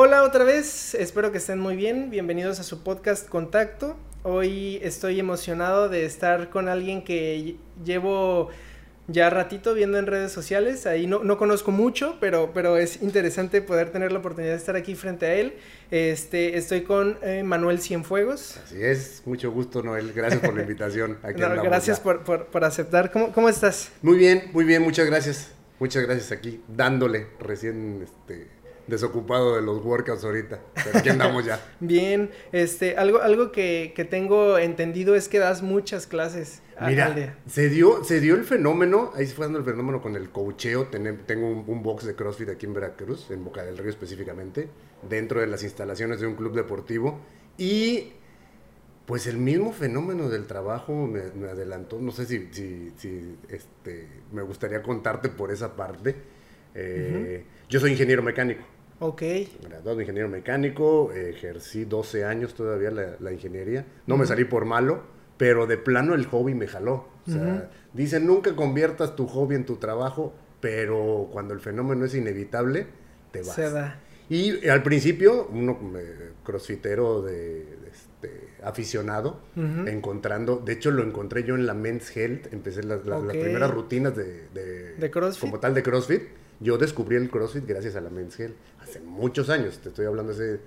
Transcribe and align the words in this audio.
Hola 0.00 0.22
otra 0.22 0.44
vez, 0.44 0.94
espero 0.94 1.32
que 1.32 1.38
estén 1.38 1.58
muy 1.58 1.74
bien. 1.74 2.08
Bienvenidos 2.08 2.60
a 2.60 2.62
su 2.62 2.84
podcast 2.84 3.28
Contacto. 3.28 3.96
Hoy 4.22 4.78
estoy 4.80 5.18
emocionado 5.18 5.88
de 5.88 6.04
estar 6.04 6.50
con 6.50 6.68
alguien 6.68 7.02
que 7.02 7.56
llevo 7.84 8.48
ya 9.08 9.28
ratito 9.28 9.74
viendo 9.74 9.98
en 9.98 10.06
redes 10.06 10.30
sociales. 10.30 10.86
Ahí 10.86 11.08
no, 11.08 11.24
no 11.24 11.36
conozco 11.36 11.72
mucho, 11.72 12.16
pero, 12.20 12.52
pero 12.54 12.76
es 12.76 13.02
interesante 13.02 13.60
poder 13.60 13.90
tener 13.90 14.12
la 14.12 14.20
oportunidad 14.20 14.52
de 14.52 14.58
estar 14.58 14.76
aquí 14.76 14.94
frente 14.94 15.26
a 15.26 15.34
él. 15.34 15.54
Este, 15.90 16.56
estoy 16.56 16.82
con 16.82 17.18
eh, 17.22 17.42
Manuel 17.42 17.80
Cienfuegos. 17.80 18.56
Así 18.58 18.80
es, 18.80 19.22
mucho 19.26 19.50
gusto 19.50 19.82
Noel, 19.82 20.12
gracias 20.12 20.40
por 20.42 20.54
la 20.54 20.62
invitación. 20.62 21.18
Aquí 21.24 21.40
no, 21.40 21.60
gracias 21.60 21.98
por, 21.98 22.22
por, 22.22 22.46
por, 22.46 22.62
aceptar. 22.62 23.10
¿Cómo, 23.10 23.32
¿Cómo 23.32 23.48
estás? 23.48 23.90
Muy 24.02 24.16
bien, 24.16 24.44
muy 24.52 24.64
bien, 24.64 24.80
muchas 24.80 25.06
gracias. 25.06 25.50
Muchas 25.80 26.02
gracias 26.04 26.32
aquí, 26.32 26.60
dándole 26.66 27.28
recién 27.38 28.02
este, 28.02 28.48
desocupado 28.88 29.54
de 29.56 29.62
los 29.62 29.84
workouts 29.84 30.24
ahorita. 30.24 30.60
Pero 30.74 30.98
aquí 30.98 31.08
andamos 31.10 31.44
ya. 31.44 31.60
Bien, 31.80 32.30
este, 32.52 32.96
algo, 32.96 33.20
algo 33.20 33.52
que, 33.52 33.92
que, 33.94 34.04
tengo 34.04 34.58
entendido 34.58 35.14
es 35.14 35.28
que 35.28 35.38
das 35.38 35.62
muchas 35.62 36.06
clases. 36.06 36.62
Mira, 36.80 37.36
se 37.46 37.68
dio, 37.68 38.04
se 38.04 38.20
dio 38.20 38.34
el 38.34 38.44
fenómeno, 38.44 39.12
ahí 39.14 39.26
se 39.26 39.34
fue 39.34 39.46
dando 39.46 39.58
el 39.58 39.64
fenómeno 39.64 40.00
con 40.00 40.16
el 40.16 40.30
cocheo. 40.30 40.86
Tengo 40.86 41.48
un, 41.48 41.64
un, 41.66 41.82
box 41.82 42.06
de 42.06 42.14
CrossFit 42.14 42.48
aquí 42.48 42.66
en 42.66 42.74
Veracruz, 42.74 43.30
en 43.30 43.44
Boca 43.44 43.64
del 43.64 43.76
Río 43.76 43.90
específicamente, 43.90 44.68
dentro 45.08 45.40
de 45.40 45.48
las 45.48 45.62
instalaciones 45.62 46.20
de 46.20 46.26
un 46.26 46.34
club 46.34 46.54
deportivo. 46.54 47.20
Y 47.56 48.12
pues 49.06 49.26
el 49.26 49.38
mismo 49.38 49.72
fenómeno 49.72 50.28
del 50.28 50.46
trabajo 50.46 51.06
me, 51.06 51.22
me 51.32 51.48
adelantó. 51.48 51.98
No 51.98 52.12
sé 52.12 52.26
si, 52.26 52.48
si, 52.52 52.92
si, 52.96 53.36
este, 53.48 54.06
me 54.32 54.42
gustaría 54.42 54.82
contarte 54.82 55.28
por 55.30 55.50
esa 55.50 55.74
parte. 55.74 56.14
Eh, 56.74 57.44
uh 57.44 57.44
-huh. 57.44 57.68
Yo 57.68 57.80
soy 57.80 57.92
ingeniero 57.92 58.22
mecánico. 58.22 58.62
Ok. 59.00 59.22
Graduado 59.62 59.96
de 59.96 60.02
ingeniero 60.02 60.28
mecánico, 60.28 61.12
ejercí 61.12 61.84
12 61.84 62.24
años 62.24 62.54
todavía 62.54 62.90
la, 62.90 63.16
la 63.20 63.32
ingeniería. 63.32 63.84
No 64.06 64.14
uh 64.14 64.18
-huh. 64.18 64.20
me 64.22 64.26
salí 64.26 64.44
por 64.44 64.64
malo, 64.64 65.02
pero 65.36 65.66
de 65.66 65.76
plano 65.76 66.14
el 66.14 66.26
hobby 66.26 66.54
me 66.54 66.66
jaló. 66.66 67.06
O 67.26 67.30
sea, 67.30 67.42
uh 67.42 67.46
-huh. 67.46 67.68
dicen 67.92 68.26
nunca 68.26 68.54
conviertas 68.56 69.14
tu 69.14 69.26
hobby 69.26 69.54
en 69.54 69.64
tu 69.64 69.76
trabajo, 69.76 70.34
pero 70.60 71.28
cuando 71.32 71.54
el 71.54 71.60
fenómeno 71.60 72.04
es 72.04 72.14
inevitable, 72.14 72.86
te 73.30 73.42
vas. 73.42 73.54
Se 73.54 73.70
da. 73.70 74.00
Y 74.28 74.68
al 74.68 74.82
principio, 74.82 75.46
uno 75.50 75.78
crossfitero 76.44 77.22
de, 77.22 77.62
este, 77.90 78.48
aficionado, 78.62 79.40
uh 79.56 79.60
-huh. 79.60 79.88
encontrando, 79.88 80.56
de 80.58 80.72
hecho 80.74 80.90
lo 80.90 81.02
encontré 81.02 81.44
yo 81.44 81.54
en 81.54 81.66
la 81.66 81.72
Men's 81.74 82.14
Health, 82.14 82.52
empecé 82.52 82.82
las, 82.82 83.06
las, 83.06 83.22
okay. 83.22 83.28
las 83.36 83.44
primeras 83.44 83.70
rutinas 83.70 84.14
de, 84.16 84.48
de, 84.52 84.94
de, 84.96 85.10
CrossFit. 85.10 85.40
como 85.40 85.60
tal 85.60 85.72
de 85.74 85.82
CrossFit. 85.82 86.22
Yo 86.60 86.76
descubrí 86.76 87.16
el 87.16 87.30
CrossFit 87.30 87.66
gracias 87.66 87.94
a 87.96 88.00
la 88.00 88.10
Men's 88.10 88.38
Health, 88.38 88.56
hace 88.80 89.00
muchos 89.00 89.48
años, 89.48 89.78
te 89.78 89.90
estoy 89.90 90.06
hablando 90.06 90.32
hace 90.32 90.60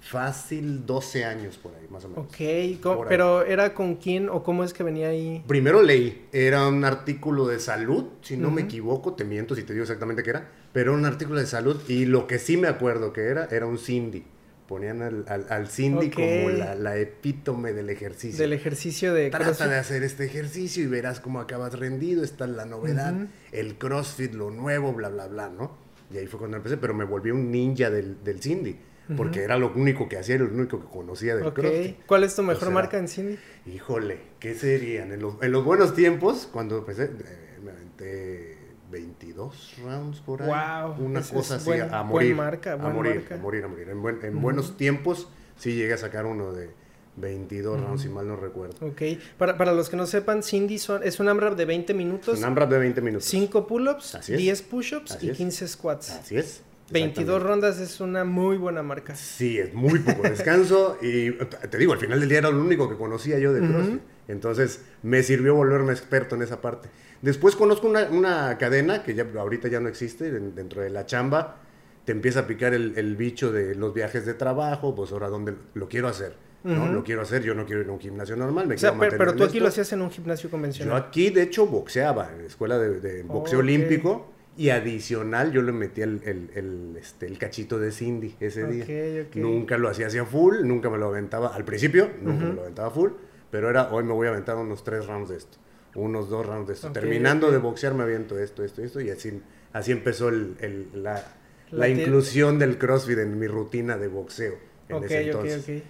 fácil 0.00 0.86
12 0.86 1.24
años 1.24 1.56
por 1.58 1.74
ahí, 1.74 1.86
más 1.90 2.04
o 2.04 2.08
menos. 2.08 2.26
Ok, 2.26 3.06
pero 3.08 3.44
¿era 3.44 3.74
con 3.74 3.96
quién 3.96 4.28
o 4.28 4.42
cómo 4.42 4.64
es 4.64 4.72
que 4.72 4.82
venía 4.82 5.08
ahí? 5.08 5.44
Primero 5.46 5.82
leí, 5.82 6.26
era 6.32 6.66
un 6.68 6.84
artículo 6.84 7.46
de 7.46 7.58
salud, 7.58 8.04
si 8.22 8.36
no 8.36 8.48
uh 8.48 8.50
-huh. 8.50 8.54
me 8.54 8.62
equivoco, 8.62 9.14
te 9.14 9.24
miento 9.24 9.54
si 9.54 9.62
te 9.64 9.72
digo 9.72 9.82
exactamente 9.82 10.22
qué 10.22 10.30
era, 10.30 10.48
pero 10.72 10.94
un 10.94 11.04
artículo 11.04 11.38
de 11.40 11.46
salud 11.46 11.80
y 11.88 12.06
lo 12.06 12.26
que 12.26 12.38
sí 12.38 12.56
me 12.56 12.68
acuerdo 12.68 13.12
que 13.12 13.22
era, 13.22 13.46
era 13.50 13.66
un 13.66 13.78
Cindy. 13.78 14.24
Ponían 14.66 15.02
al, 15.02 15.24
al, 15.28 15.46
al 15.48 15.68
Cindy 15.68 16.08
okay. 16.08 16.44
como 16.44 16.58
la, 16.58 16.74
la, 16.74 16.96
epítome 16.96 17.72
del 17.72 17.88
ejercicio. 17.90 18.38
Del 18.40 18.52
ejercicio 18.52 19.14
de 19.14 19.30
Trata 19.30 19.44
CrossFit. 19.44 19.66
de 19.68 19.76
hacer 19.76 20.02
este 20.02 20.24
ejercicio 20.24 20.82
y 20.82 20.86
verás 20.86 21.20
cómo 21.20 21.40
acabas 21.40 21.78
rendido, 21.78 22.24
esta 22.24 22.44
es 22.44 22.50
la 22.50 22.64
novedad, 22.64 23.14
uh 23.14 23.18
-huh. 23.18 23.28
el 23.52 23.78
CrossFit, 23.78 24.34
lo 24.34 24.50
nuevo, 24.50 24.92
bla, 24.92 25.08
bla, 25.08 25.28
bla, 25.28 25.48
¿no? 25.48 25.76
Y 26.12 26.18
ahí 26.18 26.26
fue 26.26 26.38
cuando 26.38 26.56
empecé, 26.56 26.76
pero 26.76 26.94
me 26.94 27.04
volví 27.04 27.30
un 27.30 27.50
ninja 27.50 27.90
del, 27.90 28.22
del 28.24 28.40
Cindy 28.40 28.76
porque 29.16 29.38
uh 29.38 29.42
-huh. 29.42 29.44
era 29.44 29.56
lo 29.56 29.72
único 29.72 30.08
que 30.08 30.18
hacía, 30.18 30.34
era 30.34 30.44
lo 30.44 30.52
único 30.52 30.80
que 30.80 30.88
conocía 30.88 31.36
del 31.36 31.46
okay. 31.46 31.62
CrossFit. 31.64 32.06
¿Cuál 32.06 32.24
es 32.24 32.34
tu 32.34 32.42
mejor 32.42 32.62
o 32.62 32.66
sea, 32.66 32.74
marca 32.74 32.98
en 32.98 33.08
Cindy? 33.08 33.38
Híjole, 33.66 34.18
¿qué 34.40 34.54
serían? 34.54 35.12
En 35.12 35.20
los, 35.22 35.40
en 35.42 35.52
los 35.52 35.64
buenos 35.64 35.94
tiempos, 35.94 36.48
cuando 36.52 36.78
empecé, 36.78 37.04
eh, 37.04 37.58
me 37.62 37.70
aventé 37.70 38.55
22 38.90 39.74
rounds 39.84 40.20
por 40.20 40.42
ahí. 40.42 40.48
Wow, 40.48 41.04
Una 41.04 41.22
cosa 41.22 41.56
así, 41.56 41.64
buen, 41.66 41.92
a 41.92 42.02
morir. 42.02 42.34
Marca, 42.34 42.72
a 42.74 42.76
morir, 42.76 43.16
marca. 43.16 43.34
a 43.34 43.38
morir, 43.38 43.64
a 43.64 43.68
morir. 43.68 43.88
En, 43.88 44.02
buen, 44.02 44.18
en 44.22 44.34
uh 44.34 44.38
-huh. 44.38 44.42
buenos 44.42 44.76
tiempos 44.76 45.28
sí 45.56 45.74
llegué 45.74 45.94
a 45.94 45.98
sacar 45.98 46.26
uno 46.26 46.52
de 46.52 46.70
22 47.16 47.66
uh 47.76 47.78
-huh. 47.78 47.86
rounds, 47.86 48.02
si 48.02 48.08
mal 48.08 48.26
no 48.28 48.36
recuerdo. 48.36 48.86
Ok, 48.86 49.02
para, 49.38 49.56
para 49.56 49.72
los 49.72 49.88
que 49.88 49.96
no 49.96 50.06
sepan, 50.06 50.42
Cindy 50.42 50.78
son, 50.78 51.02
es 51.02 51.18
un 51.20 51.28
AMRAP 51.28 51.56
de 51.56 51.64
20 51.64 51.94
minutos. 51.94 52.38
Un 52.38 52.44
AMRAP 52.44 52.70
de 52.70 52.78
20 52.78 53.00
minutos. 53.00 53.28
5 53.28 53.66
pull-ups, 53.66 54.18
10 54.26 54.62
push-ups 54.62 55.18
y 55.22 55.30
15 55.32 55.68
squats. 55.68 56.10
Así 56.10 56.36
es. 56.36 56.62
22 56.90 57.42
rondas 57.42 57.80
es 57.80 58.00
una 58.00 58.24
muy 58.24 58.56
buena 58.58 58.82
marca. 58.82 59.16
Sí, 59.16 59.58
es 59.58 59.74
muy 59.74 59.98
poco 59.98 60.22
descanso 60.22 60.98
y 61.02 61.32
te 61.32 61.78
digo, 61.78 61.92
al 61.92 61.98
final 61.98 62.20
del 62.20 62.28
día 62.28 62.38
era 62.38 62.50
lo 62.50 62.60
único 62.60 62.88
que 62.88 62.96
conocía 62.96 63.38
yo 63.40 63.52
de 63.52 63.60
CrossFit. 63.66 63.94
Uh 63.94 63.96
-huh. 63.96 64.00
Entonces 64.28 64.82
me 65.02 65.22
sirvió 65.22 65.54
volverme 65.54 65.92
experto 65.92 66.36
en 66.36 66.42
esa 66.42 66.60
parte. 66.60 66.88
Después 67.22 67.56
conozco 67.56 67.88
una, 67.88 68.04
una 68.10 68.58
cadena 68.58 69.02
que 69.02 69.14
ya 69.14 69.26
ahorita 69.36 69.68
ya 69.68 69.80
no 69.80 69.88
existe 69.88 70.30
dentro 70.30 70.82
de 70.82 70.90
la 70.90 71.06
chamba. 71.06 71.56
Te 72.04 72.12
empieza 72.12 72.40
a 72.40 72.46
picar 72.46 72.72
el, 72.74 72.92
el 72.96 73.16
bicho 73.16 73.50
de 73.50 73.74
los 73.74 73.92
viajes 73.92 74.24
de 74.26 74.34
trabajo, 74.34 74.94
pues 74.94 75.12
ahora 75.12 75.28
dónde 75.28 75.54
lo 75.74 75.88
quiero 75.88 76.08
hacer. 76.08 76.34
¿no? 76.62 76.72
Uh 76.72 76.86
-huh. 76.86 76.92
Lo 76.92 77.04
quiero 77.04 77.22
hacer, 77.22 77.42
yo 77.42 77.54
no 77.54 77.64
quiero 77.64 77.82
ir 77.82 77.88
a 77.88 77.92
un 77.92 78.00
gimnasio 78.00 78.36
normal. 78.36 78.66
Me 78.66 78.74
o 78.74 78.78
sea, 78.78 78.96
pero, 78.98 79.16
pero, 79.16 79.34
tú 79.34 79.44
aquí 79.44 79.60
lo 79.60 79.68
hacías 79.68 79.92
en 79.92 80.02
un 80.02 80.10
gimnasio 80.10 80.50
convencional. 80.50 80.92
Yo 80.92 81.06
aquí, 81.06 81.30
de 81.30 81.42
hecho, 81.42 81.66
boxeaba 81.66 82.32
en 82.32 82.42
la 82.42 82.46
escuela 82.46 82.78
de, 82.78 83.00
de 83.00 83.22
boxeo 83.22 83.58
oh, 83.58 83.62
okay. 83.62 83.74
olímpico 83.74 84.32
y 84.56 84.70
adicional, 84.70 85.52
yo 85.52 85.62
le 85.62 85.72
metí 85.72 86.00
el, 86.02 86.20
el, 86.24 86.50
el, 86.54 86.96
este, 86.98 87.26
el 87.26 87.38
cachito 87.38 87.78
de 87.78 87.92
Cindy 87.92 88.36
ese 88.40 88.64
okay, 88.64 88.74
día. 88.74 88.84
Okay. 89.28 89.42
Nunca 89.42 89.76
lo 89.78 89.88
hacía 89.88 90.06
hacia 90.06 90.24
full, 90.24 90.62
nunca 90.64 90.90
me 90.90 90.98
lo 90.98 91.08
aventaba. 91.08 91.54
Al 91.54 91.64
principio, 91.64 92.10
nunca 92.22 92.44
uh 92.44 92.46
-huh. 92.46 92.50
me 92.50 92.54
lo 92.54 92.60
aventaba 92.62 92.90
full, 92.90 93.10
pero 93.50 93.68
era 93.68 93.92
hoy 93.92 94.04
me 94.04 94.12
voy 94.12 94.26
a 94.26 94.30
aventar 94.30 94.56
unos 94.56 94.82
tres 94.82 95.06
rounds 95.06 95.28
de 95.28 95.36
esto, 95.36 95.58
unos 95.96 96.28
dos 96.28 96.46
rounds 96.46 96.68
de 96.68 96.74
esto. 96.74 96.88
Okay, 96.88 97.02
Terminando 97.02 97.50
de 97.50 97.58
boxear, 97.58 97.94
me 97.94 98.04
aviento 98.04 98.38
esto, 98.38 98.62
esto, 98.64 98.82
esto, 98.82 99.00
y 99.00 99.10
así, 99.10 99.40
así 99.72 99.92
empezó 99.92 100.28
el, 100.28 100.88
la, 100.94 101.14
la, 101.14 101.24
la 101.70 101.88
inclusión 101.88 102.58
del 102.58 102.78
CrossFit 102.78 103.18
en 103.18 103.38
mi 103.38 103.46
rutina 103.46 103.96
de 103.96 104.08
boxeo. 104.08 104.54
En 104.88 105.04
ese 105.04 105.26
entonces. 105.26 105.82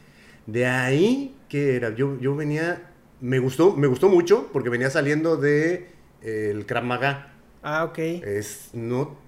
De 0.46 0.66
ahí, 0.66 1.36
¿qué 1.48 1.76
era? 1.76 1.94
Yo, 1.94 2.18
yo 2.20 2.36
venía, 2.36 2.90
me 3.20 3.38
gustó, 3.40 3.76
me 3.76 3.88
gustó 3.88 4.08
mucho 4.08 4.48
porque 4.52 4.70
venía 4.70 4.90
saliendo 4.90 5.36
de 5.36 5.88
eh, 6.22 6.50
el 6.52 6.66
Krav 6.66 6.84
Maga 6.84 7.32
Ah, 7.62 7.84
ok. 7.84 7.98
Es, 7.98 8.70
no, 8.74 9.18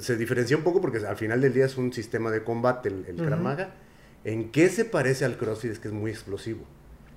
se 0.00 0.16
diferencia 0.16 0.56
un 0.56 0.62
poco 0.62 0.80
porque 0.80 0.98
al 1.04 1.16
final 1.16 1.40
del 1.40 1.52
día 1.52 1.66
es 1.66 1.76
un 1.76 1.92
sistema 1.92 2.30
de 2.30 2.44
combate, 2.44 2.88
el, 2.88 3.04
el 3.08 3.16
uh 3.16 3.24
-huh. 3.24 3.26
Krav 3.26 3.40
Maga. 3.40 3.74
¿En 4.24 4.50
qué 4.50 4.68
se 4.68 4.84
parece 4.84 5.24
al 5.24 5.36
CrossFit? 5.36 5.72
Es 5.72 5.78
que 5.80 5.88
es 5.88 5.94
muy 5.94 6.12
explosivo. 6.12 6.64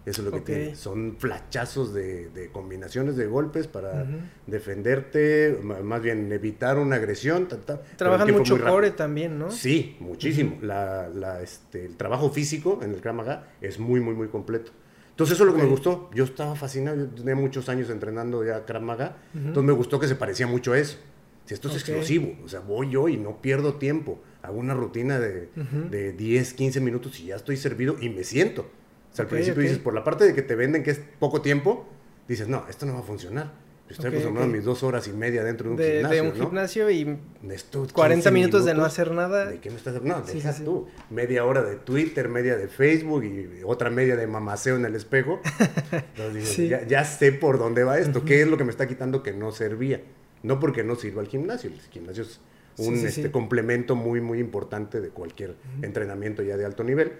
Eso 0.06 0.22
es 0.22 0.25
lo 0.25 0.31
que 0.31 0.39
okay. 0.39 0.56
tiene. 0.56 0.75
Son 0.75 1.16
flachazos 1.17 1.94
de, 1.94 2.29
de, 2.29 2.50
combinaciones 2.50 3.16
de 3.16 3.28
golpes 3.28 3.67
para 3.67 4.03
uh 4.03 4.06
-huh. 4.06 4.19
defenderte, 4.47 5.59
más 5.62 6.01
bien 6.01 6.31
evitar 6.31 6.79
una 6.79 6.95
agresión. 6.95 7.47
Ta, 7.47 7.57
ta, 7.57 7.81
Trabajan 7.97 8.31
mucho 8.31 8.59
core 8.59 8.91
también, 8.91 9.38
¿no? 9.38 9.51
Sí, 9.51 9.97
muchísimo. 10.00 10.56
Uh 10.57 10.63
-huh. 10.63 10.66
la, 10.66 11.09
la, 11.09 11.41
este, 11.41 11.85
el 11.85 11.97
trabajo 11.97 12.31
físico 12.31 12.79
en 12.81 12.91
el 12.91 13.01
Krav 13.01 13.16
Maga 13.16 13.47
es 13.62 13.78
muy, 13.79 14.00
muy, 14.00 14.16
muy 14.16 14.28
completo. 14.28 14.72
Entonces 15.12 15.35
eso 15.35 15.44
es 15.44 15.51
lo 15.51 15.56
que 15.56 15.63
me 15.63 15.69
gustó. 15.69 16.09
Yo 16.16 16.23
estaba 16.23 16.56
fascinado, 16.56 16.97
yo 16.97 17.07
tenía 17.07 17.35
muchos 17.35 17.69
años 17.69 17.89
entrenando 17.91 18.44
ya 18.44 18.66
Krav 18.66 18.81
Maga, 18.81 19.18
uh 19.33 19.38
-huh. 19.38 19.47
entonces 19.47 19.63
me 19.63 19.73
gustó 19.73 20.00
que 20.00 20.07
se 20.07 20.16
parecía 20.16 20.47
mucho 20.47 20.73
a 20.73 20.79
eso. 20.79 20.97
Si 21.45 21.53
esto 21.53 21.68
es 21.68 21.75
okay. 21.75 21.94
explosivo, 21.94 22.38
o 22.44 22.47
sea, 22.47 22.62
voy 22.62 22.89
yo 22.89 23.07
y 23.07 23.18
no 23.18 23.41
pierdo 23.41 23.75
tiempo. 23.75 24.19
Hago 24.41 24.57
una 24.57 24.73
rutina 24.73 25.19
de, 25.19 25.50
de 25.91 26.13
10, 26.13 26.53
15 26.53 26.81
minutos 26.81 27.19
y 27.19 27.25
ya 27.25 27.35
estoy 27.35 27.57
servido 27.57 27.97
y 28.01 28.09
me 28.09 28.23
siento. 28.23 28.68
O 29.11 29.16
sea, 29.16 29.23
al 29.23 29.27
okay, 29.27 29.38
principio 29.38 29.59
okay. 29.59 29.69
dices, 29.69 29.83
por 29.83 29.94
la 29.94 30.03
parte 30.03 30.25
de 30.25 30.33
que 30.33 30.41
te 30.41 30.55
venden 30.55 30.83
que 30.83 30.91
es 30.91 31.01
poco 31.19 31.41
tiempo, 31.41 31.85
dices, 32.27 32.47
no, 32.47 32.66
esto 32.69 32.85
no 32.85 32.94
va 32.94 32.99
a 32.99 33.03
funcionar. 33.03 33.51
Estoy 33.89 34.07
okay, 34.07 34.19
acostumbrado 34.19 34.49
a 34.49 34.53
mis 34.53 34.63
dos 34.63 34.83
horas 34.83 35.05
y 35.09 35.11
media 35.11 35.44
dentro 35.44 35.66
de 35.66 35.72
un 35.72 35.77
de, 35.77 35.94
gimnasio. 35.95 36.23
De 36.23 36.29
un 36.29 36.38
¿no? 36.38 36.45
gimnasio 36.45 36.89
y 36.89 37.03
40 37.03 37.97
minutos, 37.97 38.31
minutos, 38.31 38.66
de 38.66 38.73
no 38.73 38.85
hacer 38.85 39.11
nada. 39.11 39.47
¿De 39.47 39.59
qué 39.59 39.69
me 39.69 39.75
estás 39.75 40.01
No, 40.01 40.25
sí, 40.25 40.41
tú. 40.63 40.88
Media 41.09 41.44
hora 41.44 41.62
de 41.62 41.75
Twitter, 41.75 42.30
media 42.30 42.56
de 42.56 42.69
Facebook 42.69 43.25
y 43.25 43.63
otra 43.65 43.89
media 43.89 44.15
de 44.15 44.27
mamaceo 44.27 44.77
en 44.77 44.86
el 44.86 44.95
espejo. 44.95 45.41
Entonces 45.91 46.33
dices, 46.33 46.69
ya, 46.69 46.88
ya, 46.88 47.03
sé 47.03 47.33
por 47.33 47.59
dónde 47.59 47.83
va 47.83 48.00
esto. 48.00 48.19
Uh 48.19 48.21
-huh. 48.21 48.25
¿Qué 48.25 48.41
es 48.41 48.47
lo 48.47 48.57
que 48.57 48.63
me 48.63 48.71
está 48.71 48.88
quitando 48.88 49.24
que 49.24 49.33
no 49.33 49.51
servía? 49.51 50.01
No 50.41 50.62
porque 50.62 50.86
no 50.86 50.95
sirva 50.95 51.21
al 51.21 51.27
gimnasio. 51.27 51.69
El 51.69 51.80
gimnasio 51.91 52.24
es 52.24 52.39
un 52.77 52.95
este, 52.95 53.30
complemento 53.30 53.97
muy, 53.97 54.21
muy 54.21 54.39
importante 54.39 55.01
de 55.01 55.09
cualquier 55.09 55.50
uh 55.50 55.53
-huh. 55.53 55.86
entrenamiento 55.86 56.44
ya 56.44 56.56
de 56.56 56.63
alto 56.63 56.86
nivel. 56.86 57.12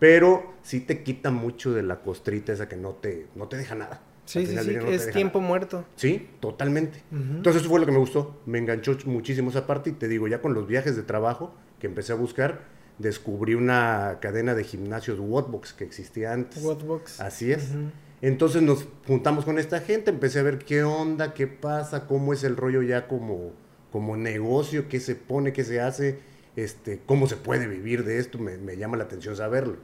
Pero 0.00 0.54
sí 0.62 0.80
te 0.80 1.04
quita 1.04 1.30
mucho 1.30 1.72
de 1.72 1.82
la 1.84 2.00
costrita 2.00 2.52
esa 2.52 2.68
que 2.68 2.74
no 2.76 2.90
te, 2.94 3.28
no 3.36 3.46
te 3.46 3.56
deja 3.56 3.76
nada. 3.76 4.02
Sí, 4.24 4.46
sí, 4.46 4.56
sí, 4.58 4.76
no 4.76 4.88
es 4.88 5.10
tiempo 5.10 5.38
nada. 5.38 5.48
muerto. 5.48 5.84
Sí, 5.96 6.28
totalmente. 6.40 7.02
Uh 7.12 7.16
-huh. 7.16 7.36
Entonces 7.36 7.62
eso 7.62 7.70
fue 7.70 7.80
lo 7.80 7.86
que 7.86 7.92
me 7.92 7.98
gustó. 7.98 8.40
Me 8.46 8.58
enganchó 8.58 8.96
muchísimo 9.04 9.50
esa 9.50 9.66
parte 9.66 9.90
y 9.90 9.92
te 9.92 10.08
digo, 10.08 10.26
ya 10.28 10.40
con 10.40 10.54
los 10.54 10.66
viajes 10.66 10.96
de 10.96 11.02
trabajo 11.02 11.54
que 11.78 11.86
empecé 11.86 12.12
a 12.12 12.16
buscar, 12.16 12.62
descubrí 12.98 13.54
una 13.54 14.18
cadena 14.20 14.54
de 14.54 14.64
gimnasios 14.64 15.18
Wattbox 15.20 15.74
que 15.74 15.84
existía 15.84 16.32
antes. 16.32 16.62
Wattbox. 16.64 17.20
Así 17.20 17.52
es. 17.52 17.70
Uh 17.74 17.76
-huh. 17.76 17.90
Entonces 18.22 18.62
nos 18.62 18.86
juntamos 19.06 19.44
con 19.44 19.58
esta 19.58 19.80
gente, 19.80 20.10
empecé 20.10 20.40
a 20.40 20.42
ver 20.42 20.58
qué 20.58 20.82
onda, 20.84 21.34
qué 21.34 21.46
pasa, 21.46 22.06
cómo 22.06 22.32
es 22.32 22.44
el 22.44 22.56
rollo 22.56 22.82
ya 22.82 23.08
como, 23.08 23.52
como 23.90 24.16
negocio, 24.16 24.88
qué 24.88 25.00
se 25.00 25.14
pone, 25.14 25.52
qué 25.52 25.64
se 25.64 25.80
hace. 25.80 26.18
este, 26.56 27.00
cómo 27.06 27.26
se 27.28 27.36
puede 27.36 27.66
vivir 27.68 28.04
de 28.04 28.18
esto, 28.18 28.38
me, 28.38 28.58
me 28.58 28.76
llama 28.76 28.96
la 28.96 29.04
atención 29.04 29.36
saberlo. 29.36 29.76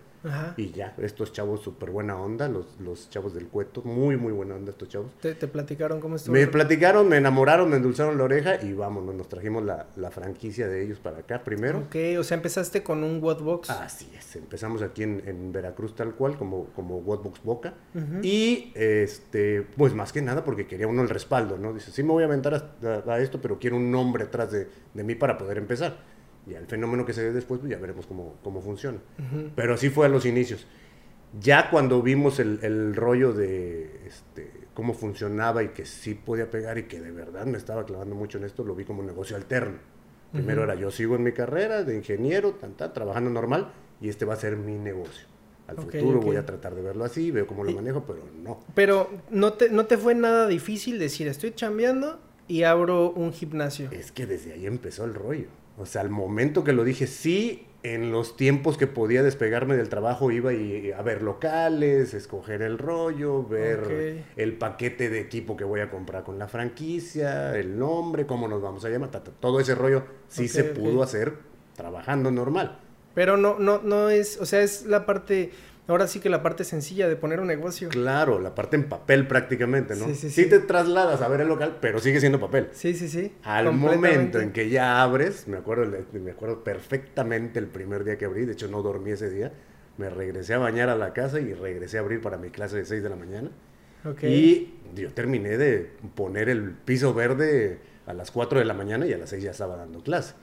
Y 0.57 0.71
ya, 0.73 0.95
estos 0.99 1.33
chavos 1.33 1.61
súper 1.61 1.91
buena 1.91 2.17
onda, 2.17 2.49
los, 2.49 2.81
los 2.81 3.09
chavos 3.11 3.35
del 3.35 3.49
cueto, 3.49 3.83
muy, 3.83 4.17
muy 4.17 4.33
buena 4.33 4.55
onda 4.55 4.71
estos 4.71 4.89
chavos. 4.89 5.13
¿Te, 5.21 5.35
platicaron 5.35 6.01
cómo 6.01 6.17
estuvo? 6.17 6.35
Me 6.35 6.47
platicaron, 6.47 7.09
me 7.09 7.17
enamoraron, 7.17 7.71
me 7.71 7.77
endulzaron 7.77 8.19
la 8.19 8.25
oreja 8.25 8.63
y 8.63 8.73
vámonos, 8.73 9.15
nos 9.15 9.29
trajimos 9.29 9.65
la, 9.65 9.87
la 9.97 10.11
franquicia 10.11 10.69
de 10.69 10.83
ellos 10.83 10.99
para 10.99 11.19
acá 11.19 11.45
primero. 11.45 11.79
Ok, 11.79 11.97
o 12.19 12.25
sea, 12.25 12.37
empezaste 12.37 12.83
con 12.83 13.05
un 13.05 13.23
Whatbox. 13.23 13.71
Así 13.71 14.11
es, 14.17 14.37
empezamos 14.37 14.83
aquí 14.83 15.03
en, 15.03 15.23
en 15.27 15.53
Veracruz 15.53 15.95
tal 15.95 16.15
cual, 16.15 16.37
como, 16.37 16.67
como 16.75 16.99
Whatbox 16.99 17.43
Boca. 17.43 17.75
Y, 18.23 18.73
este, 18.75 19.67
pues 19.77 19.95
más 19.95 20.13
que 20.13 20.23
nada 20.23 20.45
porque 20.45 20.67
quería 20.67 20.87
uno 20.87 21.03
el 21.03 21.09
respaldo, 21.09 21.57
¿no? 21.59 21.73
Dice, 21.73 21.91
sí 21.91 22.03
me 22.03 22.11
voy 22.11 22.23
a 22.23 22.27
aventar 22.27 22.77
a, 23.07 23.19
esto, 23.19 23.41
pero 23.41 23.59
quiero 23.59 23.77
un 23.77 23.91
nombre 23.91 24.25
atrás 24.25 24.51
de, 24.51 24.69
de 24.93 25.05
mí 25.05 25.15
para 25.15 25.39
poder 25.39 25.59
empezar. 25.59 26.16
Y 26.47 26.55
el 26.55 26.67
fenómeno 26.67 27.05
que 27.05 27.13
se 27.13 27.25
ve 27.25 27.33
después, 27.33 27.61
pues 27.61 27.71
ya 27.71 27.79
veremos 27.79 28.07
cómo, 28.07 28.37
cómo 28.43 28.61
funciona. 28.61 28.99
Pero 29.57 29.75
así 29.75 29.91
fue 29.91 30.07
a 30.07 30.09
los 30.09 30.25
inicios. 30.25 30.67
Ya 31.41 31.71
cuando 31.71 32.03
vimos 32.03 32.39
el, 32.39 32.61
el, 32.63 32.95
rollo 32.95 33.33
de 33.33 34.07
este, 34.07 34.51
cómo 34.75 34.95
funcionaba 34.95 35.65
y 35.65 35.69
que 35.69 35.85
sí 35.85 36.15
podía 36.15 36.51
pegar 36.51 36.79
y 36.79 36.85
que 36.85 37.01
de 37.01 37.11
verdad 37.11 37.47
me 37.47 37.59
estaba 37.59 37.85
clavando 37.85 38.15
mucho 38.15 38.39
en 38.39 38.45
esto, 38.45 38.63
lo 38.65 38.75
vi 38.75 38.85
como 38.85 39.01
un 39.01 39.07
negocio 39.07 39.37
alterno. 39.37 39.79
Primero 40.33 40.65
era 40.65 40.75
yo 40.75 40.91
sigo 40.91 41.17
en 41.17 41.23
mi 41.23 41.33
carrera 41.33 41.83
de 41.83 41.97
ingeniero, 41.97 42.53
tanta, 42.53 42.93
trabajando 42.93 43.31
normal, 43.31 43.73
y 44.01 44.09
este 44.09 44.25
va 44.25 44.35
a 44.35 44.37
ser 44.37 44.57
mi 44.57 44.77
negocio. 44.77 45.27
Al 45.67 45.79
futuro 45.79 46.21
voy 46.21 46.37
a 46.37 46.47
tratar 46.47 46.75
de 46.75 46.83
verlo 46.83 47.05
así, 47.05 47.31
veo 47.31 47.47
cómo 47.47 47.65
lo 47.65 47.73
manejo, 47.73 48.05
pero 48.07 48.21
no. 48.43 48.61
Pero 48.75 49.11
no 49.31 49.55
te, 49.55 49.71
no 49.71 49.87
te 49.87 49.99
fue 49.99 50.15
nada 50.15 50.47
difícil 50.47 50.99
decir, 50.99 51.27
estoy 51.27 51.53
chambeando 51.53 52.21
y 52.47 52.63
abro 52.63 53.11
un 53.11 53.33
gimnasio. 53.33 53.89
Es 53.91 54.13
que 54.13 54.27
desde 54.27 54.53
ahí 54.53 54.67
empezó 54.67 55.05
el 55.05 55.15
rollo. 55.15 55.49
O 55.79 55.87
sea, 55.87 56.01
al 56.01 56.11
momento 56.11 56.65
que 56.65 56.73
lo 56.73 56.85
dije, 56.85 57.07
sí, 57.07 57.67
en 57.83 58.11
los 58.11 58.37
tiempos 58.37 58.77
que 58.77 58.87
podía 58.87 59.23
despegarme 59.23 59.77
del 59.77 59.89
trabajo 59.89 60.31
iba 60.33 60.51
a 60.51 61.03
ver 61.03 61.23
locales, 61.23 62.15
escoger 62.15 62.63
el 62.63 62.79
rollo, 62.79 63.45
ver 63.45 64.25
el 64.37 64.55
paquete 64.55 65.09
de 65.09 65.21
equipo 65.21 65.57
que 65.57 65.65
voy 65.65 65.81
a 65.81 65.91
comprar 65.91 66.25
con 66.25 66.39
la 66.39 66.49
franquicia, 66.49 67.57
el 67.57 67.79
nombre, 67.79 68.27
cómo 68.27 68.49
nos 68.49 68.61
vamos 68.61 68.85
a 68.85 68.89
llamar, 68.89 69.11
todo 69.41 69.61
ese 69.61 69.75
rollo 69.75 70.05
sí 70.29 70.49
se 70.49 70.65
pudo 70.65 71.03
hacer 71.03 71.35
trabajando 71.77 72.31
normal. 72.31 72.81
Pero 73.15 73.37
no, 73.37 73.59
no, 73.59 73.81
no 73.83 74.11
es, 74.11 74.39
o 74.41 74.47
sea, 74.47 74.63
es 74.63 74.85
la 74.85 75.07
parte 75.07 75.53
Ahora 75.89 76.09
sí 76.09 76.19
que 76.19 76.29
la 76.29 76.43
parte 76.43 76.65
sencilla 76.65 77.09
de 77.09 77.15
poner 77.15 77.39
un 77.39 77.47
negocio. 77.47 77.89
Claro, 77.91 78.41
la 78.41 78.55
parte 78.55 78.77
en 78.77 78.89
papel 78.89 79.29
prácticamente, 79.29 79.95
¿no? 79.95 80.07
Sí, 80.07 80.15
sí, 80.17 80.31
sí. 80.31 80.43
sí 80.43 80.51
te 80.51 80.59
trasladas 80.59 81.23
a 81.23 81.29
ver 81.29 81.43
el 81.43 81.49
local, 81.49 81.79
pero 81.81 82.01
sigue 82.01 82.19
siendo 82.19 82.41
papel. 82.41 82.69
Sí, 82.73 82.95
sí, 82.95 83.09
sí. 83.09 83.33
Al 83.45 83.73
momento 83.73 84.41
en 84.41 84.53
que 84.53 84.69
ya 84.69 85.03
abres, 85.03 85.47
me 85.47 85.57
acuerdo, 85.59 85.97
me 86.13 86.31
acuerdo 86.33 86.65
perfectamente 86.65 87.61
el 87.61 87.67
primer 87.67 88.03
día 88.03 88.19
que 88.19 88.25
abrí, 88.25 88.47
de 88.47 88.53
hecho 88.53 88.67
no 88.67 88.83
dormí 88.83 89.13
ese 89.13 89.31
día, 89.31 89.53
me 89.97 90.11
regresé 90.11 90.55
a 90.55 90.59
bañar 90.59 90.89
a 90.89 90.97
la 90.97 91.13
casa 91.13 91.41
y 91.41 91.55
regresé 91.55 91.99
a 91.99 92.01
abrir 92.01 92.21
para 92.21 92.37
mi 92.37 92.51
clase 92.51 92.77
de 92.77 92.85
6 92.85 93.03
de 93.03 93.09
la 93.09 93.17
mañana. 93.17 93.51
Okay. 94.05 94.35
Y 94.35 95.01
yo 95.01 95.13
terminé 95.13 95.57
de 95.57 95.91
poner 96.15 96.49
el 96.49 96.73
piso 96.73 97.15
verde 97.15 97.79
a 98.07 98.13
las 98.13 98.31
4 98.31 98.59
de 98.59 98.65
la 98.65 98.75
mañana 98.75 99.07
y 99.07 99.13
a 99.13 99.19
las 99.19 99.31
6 99.31 99.43
ya 99.43 99.51
estaba 99.53 99.77
dando 99.77 100.03
clase. 100.03 100.35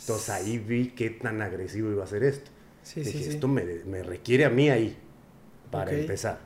Entonces 0.00 0.30
ahí 0.30 0.58
vi 0.58 0.88
qué 0.90 1.10
tan 1.10 1.40
agresivo 1.42 1.90
iba 1.90 2.04
a 2.04 2.06
ser 2.06 2.24
esto. 2.24 2.50
Sí, 2.86 3.04
sí, 3.04 3.30
Esto 3.30 3.48
me, 3.48 3.64
me, 3.84 4.04
requiere 4.04 4.44
a 4.44 4.50
mí 4.50 4.70
ahí 4.70 4.96
para 5.72 5.90
empezar. 5.90 6.38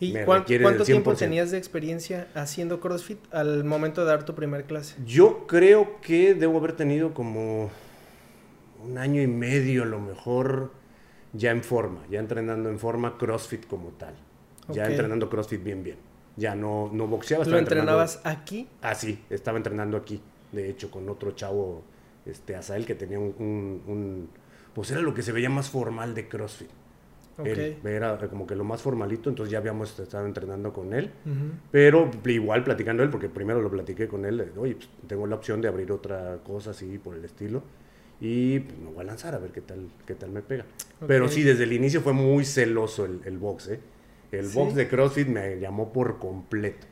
¿Y 0.00 0.12
cuánto 0.24 0.82
tiempo 0.82 1.14
tenías 1.14 1.52
de 1.52 1.58
experiencia 1.58 2.26
haciendo 2.34 2.80
CrossFit 2.80 3.20
al 3.32 3.62
momento 3.62 4.00
de 4.00 4.08
dar 4.08 4.24
tu 4.24 4.34
primer 4.34 4.64
clase? 4.64 4.96
Yo 5.06 5.46
creo 5.46 6.00
que 6.00 6.34
debo 6.34 6.58
haber 6.58 6.72
tenido 6.72 7.14
como 7.14 7.70
un 8.84 8.98
año 8.98 9.22
y 9.22 9.28
medio 9.28 9.84
a 9.84 9.86
lo 9.86 10.00
mejor 10.00 10.72
ya 11.32 11.52
en 11.52 11.62
forma, 11.62 12.04
ya 12.10 12.18
entrenando 12.18 12.70
en 12.70 12.80
forma 12.80 13.16
CrossFit 13.16 13.64
como 13.68 13.90
tal. 13.90 14.16
Ya 14.70 14.84
entrenando 14.84 15.30
CrossFit 15.30 15.62
bien, 15.62 15.84
bien. 15.84 15.98
Ya 16.36 16.56
no, 16.56 16.90
no 16.92 17.06
boxeaba. 17.06 17.44
¿Lo 17.44 17.56
entrenabas 17.56 18.20
aquí? 18.24 18.66
Ah, 18.82 18.96
sí, 18.96 19.22
estaba 19.30 19.58
entrenando 19.58 19.96
aquí. 19.96 20.20
De 20.50 20.68
hecho, 20.68 20.90
con 20.90 21.08
otro 21.08 21.30
chavo, 21.32 21.84
este, 22.26 22.56
Asael, 22.56 22.84
que 22.84 22.96
tenía 22.96 23.20
un 23.20 24.28
pues 24.78 24.92
era 24.92 25.00
lo 25.00 25.12
que 25.12 25.22
se 25.22 25.32
veía 25.32 25.50
más 25.50 25.70
formal 25.70 26.14
de 26.14 26.28
CrossFit. 26.28 26.68
era 27.84 28.16
como 28.30 28.46
que 28.46 28.54
lo 28.54 28.62
más 28.62 28.80
formalito, 28.80 29.28
entonces 29.28 29.50
ya 29.50 29.58
habíamos 29.58 29.98
estado 29.98 30.24
entrenando 30.24 30.72
con 30.72 30.94
él, 30.94 31.10
pero 31.72 32.08
igual 32.26 32.62
platicando 32.62 33.02
él, 33.02 33.10
porque 33.10 33.28
primero 33.28 33.60
lo 33.60 33.72
platiqué 33.72 34.06
con 34.06 34.24
él, 34.24 34.52
oye, 34.56 34.76
pues, 34.76 34.88
tengo 35.08 35.26
la 35.26 35.34
opción 35.34 35.60
de 35.60 35.66
abrir 35.66 35.90
otra 35.90 36.38
cosa 36.44 36.70
así 36.70 36.96
por 36.98 37.16
el 37.16 37.24
estilo, 37.24 37.64
y 38.20 38.60
pues, 38.60 38.78
me 38.78 38.90
voy 38.90 39.00
a 39.00 39.04
lanzar 39.04 39.34
a 39.34 39.38
ver 39.38 39.50
qué 39.50 39.62
tal, 39.62 39.88
qué 40.06 40.14
tal 40.14 40.30
me 40.30 40.42
pega. 40.42 40.64
Pero 41.08 41.26
sí, 41.26 41.42
desde 41.42 41.64
el 41.64 41.72
inicio 41.72 42.00
fue 42.00 42.12
muy 42.12 42.44
celoso 42.44 43.04
el, 43.04 43.20
el 43.24 43.36
box, 43.36 43.70
¿eh? 43.70 43.80
El 44.30 44.46
box 44.46 44.76
de 44.76 44.86
CrossFit 44.86 45.26
me 45.26 45.58
llamó 45.58 45.92
por 45.92 46.20
completo. 46.20 46.86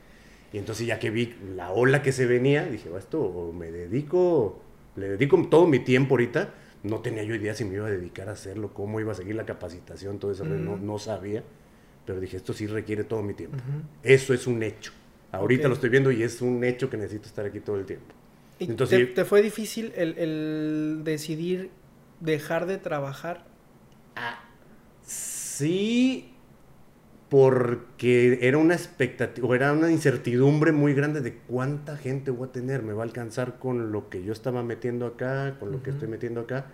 Y 0.53 0.59
entonces 0.59 0.89
ya 0.89 0.99
que 0.99 1.11
vi 1.11 1.37
la 1.55 1.71
ola 1.71 2.03
que 2.03 2.11
se 2.11 2.27
venía, 2.27 2.65
dije, 2.65 2.91
esto 2.99 3.53
me 3.57 3.71
dedico, 3.71 4.61
le 4.97 5.11
dedico 5.11 5.41
todo 5.49 5.69
mi 5.69 5.79
tiempo 5.79 6.15
ahorita, 6.15 6.53
no 6.83 7.01
tenía 7.01 7.23
yo 7.23 7.35
idea 7.35 7.55
si 7.55 7.65
me 7.65 7.75
iba 7.75 7.87
a 7.87 7.91
dedicar 7.91 8.29
a 8.29 8.33
hacerlo, 8.33 8.73
cómo 8.73 9.01
iba 9.01 9.13
a 9.13 9.15
seguir 9.15 9.35
la 9.35 9.45
capacitación, 9.45 10.19
todo 10.19 10.33
eso, 10.33 10.45
no, 10.45 10.77
no, 10.77 10.99
sabía. 10.99 11.43
Pero 12.05 12.21
dije, 12.21 12.37
esto 12.37 12.53
sí 12.53 12.67
requiere 12.67 13.05
todo 13.05 13.23
mi 13.23 13.35
tiempo. 13.35 13.59
Eso 14.03 14.33
es 14.33 14.47
un 14.47 14.63
hecho. 14.63 14.93
Ahorita 15.33 15.69
lo 15.69 15.75
estoy 15.75 15.91
viendo 15.91 16.11
y 16.13 16.23
es 16.23 16.41
un 16.41 16.63
hecho 16.65 16.89
que 16.89 16.97
necesito 16.97 17.27
estar 17.27 17.45
aquí 17.47 17.61
todo 17.61 17.77
el 17.77 17.85
tiempo. 17.85 18.15
Entonces, 18.59 19.15
te, 19.15 19.25
fue 19.25 19.43
difícil 19.43 19.93
el, 19.97 21.01
decidir 21.05 21.71
dejar 22.21 22.67
de 22.67 22.79
trabajar? 22.79 23.45
Ah, 24.15 24.45
sí, 25.03 26.33
porque 27.29 28.39
era 28.43 28.59
una 28.59 28.75
expectativa, 28.75 29.55
era 29.55 29.73
una 29.73 29.91
incertidumbre 29.91 30.71
muy 30.71 30.95
grande 30.95 31.21
de 31.21 31.35
cuánta 31.35 31.97
gente 31.97 32.31
voy 32.31 32.49
a 32.49 32.53
tener, 32.53 32.83
me 32.83 32.93
va 32.93 33.03
a 33.03 33.07
alcanzar 33.07 33.59
con 33.59 33.91
lo 33.91 34.09
que 34.09 34.23
yo 34.23 34.33
estaba 34.33 34.63
metiendo 34.63 35.07
acá, 35.07 35.57
con 35.59 35.73
lo 35.73 35.83
que 35.83 35.91
estoy 35.91 36.07
metiendo 36.07 36.43
acá, 36.43 36.67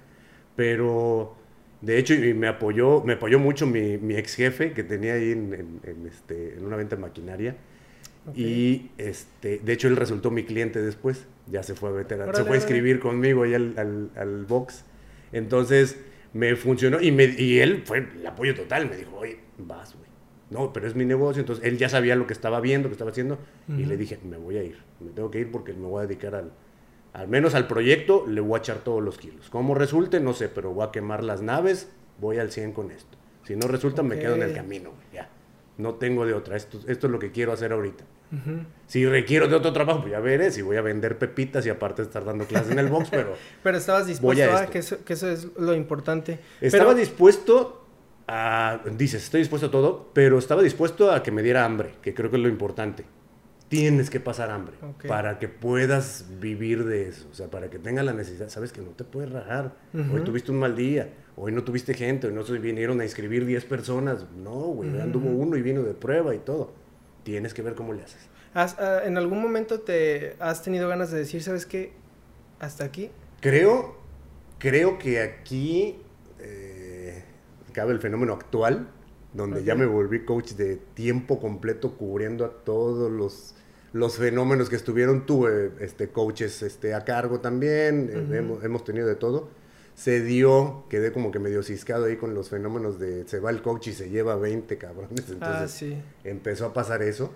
pero 0.55 1.37
de 1.81 1.99
hecho 1.99 2.13
y 2.13 2.35
me 2.35 2.49
apoyó, 2.49 3.03
me 3.03 3.15
apoyó 3.15 3.39
mucho 3.39 3.67
mi, 3.67 3.97
mi 3.97 4.15
ex 4.15 4.35
jefe 4.35 4.73
que 4.73 4.85
tenía 4.85 5.15
ahí 5.15 5.33
en, 5.33 5.81
este, 6.07 6.55
en 6.59 6.67
una 6.67 6.77
venta 6.77 6.97
de 6.97 7.03
maquinaria. 7.03 7.57
Y 8.37 8.91
este, 8.99 9.59
de 9.59 9.73
hecho 9.73 9.89
él 9.89 9.97
resultó 9.97 10.31
mi 10.31 10.45
cliente 10.45 10.81
después, 10.81 11.27
ya 11.49 11.65
se 11.65 11.75
fue 11.75 11.89
a 11.89 11.93
meter, 11.93 12.21
se 12.37 12.45
fue 12.45 12.53
a 12.53 12.57
inscribir 12.57 13.01
conmigo 13.01 13.43
ahí 13.43 13.55
al, 13.55 13.75
al, 13.77 14.11
al, 14.15 14.45
box. 14.45 14.85
Entonces 15.33 15.97
me 16.33 16.55
funcionó 16.55 17.01
y, 17.01 17.11
me, 17.11 17.25
y 17.25 17.59
él 17.59 17.83
fue 17.85 18.07
el 18.17 18.25
apoyo 18.25 18.55
total, 18.55 18.89
me 18.89 18.97
dijo, 18.97 19.17
oye, 19.17 19.41
vas, 19.59 19.97
güey 19.97 20.12
no, 20.53 20.73
pero 20.73 20.87
es 20.87 20.94
mi 20.94 21.05
negocio, 21.05 21.41
entonces 21.41 21.65
él 21.65 21.79
ya 21.79 21.89
sabía 21.89 22.15
lo 22.15 22.27
que 22.27 22.35
estaba 22.35 22.61
viendo, 22.61 22.87
lo 22.87 22.91
que 22.91 22.94
estaba 22.94 23.11
haciendo, 23.11 23.39
y 23.69 23.87
le 23.87 23.97
dije, 23.97 24.19
me 24.23 24.37
voy 24.37 24.59
a 24.59 24.63
ir, 24.63 24.79
me 25.01 25.11
tengo 25.11 25.31
que 25.31 25.41
ir 25.41 25.51
porque 25.51 25.73
me 25.73 25.87
voy 25.87 26.05
a 26.05 26.06
dedicar 26.06 26.35
al, 26.35 26.53
al 27.15 27.29
menos 27.29 27.55
al 27.55 27.67
proyecto, 27.67 28.27
le 28.29 28.41
voy 28.41 28.56
a 28.56 28.59
echar 28.59 28.79
todos 28.79 29.03
los 29.03 29.19
kilos. 29.19 29.49
¿Cómo 29.51 29.75
resulte? 29.75 30.21
No 30.21 30.35
sé, 30.35 30.49
pero 30.49 30.73
voy 30.73 30.87
a 30.87 30.91
quemar 30.91 31.25
las 31.25 31.41
naves, 31.41 31.89
voy 32.21 32.39
al 32.39 32.53
100 32.53 32.73
con 32.73 32.91
esto. 32.91 33.17
Si 33.44 33.56
no 33.56 33.67
resulta, 33.67 34.03
me 34.03 34.19
quedo 34.19 34.35
en 34.35 34.43
el 34.43 34.53
camino, 34.53 34.93
ya. 35.13 35.29
No 35.79 35.94
tengo 35.94 36.27
de 36.27 36.35
otra, 36.35 36.56
esto, 36.56 36.79
esto 36.87 37.06
es 37.06 37.11
lo 37.11 37.19
que 37.19 37.32
quiero 37.32 37.53
hacer 37.53 37.73
ahorita. 37.73 38.05
Si 38.87 39.05
requiero 39.05 39.47
de 39.47 39.56
otro 39.56 39.75
trabajo, 39.75 40.01
pues 40.01 40.13
ya 40.13 40.21
veré 40.21 40.51
si 40.51 40.63
voy 40.63 40.77
a 40.79 40.82
vender 40.82 41.19
pepitas 41.19 41.67
y 41.67 41.71
aparte 41.71 42.01
estar 42.01 42.25
dando 42.25 42.47
clases 42.47 42.73
en 42.73 42.79
el 42.79 42.89
box, 42.89 43.09
pero... 43.11 43.35
pero 43.63 43.77
estabas 43.77 44.06
dispuesto 44.06 44.56
a, 44.56 44.67
que, 44.67 44.79
eso, 44.79 45.05
que, 45.05 45.13
eso, 45.13 45.31
es 45.31 45.49
lo 45.59 45.75
importante. 45.75 46.39
Estaba 46.61 46.94
dispuesto 46.94 47.81
dices, 48.96 49.24
estoy 49.24 49.41
dispuesto 49.41 49.67
a 49.67 49.70
todo, 49.70 50.10
pero 50.12 50.39
estaba 50.39 50.62
dispuesto 50.62 51.10
a 51.10 51.22
que 51.22 51.31
me 51.31 51.43
diera 51.43 51.65
hambre, 51.65 51.94
que 52.03 52.15
creo 52.15 52.31
que 52.31 52.36
es 52.36 52.43
lo 52.43 52.48
importante. 52.48 53.05
Tienes 53.69 54.10
que 54.10 54.20
pasar 54.20 54.51
hambre 54.51 54.74
para 55.08 55.39
que 55.39 55.48
puedas 55.48 56.27
vivir 56.41 56.84
de 56.84 57.08
eso, 57.08 57.27
o 57.31 57.34
sea, 57.34 57.48
para 57.48 57.70
que 57.70 57.79
tengas 57.79 58.05
la 58.05 58.12
necesidad. 58.12 58.51
Sabes 58.51 58.70
que 58.70 58.82
no 58.82 58.91
te 58.91 59.05
puedes 59.05 59.32
rajar. 59.32 59.72
Hoy 60.12 60.22
tuviste 60.24 60.51
un 60.51 60.58
mal 60.58 60.77
día, 60.77 61.08
hoy 61.36 61.53
no 61.53 61.65
tuviste 61.65 61.94
gente, 61.94 62.27
hoy 62.27 62.34
no 62.34 62.44
se 62.44 62.58
vinieron 62.58 63.01
a 63.01 63.05
inscribir 63.05 63.46
10 63.46 63.65
personas. 63.65 64.27
No, 64.36 64.53
güey, 64.53 65.01
anduvo 65.01 65.31
uno 65.31 65.56
y 65.56 65.62
vino 65.62 65.82
de 65.82 65.94
prueba 65.94 66.34
y 66.34 66.39
todo. 66.39 66.72
Tienes 67.22 67.55
que 67.55 67.62
ver 67.62 67.74
cómo 67.74 67.94
le 67.94 68.03
haces. 68.03 68.29
Ah, 68.55 69.01
¿En 69.05 69.17
algún 69.17 69.41
momento 69.41 69.81
te 69.81 70.36
has 70.39 70.62
tenido 70.62 70.86
ganas 70.89 71.10
de 71.10 71.19
decir, 71.19 71.43
sabes 71.43 71.65
qué, 71.65 71.93
hasta 72.60 72.84
aquí? 72.84 73.10
Creo, 73.41 73.96
creo 74.58 74.98
que 74.98 75.22
aquí 75.22 75.96
cabe 77.72 77.93
el 77.93 77.98
fenómeno 78.00 78.34
actual, 78.34 78.88
donde 79.32 79.64
ya 79.64 79.74
me 79.74 79.86
volví 79.86 80.24
coach 80.24 80.52
de 80.52 80.76
tiempo 80.76 81.41
completo 81.41 81.93
cubriendo 81.96 82.44
a 82.44 82.50
todos 82.50 83.10
los, 83.10 83.55
los 83.93 84.17
fenómenos 84.17 84.69
que 84.69 84.76
estuvieron. 84.76 85.26
Tuve 85.26 85.72
este, 85.81 86.08
coaches 86.08 86.62
este, 86.62 86.94
a 86.94 87.05
cargo 87.05 87.41
también, 87.41 88.10
eh, 88.12 88.38
hemos, 88.38 88.62
hemos, 88.64 88.84
tenido 88.84 89.06
de 89.06 89.14
todo. 89.14 89.48
Se 89.94 90.22
dio, 90.22 90.84
quedé 90.88 91.12
como 91.12 91.31
que 91.31 91.38
medio 91.38 91.62
ciscado 91.62 92.06
ahí 92.06 92.17
con 92.17 92.34
los 92.34 92.48
fenómenos 92.48 92.98
de 92.98 93.26
se 93.29 93.41
va 93.41 93.50
el 93.50 93.62
coach 93.62 93.88
y 93.88 93.93
se 93.93 94.10
lleva 94.10 94.36
20 94.36 94.79
cabrones. 94.79 95.24
Ah, 95.41 95.62
Entonces 95.62 95.98
empezó 96.24 96.67
a 96.67 96.72
pasar 96.72 97.02
eso, 97.02 97.32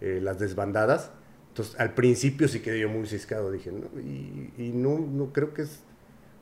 eh, 0.00 0.20
las 0.22 0.38
desbandadas. 0.38 1.10
Entonces 1.48 1.78
al 1.80 1.94
principio 1.94 2.48
sí 2.48 2.60
quedé 2.60 2.80
yo 2.80 2.88
muy 2.88 3.06
ciscado, 3.06 3.50
dije, 3.50 3.72
no, 3.72 4.00
y, 4.00 4.52
y 4.56 4.72
no, 4.72 4.98
no 4.98 5.32
creo 5.32 5.52
que 5.52 5.62
es 5.62 5.80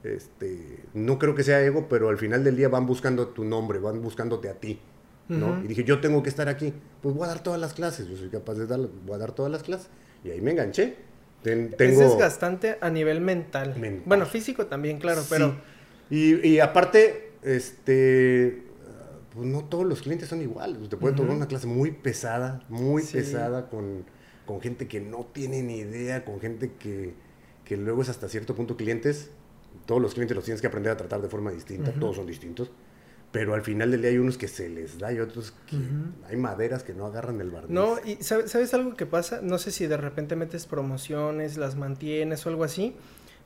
este, 0.04 0.84
no 0.94 1.18
creo 1.18 1.34
que 1.34 1.42
sea 1.42 1.62
ego, 1.62 1.88
pero 1.88 2.08
al 2.08 2.18
final 2.18 2.44
del 2.44 2.56
día 2.56 2.68
van 2.68 2.86
buscando 2.86 3.28
tu 3.28 3.44
nombre, 3.44 3.78
van 3.78 4.00
buscándote 4.00 4.48
a 4.48 4.54
ti, 4.54 4.80
¿no? 5.28 5.62
Y 5.62 5.66
dije, 5.66 5.84
yo 5.84 6.00
tengo 6.00 6.22
que 6.22 6.28
estar 6.28 6.48
aquí, 6.48 6.72
pues 7.02 7.14
voy 7.14 7.24
a 7.24 7.28
dar 7.28 7.42
todas 7.42 7.60
las 7.60 7.74
clases, 7.74 8.06
yo 8.06 8.16
soy 8.16 8.28
capaz 8.28 8.54
de 8.54 8.66
dar, 8.66 8.80
voy 8.80 9.14
a 9.14 9.18
dar 9.18 9.32
todas 9.32 9.52
las 9.52 9.62
clases. 9.62 9.88
Y 10.24 10.30
ahí 10.30 10.40
me 10.40 10.52
enganché. 10.52 10.96
tengo... 11.42 11.72
Es 11.78 11.98
desgastante 11.98 12.78
a 12.80 12.90
nivel 12.90 13.20
mental. 13.20 13.74
Bueno, 14.04 14.26
físico 14.26 14.66
también, 14.66 14.98
claro, 14.98 15.22
pero... 15.28 15.54
Y, 16.10 16.46
y, 16.48 16.60
aparte, 16.60 17.32
este, 17.42 18.62
pues 19.34 19.46
no 19.46 19.64
todos 19.64 19.86
los 19.86 20.02
clientes 20.02 20.28
son 20.28 20.40
iguales. 20.40 20.88
Te 20.88 20.96
puede 20.96 21.14
tomar 21.14 21.36
una 21.36 21.46
clase 21.46 21.66
muy 21.66 21.90
pesada, 21.90 22.64
muy 22.68 23.02
pesada, 23.02 23.68
con, 23.68 24.04
con, 24.46 24.60
gente 24.60 24.88
que 24.88 25.00
no 25.00 25.26
tiene 25.32 25.62
ni 25.62 25.78
idea, 25.78 26.24
con 26.24 26.40
gente 26.40 26.72
que, 26.78 27.14
que, 27.64 27.76
luego 27.76 28.02
es 28.02 28.08
hasta 28.08 28.28
cierto 28.28 28.54
punto 28.54 28.76
clientes. 28.76 29.30
Todos 29.86 30.02
los 30.02 30.14
clientes 30.14 30.34
los 30.34 30.44
tienes 30.44 30.60
que 30.60 30.66
aprender 30.66 30.92
a 30.92 30.96
tratar 30.96 31.22
de 31.22 31.28
forma 31.28 31.50
distinta, 31.50 31.92
todos 31.92 32.16
son 32.16 32.26
distintos. 32.26 32.70
Pero 33.30 33.52
al 33.52 33.60
final 33.60 33.90
del 33.90 34.00
día 34.00 34.10
hay 34.10 34.18
unos 34.18 34.38
que 34.38 34.48
se 34.48 34.70
les 34.70 34.98
da 34.98 35.12
y 35.12 35.20
otros 35.20 35.52
que 35.66 35.76
hay 36.26 36.36
maderas 36.36 36.82
que 36.82 36.94
no 36.94 37.04
agarran 37.04 37.40
el 37.40 37.50
barniz. 37.50 37.70
No, 37.70 37.98
y 38.02 38.16
¿sabes 38.22 38.72
algo 38.72 38.94
que 38.94 39.04
pasa? 39.04 39.40
No 39.42 39.58
sé 39.58 39.70
si 39.70 39.86
de 39.86 39.98
repente 39.98 40.34
metes 40.34 40.66
promociones, 40.66 41.58
las 41.58 41.76
mantienes 41.76 42.46
o 42.46 42.48
algo 42.48 42.64
así, 42.64 42.94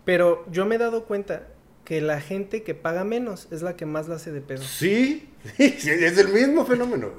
pero 0.05 0.45
yo 0.53 0.67
me 0.67 0.77
he 0.77 0.79
dado 0.79 1.05
cuenta, 1.05 1.49
que 1.85 2.01
la 2.01 2.21
gente 2.21 2.63
que 2.63 2.75
paga 2.75 3.05
menos 3.05 3.49
es 3.51 3.63
la 3.63 3.77
que 3.77 3.87
más 3.87 4.09
la 4.09 4.17
hace 4.17 4.31
de 4.31 4.41
pedo. 4.41 4.63
Sí, 4.63 5.29
es 5.59 5.87
el 6.19 6.29
mismo 6.29 6.65
fenómeno. 6.65 7.11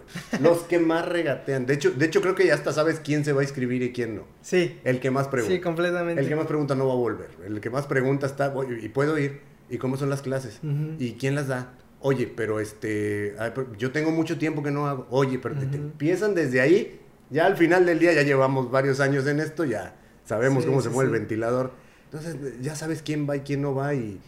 Los 0.41 0.59
que 0.59 0.79
más 0.79 1.07
regatean. 1.07 1.65
De 1.65 1.73
hecho, 1.73 1.91
de 1.91 2.05
hecho, 2.05 2.21
creo 2.21 2.35
que 2.35 2.45
ya 2.47 2.53
hasta 2.53 2.71
sabes 2.71 2.99
quién 2.99 3.25
se 3.25 3.33
va 3.33 3.41
a 3.41 3.43
inscribir 3.43 3.81
y 3.81 3.91
quién 3.91 4.15
no. 4.15 4.23
Sí. 4.41 4.79
El 4.83 4.99
que 4.99 5.11
más 5.11 5.27
pregunta. 5.27 5.53
Sí, 5.53 5.61
completamente. 5.61 6.21
El 6.21 6.27
que 6.27 6.35
más 6.35 6.47
pregunta 6.47 6.75
no 6.75 6.87
va 6.87 6.93
a 6.93 6.97
volver. 6.97 7.29
El 7.45 7.59
que 7.59 7.69
más 7.69 7.87
pregunta 7.87 8.25
está, 8.25 8.53
y 8.81 8.89
puedo 8.89 9.17
ir. 9.17 9.41
¿Y 9.69 9.77
cómo 9.77 9.97
son 9.97 10.09
las 10.09 10.21
clases? 10.21 10.59
¿Y 10.99 11.13
quién 11.13 11.35
las 11.35 11.47
da? 11.47 11.73
Oye, 11.99 12.27
pero 12.27 12.59
este, 12.59 13.35
yo 13.77 13.91
tengo 13.91 14.11
mucho 14.11 14.37
tiempo 14.37 14.61
que 14.61 14.71
no 14.71 14.87
hago. 14.87 15.07
Oye, 15.09 15.39
pero 15.39 15.55
te, 15.55 15.77
empiezan 15.77 16.35
desde 16.35 16.61
ahí. 16.61 16.99
Ya 17.29 17.45
al 17.45 17.57
final 17.57 17.85
del 17.85 17.97
día, 17.97 18.13
ya 18.13 18.23
llevamos 18.23 18.69
varios 18.69 18.99
años 18.99 19.25
en 19.25 19.39
esto, 19.39 19.65
ya 19.65 19.95
sabemos 20.25 20.65
cómo 20.65 20.81
se 20.81 20.89
mueve 20.89 21.11
el 21.11 21.19
ventilador. 21.19 21.71
Entonces, 22.05 22.61
ya 22.61 22.75
sabes 22.75 23.01
quién 23.01 23.27
va 23.27 23.37
y 23.37 23.39
quién 23.39 23.61
no 23.61 23.73
va 23.73 23.95
y 23.95 24.19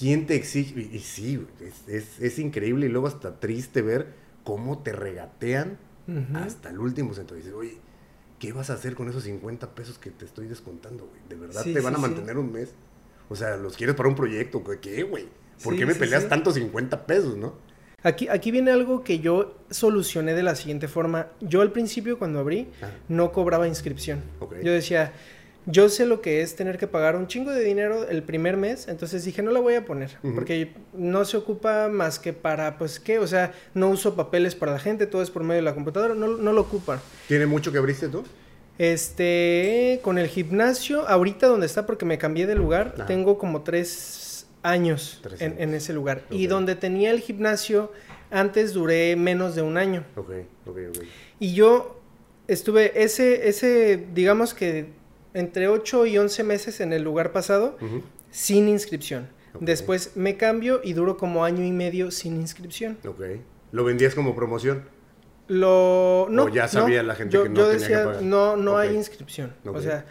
¿Quién 0.00 0.26
te 0.26 0.34
exige? 0.34 0.80
Y, 0.80 0.98
sí, 1.00 1.46
es, 1.86 2.38
increíble 2.38 2.86
y 2.86 2.88
luego 2.88 3.06
hasta 3.06 3.38
triste 3.38 3.82
ver 3.82 4.14
cómo 4.44 4.78
te 4.78 4.92
regatean 4.92 5.76
hasta 6.32 6.70
el 6.70 6.78
último 6.78 7.12
centavo. 7.12 7.38
Y 7.38 7.42
dices, 7.42 7.54
oye, 7.54 7.76
¿qué 8.38 8.54
vas 8.54 8.70
a 8.70 8.74
hacer 8.74 8.94
con 8.94 9.10
esos 9.10 9.24
50 9.24 9.74
pesos 9.74 9.98
que 9.98 10.10
te 10.10 10.24
estoy 10.24 10.46
descontando, 10.48 11.06
güey? 11.06 11.20
¿De 11.28 11.36
verdad 11.36 11.62
te 11.62 11.80
van 11.80 11.96
a 11.96 11.98
mantener 11.98 12.38
un 12.38 12.50
mes? 12.50 12.70
O 13.28 13.36
sea, 13.36 13.58
¿los 13.58 13.76
quieres 13.76 13.94
para 13.94 14.08
un 14.08 14.14
proyecto? 14.14 14.64
¿Qué, 14.80 15.02
güey? 15.02 15.28
¿Por 15.62 15.76
qué 15.76 15.84
me 15.84 15.94
peleas 15.94 16.30
tanto 16.30 16.50
50 16.50 17.06
pesos, 17.06 17.36
no? 17.36 17.54
Aquí, 18.02 18.26
aquí 18.28 18.50
viene 18.50 18.70
algo 18.70 19.04
que 19.04 19.18
yo 19.18 19.58
solucioné 19.68 20.32
de 20.32 20.42
la 20.42 20.54
siguiente 20.54 20.88
forma. 20.88 21.26
Yo 21.42 21.60
al 21.60 21.72
principio, 21.72 22.18
cuando 22.18 22.38
abrí, 22.38 22.70
ah. 22.80 22.88
no 23.10 23.32
cobraba 23.32 23.68
inscripción. 23.68 24.22
Yo 24.62 24.72
decía, 24.72 25.12
yo 25.66 25.88
sé 25.88 26.06
lo 26.06 26.20
que 26.20 26.42
es 26.42 26.56
tener 26.56 26.78
que 26.78 26.86
pagar 26.86 27.16
un 27.16 27.26
chingo 27.26 27.50
de 27.50 27.62
dinero 27.62 28.08
el 28.08 28.22
primer 28.22 28.56
mes, 28.56 28.88
entonces 28.88 29.24
dije, 29.24 29.42
no 29.42 29.50
la 29.50 29.60
voy 29.60 29.74
a 29.74 29.84
poner, 29.84 30.16
porque 30.34 30.72
no 30.92 31.24
se 31.24 31.36
ocupa 31.36 31.88
más 31.88 32.18
que 32.18 32.32
para, 32.32 32.78
pues, 32.78 32.98
¿qué? 32.98 33.18
O 33.18 33.26
sea, 33.26 33.52
no 33.74 33.88
uso 33.88 34.16
papeles 34.16 34.54
para 34.54 34.72
la 34.72 34.78
gente, 34.78 35.06
todo 35.06 35.22
es 35.22 35.30
por 35.30 35.42
medio 35.42 35.60
de 35.60 35.64
la 35.64 35.74
computadora, 35.74 36.14
no, 36.14 36.28
no 36.28 36.52
lo 36.52 36.60
ocupa. 36.62 37.00
¿Tiene 37.28 37.46
mucho 37.46 37.72
que 37.72 37.78
abriste 37.78 38.08
tú? 38.08 38.24
Este, 38.78 40.00
con 40.02 40.16
el 40.16 40.28
gimnasio, 40.28 41.06
ahorita 41.06 41.46
donde 41.46 41.66
está, 41.66 41.84
porque 41.84 42.06
me 42.06 42.16
cambié 42.16 42.46
de 42.46 42.54
lugar, 42.54 42.94
tengo 43.06 43.36
como 43.36 43.62
tres 43.62 44.46
años, 44.62 45.20
En, 45.38 45.74
ese 45.74 45.92
lugar. 45.92 46.22
Y 46.30 46.46
donde 46.46 46.76
tenía 46.76 47.10
el 47.10 47.20
gimnasio, 47.20 47.92
antes 48.30 48.72
duré 48.72 49.16
menos 49.16 49.54
de 49.54 49.62
un 49.62 49.76
año. 49.76 50.04
Ok, 50.16 50.30
ok, 50.66 50.78
ok. 50.88 51.04
Y 51.38 51.52
yo 51.52 52.00
estuve, 52.48 53.02
ese, 53.02 53.48
ese, 53.48 54.06
digamos 54.14 54.54
que 54.54 54.86
entre 55.34 55.68
8 55.68 56.06
y 56.06 56.18
11 56.18 56.44
meses 56.44 56.80
en 56.80 56.92
el 56.92 57.02
lugar 57.02 57.32
pasado 57.32 57.76
sin 58.30 58.68
inscripción. 58.68 59.28
Después 59.58 60.16
me 60.16 60.36
cambio 60.36 60.80
y 60.82 60.92
duro 60.92 61.16
como 61.16 61.44
año 61.44 61.64
y 61.64 61.72
medio 61.72 62.10
sin 62.10 62.36
inscripción. 62.36 62.98
Ok. 63.06 63.22
¿Lo 63.72 63.84
vendías 63.84 64.14
como 64.14 64.34
promoción? 64.34 64.84
Lo 65.48 66.28
no. 66.30 66.44
O 66.44 66.48
ya 66.48 66.68
sabía 66.68 67.02
la 67.02 67.16
gente 67.16 67.34
yo, 67.34 67.42
que 67.42 67.48
no 67.48 67.56
yo 67.56 67.68
decía, 67.68 68.18
no, 68.22 68.56
no 68.56 68.78
hay 68.78 68.94
inscripción. 68.94 69.52
O 69.64 69.80
sea, 69.80 70.06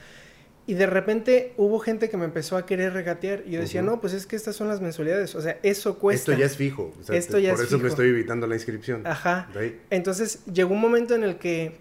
y 0.67 0.73
de 0.75 0.85
repente 0.85 1.53
hubo 1.57 1.79
gente 1.79 2.09
que 2.09 2.17
me 2.17 2.25
empezó 2.25 2.57
a 2.57 2.65
querer 2.65 2.93
regatear 2.93 3.43
y 3.45 3.51
yo 3.51 3.61
decía, 3.61 3.81
no, 3.81 4.01
pues 4.01 4.13
es 4.13 4.27
que 4.27 4.35
estas 4.35 4.55
son 4.55 4.67
las 4.67 4.81
mensualidades, 4.81 5.33
o 5.33 5.41
sea, 5.41 5.57
eso 5.63 5.97
cuesta. 5.97 6.31
Esto 6.31 6.39
ya 6.39 6.45
es 6.45 6.57
fijo. 6.57 6.93
Esto 7.09 7.39
ya 7.39 7.55
por 7.55 7.63
eso 7.63 7.79
me 7.79 7.87
estoy 7.87 8.09
evitando 8.09 8.45
la 8.47 8.55
inscripción. 8.55 9.07
Ajá. 9.07 9.49
Entonces 9.89 10.45
llegó 10.45 10.73
un 10.73 10.81
momento 10.81 11.15
en 11.15 11.23
el 11.23 11.37
que 11.37 11.79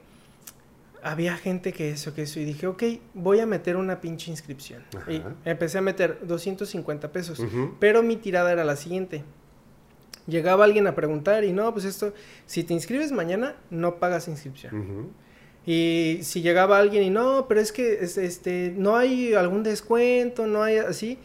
había 1.11 1.37
gente 1.39 1.73
que 1.73 1.91
eso, 1.91 2.15
que 2.15 2.23
eso, 2.23 2.39
y 2.39 2.45
dije, 2.45 2.67
ok, 2.67 2.83
voy 3.15 3.41
a 3.41 3.47
meter 3.47 3.77
una 3.77 4.01
pinche 4.01 4.31
inscripción. 4.31 4.85
Y 5.09 5.23
empecé 5.45 5.79
a 5.79 5.81
meter 5.81 6.19
250 6.27 7.13
pesos, 7.13 7.43
pero 7.81 8.03
mi 8.03 8.17
tirada 8.17 8.53
era 8.53 8.65
la 8.65 8.77
siguiente. 8.77 9.25
Llegaba 10.27 10.65
alguien 10.65 10.87
a 10.87 10.95
preguntar 10.95 11.45
y 11.45 11.53
no, 11.53 11.73
pues 11.73 11.87
esto, 11.87 12.13
si 12.45 12.63
te 12.63 12.75
inscribes 12.75 13.13
mañana, 13.13 13.57
no 13.71 13.99
pagas 13.99 14.29
inscripción. 14.29 15.11
Y 15.65 16.19
si 16.23 16.43
llegaba 16.43 16.79
alguien 16.79 17.03
y 17.03 17.11
no, 17.11 17.47
pero 17.49 17.61
es 17.61 17.73
que 17.73 18.01
este, 18.03 18.75
no 18.77 18.97
hay 18.97 19.33
algún 19.33 19.63
descuento, 19.63 20.47
no 20.47 20.63
hay 20.63 20.77
así, 20.77 21.19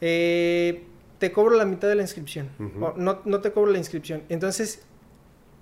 eh, 0.00 0.84
te 1.18 1.30
cobro 1.30 1.56
la 1.56 1.66
mitad 1.66 1.88
de 1.88 1.94
la 1.94 2.02
inscripción. 2.02 2.48
no, 2.96 3.20
no 3.22 3.40
te 3.40 3.52
cobro 3.52 3.70
la 3.70 3.78
inscripción. 3.78 4.22
Entonces 4.30 4.82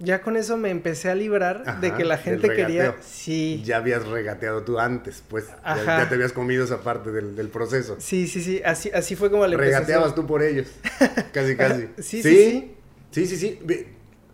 ya 0.01 0.23
con 0.23 0.37
eso 0.37 0.57
me 0.57 0.71
empecé 0.71 1.11
a 1.11 1.15
librar 1.15 1.81
de 1.81 1.93
que 1.93 2.05
la 2.05 2.19
gente 2.19 2.49
quería. 2.49 2.97
Sí. 3.01 3.63
Ya 3.65 3.79
habías 3.79 4.07
regateado 4.07 4.63
tú 4.63 4.79
antes, 4.79 5.25
pues. 5.29 5.47
Ya, 5.65 6.09
te 6.09 6.15
habías 6.15 6.33
comido 6.33 6.65
esa 6.65 6.83
parte 6.83 7.11
del, 7.11 7.49
proceso. 7.49 7.97
Sí, 7.99 8.29
sí, 8.29 8.43
sí. 8.43 8.63
Así, 8.65 8.91
así 8.91 9.17
fue 9.17 9.31
como 9.31 9.47
le 9.47 9.57
Regateabas 9.57 10.15
tú 10.15 10.27
por 10.27 10.43
ellos. 10.43 10.69
casi, 11.33 11.57
casi. 11.57 11.89
sí, 11.99 12.23
sí, 12.23 12.77
sí, 13.11 13.27
sí. 13.27 13.27
Sí, 13.27 13.37
sí, 13.37 13.59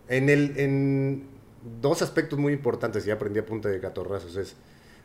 En, 0.07 0.29
el, 0.29 0.53
en 0.57 1.27
dos 1.81 2.01
aspectos 2.01 2.37
muy 2.37 2.53
importantes, 2.53 3.07
y 3.07 3.11
aprendí 3.11 3.39
a 3.39 3.45
punta 3.45 3.69
de 3.69 3.79
catorrazos, 3.79 4.35
es 4.35 4.55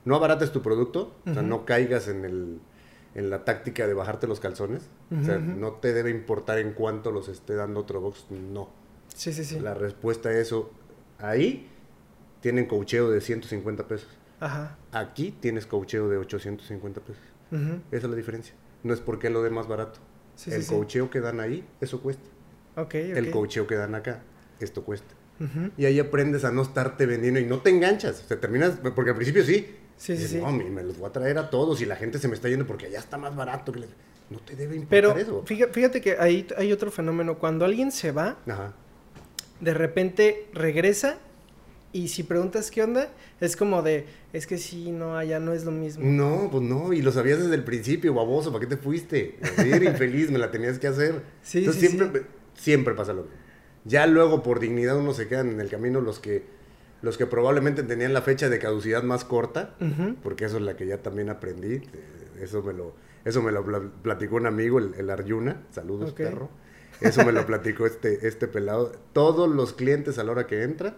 no 0.05 0.15
abarates 0.17 0.51
tu 0.53 0.61
producto, 0.61 1.15
o 1.27 1.33
sea, 1.33 1.43
no 1.43 1.65
caigas 1.65 2.09
en 2.09 2.25
el 2.25 2.61
en 3.15 3.29
la 3.29 3.45
táctica 3.45 3.89
de 3.89 3.95
bajarte 3.95 4.29
los 4.29 4.39
calzones. 4.39 4.89
O 5.11 5.25
sea, 5.25 5.39
no 5.39 5.73
te 5.73 5.93
debe 5.93 6.11
importar 6.11 6.59
en 6.59 6.73
cuánto 6.73 7.11
los 7.11 7.29
esté 7.29 7.55
dando 7.55 7.81
otro 7.81 8.01
box, 8.01 8.27
no 8.31 8.80
Sí, 9.15 9.33
sí, 9.33 9.45
sí. 9.45 9.61
La 9.61 9.75
respuesta 9.75 10.31
a 10.31 10.39
eso, 10.39 10.71
ahí 11.19 11.69
tienen 12.41 12.67
cocheo 12.67 13.11
de 13.11 13.21
150 13.21 13.87
pesos. 13.87 14.09
Ajá. 14.41 14.77
Aquí 14.93 15.35
tienes 15.41 15.67
cocheo 15.67 16.09
de 16.09 16.17
850 16.19 17.01
pesos. 17.01 17.23
Esa 17.91 18.07
es 18.07 18.11
la 18.11 18.17
diferencia. 18.17 18.55
No 18.83 18.95
es 18.95 19.01
porque 19.01 19.29
lo 19.29 19.43
de 19.43 19.51
más 19.51 19.67
barato. 19.67 19.99
el 20.47 20.65
cocheo 20.67 21.11
que 21.11 21.21
dan 21.21 21.41
ahí, 21.41 21.67
eso 21.81 22.01
cuesta. 22.01 22.23
Okay, 22.77 23.11
El 23.11 23.31
cocheo 23.31 23.67
que 23.67 23.75
dan 23.75 23.95
acá, 23.95 24.23
esto 24.61 24.85
cuesta. 24.85 25.15
Y 25.77 25.87
ahí 25.87 25.99
aprendes 25.99 26.45
a 26.45 26.53
no 26.53 26.63
estarte 26.63 27.07
vendiendo 27.07 27.41
y 27.41 27.47
no 27.47 27.61
te 27.61 27.71
enganchas. 27.71 28.25
Sea, 28.29 28.39
terminas, 28.39 28.79
porque 28.95 29.11
al 29.11 29.17
principio 29.17 29.43
sí. 29.43 29.75
Sí, 29.97 30.17
sí, 30.17 30.29
sí. 30.29 30.39
No, 30.39 30.53
me 30.53 30.83
los 30.83 30.99
voy 30.99 31.09
a 31.09 31.13
traer 31.13 31.39
a 31.39 31.51
todos 31.51 31.81
y 31.83 31.87
la 31.87 31.97
gente 31.97 32.19
se 32.19 32.29
me 32.29 32.35
está 32.35 32.49
yendo 32.49 32.67
porque 32.67 32.87
allá 32.87 32.99
está 32.99 33.19
más 33.19 33.35
barato. 33.35 33.73
No 34.31 34.39
te 34.39 34.55
debe 34.55 34.77
importar 34.77 35.19
eso. 35.19 35.45
Pero 35.47 35.73
fíjate 35.73 36.01
que 36.01 36.17
ahí 36.19 36.47
hay 36.57 36.73
otro 36.73 36.91
fenómeno. 36.91 37.39
Cuando 37.39 37.65
alguien 37.65 37.91
se 37.91 38.13
va, 38.13 38.39
Ajá 38.47 38.75
de 39.61 39.75
repente 39.75 40.47
regresa 40.53 41.19
y 41.93 42.09
si 42.09 42.23
preguntas 42.23 42.71
qué 42.71 42.83
onda, 42.83 43.09
es 43.41 43.57
como 43.57 43.83
de, 43.83 44.07
es 44.33 44.47
que 44.47 44.59
sí, 44.59 44.93
no, 44.93 45.17
allá 45.17 45.41
no 45.41 45.53
es 45.53 45.65
lo 45.65 45.73
mismo. 45.73 46.05
No, 46.05 46.49
pues 46.51 46.63
no, 46.63 46.93
y 46.93 47.03
lo 47.03 47.11
sabías 47.11 47.41
desde 47.41 47.55
el 47.57 47.65
principio, 47.65 48.15
baboso, 48.15 48.53
¿para 48.53 48.61
qué 48.61 48.77
te 48.77 48.77
fuiste? 48.77 49.37
Era 49.59 49.85
infeliz, 49.85 50.31
me 50.31 50.39
la 50.39 50.53
tenías 50.53 50.79
que 50.79 50.87
hacer. 50.87 51.23
Sí, 51.43 51.59
Entonces 51.59 51.91
siempre, 51.91 52.23
siempre 52.55 52.95
pasa 52.95 53.13
lo 53.13 53.23
mismo. 53.23 53.37
Ya 53.85 54.07
luego 54.07 54.43
por 54.43 54.61
dignidad 54.61 54.99
uno 54.99 55.15
se 55.15 55.27
quedan 55.27 55.49
en 55.51 55.61
el 55.61 55.69
camino 55.69 56.01
los 56.01 56.21
que, 56.21 56.45
los 57.03 57.19
que 57.19 57.27
probablemente 57.27 57.83
tenían 57.83 58.13
la 58.13 58.23
fecha 58.23 58.49
de 58.49 58.59
caducidad 58.59 59.03
más 59.03 59.25
corta, 59.25 59.75
porque 60.23 60.45
eso 60.45 60.59
es 60.59 60.63
la 60.63 60.77
que 60.77 60.87
ya 60.87 60.99
también 60.99 61.29
aprendí, 61.29 61.77
eh, 61.77 61.83
eso 62.43 62.63
me 62.63 62.73
lo, 62.73 62.95
eso 63.25 63.43
me 63.43 63.51
lo 63.51 63.65
platicó 64.03 64.37
un 64.37 64.47
amigo, 64.47 64.79
el, 64.79 64.95
el 64.95 65.11
Arjuna, 65.11 65.63
saludos 65.71 66.13
perro 66.13 66.51
eso 67.01 67.25
me 67.25 67.33
lo 67.33 67.47
platicó 67.47 67.87
este, 67.87 68.27
este 68.27 68.47
pelado. 68.47 68.93
Todos 69.13 69.49
los 69.49 69.73
clientes 69.73 70.19
a 70.19 70.25
la 70.25 70.33
hora 70.33 70.47
que 70.47 70.63
entran 70.63 70.95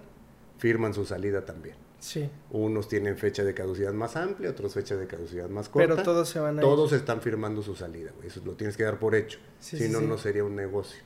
firman 0.58 0.94
su 0.94 1.04
salida 1.04 1.44
también. 1.44 1.76
Sí. 2.00 2.28
Unos 2.50 2.88
tienen 2.88 3.16
fecha 3.16 3.44
de 3.44 3.54
caducidad 3.54 3.92
más 3.92 4.16
amplia, 4.16 4.50
otros 4.50 4.74
fecha 4.74 4.96
de 4.96 5.06
caducidad 5.06 5.48
más 5.48 5.68
corta. 5.68 5.94
Pero 5.94 6.02
todos 6.02 6.28
se 6.28 6.40
van 6.40 6.58
a 6.58 6.60
Todos 6.60 6.92
están 6.92 7.20
firmando 7.20 7.62
su 7.62 7.76
salida, 7.76 8.10
Eso 8.24 8.40
lo 8.44 8.52
tienes 8.52 8.76
que 8.76 8.82
dar 8.82 8.98
por 8.98 9.14
hecho. 9.14 9.38
si 9.60 9.88
no, 9.88 10.00
no 10.00 10.18
sería 10.18 10.44
un 10.44 10.56
negocio. 10.56 11.02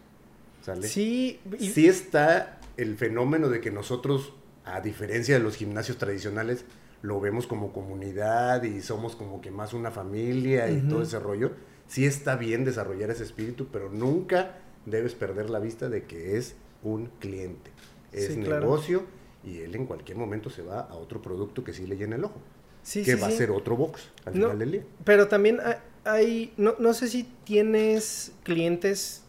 ¿Sale? 0.63 0.89
Sí. 0.89 1.41
Sí 1.59 1.87
está 1.87 2.61
el 2.77 2.97
fenómeno 2.97 3.49
de 3.49 3.61
que 3.61 3.71
nosotros, 3.71 4.33
a 4.65 4.81
diferencia 4.81 5.37
de 5.37 5.41
los 5.41 5.57
gimnasios 5.57 5.99
tradicionales, 5.99 6.65
lo 7.03 7.21
vemos 7.21 7.47
como 7.47 7.73
comunidad 7.73 8.63
y 8.63 8.81
somos 8.81 9.17
como 9.17 9.41
que 9.41 9.51
más 9.51 9.75
una 9.75 9.91
familia 9.91 10.71
y 10.71 10.81
todo 10.81 11.03
ese 11.03 11.19
rollo 11.19 11.53
sí 11.87 12.05
está 12.05 12.37
bien 12.37 12.65
desarrollar 12.65 13.11
ese 13.11 13.23
espíritu, 13.23 13.69
pero 13.71 13.91
nunca 13.91 14.59
debes 14.87 15.15
perder 15.15 15.51
la 15.51 15.59
vista 15.59 15.89
de 15.89 16.05
que 16.05 16.39
es 16.39 16.57
un 16.83 17.11
cliente. 17.19 17.71
Es 18.13 18.37
negocio 18.37 19.03
y 19.45 19.59
él 19.59 19.75
en 19.75 19.87
cualquier 19.87 20.17
momento 20.17 20.49
se 20.49 20.63
va 20.63 20.81
a 20.81 20.95
otro 20.95 21.21
producto 21.21 21.63
que 21.63 21.73
sí 21.73 21.87
le 21.87 21.97
llena 21.97 22.17
el 22.17 22.25
ojo. 22.25 22.41
Sí, 22.83 23.03
que 23.03 23.17
va 23.17 23.27
a 23.27 23.31
ser 23.33 23.51
otro 23.51 23.77
box 23.77 24.11
al 24.25 24.35
final 24.35 24.59
del 24.59 24.71
día. 24.71 24.85
Pero 25.05 25.27
también 25.27 25.59
hay, 26.05 26.53
no, 26.57 26.77
no 26.79 26.95
sé 26.95 27.09
si 27.09 27.25
tienes 27.45 28.33
clientes 28.45 29.25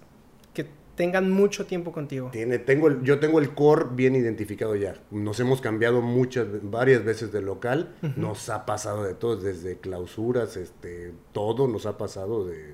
que 0.54 0.68
tengan 0.96 1.32
mucho 1.32 1.66
tiempo 1.66 1.92
contigo. 1.92 2.30
Tiene, 2.32 2.60
tengo 2.60 2.88
el, 2.88 3.02
yo 3.02 3.20
tengo 3.20 3.40
el 3.40 3.56
core 3.56 3.88
bien 3.92 4.16
identificado 4.16 4.76
ya. 4.76 4.96
Nos 5.10 5.40
hemos 5.40 5.60
cambiado 5.60 6.02
muchas, 6.02 6.48
varias 6.62 7.04
veces 7.04 7.32
de 7.32 7.42
local. 7.42 7.96
Nos 8.16 8.50
ha 8.50 8.66
pasado 8.68 9.04
de 9.04 9.16
todo, 9.16 9.38
desde 9.38 9.78
clausuras, 9.78 10.56
este, 10.56 11.14
todo 11.32 11.68
nos 11.68 11.88
ha 11.88 11.98
pasado 11.98 12.46
de, 12.46 12.74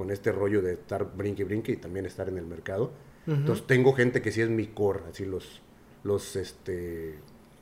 con 0.00 0.10
este 0.10 0.32
rollo 0.32 0.62
de 0.62 0.72
estar 0.72 1.14
brinque 1.14 1.44
brinque 1.44 1.72
y 1.72 1.76
también 1.76 2.06
estar 2.06 2.26
en 2.30 2.38
el 2.38 2.46
mercado. 2.46 2.90
Entonces 3.26 3.66
tengo 3.66 3.92
gente 3.92 4.22
que 4.22 4.32
sí 4.32 4.40
es 4.40 4.48
mi 4.48 4.68
core, 4.68 5.00
así 5.10 5.26
los, 5.26 5.60
los, 6.04 6.36
este, 6.36 7.18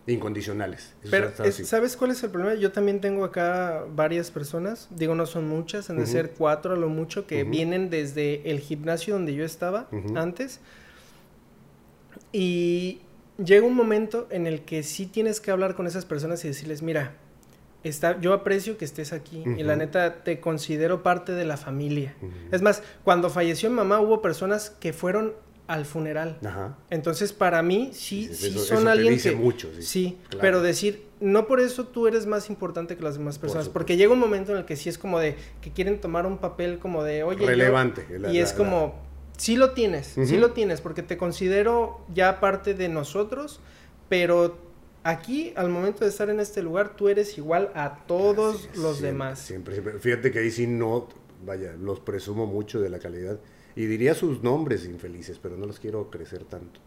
incondicionales. 0.07 0.95
Pero, 1.11 1.33
¿sabes 1.51 1.97
cuál 1.97 2.13
es 2.13 2.23
el 2.23 2.31
problema? 2.31 2.55
Yo 2.55 2.71
también 2.71 3.01
tengo 3.01 3.25
acá 3.25 3.85
varias 3.93 4.31
personas, 4.31 4.87
digo, 4.91 5.17
no 5.17 5.27
son 5.27 5.49
muchas, 5.49 5.91
han 5.91 5.99
de 5.99 6.07
ser 6.07 6.31
cuatro 6.31 6.75
a 6.75 6.77
lo 6.77 6.89
mucho, 6.89 7.27
que 7.27 7.43
vienen 7.43 7.91
desde 7.91 8.49
el 8.49 8.61
gimnasio 8.61 9.15
donde 9.15 9.35
yo 9.35 9.45
estaba 9.45 9.89
antes. 10.15 10.61
Y 12.33 13.01
llega 13.45 13.67
un 13.67 13.75
momento 13.75 14.29
en 14.31 14.47
el 14.47 14.63
que 14.63 14.85
sí 14.85 15.07
tienes 15.07 15.41
que 15.41 15.51
hablar 15.51 15.75
con 15.75 15.89
esas 15.89 16.05
personas 16.05 16.45
y 16.45 16.49
decirles, 16.49 16.83
mira, 16.83 17.17
está, 17.85 18.21
yo 18.21 18.33
aprecio 18.33 18.77
que 18.77 18.85
estés 18.85 19.13
aquí 19.13 19.45
y 19.57 19.63
la 19.63 19.77
neta 19.77 20.23
te 20.25 20.41
considero 20.41 21.03
parte 21.03 21.33
de 21.33 21.45
la 21.45 21.57
familia. 21.57 22.15
Es 22.51 22.63
más, 22.63 22.83
cuando 23.05 23.31
falleció 23.31 23.71
mi 23.71 23.77
mamá 23.77 24.01
hubo 24.01 24.21
personas 24.23 24.71
que 24.71 24.93
fueron 24.93 25.35
al 25.69 25.85
funeral. 25.85 26.39
Ajá. 26.45 26.79
Entonces, 26.91 27.33
para 27.33 27.63
mí, 27.63 27.91
sí, 27.93 28.35
sí, 28.35 28.59
son 28.59 28.89
alguien 28.89 29.13
dice 29.13 29.31
que... 29.31 29.37
mucho, 29.37 29.71
sí. 29.75 29.83
Sí, 29.83 30.19
pero 30.41 30.63
decir, 30.63 31.05
no 31.21 31.47
por 31.47 31.61
eso 31.61 31.87
tú 31.87 32.07
eres 32.07 32.27
más 32.27 32.49
importante 32.49 32.97
que 32.97 33.03
las 33.03 33.19
demás 33.19 33.39
personas, 33.39 33.69
porque 33.69 33.99
llega 33.99 34.13
un 34.13 34.19
momento 34.19 34.53
en 34.53 34.59
el 34.59 34.65
que 34.65 34.77
sí 34.77 34.89
es 34.89 34.97
como 34.97 35.19
de, 35.19 35.37
que 35.61 35.71
quieren 35.71 36.01
tomar 36.01 36.27
un 36.27 36.39
papel 36.39 36.79
como 36.79 37.05
de, 37.05 37.23
oye... 37.23 37.47
Relevante. 37.47 38.07
y 38.33 38.39
es 38.39 38.55
como, 38.55 38.95
sí 39.37 39.57
lo 39.57 39.73
tienes, 39.73 40.07
sí 40.07 40.39
lo 40.39 40.53
tienes, 40.53 40.81
porque 40.81 41.03
te 41.03 41.19
considero 41.19 42.01
ya 42.15 42.41
parte 42.41 42.73
de 42.73 42.89
nosotros, 42.89 43.61
pero 44.09 44.57
aquí, 45.03 45.53
al 45.57 45.69
momento 45.69 46.05
de 46.05 46.11
estar 46.11 46.31
en 46.31 46.41
este 46.41 46.63
lugar, 46.63 46.97
tú 46.97 47.09
eres 47.09 47.37
igual 47.39 47.71
a 47.75 48.05
todos 48.07 48.69
los 48.77 49.01
demás. 49.01 49.39
Siempre, 49.39 49.75
siempre. 49.75 49.99
Fíjate 49.99 50.31
que 50.31 50.41
ahí 50.41 50.51
sí 50.51 50.67
no, 50.67 51.09
vaya, 51.45 51.73
los 51.73 52.01
presumo 52.01 52.47
mucho 52.47 52.81
de 52.81 52.91
la 52.91 52.99
calidad 52.99 53.39
y 53.79 53.87
diría 53.87 54.15
sus 54.15 54.43
nombres 54.43 54.85
infelices, 54.87 55.39
pero 55.39 55.57
no 55.57 55.65
los 55.65 55.79
quiero 55.79 56.11
crecer 56.11 56.45
tanto. 56.45 56.81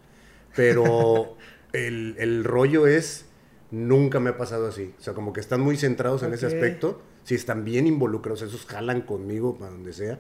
Pero 0.56 1.38
el, 1.74 2.44
rollo 2.44 2.86
es, 2.86 3.26
nunca 3.72 4.20
me 4.20 4.32
ha 4.32 4.38
pasado 4.38 4.68
así. 4.68 4.94
O 5.00 5.02
sea, 5.02 5.14
como 5.14 5.32
que 5.32 5.40
están 5.40 5.62
muy 5.62 5.78
centrados 5.78 6.24
en 6.24 6.34
ese 6.34 6.48
aspecto. 6.48 7.02
Si 7.24 7.36
están 7.36 7.64
bien 7.64 7.88
involucrados, 7.88 8.42
esos 8.42 8.66
jalan 8.66 9.02
conmigo 9.02 9.58
para 9.58 9.72
donde 9.72 9.94
sea. 9.94 10.20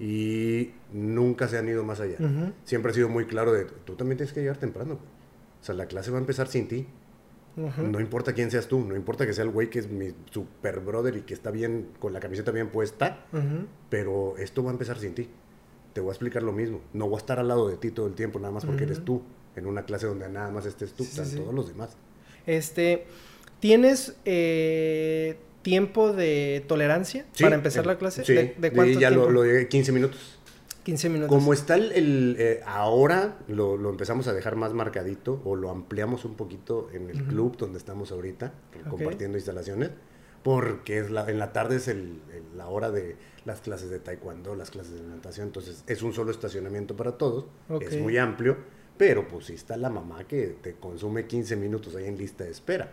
Y 0.00 0.72
nunca 0.92 1.46
se 1.46 1.58
han 1.58 1.68
ido 1.68 1.84
más 1.84 2.00
allá. 2.00 2.16
Siempre 2.64 2.90
ha 2.90 2.94
sido 2.94 3.08
muy 3.08 3.26
claro 3.26 3.52
de, 3.52 3.66
tú 3.84 3.94
también 3.94 4.16
tienes 4.16 4.32
que 4.32 4.40
llegar 4.40 4.56
temprano. 4.56 4.94
O 4.94 5.64
sea, 5.64 5.74
la 5.74 5.86
clase 5.86 6.10
va 6.10 6.16
a 6.16 6.20
empezar 6.20 6.48
sin 6.48 6.66
ti. 6.66 6.88
No 7.56 8.00
importa 8.00 8.32
quién 8.32 8.50
seas 8.50 8.68
tú, 8.68 8.80
no 8.80 8.96
importa 8.96 9.26
que 9.26 9.32
sea 9.32 9.44
el 9.44 9.50
güey 9.50 9.68
que 9.70 9.80
es 9.80 9.90
mi 9.90 10.12
super 10.30 10.80
brother 10.80 11.16
y 11.16 11.22
que 11.22 11.34
está 11.34 11.50
bien, 11.50 11.88
con 11.98 12.12
la 12.12 12.20
camiseta 12.20 12.50
bien 12.52 12.68
puesta, 12.68 13.26
pero 13.88 14.36
esto 14.38 14.62
va 14.62 14.70
a 14.70 14.72
empezar 14.72 14.98
sin 14.98 15.14
ti 15.14 15.28
te 15.92 16.00
voy 16.00 16.10
a 16.10 16.12
explicar 16.12 16.42
lo 16.42 16.52
mismo. 16.52 16.80
No 16.92 17.06
voy 17.06 17.16
a 17.16 17.18
estar 17.18 17.38
al 17.38 17.48
lado 17.48 17.68
de 17.68 17.76
ti 17.76 17.90
todo 17.90 18.06
el 18.06 18.14
tiempo, 18.14 18.38
nada 18.38 18.52
más 18.52 18.64
porque 18.64 18.84
eres 18.84 19.04
tú. 19.04 19.22
En 19.56 19.66
una 19.66 19.84
clase 19.84 20.06
donde 20.06 20.28
nada 20.28 20.50
más 20.50 20.64
estés 20.64 20.92
tú, 20.92 21.02
están 21.02 21.28
todos 21.28 21.52
los 21.52 21.68
demás. 21.68 21.96
Este, 22.46 23.04
¿tienes 23.58 24.14
eh, 24.24 25.36
tiempo 25.62 26.12
de 26.12 26.64
tolerancia 26.68 27.26
para 27.40 27.56
empezar 27.56 27.84
la 27.84 27.98
clase? 27.98 28.24
Sí, 28.24 28.34
¿De, 28.34 28.70
cuánto 28.72 28.98
ya 29.00 29.08
tiempo? 29.08 29.28
Lo, 29.28 29.44
lo 29.44 29.68
15 29.68 29.92
minutos. 29.92 30.38
15 30.82 31.08
minutos. 31.08 31.36
Como 31.36 31.52
está 31.52 31.74
el, 31.76 32.36
eh, 32.38 32.60
ahora 32.66 33.38
lo, 33.48 33.76
empezamos 33.90 34.26
a 34.28 34.32
dejar 34.32 34.56
más 34.56 34.72
marcadito 34.72 35.40
o 35.44 35.56
lo 35.56 35.70
ampliamos 35.70 36.24
un 36.24 36.34
poquito 36.34 36.88
en 36.92 37.10
el 37.10 37.24
club 37.24 37.56
donde 37.56 37.78
estamos 37.78 38.12
ahorita 38.12 38.52
compartiendo 38.88 39.36
instalaciones 39.36 39.90
porque 40.42 40.98
es 40.98 41.10
la, 41.10 41.28
en 41.30 41.38
la 41.38 41.52
tarde 41.52 41.76
es 41.76 41.90
la 42.56 42.68
hora 42.68 42.90
de 42.90 43.16
las 43.44 43.60
clases 43.60 43.90
de 43.90 43.98
taekwondo, 43.98 44.54
las 44.54 44.70
clases 44.70 44.94
de 44.94 45.06
natación, 45.06 45.48
entonces 45.48 45.84
es 45.86 46.02
un 46.02 46.12
solo 46.12 46.30
estacionamiento 46.30 46.96
para 46.96 47.12
todos, 47.12 47.46
es 47.80 48.00
muy 48.00 48.16
amplio, 48.18 48.56
pero 48.96 49.26
pues 49.28 49.46
si 49.46 49.54
está 49.54 49.76
la 49.76 49.90
mamá 49.90 50.24
que 50.24 50.56
te 50.60 50.74
consume 50.74 51.26
15 51.26 51.56
minutos 51.56 51.94
ahí 51.96 52.06
en 52.06 52.18
lista 52.18 52.44
de 52.44 52.50
espera. 52.50 52.90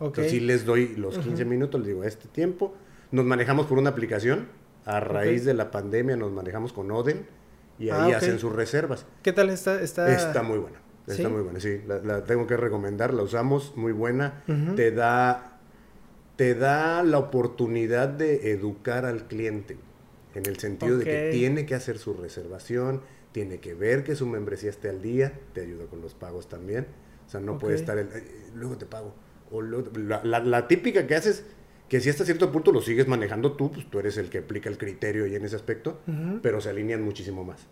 Entonces 0.00 0.30
sí 0.30 0.40
les 0.40 0.64
doy 0.64 0.96
los 0.96 1.18
15 1.18 1.44
minutos, 1.44 1.80
les 1.80 1.88
digo, 1.88 2.04
este 2.04 2.28
tiempo, 2.28 2.74
nos 3.10 3.24
manejamos 3.24 3.66
por 3.66 3.78
una 3.78 3.90
aplicación, 3.90 4.48
a 4.84 5.00
raíz 5.00 5.44
de 5.44 5.54
la 5.54 5.70
pandemia 5.70 6.16
nos 6.16 6.32
manejamos 6.32 6.72
con 6.72 6.90
Oden 6.90 7.26
y 7.78 7.90
ahí 7.90 8.12
ah, 8.12 8.18
hacen 8.18 8.38
sus 8.38 8.52
reservas. 8.52 9.06
¿Qué 9.22 9.32
tal 9.32 9.50
está? 9.50 9.80
Está, 9.80 10.12
está 10.12 10.42
muy 10.42 10.58
buena. 10.58 10.78
Está 11.06 11.28
muy 11.28 11.42
buena, 11.42 11.58
sí. 11.60 11.80
La, 11.86 12.24
tengo 12.24 12.46
que 12.46 12.56
recomendar, 12.56 13.12
la 13.14 13.22
usamos, 13.22 13.76
muy 13.76 13.92
buena. 13.92 14.44
Te 14.76 14.92
da 14.92 15.50
te 16.40 16.54
da 16.54 17.02
la 17.02 17.18
oportunidad 17.18 18.08
de 18.08 18.52
educar 18.52 19.04
al 19.04 19.26
cliente, 19.26 19.76
en 20.34 20.46
el 20.46 20.56
sentido 20.58 20.96
de 20.96 21.04
que 21.04 21.30
tiene 21.32 21.66
que 21.66 21.74
hacer 21.74 21.98
su 21.98 22.14
reservación, 22.14 23.02
tiene 23.32 23.60
que 23.60 23.74
ver 23.74 24.04
que 24.04 24.16
su 24.16 24.26
membresía 24.26 24.70
esté 24.70 24.88
al 24.88 25.02
día, 25.02 25.34
te 25.52 25.60
ayuda 25.60 25.84
con 25.84 26.00
los 26.00 26.14
pagos 26.14 26.48
también, 26.48 26.86
o 27.26 27.28
sea, 27.28 27.40
no 27.40 27.58
puede 27.58 27.74
estar, 27.74 27.98
el, 27.98 28.08
luego 28.54 28.78
te 28.78 28.86
pago, 28.86 29.14
o 29.50 29.60
la, 29.60 30.66
típica 30.66 31.06
que 31.06 31.14
haces, 31.14 31.44
que 31.90 32.00
si 32.00 32.08
hasta 32.08 32.24
cierto 32.24 32.50
punto 32.50 32.72
lo 32.72 32.80
sigues 32.80 33.06
manejando 33.06 33.52
tú, 33.52 33.70
pues 33.70 33.90
tú 33.90 33.98
eres 33.98 34.16
el 34.16 34.30
que 34.30 34.38
aplica 34.38 34.70
el 34.70 34.78
criterio 34.78 35.26
y 35.26 35.34
en 35.34 35.44
ese 35.44 35.56
aspecto, 35.56 36.00
pero 36.40 36.62
se 36.62 36.70
alinean 36.70 37.02
muchísimo 37.02 37.44
más. 37.44 37.66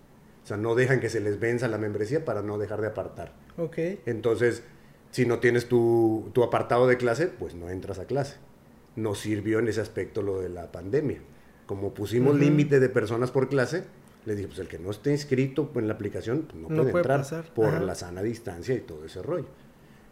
O 0.45 0.47
sea, 0.47 0.59
no 0.59 0.75
dejan 0.75 1.01
que 1.01 1.09
se 1.09 1.21
les 1.21 1.41
venza 1.41 1.69
la 1.69 1.79
membresía 1.79 2.27
para 2.27 2.43
no 2.43 2.59
dejar 2.59 2.83
de 2.83 2.89
apartar. 2.89 3.33
Ok. 3.57 3.79
Entonces, 4.05 4.63
si 5.11 5.25
no 5.25 5.39
tienes 5.39 5.69
tu, 5.69 6.31
tu 6.35 6.43
apartado 6.43 6.87
de 6.87 6.99
clase, 6.99 7.29
pues 7.29 7.55
no 7.55 7.71
entras 7.71 7.99
a 7.99 8.05
clase 8.05 8.37
nos 8.99 9.21
sirvió 9.21 9.61
en 9.61 9.69
ese 9.69 9.81
aspecto 9.81 10.23
lo 10.23 10.41
de 10.41 10.49
la 10.49 10.71
pandemia. 10.71 11.21
Como 11.67 11.95
pusimos 11.95 12.39
límite 12.39 12.81
de 12.81 12.89
personas 12.89 13.31
por 13.31 13.49
clase, 13.49 13.85
le 14.25 14.35
dije, 14.35 14.49
pues 14.49 14.59
el 14.59 14.69
que 14.69 14.79
no 14.79 14.91
esté 14.91 15.13
inscrito 15.13 15.71
en 15.77 15.87
la 15.87 15.95
aplicación 15.95 16.43
pues, 16.43 16.61
no, 16.61 16.69
puede, 16.69 16.97
entrar 16.97 17.25
por 17.55 17.81
la 17.81 17.95
sana 17.95 18.23
distancia 18.23 18.75
y 18.75 18.81
todo 18.81 19.05
ese 19.05 19.23
rollo. 19.23 19.47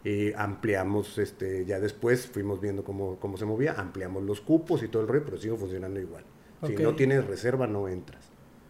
Y 0.07 0.31
ampliamos, 0.33 1.17
este, 1.17 1.65
ya 1.65 1.79
después 1.79 2.27
fuimos 2.27 2.61
viendo 2.61 2.83
cómo, 2.83 3.19
cómo 3.19 3.35
se 3.35 3.45
movía, 3.45 3.73
ampliamos 3.73 4.23
los 4.23 4.39
cupos 4.39 4.81
y 4.83 4.87
todo 4.87 5.01
el 5.01 5.07
rollo, 5.07 5.23
pero 5.25 5.37
sigue 5.37 5.57
funcionando 5.57 5.99
igual. 5.99 6.23
Si 6.65 6.75
no 6.75 6.95
tienes 6.95 7.25
reserva, 7.25 7.67
no 7.67 7.87
entras. 7.87 8.23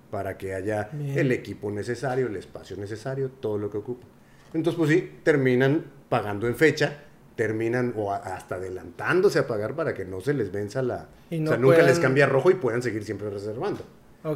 Para 0.10 0.38
que 0.38 0.56
haya 0.56 0.90
el 1.16 1.32
equipo 1.32 1.70
necesario, 1.70 2.28
el 2.28 2.36
espacio 2.38 2.76
necesario, 2.78 3.30
todo 3.30 3.58
lo 3.58 3.70
que 3.70 3.78
ocupa. 3.78 4.08
Entonces, 4.54 4.78
pues 4.78 4.90
sí, 4.90 5.20
terminan 5.24 5.86
pagando 6.10 6.48
en 6.48 6.56
fecha 6.56 7.04
terminan 7.38 7.94
o 7.96 8.12
hasta 8.12 8.56
adelantándose 8.56 9.38
a 9.38 9.48
pagar 9.48 9.76
para 9.76 9.94
que 9.94 10.04
no 10.04 10.20
se 10.20 10.34
les 10.34 10.52
venza 10.52 10.82
la... 10.82 11.08
o 11.32 11.48
sea, 11.48 11.58
nunca 11.58 11.84
les 11.84 12.00
cambia 12.00 12.26
rojo 12.26 12.50
y 12.50 12.56
puedan 12.56 12.82
seguir 12.82 13.06
siempre 13.06 13.30
reservando. 13.30 13.86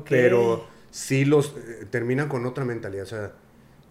Pero 0.08 0.66
sí 0.92 1.26
los 1.26 1.56
eh, 1.58 1.88
terminan 1.90 2.30
con 2.30 2.46
otra 2.46 2.64
mentalidad. 2.64 3.04
O 3.04 3.08
sea, 3.08 3.32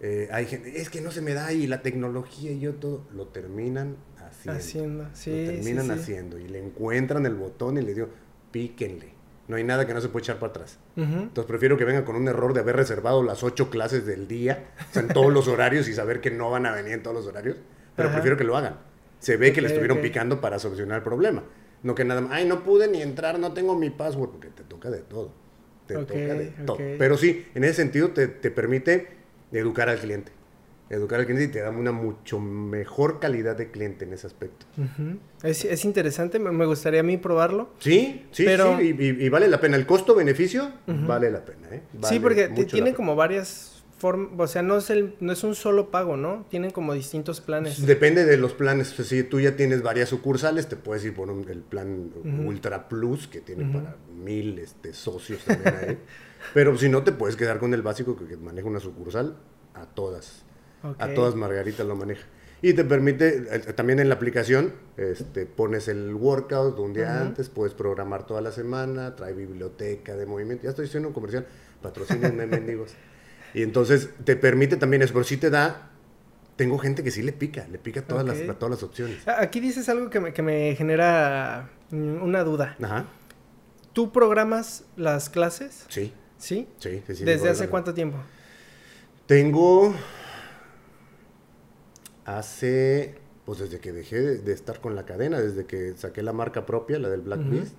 eh, 0.01 0.27
hay 0.31 0.45
gente, 0.45 0.81
es 0.81 0.89
que 0.89 0.99
no 0.99 1.11
se 1.11 1.21
me 1.21 1.33
da 1.33 1.53
y 1.53 1.67
la 1.67 1.81
tecnología 1.81 2.51
y 2.51 2.59
yo 2.59 2.75
todo, 2.75 3.05
lo 3.13 3.27
terminan 3.27 3.95
haciendo. 4.17 4.59
Haciendo, 4.59 5.09
sí. 5.13 5.31
Lo 5.31 5.51
terminan 5.53 5.91
haciendo 5.91 6.37
y 6.37 6.47
le 6.47 6.59
encuentran 6.59 7.25
el 7.25 7.35
botón 7.35 7.77
y 7.77 7.81
le 7.81 7.93
digo, 7.93 8.09
píquenle. 8.51 9.21
No 9.47 9.57
hay 9.57 9.63
nada 9.63 9.85
que 9.85 9.93
no 9.93 10.01
se 10.01 10.09
puede 10.09 10.23
echar 10.23 10.39
para 10.39 10.51
atrás. 10.51 10.77
Entonces 10.95 11.45
prefiero 11.45 11.77
que 11.77 11.83
vengan 11.83 12.03
con 12.03 12.15
un 12.15 12.27
error 12.27 12.53
de 12.53 12.61
haber 12.61 12.75
reservado 12.75 13.21
las 13.21 13.43
ocho 13.43 13.69
clases 13.69 14.05
del 14.05 14.27
día, 14.27 14.65
o 14.89 14.93
sea, 14.93 15.01
en 15.01 15.09
todos 15.09 15.33
los 15.33 15.47
horarios 15.47 15.87
y 15.87 15.93
saber 15.93 16.21
que 16.21 16.31
no 16.31 16.51
van 16.51 16.65
a 16.65 16.71
venir 16.71 16.93
en 16.93 17.03
todos 17.03 17.15
los 17.15 17.27
horarios, 17.27 17.57
pero 17.95 18.11
prefiero 18.11 18.37
que 18.37 18.43
lo 18.43 18.55
hagan 18.55 18.91
se 19.21 19.37
ve 19.37 19.53
que 19.53 19.61
le 19.61 19.67
estuvieron 19.67 20.01
picando 20.01 20.41
para 20.41 20.59
solucionar 20.59 20.97
el 20.97 21.03
problema. 21.03 21.43
No 21.83 21.95
que 21.95 22.03
nada 22.03 22.21
más, 22.21 22.31
ay, 22.33 22.47
no 22.47 22.63
pude 22.63 22.87
ni 22.87 23.01
entrar, 23.01 23.39
no 23.39 23.53
tengo 23.53 23.77
mi 23.77 23.89
password, 23.91 24.31
porque 24.31 24.49
te 24.49 24.63
toca 24.63 24.89
de 24.89 24.99
todo. 24.99 25.31
Te 25.87 25.93
toca 25.93 26.15
de 26.15 26.53
todo. 26.65 26.77
Pero 26.77 27.17
sí, 27.17 27.45
en 27.53 27.63
ese 27.63 27.75
sentido 27.75 28.09
te, 28.09 28.27
permite 28.27 29.20
educar 29.59 29.89
al 29.89 29.99
cliente. 29.99 30.31
Educar 30.89 31.21
al 31.21 31.25
cliente 31.25 31.45
y 31.45 31.47
te 31.47 31.61
da 31.61 31.69
una 31.69 31.93
mucho 31.93 32.39
mejor 32.39 33.19
calidad 33.21 33.55
de 33.55 33.71
cliente 33.71 34.03
en 34.03 34.13
ese 34.13 34.27
aspecto. 34.27 34.65
es, 35.41 35.85
interesante, 35.85 36.37
me 36.37 36.65
gustaría 36.65 36.99
a 36.99 37.03
mí 37.03 37.17
probarlo. 37.17 37.69
Sí, 37.79 38.25
sí, 38.31 38.43
pero... 38.43 38.77
sí, 38.77 38.95
y, 38.99 39.29
vale 39.29 39.47
la 39.47 39.61
pena. 39.61 39.77
El 39.77 39.85
costo-beneficio 39.85 40.69
vale 40.87 41.31
la 41.31 41.45
pena. 41.45 41.69
¿eh? 41.71 41.81
sí, 42.03 42.19
porque 42.19 42.49
tiene 42.49 42.93
como 42.93 43.15
varias 43.15 43.70
forma, 44.01 44.29
o 44.43 44.47
sea, 44.47 44.61
no 44.63 44.77
es, 44.77 44.89
el, 44.89 45.15
no 45.19 45.31
es 45.31 45.43
un 45.43 45.55
solo 45.55 45.91
pago, 45.91 46.17
¿no? 46.17 46.45
Tienen 46.49 46.71
como 46.71 46.93
distintos 46.93 47.39
planes. 47.39 47.85
Depende 47.85 48.25
de 48.25 48.37
los 48.37 48.53
planes. 48.53 48.91
O 48.91 48.95
sea, 48.95 49.05
si 49.05 49.23
tú 49.23 49.39
ya 49.39 49.55
tienes 49.55 49.81
varias 49.83 50.09
sucursales, 50.09 50.67
te 50.67 50.75
puedes 50.75 51.05
ir 51.05 51.13
por 51.13 51.29
un- 51.29 51.47
el 51.49 51.59
plan 51.61 52.09
Ultra 52.45 52.89
Plus, 52.89 53.27
que 53.27 53.39
tiene 53.41 53.71
para 53.71 53.95
mil 54.13 54.59
este, 54.59 54.93
socios 54.93 55.43
también 55.45 55.75
ahí. 55.75 55.97
Pero 56.53 56.77
si 56.77 56.89
no, 56.89 57.03
te 57.03 57.11
puedes 57.11 57.35
quedar 57.35 57.59
con 57.59 57.73
el 57.73 57.81
básico 57.83 58.15
que, 58.17 58.25
que 58.25 58.35
maneja 58.37 58.67
una 58.67 58.79
sucursal 58.79 59.37
a 59.75 59.85
todas. 59.85 60.43
A 60.97 61.13
todas 61.13 61.35
Margarita 61.35 61.83
lo 61.83 61.95
maneja. 61.95 62.25
Y 62.63 62.73
te 62.73 62.83
permite, 62.83 63.43
eh, 63.51 63.59
también 63.75 63.99
en 63.99 64.09
la 64.09 64.15
aplicación, 64.15 64.73
este, 64.97 65.45
pones 65.47 65.87
el 65.87 66.13
workout 66.13 66.77
un 66.79 66.93
día 66.93 67.19
antes, 67.21 67.49
puedes 67.49 67.73
programar 67.73 68.25
toda 68.27 68.41
la 68.41 68.51
semana, 68.51 69.15
trae 69.15 69.33
biblioteca 69.33 70.15
de 70.15 70.25
movimiento. 70.27 70.63
Ya 70.65 70.69
estoy 70.71 70.85
haciendo 70.85 71.07
un 71.09 71.13
comercial, 71.13 71.45
patrocínenme, 71.81 72.45
mendigos. 72.47 72.93
Y 73.53 73.63
entonces 73.63 74.09
te 74.23 74.35
permite 74.35 74.77
también 74.77 75.01
eso, 75.01 75.13
pero 75.13 75.25
sí 75.25 75.37
te 75.37 75.49
da, 75.49 75.89
tengo 76.55 76.77
gente 76.77 77.03
que 77.03 77.11
sí 77.11 77.21
le 77.21 77.33
pica, 77.33 77.67
le 77.67 77.77
pica 77.77 78.01
todas, 78.01 78.23
Ok. 78.23 78.47
las, 78.47 78.59
todas 78.59 78.71
las 78.71 78.83
opciones. 78.83 79.17
Ah, 79.27 79.37
Aquí 79.41 79.59
dices 79.59 79.89
algo 79.89 80.09
que 80.09 80.19
me, 80.19 80.33
que 80.33 80.41
me 80.41 80.75
genera 80.75 81.69
mm, 81.91 82.21
una 82.23 82.43
duda. 82.43 82.75
Ajá, 82.81 83.05
¿Tú 83.93 84.11
programas 84.13 84.85
las 84.95 85.29
clases? 85.29 85.85
sí, 85.89 86.13
¿Sí? 86.37 86.67
sí, 86.77 87.03
sí. 87.07 87.15
sí 87.15 87.23
¿Desde 87.25 87.49
hace 87.49 87.67
cuánto 87.67 87.93
tiempo? 87.93 88.17
Tengo, 89.27 89.93
hace, 92.25 93.15
pues 93.45 93.59
desde 93.59 93.79
que 93.79 93.91
dejé 93.91 94.19
de, 94.21 94.37
de 94.39 94.53
estar 94.53 94.79
con 94.81 94.95
la 94.95 95.05
cadena, 95.05 95.39
desde 95.39 95.65
que 95.65 95.93
saqué 95.97 96.21
la 96.23 96.33
marca 96.33 96.65
propia, 96.65 96.99
la 96.99 97.09
del 97.09 97.21
Black. 97.21 97.47
Beast, 97.49 97.73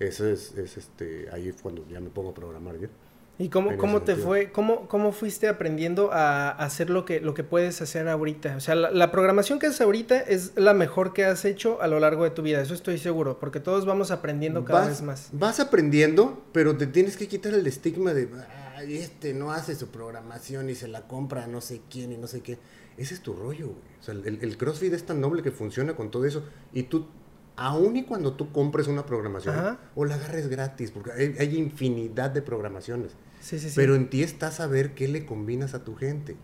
eso 0.00 0.26
es, 0.28 0.54
es, 0.56 0.76
este, 0.76 1.28
ahí 1.32 1.52
fue 1.52 1.62
cuando 1.72 1.86
ya 1.88 2.00
me 2.00 2.10
pongo 2.10 2.30
a 2.30 2.34
programar 2.34 2.78
yo. 2.78 2.88
¿Y 3.36 3.48
cómo, 3.48 3.76
cómo 3.76 4.02
te 4.02 4.12
sentido. 4.12 4.28
fue? 4.28 4.52
Cómo, 4.52 4.86
¿Cómo 4.86 5.10
fuiste 5.10 5.48
aprendiendo 5.48 6.12
a 6.12 6.50
hacer 6.50 6.88
lo 6.88 7.04
que, 7.04 7.20
lo 7.20 7.34
que 7.34 7.42
puedes 7.42 7.82
hacer 7.82 8.08
ahorita? 8.08 8.56
O 8.56 8.60
sea, 8.60 8.76
la, 8.76 8.92
la 8.92 9.10
programación 9.10 9.58
que 9.58 9.66
haces 9.66 9.80
ahorita 9.80 10.20
es 10.20 10.52
la 10.56 10.72
mejor 10.72 11.12
que 11.12 11.24
has 11.24 11.44
hecho 11.44 11.82
a 11.82 11.88
lo 11.88 11.98
largo 11.98 12.22
de 12.22 12.30
tu 12.30 12.42
vida, 12.42 12.60
eso 12.60 12.74
estoy 12.74 12.98
seguro, 12.98 13.40
porque 13.40 13.58
todos 13.58 13.86
vamos 13.86 14.12
aprendiendo 14.12 14.64
cada 14.64 14.80
vas, 14.80 14.88
vez 14.88 15.02
más. 15.02 15.28
Vas 15.32 15.58
aprendiendo, 15.58 16.44
pero 16.52 16.76
te 16.76 16.86
tienes 16.86 17.16
que 17.16 17.26
quitar 17.26 17.54
el 17.54 17.66
estigma 17.66 18.14
de, 18.14 18.28
ay, 18.76 18.98
este 18.98 19.34
no 19.34 19.50
hace 19.50 19.74
su 19.74 19.88
programación 19.88 20.70
y 20.70 20.76
se 20.76 20.86
la 20.86 21.08
compra 21.08 21.44
a 21.44 21.46
no 21.48 21.60
sé 21.60 21.80
quién 21.90 22.12
y 22.12 22.16
no 22.16 22.28
sé 22.28 22.40
qué. 22.40 22.58
Ese 22.96 23.14
es 23.14 23.20
tu 23.20 23.32
rollo, 23.32 23.66
güey. 23.66 23.80
O 24.00 24.02
sea, 24.04 24.14
el, 24.14 24.38
el 24.40 24.56
CrossFit 24.56 24.92
es 24.92 25.04
tan 25.04 25.20
noble 25.20 25.42
que 25.42 25.50
funciona 25.50 25.96
con 25.96 26.12
todo 26.12 26.24
eso. 26.24 26.44
Y 26.72 26.84
tú, 26.84 27.08
aun 27.56 27.96
y 27.96 28.04
cuando 28.04 28.34
tú 28.34 28.52
compres 28.52 28.86
una 28.86 29.04
programación, 29.04 29.56
Ajá. 29.56 29.78
o 29.96 30.04
la 30.04 30.14
agarres 30.14 30.46
gratis, 30.48 30.92
porque 30.92 31.10
hay, 31.10 31.34
hay 31.40 31.56
infinidad 31.56 32.30
de 32.30 32.42
programaciones. 32.42 33.16
Sí, 33.44 33.58
sí, 33.58 33.68
sí. 33.68 33.74
Pero 33.76 33.94
en 33.94 34.08
ti 34.08 34.22
está 34.22 34.50
saber 34.50 34.94
qué 34.94 35.06
le 35.06 35.26
combinas 35.26 35.74
a 35.74 35.84
tu 35.84 35.94
gente. 35.96 36.34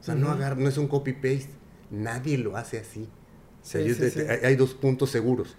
O 0.00 0.04
sea, 0.04 0.14
no, 0.14 0.26
Ujú. 0.26 0.36
agar- 0.36 0.58
no 0.58 0.68
es 0.68 0.76
un 0.76 0.88
copy-paste. 0.88 1.48
Nadie 1.90 2.36
lo 2.36 2.58
hace 2.58 2.78
así. 2.78 3.08
O 3.62 3.66
sea, 3.66 3.80
yo 3.80 3.96
te- 3.96 4.46
hay- 4.46 4.54
dos 4.56 4.74
puntos 4.74 5.08
seguros. 5.10 5.56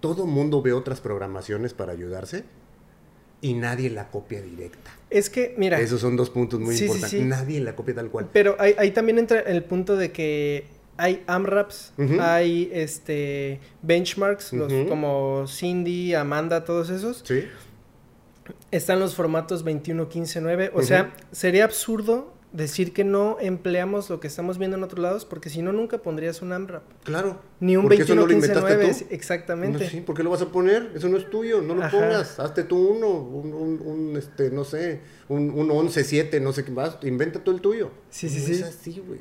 Todo 0.00 0.26
mundo 0.26 0.60
ve 0.60 0.72
otras 0.72 1.00
programaciones 1.00 1.72
para 1.72 1.92
ayudarse 1.92 2.42
y 3.40 3.54
nadie 3.54 3.90
la 3.90 4.10
copia 4.10 4.42
directa. 4.42 4.90
Es 5.08 5.30
que, 5.30 5.54
mira, 5.56 5.78
Esos 5.78 6.00
son 6.00 6.16
dos 6.16 6.30
puntos 6.30 6.58
muy 6.58 6.76
importantes. 6.76 7.22
Nadie 7.24 7.60
la 7.60 7.76
copia 7.76 7.94
tal 7.94 8.10
cual. 8.10 8.28
pero 8.32 8.56
ahí, 8.58 8.74
ahí 8.76 8.90
también 8.90 9.18
entra 9.20 9.38
el 9.38 9.62
punto 9.62 9.94
de 9.94 10.10
que 10.10 10.66
hay 10.96 11.22
AMRAPs, 11.28 11.92
Ujú. 11.96 12.16
hay 12.20 12.70
este 12.72 13.60
benchmarks, 13.82 14.52
los, 14.52 14.72
como 14.88 15.44
Cindy, 15.46 16.14
Amanda, 16.14 16.64
todos 16.64 16.90
esos. 16.90 17.22
¿Sí? 17.24 17.44
Están 18.70 19.00
los 19.00 19.14
formatos 19.14 19.62
21, 19.64 20.08
15, 20.08 20.40
9. 20.40 20.70
O 20.74 20.82
sea, 20.82 21.14
sería 21.32 21.64
absurdo 21.64 22.32
decir 22.52 22.92
que 22.92 23.02
no 23.02 23.36
empleamos 23.40 24.08
lo 24.10 24.20
que 24.20 24.28
estamos 24.28 24.58
viendo 24.58 24.76
en 24.76 24.84
otros 24.84 25.00
lados, 25.02 25.24
porque 25.24 25.50
si 25.50 25.60
no, 25.60 25.72
nunca 25.72 25.98
pondrías 25.98 26.40
un 26.40 26.52
AMRAP. 26.52 26.84
Claro. 27.02 27.40
Ni 27.58 27.76
un 27.76 27.82
Porque 27.82 28.02
eso 28.02 28.14
21, 28.14 28.20
no 28.20 28.26
lo 28.28 28.32
15, 28.34 28.46
inventaste 28.46 28.76
9. 28.76 28.94
tú. 29.08 29.14
Exactamente. 29.14 29.84
No, 29.84 29.90
sí, 29.90 30.00
¿por 30.02 30.14
qué 30.14 30.22
lo 30.22 30.30
vas 30.30 30.42
a 30.42 30.52
poner? 30.52 30.92
Eso 30.94 31.08
no 31.08 31.16
es 31.16 31.28
tuyo, 31.30 31.62
no 31.62 31.74
lo 31.74 31.82
Ajá. 31.82 31.90
pongas. 31.98 32.38
Hazte 32.38 32.62
tú 32.62 32.76
uno, 32.90 33.08
un, 33.08 33.52
un- 33.54 33.82
un, 33.84 34.16
este, 34.16 34.50
no 34.50 34.62
sé, 34.64 35.00
un, 35.28 35.50
un 35.50 35.68
11, 35.70 36.04
7, 36.04 36.38
no 36.40 36.52
sé 36.52 36.64
qué 36.64 36.70
más. 36.70 36.98
Inventa 37.02 37.42
tú 37.42 37.50
el 37.50 37.60
tuyo. 37.60 37.90
Sí, 38.10 38.28
sí, 38.28 38.38
No 38.40 38.46
sí. 38.46 38.52
Es 38.52 38.62
así, 38.62 39.02
güey. 39.04 39.20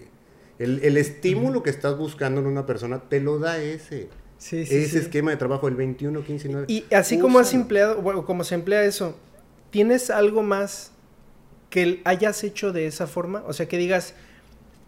El, 0.59 0.83
el 0.83 0.97
estímulo 0.97 1.63
que 1.63 1.71
estás 1.71 1.97
buscando 1.97 2.39
en 2.39 2.45
una 2.45 2.67
persona 2.67 3.01
te 3.09 3.19
lo 3.19 3.39
da 3.39 3.57
ese. 3.57 4.09
Sí, 4.43 4.65
sí, 4.65 4.75
ese 4.75 4.89
sí. 4.89 4.97
esquema 4.97 5.31
de 5.31 5.37
trabajo, 5.37 5.69
el 5.69 5.75
21, 5.75 6.21
15, 6.21 6.49
9. 6.49 6.65
Y 6.67 6.83
así 6.93 7.17
como 7.17 7.39
has 7.39 7.53
empleado, 7.53 8.01
bueno, 8.01 8.25
como 8.25 8.43
se 8.43 8.55
emplea 8.55 8.83
eso, 8.83 9.15
¿tienes 9.69 10.09
algo 10.09 10.43
más 10.43 10.91
que 11.69 12.01
hayas 12.03 12.43
hecho 12.43 12.73
de 12.73 12.85
esa 12.85 13.07
forma? 13.07 13.41
O 13.47 13.53
sea, 13.53 13.69
que 13.69 13.77
digas, 13.77 14.15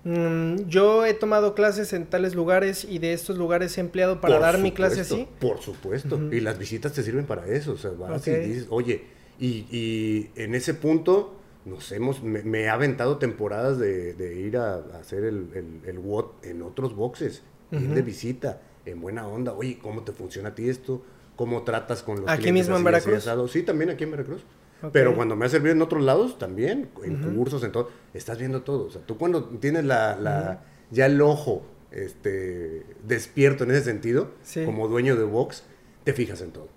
mm, 0.04 0.68
yo 0.68 1.06
he 1.06 1.14
tomado 1.14 1.56
clases 1.56 1.94
en 1.94 2.06
tales 2.06 2.36
lugares 2.36 2.84
y 2.84 3.00
de 3.00 3.14
estos 3.14 3.38
lugares 3.38 3.78
he 3.78 3.82
empleado 3.82 4.20
para 4.20 4.36
Por 4.36 4.42
dar 4.42 4.58
mi 4.58 4.74
clase 4.74 5.06
supuesto, 5.06 5.16
así. 5.16 5.28
Por 5.40 5.62
supuesto. 5.62 6.16
Ujú. 6.18 6.34
Y 6.34 6.42
las 6.42 6.58
visitas 6.60 6.92
te 6.92 7.02
sirven 7.02 7.26
para 7.26 7.48
eso. 7.48 7.72
O 7.72 7.78
sea, 7.78 7.92
vas 7.92 8.22
Ok. 8.24 8.28
y 8.28 8.36
dices, 8.36 8.68
oye, 8.70 9.06
y, 9.40 9.66
y 9.72 10.32
en 10.36 10.54
ese 10.54 10.74
punto 10.74 11.34
nos 11.64 11.94
hemos, 11.94 12.22
me, 12.22 12.44
me 12.44 12.64
he 12.64 12.70
aventado 12.70 13.20
temporadas 13.20 13.80
de, 13.80 14.16
de 14.16 14.36
ir 14.42 14.58
a, 14.58 14.76
a 14.76 14.98
hacer 15.00 15.24
el, 15.24 15.48
el, 15.56 15.90
el 15.90 15.98
WOT 16.00 16.46
en 16.46 16.62
otros 16.62 16.94
boxes, 16.94 17.42
ir 17.72 17.86
Ujú. 17.86 17.94
de 17.94 18.02
visita, 18.02 18.62
en 18.86 19.02
buena 19.02 19.28
onda. 19.28 19.54
Oye, 19.54 19.78
¿cómo 19.82 20.04
te 20.04 20.12
funciona 20.12 20.50
a 20.50 20.56
ti 20.56 20.70
esto? 20.70 21.02
¿Cómo 21.36 21.64
tratas 21.64 22.02
con 22.04 22.22
los 22.22 22.30
¿Aquí 22.30 22.44
clientes 22.44 22.66
mismo 22.68 22.78
en 22.78 22.84
Veracruz? 22.84 23.28
Sí, 23.52 23.64
también 23.64 23.90
aquí 23.90 24.04
en 24.06 24.12
Veracruz. 24.12 24.44
Pero 24.92 25.16
cuando 25.16 25.36
me 25.36 25.46
ha 25.46 25.50
servido 25.50 25.72
en 25.74 25.82
otros 25.82 26.04
lados, 26.04 26.38
también, 26.38 26.90
en 27.04 27.24
Ujú. 27.26 27.36
cursos, 27.36 27.64
en 27.64 27.72
todo, 27.72 27.90
estás 28.14 28.38
viendo 28.38 28.62
todo. 28.62 28.86
O 28.86 28.90
sea, 28.92 29.02
tú 29.02 29.18
cuando 29.18 29.46
tienes 29.46 29.84
la, 29.86 30.16
la- 30.16 30.64
ya 30.92 31.08
el 31.08 31.20
ojo 31.22 31.64
este, 31.92 32.84
despierto 33.08 33.64
en 33.64 33.72
ese 33.72 33.84
sentido, 33.84 34.32
Sí. 34.44 34.64
como 34.66 34.88
dueño 34.88 35.16
de 35.16 35.24
box, 35.24 35.64
te 36.04 36.14
fijas 36.14 36.42
en 36.42 36.52
todo. 36.52 36.68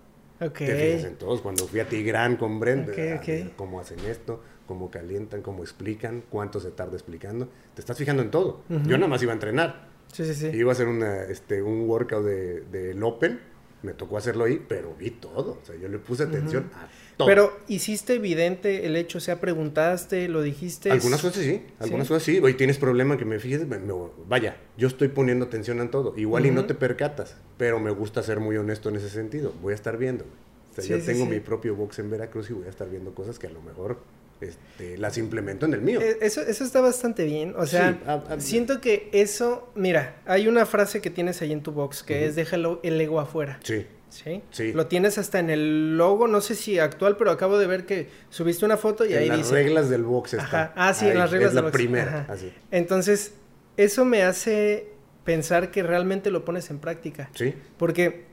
Ok. 0.40 0.58
Te 0.58 0.74
fijas 0.74 1.04
en 1.04 1.16
todos. 1.16 1.40
Cuando 1.40 1.66
fui 1.66 1.80
a 1.80 1.88
Tigrán 1.88 2.36
con 2.36 2.60
Brent, 2.60 2.88
Ok, 2.90 2.98
a 2.98 3.16
ok. 3.16 3.26
ver 3.26 3.50
cómo 3.56 3.80
hacen 3.80 3.98
esto, 4.00 4.40
cómo 4.66 4.90
calientan, 4.90 5.42
cómo 5.42 5.62
explican, 5.62 6.22
cuánto 6.30 6.60
se 6.60 6.70
tarda 6.70 6.94
explicando. 6.94 7.48
Te 7.74 7.80
estás 7.80 7.98
fijando 7.98 8.22
en 8.22 8.30
todo. 8.30 8.60
Yo 8.68 8.96
nada 8.96 9.08
más 9.08 9.22
iba 9.22 9.32
a 9.32 9.34
entrenar. 9.34 9.87
Sí, 10.12 10.24
sí, 10.24 10.34
sí. 10.34 10.46
Iba 10.56 10.70
a 10.70 10.74
hacer 10.74 10.88
una, 10.88 11.22
este, 11.24 11.62
un 11.62 11.88
workout 11.88 12.24
de- 12.24 12.60
del 12.62 13.02
Open. 13.02 13.40
Me 13.82 13.92
tocó 13.94 14.16
hacerlo 14.18 14.44
ahí, 14.44 14.60
pero 14.68 14.94
vi 14.98 15.10
todo. 15.10 15.58
O 15.62 15.64
sea, 15.64 15.76
yo 15.76 15.86
le 15.88 15.98
puse 15.98 16.24
atención 16.24 16.68
a 16.74 16.88
todo. 17.16 17.28
Pero 17.28 17.52
hiciste 17.68 18.14
evidente 18.14 18.86
el 18.86 18.96
hecho, 18.96 19.18
o 19.18 19.20
sea, 19.20 19.38
preguntaste, 19.40 20.26
lo 20.28 20.42
dijiste. 20.42 20.90
Algunas 20.90 21.20
cosas 21.22 21.44
sí, 21.44 21.62
algunas 21.78 22.06
Sí. 22.08 22.12
cosas 22.14 22.22
sí. 22.24 22.40
Hoy 22.42 22.54
tienes 22.54 22.78
problema 22.78 23.16
que 23.16 23.24
me 23.24 23.38
fijes, 23.38 23.66
me- 23.68 23.78
me- 23.78 23.94
vaya, 24.26 24.56
yo 24.76 24.88
estoy 24.88 25.08
poniendo 25.08 25.44
atención 25.44 25.80
en 25.80 25.90
todo. 25.90 26.14
Igual 26.16 26.46
y 26.46 26.50
no 26.50 26.64
te 26.66 26.74
percatas, 26.74 27.36
pero 27.56 27.78
me 27.78 27.90
gusta 27.92 28.22
ser 28.24 28.40
muy 28.40 28.56
honesto 28.56 28.88
en 28.88 28.96
ese 28.96 29.10
sentido. 29.10 29.52
Voy 29.62 29.72
a 29.72 29.76
estar 29.76 29.96
viendo. 29.96 30.24
O 30.24 30.74
sea, 30.74 30.82
Sí, 30.84 30.90
yo 30.90 30.98
sí, 30.98 31.06
tengo 31.06 31.26
mi 31.26 31.38
propio 31.38 31.76
box 31.76 32.00
en 32.00 32.10
Veracruz 32.10 32.50
y 32.50 32.54
voy 32.54 32.66
a 32.66 32.70
estar 32.70 32.88
viendo 32.90 33.14
cosas 33.14 33.38
que 33.38 33.46
a 33.46 33.50
lo 33.50 33.62
mejor 33.62 33.98
este, 34.40 34.96
las 34.98 35.18
implemento 35.18 35.66
en 35.66 35.74
el 35.74 35.80
mío. 35.82 36.00
Eh, 36.00 36.18
Eso, 36.20 36.40
eso 36.42 36.64
está 36.64 36.80
bastante 36.80 37.24
bien. 37.24 37.54
O 37.56 37.66
sea, 37.66 37.92
Sí, 37.92 37.98
a- 38.06 38.34
a- 38.34 38.40
siento 38.40 38.80
que 38.80 39.08
eso. 39.12 39.70
Mira, 39.74 40.16
hay 40.26 40.48
una 40.48 40.64
frase 40.66 41.00
que 41.00 41.10
tienes 41.10 41.42
ahí 41.42 41.52
en 41.52 41.62
tu 41.62 41.72
box 41.72 42.02
que 42.02 42.24
es 42.26 42.36
déjalo 42.36 42.80
el 42.82 43.00
ego 43.00 43.20
afuera. 43.20 43.58
Sí, 43.62 43.86
¿Sí? 44.10 44.42
Sí. 44.50 44.72
Lo 44.72 44.86
tienes 44.86 45.18
hasta 45.18 45.38
en 45.38 45.50
el 45.50 45.98
logo, 45.98 46.28
no 46.28 46.40
sé 46.40 46.54
si 46.54 46.78
actual, 46.78 47.16
pero 47.18 47.30
acabo 47.30 47.58
de 47.58 47.66
ver 47.66 47.84
que 47.84 48.08
subiste 48.30 48.64
una 48.64 48.78
foto 48.78 49.04
y 49.04 49.12
en 49.12 49.18
ahí 49.18 49.28
las 49.28 49.36
dice. 49.38 49.52
reglas 49.52 49.90
del 49.90 50.02
box 50.04 50.32
está. 50.32 50.44
Ajá. 50.44 50.72
Ah, 50.76 50.94
sí, 50.94 51.08
en 51.08 51.18
las 51.18 51.30
reglas 51.30 51.48
es 51.50 51.54
del 51.54 51.64
la 51.64 51.70
box. 51.70 51.72
primera, 51.76 52.26
así. 52.30 52.50
Entonces, 52.70 53.34
eso 53.76 54.06
me 54.06 54.22
hace 54.22 54.86
pensar 55.24 55.70
que 55.70 55.82
realmente 55.82 56.30
lo 56.30 56.42
pones 56.46 56.70
en 56.70 56.78
práctica. 56.78 57.28
Sí, 57.34 57.54
Porque, 57.76 58.24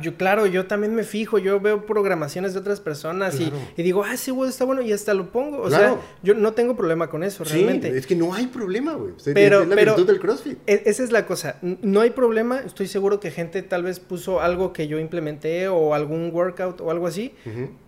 yo, 0.00 0.16
claro, 0.16 0.46
yo 0.46 0.66
también 0.66 0.94
me 0.94 1.02
fijo, 1.02 1.36
yo 1.38 1.60
veo 1.60 1.84
programaciones 1.84 2.54
de 2.54 2.60
otras 2.60 2.80
personas 2.80 3.34
y- 3.38 3.50
Claro. 3.50 3.56
y, 3.76 3.82
digo, 3.82 4.04
ah, 4.04 4.16
sí, 4.16 4.30
güey, 4.30 4.48
está 4.48 4.64
bueno, 4.64 4.80
y 4.80 4.90
hasta 4.92 5.12
lo 5.12 5.30
pongo. 5.30 5.58
O 5.62 5.68
Claro. 5.68 5.94
sea, 5.94 6.00
yo 6.22 6.32
no 6.34 6.52
tengo 6.54 6.74
problema 6.76 7.10
con 7.10 7.22
eso, 7.22 7.44
sí, 7.44 7.52
realmente. 7.54 7.96
es 7.96 8.06
que 8.06 8.16
no 8.16 8.32
hay 8.32 8.46
problema, 8.46 8.94
güey. 8.94 9.12
O 9.12 9.18
sea, 9.18 9.34
Pero- 9.34 9.62
es 9.62 9.68
la 9.68 9.74
pero- 9.74 9.92
virtud 9.94 10.10
del 10.10 10.20
CrossFit. 10.20 10.58
E- 10.66 10.82
Esa 10.86 11.04
es 11.04 11.12
la 11.12 11.26
cosa. 11.26 11.56
No 11.62 12.00
hay 12.00 12.10
problema. 12.10 12.60
Estoy 12.60 12.86
seguro 12.86 13.20
que 13.20 13.30
gente 13.30 13.62
tal 13.62 13.82
vez 13.82 14.00
puso 14.00 14.40
algo 14.40 14.72
que 14.72 14.88
yo 14.88 14.98
implementé 14.98 15.68
o 15.68 15.92
algún 15.94 16.30
workout 16.32 16.80
o 16.80 16.90
algo 16.90 17.06
así. 17.06 17.34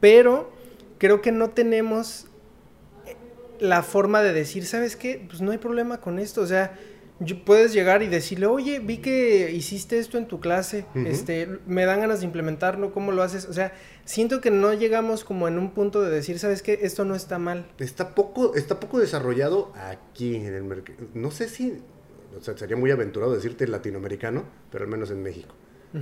Pero 0.01 0.51
creo 0.99 1.23
que 1.23 1.33
no 1.33 1.51
tenemos 1.51 2.27
eh, 3.07 3.17
la 3.61 3.83
forma 3.83 4.23
de 4.23 4.35
decir, 4.35 4.67
¿sabes 4.67 4.95
qué? 4.95 5.25
Pues 5.27 5.41
no 5.41 5.53
hay 5.53 5.59
problema 5.59 6.01
con 6.03 6.19
esto. 6.19 6.43
O 6.43 6.47
sea, 6.47 6.77
puedes 7.45 7.73
llegar 7.73 8.03
y 8.03 8.07
decirle, 8.07 8.47
oye, 8.47 8.79
vi 8.79 8.99
que 8.99 9.51
hiciste 9.53 9.99
esto 9.99 10.19
en 10.19 10.29
tu 10.29 10.39
clase. 10.41 10.87
Este, 10.95 11.49
me 11.67 11.85
dan 11.85 12.01
ganas 12.01 12.21
de 12.21 12.27
implementarlo. 12.27 12.93
¿Cómo 12.93 13.11
lo 13.11 13.23
haces? 13.23 13.47
O 13.47 13.53
sea, 13.53 13.73
siento 14.05 14.41
que 14.41 14.51
no 14.51 14.73
llegamos 14.73 15.25
como 15.25 15.49
en 15.49 15.59
un 15.59 15.73
punto 15.73 16.01
de 16.01 16.11
decir, 16.11 16.39
¿sabes 16.39 16.63
qué? 16.63 16.79
Esto 16.83 17.05
no 17.05 17.15
está 17.15 17.39
mal. 17.39 17.67
Está 17.79 18.15
poco, 18.15 18.55
está 18.55 18.79
poco 18.79 19.01
desarrollado 19.01 19.73
aquí 19.75 20.37
en 20.37 20.47
el 20.47 20.63
mercado. 20.63 20.99
No 21.15 21.31
sé 21.31 21.49
si, 21.49 21.83
o 22.37 22.41
sea, 22.41 22.57
sería 22.57 22.77
muy 22.77 22.91
aventurado 22.91 23.35
decirte 23.35 23.67
latinoamericano, 23.67 24.45
pero 24.71 24.85
al 24.85 24.91
menos 24.91 25.11
en 25.11 25.23
México. 25.23 25.55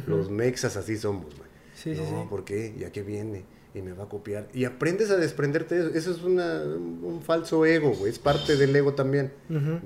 Los 0.07 0.31
mexas 0.31 0.77
así 0.77 0.97
somos, 0.97 1.35
güey. 1.37 1.49
Sí, 1.75 1.91
no, 1.91 1.97
sí, 1.97 2.03
sí. 2.09 2.27
¿por 2.29 2.45
qué? 2.45 2.75
¿Y 2.77 2.85
a 2.85 2.93
qué 2.93 3.03
viene? 3.03 3.45
Y 3.77 3.83
me 3.83 3.93
va 3.93 4.05
a 4.05 4.09
copiar. 4.09 4.49
Y 4.55 4.65
aprendes 4.65 5.11
a 5.11 5.17
desprenderte 5.17 5.75
de 5.75 5.81
eso. 5.83 5.91
Eso 5.95 6.11
es 6.13 6.23
una, 6.23 6.63
un 6.63 7.21
falso 7.23 7.67
ego, 7.67 7.91
güey. 7.91 8.11
Es 8.11 8.19
parte 8.19 8.57
del 8.57 8.75
ego 8.75 8.95
también. 8.95 9.33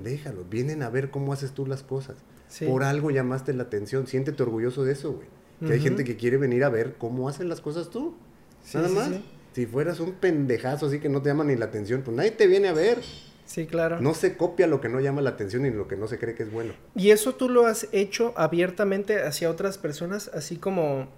Déjalo. 0.01 0.45
Vienen 0.45 0.81
a 0.81 0.89
ver 0.89 1.11
cómo 1.11 1.33
haces 1.33 1.51
tú 1.51 1.65
las 1.65 1.83
cosas. 1.83 2.15
Por 2.65 2.83
algo 2.83 3.11
llamaste 3.11 3.53
la 3.53 3.63
atención. 3.63 4.07
Siéntete 4.07 4.41
orgulloso 4.43 4.83
de 4.83 4.93
eso, 4.93 5.13
güey. 5.13 5.27
Que 5.65 5.73
hay 5.73 5.79
gente 5.79 6.03
que 6.03 6.15
quiere 6.15 6.37
venir 6.37 6.63
a 6.63 6.69
ver 6.69 6.95
cómo 6.97 7.29
hacen 7.29 7.49
las 7.49 7.61
cosas 7.61 7.89
tú. 7.89 8.15
Nada 8.73 8.89
más. 8.89 9.11
Si 9.53 9.65
fueras 9.65 9.99
un 9.99 10.13
pendejazo 10.13 10.85
así 10.85 10.99
que 10.99 11.09
no 11.09 11.21
te 11.21 11.29
llama 11.29 11.43
ni 11.43 11.57
la 11.57 11.65
atención, 11.65 12.03
pues 12.03 12.15
nadie 12.15 12.31
te 12.31 12.47
viene 12.47 12.69
a 12.69 12.73
ver. 12.73 12.99
Sí, 13.45 13.65
claro. 13.65 13.99
No 13.99 14.13
se 14.13 14.37
copia 14.37 14.65
lo 14.65 14.79
que 14.79 14.87
no 14.87 15.01
llama 15.01 15.19
la 15.19 15.31
atención 15.31 15.65
y 15.65 15.71
lo 15.71 15.89
que 15.89 15.97
no 15.97 16.07
se 16.07 16.17
cree 16.17 16.35
que 16.35 16.43
es 16.43 16.51
bueno. 16.51 16.73
¿Y 16.95 17.09
eso 17.09 17.35
tú 17.35 17.49
lo 17.49 17.65
has 17.65 17.89
hecho 17.91 18.33
abiertamente 18.37 19.21
hacia 19.23 19.49
otras 19.49 19.77
personas? 19.77 20.31
Así 20.33 20.55
como, 20.55 21.09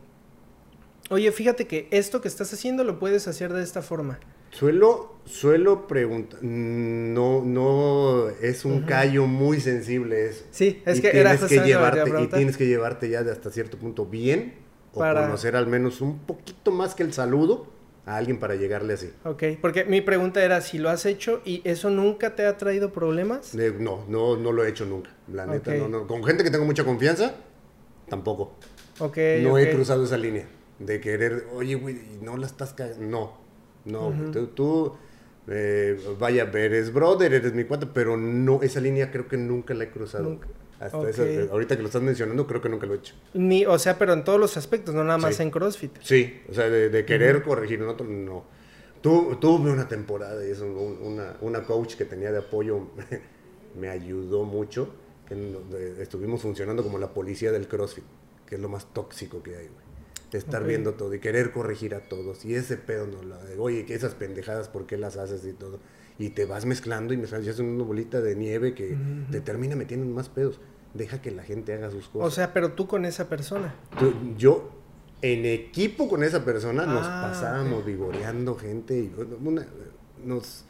oye, 1.14 1.32
fíjate 1.32 1.68
que 1.68 1.88
esto 1.92 2.22
que 2.22 2.28
estás 2.28 2.52
haciendo 2.54 2.84
lo 2.84 3.00
puedes 3.00 3.28
hacer 3.28 3.54
de 3.54 3.64
esta 3.64 3.82
forma. 3.82 4.20
Suelo, 4.52 5.16
suelo 5.26 5.88
preguntar, 5.88 6.44
no, 6.44 7.42
no, 7.44 8.30
es 8.30 8.66
un 8.66 8.82
callo 8.82 9.26
muy 9.26 9.60
sensible 9.60 10.28
eso. 10.28 10.46
Sí, 10.52 10.82
es 10.86 11.02
que 11.02 11.18
era 11.18 11.38
que 11.38 11.60
llevarte 11.60 12.22
Y 12.22 12.28
tienes 12.28 12.58
que 12.58 12.68
llevarte 12.68 13.10
ya 13.10 13.24
de 13.24 13.32
hasta 13.32 13.50
cierto 13.50 13.78
punto 13.78 14.06
bien, 14.06 14.56
o 14.94 15.00
conocer 15.00 15.56
al 15.56 15.68
menos 15.68 16.02
un 16.02 16.20
poquito 16.20 16.72
más 16.72 16.94
que 16.94 17.04
el 17.04 17.14
saludo, 17.14 17.72
a 18.06 18.18
alguien 18.18 18.38
para 18.38 18.56
llegarle 18.56 18.94
así. 18.94 19.12
Ok, 19.24 19.44
porque 19.62 19.86
mi 19.86 20.02
pregunta 20.02 20.44
era 20.44 20.62
si 20.62 20.78
lo 20.78 20.90
has 20.90 21.06
hecho 21.06 21.42
y 21.46 21.62
eso 21.64 21.90
nunca 21.90 22.36
te 22.36 22.46
ha 22.46 22.58
traído 22.58 22.92
problemas. 22.92 23.56
no, 23.56 24.06
no, 24.08 24.36
no 24.36 24.52
lo 24.52 24.66
he 24.66 24.70
hecho 24.70 24.86
nunca. 24.86 25.10
La 25.32 25.46
neta, 25.46 25.74
no, 25.76 25.88
no. 25.88 26.06
Con 26.06 26.24
gente 26.24 26.44
que 26.44 26.52
tengo 26.52 26.66
mucha 26.66 26.84
confianza, 26.84 27.34
tampoco. 28.10 28.56
Ok. 29.00 29.18
No 29.42 29.58
he 29.58 29.72
cruzado 29.72 30.04
esa 30.04 30.18
línea 30.18 30.46
de 30.80 31.00
querer, 31.00 31.48
oye, 31.54 31.76
güey, 31.76 32.00
no 32.22 32.38
la 32.38 32.46
estás 32.46 32.74
cagando. 32.74 33.04
No, 33.06 33.38
no, 33.86 34.32
tú, 34.32 34.48
tú 34.48 34.94
eh, 35.48 36.00
vaya, 36.20 36.44
eres 36.54 36.94
brother, 36.94 37.34
eres 37.34 37.54
mi 37.54 37.66
cuate, 37.66 37.88
pero 37.88 38.16
no, 38.18 38.62
esa 38.62 38.80
línea 38.80 39.12
creo 39.12 39.28
que 39.28 39.38
nunca 39.38 39.74
la 39.74 39.86
he 39.86 39.90
cruzado. 39.90 40.24
Nunca. 40.24 40.48
Hasta 40.80 40.98
ahorita 40.98 41.78
que 41.78 41.82
lo 41.82 41.88
estás 41.88 42.02
mencionando, 42.02 42.46
creo 42.46 42.62
que 42.62 42.68
nunca 42.68 42.86
lo 42.86 42.94
he 42.94 42.98
hecho. 42.98 43.16
Ni, 43.34 43.66
o 43.66 43.78
sea, 43.80 43.98
pero 43.98 44.14
en 44.14 44.24
todos 44.24 44.40
los 44.40 44.58
aspectos, 44.58 44.94
no 44.94 45.04
nada 45.04 45.18
más 45.18 45.40
en 45.40 45.50
CrossFit. 45.50 45.98
Sí, 46.02 46.42
o 46.50 46.54
sea, 46.54 46.70
de, 46.70 47.06
querer 47.06 47.42
corregir 47.42 47.82
en 47.82 47.88
otro, 47.88 48.06
no. 48.06 48.44
tuve 49.02 49.72
una 49.72 49.88
temporada 49.88 50.46
y 50.46 50.52
es 50.52 50.60
una, 50.60 51.38
una 51.40 51.64
coach 51.64 51.96
que 51.96 52.04
tenía 52.06 52.32
de 52.32 52.40
apoyo, 52.40 52.88
me 53.80 53.90
ayudó 53.90 54.44
mucho. 54.44 54.94
Que 55.26 55.96
estuvimos 56.02 56.42
funcionando 56.42 56.84
como 56.84 57.00
la 57.00 57.14
policía 57.14 57.54
del 57.54 57.70
CrossFit, 57.70 58.04
que 58.46 58.56
es 58.56 58.62
lo 58.62 58.68
más 58.68 58.94
tóxico 58.94 59.42
que 59.42 59.56
hay, 59.56 59.68
güey. 59.68 59.83
Estar 60.38 60.64
viendo 60.64 60.94
todo 60.94 61.14
y 61.14 61.20
querer 61.20 61.52
corregir 61.52 61.96
a 61.96 62.02
todos. 62.02 62.46
Y 62.46 62.56
ese 62.56 62.78
pedo 62.78 63.08
no 63.08 63.22
la 63.24 63.40
oye, 63.58 63.86
que 63.86 63.94
esas 63.94 64.16
pendejadas, 64.16 64.68
¿por 64.70 64.86
qué 64.86 64.98
las 64.98 65.18
haces 65.18 65.46
y 65.46 65.54
todo? 65.54 65.80
Y 66.18 66.30
te 66.30 66.46
vas 66.46 66.66
mezclando 66.66 67.14
y 67.14 67.18
mezclando, 67.18 67.48
y 67.48 67.50
haces 67.50 67.60
una 67.60 67.84
bolita 67.84 68.22
de 68.22 68.36
nieve 68.36 68.74
que 68.74 68.96
te 69.32 69.42
termina 69.42 69.76
metiendo 69.76 70.06
en 70.06 70.14
más 70.14 70.30
pedos 70.30 70.60
deja 70.94 71.22
que 71.22 71.32
la 71.32 71.44
gente 71.44 71.74
haga 71.74 71.90
sus 71.90 72.08
cosas. 72.08 72.28
O 72.28 72.32
sea, 72.32 72.54
pero 72.54 72.74
tú 72.74 72.88
con 72.88 73.06
esa 73.06 73.28
persona. 73.28 73.76
yo, 74.38 74.70
en 75.22 75.46
equipo 75.46 76.08
con 76.08 76.24
esa 76.24 76.46
persona, 76.46 76.86
nos 76.86 77.06
ah, 77.06 77.30
pasábamos 77.30 77.86
vigoreando 77.86 78.56
gente 78.56 78.98
y 78.98 79.12
nos, 80.24 80.66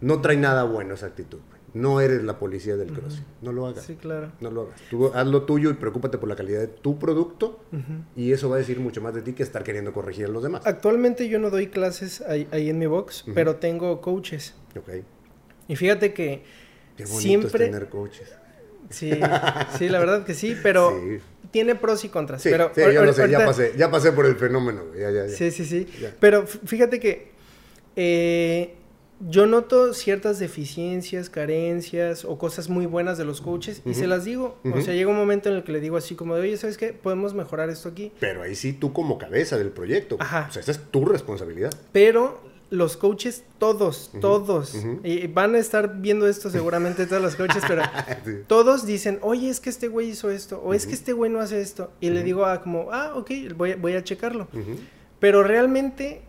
no 0.00 0.20
trae 0.20 0.36
nada 0.36 0.64
bueno 0.64 0.94
esa 0.94 1.06
actitud. 1.06 1.40
No 1.74 2.00
eres 2.00 2.22
la 2.22 2.38
policía 2.38 2.76
del 2.76 2.92
crossfit. 2.92 3.24
No 3.40 3.52
lo 3.52 3.66
hagas. 3.66 3.84
Sí, 3.84 3.96
claro. 3.96 4.30
No 4.40 4.50
lo 4.50 4.62
hagas. 4.62 4.80
Tú 4.90 5.10
haz 5.14 5.26
lo 5.26 5.42
tuyo 5.44 5.70
y 5.70 5.74
preocúpate 5.74 6.18
por 6.18 6.28
la 6.28 6.36
calidad 6.36 6.60
de 6.60 6.66
tu 6.68 6.98
producto. 6.98 7.60
Y 8.14 8.32
eso 8.32 8.50
va 8.50 8.56
a 8.56 8.58
decir 8.58 8.78
mucho 8.78 9.00
más 9.00 9.14
de 9.14 9.22
ti 9.22 9.32
que 9.32 9.42
estar 9.42 9.64
queriendo 9.64 9.92
corregir 9.92 10.26
a 10.26 10.28
los 10.28 10.42
demás. 10.42 10.66
Actualmente 10.66 11.28
yo 11.28 11.38
no 11.38 11.50
doy 11.50 11.68
clases 11.68 12.20
ahí, 12.22 12.46
en 12.52 12.78
mi 12.78 12.86
box, 12.86 13.24
pero 13.34 13.56
tengo 13.56 14.00
coaches. 14.00 14.54
Ok. 14.76 15.04
Y 15.68 15.76
fíjate 15.76 16.12
que 16.12 16.42
Qué 16.96 17.04
bonito 17.04 17.20
siempre... 17.20 17.66
tener 17.66 17.88
coaches. 17.88 18.30
Sí, 18.90 19.10
sí, 19.78 19.88
la 19.88 19.98
verdad 19.98 20.24
que 20.24 20.34
sí, 20.34 20.54
pero 20.62 21.00
tiene 21.50 21.74
pros 21.74 22.04
y 22.04 22.10
contras. 22.10 22.42
Sí, 22.42 22.50
pero 22.50 22.72
sí, 22.74 22.82
yo 22.92 23.04
no 23.04 23.12
sé, 23.14 23.30
ya 23.30 23.46
pasé, 23.46 23.72
ya 23.76 23.90
pasé 23.90 24.12
por 24.12 24.26
el 24.26 24.36
fenómeno. 24.36 24.82
Sí, 25.28 25.50
sí, 25.50 25.64
sí. 25.64 25.86
Pero 26.20 26.46
fíjate 26.46 27.00
que 27.00 27.32
eh, 27.96 28.74
yo 29.28 29.46
noto 29.46 29.94
ciertas 29.94 30.38
deficiencias, 30.38 31.30
carencias 31.30 32.24
o 32.24 32.38
cosas 32.38 32.68
muy 32.68 32.86
buenas 32.86 33.18
de 33.18 33.24
los 33.24 33.40
coaches 33.40 33.82
y 33.84 33.94
se 33.94 34.06
las 34.06 34.24
digo. 34.24 34.58
O 34.64 34.80
sea, 34.80 34.94
llega 34.94 35.10
un 35.10 35.16
momento 35.16 35.48
en 35.48 35.56
el 35.56 35.64
que 35.64 35.72
le 35.72 35.80
digo 35.80 35.96
así 35.96 36.14
como 36.14 36.34
de, 36.34 36.42
oye, 36.42 36.56
¿sabes 36.56 36.76
qué? 36.76 36.92
Podemos 36.92 37.34
mejorar 37.34 37.70
esto 37.70 37.88
aquí. 37.88 38.12
Pero 38.18 38.42
ahí 38.42 38.54
sí 38.54 38.72
tú 38.72 38.92
como 38.92 39.18
cabeza 39.18 39.58
del 39.58 39.70
proyecto. 39.70 40.16
Ajá. 40.18 40.46
O 40.48 40.52
sea, 40.52 40.62
esa 40.62 40.72
es 40.72 40.80
tu 40.90 41.04
responsabilidad. 41.04 41.72
Pero 41.92 42.40
los 42.70 42.96
coaches, 42.96 43.44
todos, 43.58 44.10
todos, 44.22 44.74
y 45.04 45.26
van 45.26 45.54
a 45.54 45.58
estar 45.58 46.00
viendo 46.00 46.26
esto 46.26 46.48
seguramente 46.48 47.04
todos 47.06 47.20
los 47.20 47.36
coaches, 47.36 47.62
pero 47.68 47.82
todos 48.46 48.86
dicen, 48.86 49.18
oye, 49.20 49.50
es 49.50 49.60
que 49.60 49.68
este 49.68 49.88
güey 49.88 50.08
hizo 50.08 50.30
esto, 50.30 50.58
o 50.64 50.72
es 50.72 50.86
que 50.86 50.94
este 50.94 51.12
güey 51.12 51.30
no 51.30 51.40
hace 51.40 51.60
esto. 51.60 51.92
Y 52.00 52.08
le 52.08 52.22
digo, 52.22 52.46
ah, 52.46 52.62
como, 52.62 52.88
ah, 52.90 53.12
ok, 53.14 53.30
voy, 53.56 53.74
voy 53.74 53.92
a 53.92 54.02
checarlo. 54.02 54.48
Pero 55.20 55.42
realmente 55.42 56.22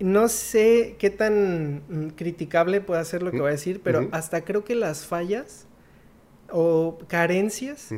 no 0.00 0.28
sé 0.28 0.96
qué 0.98 1.10
tan 1.10 1.82
mm, 1.88 2.08
criticable 2.16 2.80
puede 2.80 3.04
ser 3.04 3.22
lo 3.22 3.30
que 3.30 3.40
voy 3.40 3.48
a 3.48 3.52
decir, 3.52 3.80
pero 3.82 4.08
hasta 4.12 4.44
creo 4.44 4.64
que 4.64 4.74
las 4.74 5.04
fallas 5.06 5.66
o 6.50 6.98
carencias, 7.06 7.88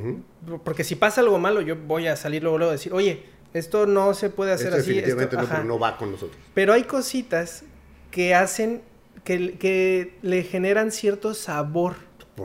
porque 0.64 0.84
si 0.84 0.94
pasa 0.94 1.20
algo 1.20 1.38
malo, 1.38 1.62
yo 1.62 1.76
voy 1.76 2.06
a 2.06 2.16
salir 2.16 2.42
luego, 2.42 2.58
luego 2.58 2.70
a 2.70 2.74
decir, 2.74 2.92
oye, 2.92 3.24
esto 3.54 3.86
no 3.86 4.14
se 4.14 4.30
puede 4.30 4.52
hacer 4.52 4.72
así. 4.74 4.94
Definitivamente 4.94 5.36
no, 5.64 5.78
va 5.78 5.96
con 5.96 6.12
nosotros. 6.12 6.38
Pero 6.54 6.72
hay 6.72 6.84
cositas 6.84 7.64
que 8.10 8.34
hacen, 8.34 8.82
que, 9.24 9.56
que 9.58 10.18
le 10.22 10.42
generan 10.42 10.90
cierto 10.90 11.34
sabor 11.34 11.96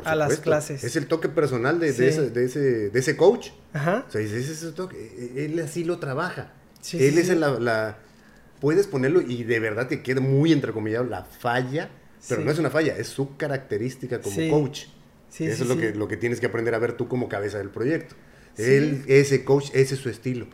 a 0.04 0.16
las 0.16 0.38
clases. 0.38 0.84
Es 0.84 0.96
el 0.96 1.08
toque 1.08 1.30
personal 1.30 1.80
de, 1.80 1.92
de, 1.92 2.08
ese, 2.08 2.30
de, 2.30 2.46
ese, 2.46 2.90
de 2.90 3.00
ese 3.00 3.18
coach. 3.18 3.50
Ajá. 3.74 4.06
O 4.08 4.12
sea, 4.12 4.22
es 4.22 4.32
ese 4.32 4.72
toque. 4.72 5.34
Él 5.36 5.60
así 5.60 5.84
lo 5.84 5.98
trabaja. 6.00 6.54
él 6.94 7.18
es 7.18 7.30
la, 7.30 7.60
la, 7.60 7.98
Puedes 8.60 8.88
ponerlo 8.88 9.22
y 9.22 9.44
de 9.44 9.60
verdad 9.60 9.88
te 9.88 10.02
queda 10.02 10.22
muy 10.22 10.52
entrecomillado 10.52 11.06
la 11.06 11.24
falla, 11.24 11.90
pero 12.28 12.42
no 12.42 12.52
es 12.52 12.60
una 12.60 12.70
falla, 12.70 12.98
es 12.98 13.08
su 13.08 13.38
característica 13.38 14.22
como 14.22 14.36
coach. 14.50 14.86
Eso 15.30 15.64
es 15.64 15.68
lo 15.68 15.78
que, 15.78 15.94
lo 15.94 16.08
que 16.08 16.18
tienes 16.18 16.40
que 16.40 16.48
aprender 16.48 16.74
a 16.74 16.80
ver 16.80 16.94
tú 16.94 17.08
como 17.08 17.30
cabeza 17.30 17.58
del 17.58 17.70
proyecto. 17.70 18.16
Él, 18.58 19.04
ese 19.08 19.44
coach, 19.44 19.70
ese 19.74 19.96
es 19.96 20.00
su 20.00 20.10
estilo. 20.10 20.48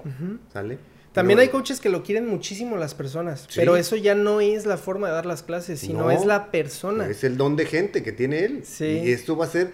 ¿Sale? 0.51 0.77
También 1.13 1.39
hay 1.39 1.49
coaches 1.49 1.79
que 1.79 1.89
lo 1.89 2.03
quieren 2.03 2.27
muchísimo 2.27 2.75
las 2.75 2.95
personas, 2.95 3.47
pero 3.55 3.77
eso 3.77 3.95
ya 3.95 4.15
no 4.15 4.41
es 4.41 4.65
la 4.65 4.77
forma 4.77 5.07
de 5.07 5.13
dar 5.13 5.25
las 5.25 5.43
clases, 5.43 5.79
sino 5.79 6.09
es 6.11 6.25
la 6.25 6.51
persona. 6.51 7.07
Es 7.07 7.23
el 7.23 7.37
don 7.37 7.55
de 7.55 7.65
gente 7.65 8.03
que 8.03 8.11
tiene 8.11 8.45
él. 8.45 8.63
Y 8.79 9.11
esto 9.11 9.37
va 9.37 9.45
a 9.45 9.49
ser 9.49 9.71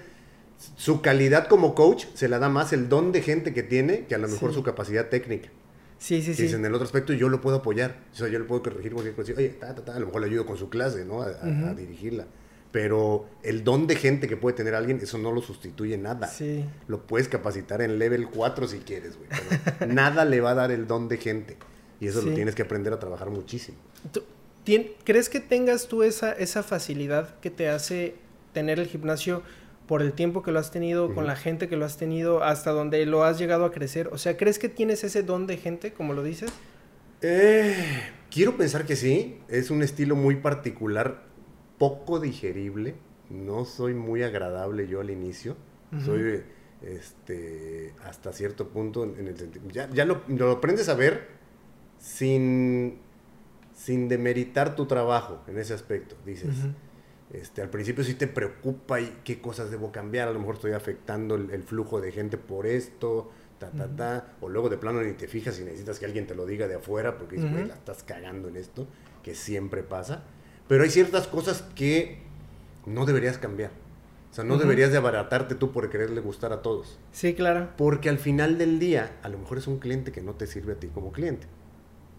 su 0.75 1.01
calidad 1.01 1.47
como 1.47 1.73
coach 1.73 2.05
se 2.13 2.27
la 2.27 2.37
da 2.37 2.49
más 2.49 2.73
el 2.73 2.89
don 2.89 3.13
de 3.13 3.21
gente 3.21 3.53
que 3.53 3.63
tiene 3.63 4.05
que 4.05 4.15
a 4.15 4.17
lo 4.17 4.27
mejor 4.27 4.53
su 4.53 4.61
capacidad 4.63 5.07
técnica. 5.07 5.49
Sí, 5.99 6.21
sí, 6.21 6.33
sí. 6.33 6.47
En 6.53 6.65
el 6.65 6.73
otro 6.73 6.85
aspecto 6.85 7.13
yo 7.13 7.29
lo 7.29 7.41
puedo 7.41 7.57
apoyar. 7.57 7.97
O 8.11 8.15
sea, 8.15 8.27
yo 8.29 8.39
le 8.39 8.45
puedo 8.45 8.63
corregir 8.63 8.93
cualquier 8.93 9.15
cosa. 9.15 9.33
Oye, 9.37 9.55
a 9.61 9.99
lo 9.99 10.05
mejor 10.07 10.21
le 10.21 10.27
ayudo 10.27 10.45
con 10.45 10.57
su 10.57 10.69
clase, 10.69 11.05
¿no? 11.05 11.21
a 11.21 11.73
dirigirla 11.75 12.25
pero 12.71 13.27
el 13.41 13.63
don 13.63 13.87
de 13.87 13.95
gente 13.95 14.27
que 14.27 14.37
puede 14.37 14.55
tener 14.55 14.75
alguien, 14.75 14.99
eso 15.01 15.17
no 15.17 15.31
lo 15.31 15.41
sustituye 15.41 15.97
nada. 15.97 16.27
Sí. 16.27 16.65
Lo 16.87 17.05
puedes 17.07 17.27
capacitar 17.27 17.81
en 17.81 17.97
level 17.97 18.27
4 18.27 18.67
si 18.67 18.79
quieres, 18.79 19.17
güey. 19.17 19.29
nada 19.91 20.25
le 20.25 20.39
va 20.39 20.51
a 20.51 20.55
dar 20.55 20.71
el 20.71 20.85
don 20.85 21.07
de 21.07 21.17
gente. 21.17 21.57
Y 21.99 22.07
eso 22.07 22.21
lo 22.21 22.33
tienes 22.33 22.55
que 22.55 22.61
aprender 22.61 22.93
a 22.93 22.99
trabajar 22.99 23.29
muchísimo. 23.29 23.77
¿Crees 25.03 25.29
que 25.29 25.39
tengas 25.39 25.87
tú 25.87 26.03
esa, 26.03 26.31
esa 26.31 26.63
facilidad 26.63 27.39
que 27.39 27.49
te 27.49 27.69
hace 27.69 28.15
tener 28.53 28.79
el 28.79 28.87
gimnasio 28.87 29.41
por 29.89 30.03
el 30.03 30.13
tiempo 30.13 30.43
que 30.43 30.51
lo 30.51 30.59
has 30.59 30.69
tenido, 30.69 31.15
con 31.15 31.25
la 31.25 31.35
gente 31.35 31.67
que 31.67 31.75
lo 31.75 31.83
has 31.83 31.97
tenido, 31.97 32.43
hasta 32.43 32.69
donde 32.69 33.03
lo 33.07 33.23
has 33.23 33.39
llegado 33.39 33.65
a 33.65 33.71
crecer? 33.71 34.07
O 34.11 34.19
sea, 34.19 34.37
¿crees 34.37 34.59
que 34.59 34.69
tienes 34.69 35.03
ese 35.03 35.23
don 35.23 35.47
de 35.47 35.57
gente, 35.57 35.93
como 35.93 36.13
lo 36.13 36.21
dices? 36.21 36.51
Eh, 37.23 37.75
quiero 38.29 38.55
pensar 38.55 38.85
que 38.85 38.95
sí. 38.95 39.39
Es 39.47 39.71
un 39.71 39.81
estilo 39.81 40.15
muy 40.15 40.35
particular 40.35 41.23
poco 41.79 42.19
digerible, 42.19 42.97
no 43.31 43.65
soy 43.65 43.95
muy 43.95 44.21
agradable 44.21 44.87
yo 44.87 45.01
al 45.01 45.09
inicio, 45.09 45.57
soy 46.05 46.43
este, 46.83 47.95
hasta 48.05 48.31
cierto 48.31 48.67
punto 48.67 49.03
en 49.03 49.27
el 49.27 49.37
sentido, 49.39 49.65
ya, 49.71 49.89
ya 49.89 50.05
lo, 50.05 50.21
lo, 50.27 50.51
aprendes 50.51 50.87
a 50.87 50.93
ver 50.93 51.29
sin, 51.97 52.99
sin 53.73 54.07
demeritar 54.07 54.75
tu 54.75 54.85
trabajo 54.85 55.41
en 55.47 55.57
ese 55.57 55.73
aspecto, 55.73 56.15
dices. 56.27 56.55
Este, 57.31 57.61
al 57.61 57.69
principio 57.69 58.03
sí 58.03 58.15
te 58.15 58.27
preocupa 58.27 58.99
y 58.99 59.19
qué 59.23 59.39
cosas 59.39 59.69
debo 59.69 59.91
cambiar, 59.91 60.27
a 60.27 60.31
lo 60.31 60.39
mejor 60.39 60.55
estoy 60.55 60.71
afectando 60.71 61.35
el, 61.35 61.63
flujo 61.63 62.01
de 62.01 62.11
gente 62.11 62.37
por 62.37 62.65
esto, 62.65 63.29
ta, 63.59 63.69
ta, 63.69 63.87
ta, 63.87 64.33
o 64.41 64.49
luego 64.49 64.69
de 64.69 64.77
plano 64.77 65.01
ni 65.01 65.13
te 65.13 65.27
fijas 65.27 65.59
y 65.59 65.63
necesitas 65.63 65.99
que 65.99 66.05
alguien 66.05 66.25
te 66.25 66.33
lo 66.33 66.47
diga 66.47 66.67
de 66.67 66.75
afuera 66.75 67.17
porque 67.17 67.35
dices, 67.35 67.67
la 67.67 67.75
estás 67.75 68.01
cagando 68.01 68.47
en 68.47 68.55
esto, 68.55 68.87
que 69.21 69.35
siempre 69.35 69.83
pasa. 69.83 70.23
Pero 70.67 70.83
hay 70.83 70.89
ciertas 70.89 71.27
cosas 71.27 71.63
que 71.75 72.19
no 72.87 73.05
deberías 73.05 73.37
cambiar. 73.37 73.71
O 74.31 74.33
sea, 74.33 74.43
no 74.43 74.57
deberías 74.57 74.91
de 74.91 74.97
abaratarte 74.97 75.55
tú 75.55 75.71
por 75.71 75.89
quererle 75.89 76.21
gustar 76.21 76.53
a 76.53 76.61
todos. 76.61 76.99
Sí, 77.11 77.33
claro. 77.33 77.69
Porque 77.77 78.09
al 78.09 78.19
final 78.19 78.57
del 78.57 78.79
día, 78.79 79.17
a 79.23 79.29
lo 79.29 79.39
mejor 79.39 79.57
es 79.57 79.67
un 79.67 79.79
cliente 79.79 80.11
que 80.11 80.21
no 80.21 80.33
te 80.33 80.45
sirve 80.45 80.73
a 80.73 80.75
ti 80.75 80.87
como 80.87 81.11
cliente. 81.11 81.47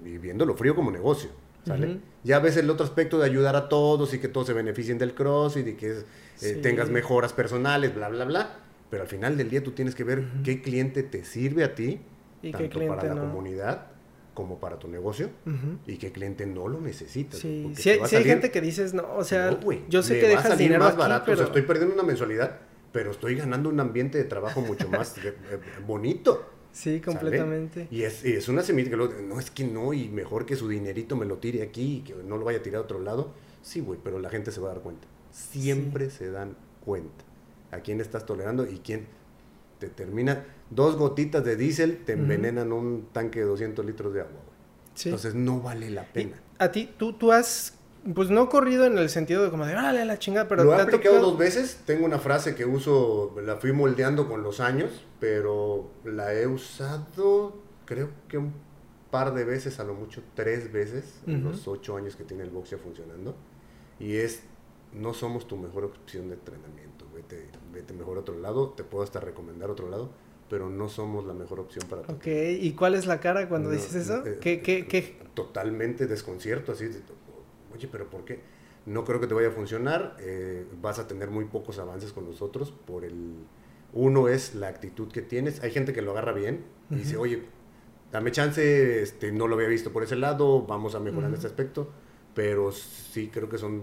y 0.04 0.18
viéndolo 0.18 0.56
frío 0.56 0.74
como 0.74 0.90
negocio. 0.90 1.30
¿Sale? 1.66 1.98
Ya 2.24 2.38
ves 2.38 2.56
el 2.56 2.68
otro 2.70 2.84
aspecto 2.84 3.18
de 3.18 3.26
ayudar 3.26 3.56
a 3.56 3.68
todos 3.68 4.14
y 4.14 4.18
que 4.18 4.28
todos 4.28 4.46
se 4.46 4.52
beneficien 4.52 4.98
del 4.98 5.14
CrossFit 5.14 5.66
y 5.68 5.74
que 5.74 6.04
eh, 6.42 6.54
tengas 6.62 6.90
mejoras 6.90 7.32
personales, 7.32 7.94
bla, 7.94 8.08
bla, 8.08 8.24
bla. 8.24 8.56
Pero 8.90 9.02
al 9.02 9.08
final 9.08 9.36
del 9.36 9.50
día 9.50 9.62
tú 9.62 9.72
tienes 9.72 9.94
que 9.94 10.04
ver 10.04 10.24
qué 10.44 10.62
cliente 10.62 11.02
te 11.02 11.24
sirve 11.24 11.64
a 11.64 11.74
ti, 11.74 12.00
¿Y 12.42 12.50
tanto 12.50 12.80
para 12.86 13.14
la 13.14 13.20
comunidad 13.20 13.86
como 14.34 14.58
para 14.58 14.78
tu 14.78 14.88
negocio 14.88 15.28
y 15.86 15.96
qué 15.96 16.12
cliente 16.12 16.46
no 16.46 16.66
lo 16.66 16.80
necesita. 16.80 17.36
Sí, 17.36 17.72
si, 17.74 17.90
hay, 17.90 18.24
gente 18.24 18.50
que 18.50 18.60
dices, 18.60 18.94
no, 18.94 19.14
o 19.16 19.24
sea, 19.24 19.58
yo 19.88 20.02
sé 20.02 20.18
que 20.18 20.28
dejas 20.28 20.56
dinero 20.56 20.82
más 20.82 20.96
barato, 20.96 21.24
pero... 21.26 21.34
o 21.34 21.36
sea, 21.38 21.46
estoy 21.46 21.62
perdiendo 21.62 21.94
una 21.94 22.04
mensualidad, 22.04 22.58
pero 22.92 23.10
estoy 23.10 23.34
ganando 23.36 23.68
un 23.68 23.78
ambiente 23.80 24.18
de 24.18 24.24
trabajo 24.24 24.60
mucho 24.60 24.88
más 24.88 25.16
eh, 25.24 25.34
bonito. 25.86 26.48
Sí, 26.72 27.00
completamente. 27.00 27.88
Y 27.90 28.02
es, 28.02 28.24
es, 28.24 28.48
una 28.48 28.62
semilla 28.62 28.90
que 28.90 28.96
no 28.96 29.40
es 29.40 29.50
que 29.50 29.64
no, 29.64 29.92
y 29.92 30.08
mejor 30.08 30.46
que 30.46 30.56
su 30.56 30.68
dinerito 30.68 31.16
me 31.16 31.26
lo 31.26 31.38
tire 31.38 31.62
aquí 31.62 31.96
y 31.96 32.00
que 32.02 32.14
no 32.14 32.36
lo 32.36 32.44
vaya 32.44 32.58
a 32.58 32.62
tirar 32.62 32.80
a 32.80 32.84
otro 32.84 33.00
lado. 33.00 33.32
Sí, 33.62 33.80
güey, 33.80 33.98
pero 34.02 34.18
la 34.18 34.30
gente 34.30 34.52
se 34.52 34.60
va 34.60 34.70
a 34.70 34.74
dar 34.74 34.82
cuenta. 34.82 35.06
Siempre 35.32 36.10
se 36.10 36.30
dan 36.30 36.56
cuenta 36.84 37.24
a 37.70 37.80
quién 37.80 38.00
estás 38.00 38.26
tolerando 38.26 38.66
y 38.66 38.78
quién 38.78 39.06
te 39.78 39.88
termina. 39.88 40.44
Dos 40.70 40.96
gotitas 40.96 41.44
de 41.44 41.56
diésel 41.56 42.04
te 42.04 42.12
envenenan 42.12 42.72
un 42.72 43.08
tanque 43.12 43.40
de 43.40 43.46
200 43.46 43.84
litros 43.84 44.14
de 44.14 44.20
agua, 44.20 44.32
güey. 44.32 44.50
Entonces 45.04 45.34
no 45.34 45.60
vale 45.60 45.90
la 45.90 46.04
pena. 46.04 46.40
a 46.58 46.70
ti, 46.70 46.90
tú, 46.96 47.14
tú 47.14 47.32
has 47.32 47.79
pues 48.14 48.30
no 48.30 48.48
corrido 48.48 48.86
en 48.86 48.98
el 48.98 49.08
sentido 49.10 49.44
de 49.44 49.50
como 49.50 49.66
de, 49.66 49.72
órale 49.72 50.02
a 50.02 50.04
la 50.04 50.18
chingada, 50.18 50.48
pero... 50.48 50.64
Lo 50.64 50.78
he 50.78 50.80
aplicado 50.80 51.20
dos 51.20 51.36
veces, 51.38 51.80
tengo 51.84 52.04
una 52.04 52.18
frase 52.18 52.54
que 52.54 52.64
uso, 52.64 53.34
la 53.44 53.56
fui 53.56 53.72
moldeando 53.72 54.28
con 54.28 54.42
los 54.42 54.60
años, 54.60 55.04
pero 55.18 55.90
la 56.04 56.34
he 56.34 56.46
usado 56.46 57.70
creo 57.90 58.08
que 58.28 58.38
un 58.38 58.52
par 59.10 59.34
de 59.34 59.42
veces, 59.44 59.80
a 59.80 59.84
lo 59.84 59.94
mucho 59.94 60.22
tres 60.36 60.72
veces, 60.72 61.22
en 61.26 61.42
los 61.42 61.66
ocho 61.66 61.96
años 61.96 62.14
que 62.14 62.22
tiene 62.22 62.44
el 62.44 62.50
boxeo 62.50 62.78
funcionando, 62.78 63.34
y 63.98 64.14
es, 64.14 64.44
no 64.92 65.12
somos 65.12 65.48
tu 65.48 65.56
mejor 65.56 65.86
opción 65.86 66.28
de 66.28 66.34
entrenamiento, 66.34 67.04
vete, 67.12 67.48
vete 67.72 67.92
mejor 67.92 68.18
a 68.18 68.20
otro 68.20 68.38
lado, 68.38 68.68
te 68.76 68.84
puedo 68.84 69.02
hasta 69.02 69.18
recomendar 69.18 69.70
otro 69.70 69.90
lado, 69.90 70.12
pero 70.48 70.70
no 70.70 70.88
somos 70.88 71.26
la 71.26 71.34
mejor 71.34 71.58
opción 71.58 71.84
para 71.90 72.02
ti. 72.02 72.12
Ok, 72.12 72.26
¿y 72.60 72.72
cuál 72.74 72.94
es 72.94 73.06
la 73.06 73.18
cara 73.18 73.48
cuando 73.48 73.70
dices 73.70 73.92
eso? 73.96 74.24
Eh, 74.24 74.38
¿Qué, 74.40 74.62
qué, 74.62 74.86
qué? 74.86 75.18
Totalmente 75.34 76.06
desconcierto, 76.06 76.70
así, 76.70 76.86
oye, 77.74 77.88
pero 77.90 78.08
¿por 78.08 78.24
qué? 78.24 78.40
No 78.86 79.04
creo 79.04 79.20
que 79.20 79.26
te 79.26 79.34
vaya 79.34 79.48
a 79.48 79.52
funcionar, 79.52 80.16
eh, 80.20 80.66
vas 80.80 80.98
a 80.98 81.06
tener 81.06 81.30
muy 81.30 81.44
pocos 81.44 81.78
avances 81.78 82.12
con 82.12 82.24
nosotros 82.24 82.72
por 82.72 83.04
el... 83.04 83.34
Uno 83.92 84.28
es 84.28 84.54
la 84.54 84.68
actitud 84.68 85.10
que 85.10 85.20
tienes, 85.20 85.62
hay 85.62 85.70
gente 85.72 85.92
que 85.92 86.00
lo 86.00 86.12
agarra 86.12 86.32
bien 86.32 86.64
y 86.90 86.96
dice, 86.96 87.16
oye, 87.16 87.42
dame 88.12 88.30
chance, 88.30 89.02
este, 89.02 89.32
no 89.32 89.48
lo 89.48 89.56
había 89.56 89.68
visto 89.68 89.92
por 89.92 90.02
ese 90.02 90.16
lado, 90.16 90.64
vamos 90.64 90.94
a 90.94 91.00
mejorar 91.00 91.28
en 91.28 91.34
este 91.34 91.48
aspecto, 91.48 91.90
pero 92.34 92.70
sí 92.70 93.30
creo 93.32 93.48
que 93.48 93.58
son, 93.58 93.82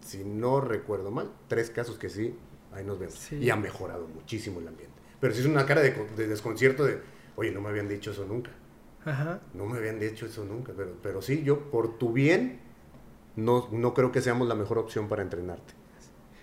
si 0.00 0.24
no 0.24 0.60
recuerdo 0.60 1.10
mal, 1.10 1.30
tres 1.48 1.68
casos 1.68 1.98
que 1.98 2.08
sí, 2.08 2.34
ahí 2.72 2.82
nos 2.82 2.98
vemos. 2.98 3.32
Y 3.32 3.50
ha 3.50 3.56
mejorado 3.56 4.08
muchísimo 4.08 4.60
el 4.60 4.68
ambiente. 4.68 4.96
Pero 5.20 5.34
sí 5.34 5.40
es 5.40 5.46
una 5.46 5.66
cara 5.66 5.82
de, 5.82 5.92
de 6.16 6.26
desconcierto 6.26 6.84
de, 6.84 7.00
oye, 7.36 7.52
no 7.52 7.60
me 7.60 7.68
habían 7.68 7.88
dicho 7.88 8.10
eso 8.10 8.24
nunca. 8.24 8.50
Ajá. 9.04 9.40
No 9.52 9.66
me 9.66 9.78
habían 9.78 10.00
dicho 10.00 10.24
eso 10.24 10.46
nunca, 10.46 10.72
pero, 10.74 10.94
pero 11.02 11.20
sí, 11.20 11.42
yo 11.44 11.70
por 11.70 11.98
tu 11.98 12.12
bien 12.12 12.60
no, 13.36 13.68
no 13.72 13.94
creo 13.94 14.12
que 14.12 14.20
seamos 14.20 14.48
la 14.48 14.54
mejor 14.54 14.78
opción 14.78 15.08
para 15.08 15.22
entrenarte. 15.22 15.74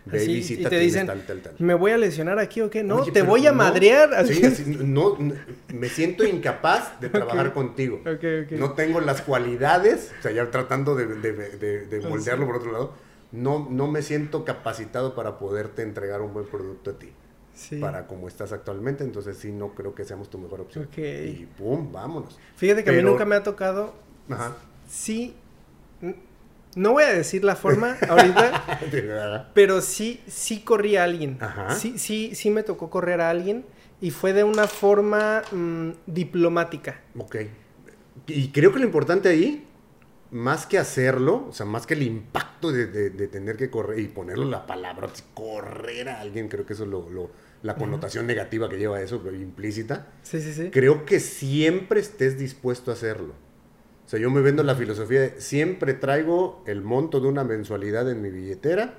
Ve 0.06 0.24
y 0.24 0.36
visita, 0.36 0.70
te 0.70 0.80
dicen, 0.80 1.06
tal, 1.06 1.24
tal, 1.28 1.42
tal. 1.42 1.54
¿me 1.60 1.76
voy 1.76 1.92
a 1.92 1.98
lesionar 1.98 2.40
aquí 2.40 2.62
o 2.62 2.72
qué? 2.72 2.84
No, 2.84 3.04
te 3.04 3.22
voy 3.22 3.46
a 3.46 3.54
madrear. 3.54 4.14
Así. 4.16 4.42
no, 4.84 5.16
me 5.72 5.90
siento 5.90 6.26
incapaz 6.26 7.00
de 7.00 7.10
trabajar 7.10 7.54
contigo. 7.54 8.02
No 8.52 8.74
tengo 8.74 9.00
las 9.00 9.22
cualidades, 9.22 10.12
o 10.20 10.22
sea, 10.24 10.32
ya 10.32 10.50
tratando 10.50 10.96
de, 10.96 11.06
de, 11.06 11.86
de, 11.86 12.02
moldearlo 12.02 12.48
por 12.48 12.56
otro 12.56 12.72
lado, 12.72 12.94
no, 13.32 13.68
no 13.70 13.88
me 13.88 14.02
siento 14.02 14.44
capacitado 14.44 15.14
para 15.14 15.38
poderte 15.38 15.84
entregar 15.84 16.22
un 16.22 16.34
buen 16.34 16.48
producto 16.48 16.92
a 16.92 16.94
ti. 17.00 17.12
Para 17.80 18.08
como 18.08 18.28
estás 18.28 18.54
actualmente, 18.54 19.04
entonces 19.04 19.38
sí, 19.38 19.52
no 19.52 19.76
creo 19.76 19.94
que 19.94 20.04
seamos 20.04 20.32
tu 20.32 20.40
mejor 20.40 20.62
opción. 20.62 20.90
Y 20.98 21.46
pum, 21.58 21.92
vámonos. 21.92 22.40
Fíjate 22.56 22.84
que 22.84 22.90
a 22.90 22.94
mí 22.94 23.04
nunca 23.04 23.26
me 23.26 23.36
ha 23.36 23.44
tocado. 23.44 23.94
Ajá. 24.30 24.56
Sí, 24.90 25.36
no 26.76 26.94
voy 26.94 27.04
a 27.04 27.14
decir 27.14 27.44
la 27.44 27.56
forma 27.56 27.98
ahorita, 28.08 29.50
pero 29.54 29.82
sí, 29.82 30.22
sí 30.28 30.62
corrí 30.62 30.96
a 30.96 31.04
alguien. 31.04 31.38
Sí, 31.78 31.98
sí, 31.98 32.36
sí 32.36 32.50
me 32.50 32.64
tocó 32.64 32.90
correr 32.90 33.22
a 33.22 33.30
alguien 33.30 33.66
y 34.00 34.12
fue 34.12 34.34
de 34.34 34.44
una 34.44 34.68
forma 34.68 35.44
mm, 35.52 35.90
diplomática. 36.08 37.02
Ok. 37.18 37.38
Y 38.28 38.50
creo 38.50 38.74
que 38.74 38.80
lo 38.80 38.86
importante 38.86 39.30
ahí, 39.30 39.68
más 40.32 40.66
que 40.66 40.78
hacerlo, 40.78 41.48
o 41.50 41.54
sea, 41.54 41.66
más 41.66 41.86
que 41.86 41.94
el 41.94 42.04
impacto 42.04 42.72
de, 42.72 43.10
tener 43.28 43.58
que 43.58 43.70
correr 43.70 44.00
y 44.00 44.08
ponerlo 44.08 44.46
la 44.46 44.66
palabra, 44.66 45.10
correr 45.34 46.10
a 46.10 46.22
alguien, 46.22 46.48
creo 46.48 46.66
que 46.66 46.74
eso 46.74 46.84
es 46.84 46.90
lo, 46.90 47.32
la 47.64 47.76
connotación 47.76 48.28
negativa 48.28 48.70
que 48.70 48.78
lleva 48.78 49.02
eso, 49.02 49.22
implícita. 49.32 50.08
Sí, 50.24 50.42
sí, 50.42 50.54
sí. 50.54 50.70
Creo 50.72 51.06
que 51.06 51.20
siempre 51.20 52.00
estés 52.00 52.38
dispuesto 52.38 52.92
a 52.92 52.94
hacerlo. 52.94 53.34
O 54.12 54.14
sea, 54.14 54.20
yo 54.20 54.30
me 54.30 54.42
vendo 54.42 54.62
la 54.64 54.76
filosofía 54.76 55.22
de 55.22 55.40
siempre 55.40 55.94
traigo 55.94 56.62
el 56.68 56.82
monto 56.82 57.22
de 57.22 57.30
una 57.30 57.46
mensualidad 57.46 58.12
en 58.12 58.22
mi 58.22 58.30
billetera 58.30 58.96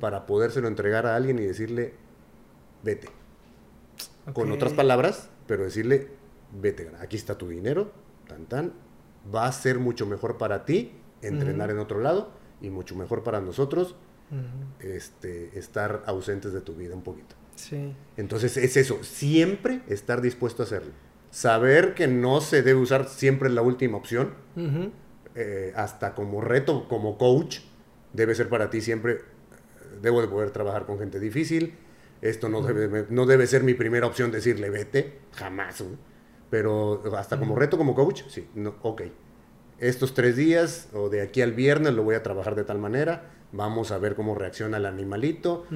para 0.00 0.24
podérselo 0.24 0.66
entregar 0.66 1.04
a 1.04 1.14
alguien 1.14 1.38
y 1.38 1.42
decirle, 1.42 1.92
vete. 2.82 3.08
Con 4.32 4.50
otras 4.52 4.72
palabras, 4.72 5.28
pero 5.46 5.64
decirle, 5.64 6.08
vete, 6.58 6.90
aquí 7.00 7.18
está 7.18 7.36
tu 7.36 7.50
dinero, 7.50 7.92
tan 8.28 8.46
tan, 8.46 8.72
va 9.34 9.44
a 9.44 9.52
ser 9.52 9.78
mucho 9.78 10.06
mejor 10.06 10.38
para 10.38 10.64
ti 10.64 10.92
entrenar 11.20 11.70
en 11.70 11.78
otro 11.78 12.00
lado 12.00 12.30
y 12.62 12.70
mucho 12.70 12.96
mejor 12.96 13.22
para 13.22 13.42
nosotros 13.42 13.94
este, 14.80 15.58
estar 15.58 16.02
ausentes 16.06 16.54
de 16.54 16.62
tu 16.62 16.74
vida 16.74 16.94
un 16.94 17.02
poquito. 17.02 17.34
Sí. 17.56 17.94
Entonces 18.16 18.56
es 18.56 18.78
eso, 18.78 19.04
siempre 19.04 19.82
estar 19.86 20.22
dispuesto 20.22 20.62
a 20.62 20.64
hacerlo 20.64 21.05
saber 21.36 21.92
que 21.92 22.06
no 22.06 22.40
se 22.40 22.62
debe 22.62 22.80
usar 22.80 23.10
siempre 23.10 23.50
la 23.50 23.60
última 23.60 23.98
opción, 23.98 24.30
eh, 25.34 25.70
hasta 25.76 26.14
como 26.14 26.40
reto, 26.40 26.88
como 26.88 27.18
coach, 27.18 27.58
debe 28.14 28.34
ser 28.34 28.48
para 28.48 28.70
ti 28.70 28.80
siempre, 28.80 29.12
eh, 29.12 29.18
debo 30.00 30.22
de 30.22 30.28
poder 30.28 30.50
trabajar 30.50 30.86
con 30.86 30.98
gente 30.98 31.20
difícil, 31.20 31.74
esto 32.22 32.48
no, 32.48 32.62
debe, 32.62 33.04
no 33.10 33.26
debe 33.26 33.46
ser 33.46 33.64
mi 33.64 33.74
primera 33.74 34.06
opción 34.06 34.30
decirle 34.30 34.70
vete, 34.70 35.18
jamás, 35.32 35.84
pero 36.48 37.02
hasta 37.18 37.38
como 37.38 37.54
reto, 37.54 37.76
como 37.76 37.94
coach, 37.94 38.22
sí, 38.28 38.48
no, 38.54 38.76
ok, 38.80 39.02
estos 39.78 40.14
tres 40.14 40.36
días 40.36 40.88
o 40.94 41.10
de 41.10 41.20
aquí 41.20 41.42
al 41.42 41.52
viernes 41.52 41.92
lo 41.92 42.02
voy 42.02 42.14
a 42.14 42.22
trabajar 42.22 42.54
de 42.54 42.64
tal 42.64 42.78
manera, 42.78 43.28
vamos 43.52 43.90
a 43.90 43.98
ver 43.98 44.14
cómo 44.14 44.36
reacciona 44.36 44.78
el 44.78 44.86
animalito 44.86 45.66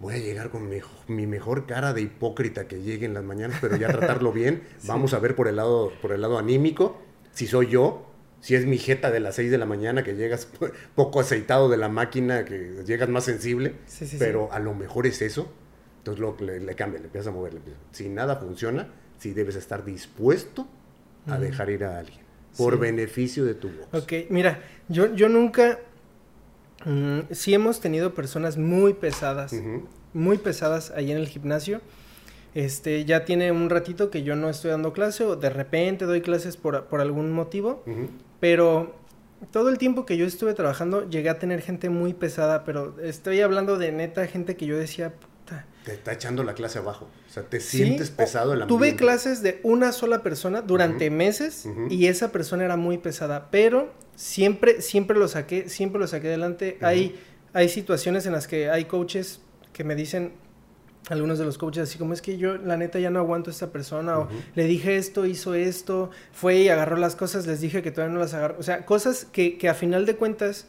voy 0.00 0.14
a 0.14 0.18
llegar 0.18 0.50
con 0.50 0.68
mi, 0.68 1.26
mejor 1.26 1.66
cara 1.66 1.92
de 1.92 2.02
hipócrita 2.02 2.68
que 2.68 2.82
llegue 2.82 3.06
en 3.06 3.14
las 3.14 3.24
mañanas, 3.24 3.58
pero 3.60 3.76
ya 3.76 3.88
tratarlo 3.88 4.32
bien. 4.32 4.62
Vamos 4.86 5.14
a 5.14 5.18
ver 5.18 5.34
por 5.34 5.48
el, 5.48 5.56
lado, 5.56 5.92
por 6.00 6.12
el 6.12 6.20
lado 6.20 6.38
anímico, 6.38 7.00
si 7.32 7.46
soy 7.46 7.68
yo, 7.68 8.06
si 8.40 8.54
es 8.54 8.66
mi 8.66 8.78
jeta 8.78 9.10
de 9.10 9.20
las 9.20 9.34
6 9.36 9.50
de 9.50 9.58
la 9.58 9.66
mañana 9.66 10.04
que 10.04 10.14
llegas 10.14 10.48
poco 10.94 11.20
aceitado 11.20 11.68
de 11.68 11.76
la 11.76 11.88
máquina, 11.88 12.44
que 12.44 12.82
llegas 12.86 13.08
más 13.08 13.24
sensible, 13.24 13.74
pero 14.18 14.52
a 14.52 14.58
lo 14.58 14.74
mejor 14.74 15.06
es 15.06 15.22
eso. 15.22 15.52
Entonces 15.98 16.20
lo, 16.20 16.36
le, 16.40 16.60
le 16.60 16.74
cambia, 16.74 17.00
le 17.00 17.06
empiezas 17.06 17.28
a 17.28 17.32
mover. 17.32 17.54
Si 17.90 18.08
nada 18.08 18.36
funciona, 18.36 18.88
si 19.18 19.32
debes 19.32 19.56
estar 19.56 19.84
dispuesto 19.84 20.66
a 21.26 21.38
dejar 21.38 21.70
ir 21.70 21.84
a 21.84 21.98
alguien 21.98 22.20
por 22.56 22.78
beneficio 22.78 23.44
de 23.44 23.54
tu 23.54 23.68
voz. 23.68 23.88
Ok, 23.92 24.12
mira, 24.30 24.60
yo, 24.88 25.14
yo 25.14 25.28
nunca 25.28 25.78
Mm, 26.88 27.32
sí 27.32 27.52
hemos 27.52 27.80
tenido 27.80 28.14
personas 28.14 28.56
muy 28.56 28.94
pesadas, 28.94 29.54
muy 30.14 30.38
pesadas 30.38 30.90
ahí 30.92 31.12
en 31.12 31.18
el 31.18 31.28
gimnasio. 31.28 31.82
Este, 32.54 33.04
ya 33.04 33.26
tiene 33.26 33.52
un 33.52 33.68
ratito 33.68 34.10
que 34.10 34.22
yo 34.22 34.34
no 34.34 34.48
estoy 34.48 34.70
dando 34.70 34.94
clase 34.94 35.22
o 35.22 35.36
de 35.36 35.50
repente 35.50 36.06
doy 36.06 36.22
clases 36.22 36.56
por, 36.56 36.86
algún 36.98 37.30
motivo, 37.30 37.84
pero 38.40 38.96
todo 39.50 39.68
el 39.68 39.76
tiempo 39.76 40.06
que 40.06 40.16
yo 40.16 40.24
estuve 40.24 40.54
trabajando 40.54 41.08
llegué 41.08 41.28
a 41.28 41.38
tener 41.38 41.60
gente 41.60 41.90
muy 41.90 42.14
pesada, 42.14 42.64
pero 42.64 42.98
estoy 43.00 43.42
hablando 43.42 43.76
de 43.76 43.92
neta 43.92 44.26
gente 44.26 44.56
que 44.56 44.64
yo 44.64 44.78
decía, 44.78 45.12
puta. 45.12 45.66
Te 45.84 45.92
está 45.92 46.14
echando 46.14 46.42
la 46.42 46.54
clase 46.54 46.78
abajo, 46.78 47.06
o 47.28 47.30
sea, 47.30 47.42
te 47.42 47.60
sientes 47.60 48.10
pesado 48.10 48.54
en 48.54 48.60
la 48.60 48.66
Tuve 48.66 48.96
clases 48.96 49.42
de 49.42 49.60
una 49.62 49.92
sola 49.92 50.22
persona 50.22 50.62
durante 50.62 51.10
meses 51.10 51.68
y 51.90 52.06
esa 52.06 52.32
persona 52.32 52.64
era 52.64 52.78
muy 52.78 52.96
pesada, 52.96 53.50
pero 53.50 53.92
siempre, 54.18 54.82
siempre 54.82 55.16
lo 55.16 55.28
saqué, 55.28 55.68
siempre 55.68 56.00
lo 56.00 56.08
saqué 56.08 56.26
adelante. 56.26 56.76
hay, 56.82 57.14
hay 57.52 57.68
situaciones 57.68 58.26
en 58.26 58.32
las 58.32 58.48
que 58.48 58.68
hay 58.68 58.86
coaches 58.86 59.40
que 59.72 59.84
me 59.84 59.94
dicen, 59.94 60.32
algunos 61.08 61.38
de 61.38 61.44
los 61.44 61.56
coaches 61.56 61.84
así 61.84 61.98
como 61.98 62.12
es 62.12 62.20
que 62.20 62.36
yo 62.36 62.58
la 62.58 62.76
neta 62.76 62.98
ya 62.98 63.10
no 63.10 63.20
aguanto 63.20 63.48
a 63.48 63.52
esta 63.52 63.70
persona 63.70 64.18
o 64.18 64.28
le 64.56 64.64
dije 64.64 64.96
esto, 64.96 65.24
hizo 65.24 65.54
esto, 65.54 66.10
fue 66.32 66.56
y 66.56 66.68
agarró 66.68 66.96
las 66.96 67.14
cosas, 67.14 67.46
les 67.46 67.60
dije 67.60 67.80
que 67.80 67.92
todavía 67.92 68.14
no 68.14 68.20
las 68.20 68.34
agarró. 68.34 68.56
O 68.58 68.62
sea, 68.64 68.84
cosas 68.84 69.24
que, 69.24 69.56
que 69.56 69.68
a 69.68 69.74
final 69.74 70.04
de 70.04 70.16
cuentas 70.16 70.66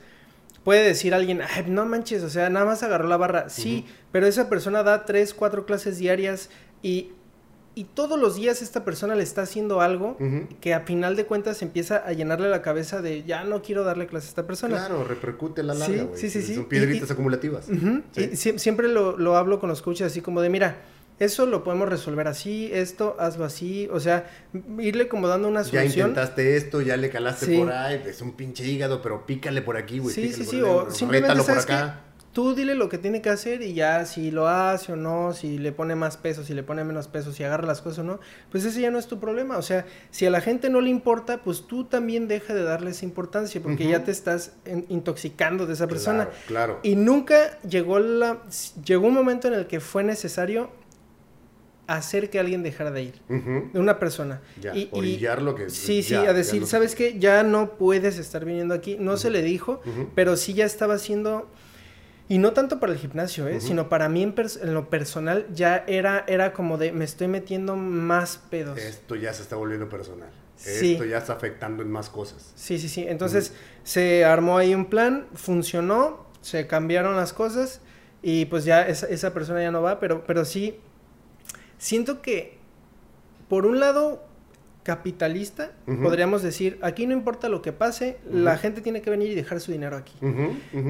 puede 0.64 0.84
decir 0.84 1.16
alguien, 1.16 1.42
Ay, 1.42 1.66
no 1.68 1.88
manches, 1.88 2.22
o 2.22 2.30
sea, 2.30 2.52
nada 2.52 2.68
más 2.68 2.84
agarró 2.84 3.08
la 3.08 3.18
barra. 3.18 3.50
Sí, 3.50 3.88
pero 4.12 4.28
esa 4.28 4.48
persona 4.48 4.84
da 4.84 5.06
tres, 5.06 5.34
cuatro 5.34 5.66
clases 5.66 5.98
diarias 5.98 6.52
y 6.84 7.14
y 7.80 7.86
todos 7.86 8.20
los 8.20 8.36
días 8.36 8.62
esta 8.62 8.84
persona 8.84 9.16
le 9.16 9.24
está 9.24 9.44
haciendo 9.44 9.80
algo 9.80 10.18
que 10.60 10.74
a 10.74 10.82
final 10.82 11.16
de 11.16 11.26
cuentas 11.26 11.62
empieza 11.62 11.96
a 11.96 12.12
llenarle 12.12 12.50
la 12.50 12.62
cabeza 12.62 13.02
de 13.02 13.24
ya 13.24 13.46
no 13.46 13.62
quiero 13.62 13.86
darle 13.86 14.06
clase 14.06 14.26
a 14.26 14.30
esta 14.32 14.46
persona. 14.46 14.76
Claro, 14.76 15.06
repercute 15.06 15.64
la 15.64 15.74
larga, 15.74 16.04
güey. 16.04 16.20
Sí, 16.20 16.30
sí, 16.30 16.42
sí, 16.42 16.56
Son 16.56 16.66
piedritas 16.66 17.10
acumulativas. 17.10 17.70
Y 18.18 18.36
siempre 18.36 18.90
lo, 18.90 19.18
lo, 19.18 19.38
hablo 19.38 19.62
con 19.62 19.70
los 19.70 19.82
coaches 19.82 20.08
así 20.08 20.20
como 20.20 20.42
de, 20.42 20.50
mira, 20.50 20.76
eso 21.20 21.46
lo 21.46 21.64
podemos 21.64 21.88
resolver 21.88 22.28
así, 22.28 22.70
esto, 22.74 23.16
hazlo 23.18 23.46
así, 23.46 23.88
o 23.94 24.02
sea, 24.02 24.30
irle 24.78 25.08
como 25.08 25.30
dando 25.30 25.48
una 25.48 25.64
solución. 25.64 25.88
Ya 25.88 26.00
intentaste 26.08 26.58
esto, 26.58 26.82
ya 26.82 26.98
le 26.98 27.10
calaste 27.10 27.60
por 27.60 27.72
ahí, 27.72 28.04
es 28.06 28.22
un 28.22 28.34
pinche 28.34 28.66
hígado, 28.66 29.02
pero 29.02 29.26
pícale 29.26 29.62
por 29.62 29.78
aquí, 29.78 30.00
güey. 30.00 30.14
Sí, 30.14 30.34
sí, 30.34 30.44
sí, 30.44 30.62
o 30.62 30.92
simplemente 30.92 31.42
por 31.44 31.58
acá. 31.58 32.02
Tú 32.34 32.54
dile 32.54 32.76
lo 32.76 32.90
que 32.90 32.98
tiene 32.98 33.22
que 33.22 33.30
hacer 33.30 33.62
y 33.62 33.74
ya 33.74 34.06
si 34.06 34.32
lo 34.32 34.48
hace 34.48 34.94
o 34.94 34.96
no, 34.96 35.34
si 35.34 35.58
le 35.58 35.72
pone 35.72 35.96
más 35.96 36.18
peso, 36.18 36.44
si 36.44 36.54
le 36.54 36.64
pone 36.64 36.84
menos 36.84 37.08
peso, 37.08 37.34
si 37.34 37.44
agarra 37.44 37.66
las 37.66 37.82
cosas 37.82 38.00
o 38.00 38.04
no, 38.04 38.20
pues 38.52 38.66
ese 38.66 38.82
ya 38.82 38.92
no 38.92 39.00
es 39.00 39.08
tu 39.08 39.20
problema. 39.20 39.58
O 39.58 39.62
sea, 39.62 39.86
si 40.12 40.26
a 40.26 40.30
la 40.30 40.42
gente 40.42 40.70
no 40.70 40.82
le 40.82 40.90
importa, 40.90 41.42
pues 41.44 41.68
tú 41.68 41.86
también 41.86 42.28
deja 42.28 42.54
de 42.54 42.64
darle 42.64 42.92
esa 42.92 43.06
importancia 43.06 43.62
porque 43.62 43.88
ya 43.88 44.04
te 44.04 44.12
estás 44.12 44.54
intoxicando 44.90 45.66
de 45.66 45.74
esa 45.74 45.88
persona. 45.88 46.30
Claro, 46.48 46.80
Y 46.84 46.96
nunca 46.96 47.60
llegó 47.62 48.00
la 48.00 48.40
llegó 48.84 49.08
un 49.08 49.14
momento 49.14 49.48
en 49.48 49.54
el 49.54 49.68
que 49.68 49.80
fue 49.80 50.04
necesario 50.04 50.72
hacer 51.88 52.30
que 52.30 52.40
alguien 52.40 52.62
dejara 52.62 52.92
de 52.92 53.04
ir. 53.04 53.22
De 53.28 53.80
una 53.80 53.98
persona. 53.98 54.42
y, 54.76 54.90
orillar 54.92 55.42
lo 55.42 55.56
que... 55.56 55.70
Sí, 55.70 56.04
sí, 56.04 56.14
a 56.14 56.34
decir, 56.34 56.68
¿sabes 56.68 56.94
qué? 56.94 57.18
Ya 57.18 57.42
no 57.42 57.72
puedes 57.78 58.20
estar 58.20 58.46
viniendo 58.46 58.76
aquí. 58.76 58.98
No 59.00 59.18
se 59.18 59.32
le 59.32 59.42
dijo, 59.42 59.82
pero 60.16 60.38
sí 60.38 60.54
ya 60.54 60.66
estaba 60.66 60.94
haciendo... 60.94 61.50
Y 62.30 62.38
no 62.38 62.54
tanto 62.54 62.80
para 62.80 62.94
el 62.94 63.00
gimnasio, 63.00 63.48
¿eh? 63.48 63.60
sino 63.60 63.90
para 63.90 64.08
mí 64.08 64.22
en, 64.22 64.36
lo 64.74 64.90
personal 64.90 65.48
ya 65.52 65.84
era, 65.88 66.24
era 66.28 66.54
como 66.54 66.78
de 66.78 66.92
me 66.92 67.04
estoy 67.04 67.28
metiendo 67.28 67.76
más 67.76 68.38
pedos. 68.52 68.78
Esto 68.78 69.16
ya 69.16 69.34
se 69.34 69.42
está 69.42 69.56
volviendo 69.56 69.90
personal. 69.90 70.30
Esto 70.64 71.06
ya 71.06 71.18
está 71.18 71.34
afectando 71.34 71.82
en 71.82 71.90
más 71.90 72.10
cosas. 72.10 72.54
Sí, 72.56 72.78
sí, 72.78 72.88
sí. 72.88 73.04
Entonces 73.08 73.54
se 73.84 74.26
armó 74.26 74.60
ahí 74.60 74.76
un 74.76 74.86
plan, 74.86 75.26
funcionó, 75.34 76.28
se 76.42 76.68
cambiaron 76.68 77.16
las 77.16 77.34
cosas 77.34 77.82
y 78.22 78.46
pues 78.46 78.64
ya 78.64 78.88
esa, 78.88 79.08
esa 79.08 79.34
persona 79.34 79.64
ya 79.64 79.72
no 79.72 79.82
va, 79.82 80.00
pero, 80.00 80.24
pero 80.28 80.46
sí 80.46 80.80
siento 81.80 82.22
que, 82.22 82.60
por 83.48 83.66
un 83.66 83.80
lado, 83.80 84.24
capitalista, 84.90 85.72
podríamos 85.86 86.42
decir, 86.42 86.80
aquí 86.82 87.06
no 87.06 87.14
importa 87.14 87.48
lo 87.48 87.62
que 87.62 87.72
pase, 87.72 88.18
la 88.28 88.58
gente 88.58 88.82
tiene 88.82 89.04
que 89.04 89.12
venir 89.12 89.30
y 89.30 89.36
dejar 89.36 89.60
su 89.60 89.72
dinero 89.72 89.96
aquí. 89.96 90.16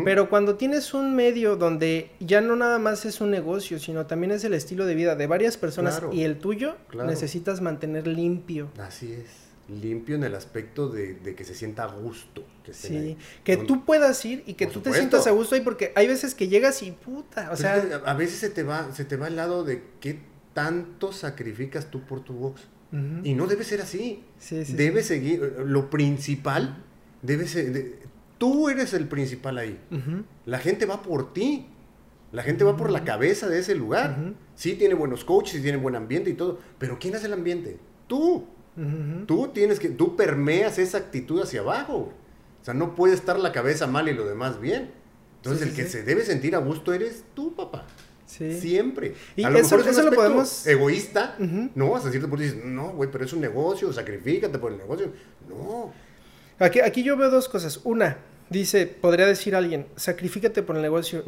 Pero 0.06 0.30
cuando 0.30 0.56
tienes 0.56 0.94
un 0.94 1.18
medio 1.18 1.58
donde 1.58 2.12
ya 2.22 2.40
no 2.40 2.56
nada 2.56 2.80
más 2.80 3.04
es 3.04 3.20
un 3.20 3.30
negocio, 3.30 3.78
sino 3.78 4.06
también 4.06 4.32
es 4.32 4.46
el 4.46 4.54
estilo 4.54 4.86
de 4.86 4.96
vida 4.96 5.18
de 5.18 5.28
varias 5.28 5.58
personas 5.58 6.02
y 6.14 6.24
el 6.24 6.38
tuyo, 6.38 6.78
necesitas 7.06 7.60
mantener 7.60 8.08
limpio. 8.08 8.70
Así 8.78 9.12
es. 9.12 9.50
Limpio 9.68 10.16
en 10.16 10.24
el 10.24 10.34
aspecto 10.34 10.88
de, 10.88 11.36
que 11.36 11.44
se 11.44 11.54
sienta 11.54 11.84
a 11.84 11.88
gusto. 11.88 12.46
Que 12.64 12.74
sí, 12.74 13.18
que 13.44 13.58
tú 13.58 13.84
puedas 13.84 14.24
ir 14.24 14.44
y 14.48 14.54
que 14.54 14.66
tú 14.66 14.80
te 14.80 14.94
sientas 14.94 15.28
a 15.28 15.32
gusto 15.32 15.56
ahí, 15.56 15.62
porque 15.62 15.92
hay 15.98 16.08
veces 16.08 16.36
que 16.36 16.48
llegas 16.48 16.82
y 16.84 16.92
puta, 16.92 17.50
o 17.52 17.58
sea... 17.58 18.02
a 18.06 18.14
veces 18.14 18.40
se 18.40 18.50
te 18.50 18.64
va, 18.64 18.94
se 18.94 19.04
te 19.04 19.18
va 19.18 19.28
al 19.28 19.36
lado 19.36 19.66
de 19.66 19.84
qué 20.00 20.20
tanto 20.54 21.12
sacrificas 21.12 21.92
tú 21.92 22.06
por 22.06 22.24
tu 22.24 22.34
box. 22.34 22.62
Y 23.24 23.34
no 23.34 23.46
debe 23.48 23.64
ser 23.64 23.82
así. 23.82 24.24
debe 24.76 25.04
seguir. 25.04 25.58
Lo 25.66 25.90
principal 25.90 26.84
debe 27.22 27.48
ser. 27.48 28.00
tú 28.38 28.70
eres 28.70 28.94
el 28.94 29.08
principal 29.08 29.58
ahí. 29.58 29.80
La 30.46 30.60
gente 30.60 30.86
va 30.86 31.02
por 31.02 31.34
ti. 31.34 31.68
La 32.32 32.44
gente 32.44 32.64
va 32.64 32.78
por 32.78 32.92
la 32.92 33.04
cabeza 33.04 33.48
de 33.48 33.60
ese 33.60 33.76
lugar. 33.76 34.34
Sí 34.56 34.76
tiene 34.76 34.94
buenos 34.94 35.24
coaches, 35.26 35.60
y 35.60 35.64
tiene 35.64 35.78
buen 35.78 35.96
ambiente 35.96 36.30
y 36.30 36.34
todo. 36.34 36.60
Pero 36.78 36.98
¿quién 37.00 37.16
hace 37.16 37.28
el 37.28 37.34
ambiente? 37.34 37.78
Tú. 38.08 38.48
Tú 39.28 39.50
tienes 39.50 39.80
que. 39.80 39.90
Tú 39.90 40.16
permeas 40.16 40.80
esa 40.80 40.98
actitud 40.98 41.42
hacia 41.42 41.62
abajo. 41.62 42.14
O 42.62 42.66
sea, 42.66 42.74
no 42.74 42.96
puede 42.96 43.14
estar 43.14 43.40
la 43.40 43.52
cabeza 43.52 43.88
mal 43.88 44.10
y 44.10 44.14
lo 44.14 44.26
demás 44.26 44.60
bien. 44.60 44.92
Entonces, 45.38 45.68
el 45.70 45.74
que 45.74 45.86
se 45.86 46.04
debe 46.04 46.24
sentir 46.24 46.56
a 46.56 46.60
gusto 46.60 46.94
eres 46.94 47.24
tú, 47.34 47.56
papá. 47.56 47.86
Siempre. 48.30 49.16
Y 49.36 49.44
a 49.44 49.50
lo 49.50 49.58
eso, 49.58 49.78
mejor 49.78 49.92
es 49.92 49.98
un 49.98 50.06
lo 50.06 50.12
podemos... 50.12 50.68
egoísta, 50.68 51.36
¿no? 51.76 51.96
Hasta 51.96 52.12
cierto 52.12 52.30
punto 52.30 52.44
dices, 52.44 52.64
no, 52.64 52.90
güey, 52.92 53.10
pero 53.12 53.26
es 53.26 53.34
un 53.34 53.42
negocio, 53.42 53.92
sacrifícate 53.92 54.60
por 54.60 54.72
el 54.72 54.78
negocio. 54.78 55.12
No. 55.48 55.92
Aquí, 56.60 56.80
aquí 56.80 57.04
yo 57.04 57.18
veo 57.18 57.32
dos 57.32 57.50
cosas. 57.50 57.82
Una, 57.84 58.18
dice, 58.50 58.86
podría 58.86 59.26
decir 59.26 59.56
alguien, 59.56 59.88
sacrifícate 59.96 60.62
por 60.62 60.76
el 60.76 60.82
negocio. 60.82 61.24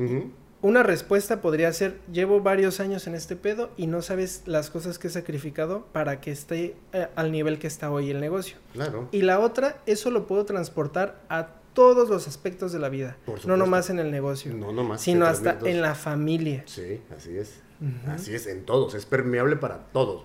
Una 0.62 0.84
respuesta 0.84 1.42
podría 1.42 1.74
ser, 1.74 1.98
llevo 2.12 2.42
varios 2.42 2.80
años 2.80 3.08
en 3.08 3.16
este 3.16 3.36
pedo 3.36 3.72
y 3.78 3.88
no 3.88 4.04
sabes 4.04 4.44
las 4.46 4.70
cosas 4.70 5.00
que 5.00 5.08
he 5.08 5.10
sacrificado 5.10 5.88
para 5.92 6.22
que 6.22 6.30
esté 6.30 6.76
eh, 6.94 7.08
al 7.16 7.32
nivel 7.32 7.58
que 7.58 7.66
está 7.66 7.90
hoy 7.90 8.12
el 8.12 8.20
negocio. 8.20 8.58
Claro. 8.74 9.10
Y 9.12 9.24
la 9.24 9.40
otra, 9.40 9.82
eso 9.88 10.12
lo 10.12 10.28
puedo 10.28 10.46
transportar 10.46 11.20
a 11.30 11.61
todos 11.74 12.10
los 12.10 12.28
aspectos 12.28 12.72
de 12.72 12.80
la 12.80 12.90
vida. 12.90 13.18
no 13.46 13.58
nomás 13.58 13.90
en 13.90 14.00
el 14.00 14.12
negocio. 14.12 14.54
No 14.54 14.72
nomás. 14.72 15.02
Sino 15.02 15.26
hasta 15.26 15.60
en 15.64 15.82
la 15.82 15.96
familia. 15.96 16.64
Sí, 16.66 17.02
así 17.16 17.38
es. 17.38 17.62
Así 18.08 18.36
es, 18.36 18.46
en 18.48 18.64
todos. 18.66 18.94
Es 18.94 19.06
permeable 19.06 19.56
para 19.56 19.88
todos. 19.92 20.24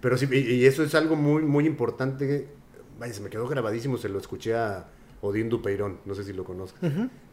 Pero 0.00 0.16
sí, 0.16 0.28
y, 0.30 0.64
eso 0.66 0.82
es 0.82 0.94
algo 0.94 1.16
muy, 1.16 1.42
muy 1.42 1.66
importante. 1.66 2.48
Vaya, 2.98 3.12
se 3.12 3.20
me 3.20 3.30
quedó 3.30 3.48
grabadísimo. 3.48 3.98
Se 3.98 4.08
lo 4.08 4.18
escuché 4.18 4.54
a 4.54 4.88
Odín 5.20 5.48
Dupeirón. 5.48 6.00
No 6.04 6.14
sé 6.14 6.24
si 6.24 6.32
lo 6.32 6.44
conozcas. 6.44 6.82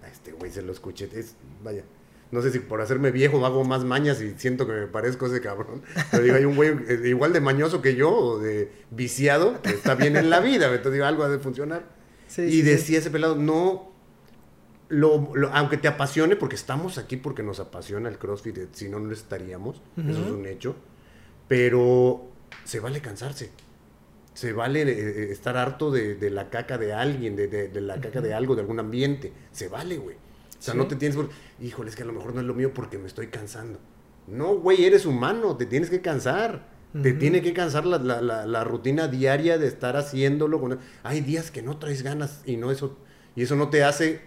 A 0.04 0.08
este 0.08 0.32
güey 0.32 0.52
se 0.52 0.62
lo 0.62 0.72
escuché. 0.72 1.10
Es, 1.14 1.36
vaya. 1.64 1.84
No 2.32 2.44
sé 2.44 2.52
si 2.52 2.60
por 2.60 2.80
hacerme 2.80 3.10
viejo 3.10 3.44
hago 3.44 3.64
más 3.64 3.84
mañas 3.84 4.22
y 4.22 4.36
siento 4.38 4.68
que 4.68 4.74
me 4.74 4.88
parezco 4.88 5.26
a 5.26 5.30
ese 5.30 5.42
cabrón. 5.42 5.82
Pero 6.12 6.24
digo, 6.24 6.36
hay 6.36 6.46
un 6.46 6.56
güey 6.56 6.70
eh, 6.88 7.02
igual 7.06 7.34
de 7.34 7.42
mañoso 7.42 7.82
que 7.82 7.96
yo 7.96 8.12
o 8.12 8.40
de 8.40 8.72
viciado 8.92 9.60
que 9.64 9.72
está 9.72 9.96
bien 9.96 10.16
en 10.16 10.30
la 10.30 10.40
vida. 10.40 10.68
Entonces 10.68 10.94
digo, 10.94 11.06
algo 11.06 11.24
ha 11.24 11.30
de 11.30 11.40
funcionar 11.40 11.99
y 12.38 12.62
decía 12.62 13.00
ese 13.00 13.10
pelado, 13.10 13.36
no, 13.36 13.92
lo, 14.90 15.32
aunque 15.54 15.78
te 15.78 15.88
apasione, 15.88 16.36
porque 16.36 16.56
estamos 16.56 16.98
aquí 16.98 17.18
porque 17.18 17.44
nos 17.44 17.60
apasiona 17.60 18.10
el 18.10 18.18
CrossFit, 18.18 18.58
eh, 18.58 18.68
si 18.72 18.90
no, 18.90 19.00
no 19.00 19.12
estaríamos, 19.12 19.82
eso 19.98 20.26
es 20.26 20.32
un 20.32 20.46
hecho, 20.46 20.76
pero 21.48 22.30
se 22.64 22.80
vale 22.80 23.02
cansarse, 23.02 23.52
se 24.34 24.54
vale 24.54 24.82
eh, 24.82 24.88
eh, 24.90 25.28
estar 25.32 25.58
harto 25.58 25.92
de, 25.92 26.30
la 26.30 26.50
caca 26.50 26.78
de 26.78 26.94
alguien, 26.94 27.36
de, 27.36 27.70
la 27.82 28.00
caca 28.00 28.22
de 28.22 28.34
algo, 28.34 28.56
de 28.56 28.62
algún 28.62 28.80
ambiente, 28.80 29.34
se 29.52 29.68
vale, 29.68 29.98
güey. 29.98 30.16
O 30.16 30.62
sea, 30.62 30.74
no 30.74 30.88
te 30.88 30.98
tienes 30.98 31.16
por, 31.16 31.30
híjole, 31.62 31.90
es 31.90 31.96
que 31.96 32.04
a 32.04 32.06
lo 32.06 32.12
mejor 32.12 32.34
no 32.34 32.42
es 32.42 32.46
lo 32.46 32.54
mío 32.54 32.74
porque 32.74 32.98
me 32.98 33.08
estoy 33.08 33.28
cansando. 33.28 33.80
No, 34.28 34.58
güey, 34.58 34.84
eres 34.84 35.06
humano, 35.06 35.56
te 35.56 35.66
tienes 35.66 35.90
que 35.90 36.02
cansar. 36.02 36.68
Te 36.92 37.14
tiene 37.14 37.44
que 37.44 37.54
cansar 37.54 37.86
la, 37.86 38.00
la, 38.00 38.48
la, 38.48 38.64
rutina 38.64 39.08
diaria 39.08 39.60
de 39.60 39.68
estar 39.68 39.96
haciéndolo. 39.96 40.60
Con... 40.60 40.80
Hay 41.04 41.22
días 41.22 41.52
que 41.52 41.62
no 41.62 41.78
traes 41.78 42.02
ganas 42.02 42.42
y 42.48 42.58
no 42.58 42.72
eso 42.72 42.98
y 43.36 43.44
eso 43.44 43.56
no 43.56 43.70
te 43.70 43.84
hace 43.84 44.22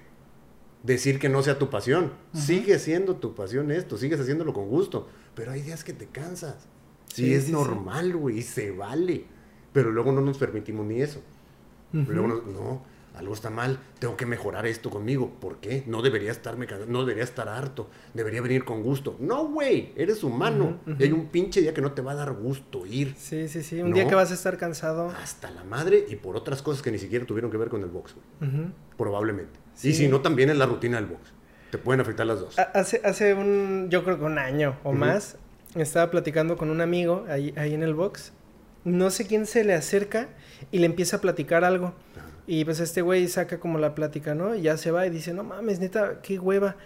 decir 0.83 1.19
que 1.19 1.29
no 1.29 1.43
sea 1.43 1.59
tu 1.59 1.71
pasión. 1.71 2.13
Sigue 2.33 2.79
siendo 2.79 3.17
tu 3.17 3.35
pasión 3.35 3.71
esto, 3.71 3.99
sigues 3.99 4.21
haciéndolo 4.21 4.53
con 4.53 4.69
gusto, 4.69 5.09
pero 5.35 5.53
hay 5.53 5.63
días 5.63 5.85
que 5.85 5.93
te 5.93 6.07
cansas. 6.07 6.67
Sí, 7.13 7.35
es 7.35 7.51
normal, 7.51 8.17
güey, 8.17 8.39
y 8.39 8.43
se 8.43 8.71
vale. 8.71 9.27
Pero 9.73 9.91
luego 9.91 10.13
no 10.13 10.23
nos 10.23 10.39
permitimos 10.39 10.87
ni 10.87 11.03
eso. 11.03 11.21
Luego 11.93 12.27
no, 12.27 12.85
algo 13.15 13.35
está 13.35 13.51
mal, 13.51 13.79
tengo 13.99 14.17
que 14.17 14.27
mejorar 14.27 14.67
esto 14.67 14.91
conmigo. 14.91 15.31
¿Por 15.41 15.59
qué? 15.59 15.85
No 15.87 16.03
debería 16.03 16.31
estarme 16.31 16.67
no 16.89 17.01
debería 17.01 17.25
estar 17.25 17.49
harto, 17.49 17.91
debería 18.15 18.41
venir 18.41 18.65
con 18.65 18.83
gusto. 18.83 19.17
No, 19.21 19.49
güey, 19.49 19.93
eres 19.97 20.25
humano. 20.25 20.81
Y 20.99 21.03
hay 21.03 21.13
un 21.13 21.27
pinche 21.27 21.61
día 21.61 21.75
que 21.75 21.83
no 21.83 21.93
te 21.93 22.03
va 22.03 22.13
a 22.13 22.15
dar 22.15 22.33
gusto 22.33 22.87
ir. 22.87 23.15
Sí, 23.19 23.49
sí, 23.49 23.63
sí, 23.63 23.81
un 23.83 23.93
día 23.93 24.07
que 24.09 24.15
vas 24.15 24.31
a 24.31 24.35
estar 24.35 24.57
cansado. 24.57 25.11
Hasta 25.23 25.51
la 25.51 25.65
madre 25.65 26.07
y 26.09 26.17
por 26.17 26.37
otras 26.37 26.63
cosas 26.63 26.83
que 26.83 26.91
ni 26.91 26.99
siquiera 26.99 27.27
tuvieron 27.27 27.51
que 27.51 27.57
ver 27.57 27.69
con 27.69 27.83
el 27.83 27.91
box, 27.91 28.15
Probablemente. 28.97 29.59
Y 29.83 29.93
si 29.93 30.09
no, 30.09 30.21
también 30.21 30.51
es 30.51 30.57
la 30.57 30.67
rutina 30.67 30.97
del 30.97 31.07
box. 31.07 31.33
Te 31.71 31.79
pueden 31.79 32.01
afectar 32.01 32.27
las 32.27 32.41
dos. 32.41 32.59
Hace, 32.59 33.01
hace 33.03 33.35
un, 33.35 33.89
yo 33.91 34.05
creo 34.05 34.19
que 34.19 34.25
un 34.25 34.39
año 34.39 34.77
o 34.85 34.93
más, 34.93 35.39
estaba 35.75 36.11
platicando 36.11 36.57
con 36.57 36.71
un 36.71 36.81
amigo 36.81 37.25
ahí, 37.29 37.55
ahí 37.57 37.75
en 37.75 37.83
el 37.83 37.95
box. 37.95 38.33
No 38.85 39.11
sé 39.11 39.27
quién 39.27 39.47
se 39.47 39.65
le 39.65 39.75
acerca 39.75 40.29
y 40.71 40.79
le 40.79 40.87
empieza 40.87 41.17
a 41.17 41.21
platicar 41.21 41.65
algo. 41.65 41.95
Y 42.47 42.65
pues 42.65 42.81
este 42.81 43.03
güey 43.03 43.29
saca 43.29 43.61
como 43.61 43.79
la 43.79 43.95
plática, 43.95 44.35
¿no? 44.35 44.55
Y 44.55 44.63
ya 44.63 44.77
se 44.77 44.91
va 44.91 45.07
y 45.07 45.11
dice, 45.11 45.33
no 45.33 45.45
mames, 45.45 45.81
neta, 45.81 46.21
qué 46.23 46.39
hueva. 46.39 46.77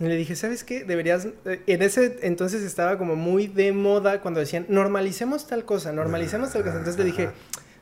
Y 0.00 0.04
le 0.04 0.16
dije, 0.16 0.34
¿sabes 0.34 0.64
qué? 0.64 0.84
Deberías... 0.84 1.28
Eh, 1.44 1.62
en 1.66 1.82
ese 1.82 2.18
entonces 2.22 2.62
estaba 2.62 2.98
como 2.98 3.14
muy 3.14 3.46
de 3.46 3.72
moda 3.72 4.20
cuando 4.20 4.40
decían, 4.40 4.66
normalicemos 4.68 5.46
tal 5.46 5.64
cosa, 5.64 5.92
normalicemos 5.92 6.52
tal 6.52 6.62
cosa. 6.62 6.78
Entonces 6.78 6.98
le 6.98 7.04
dije, 7.04 7.28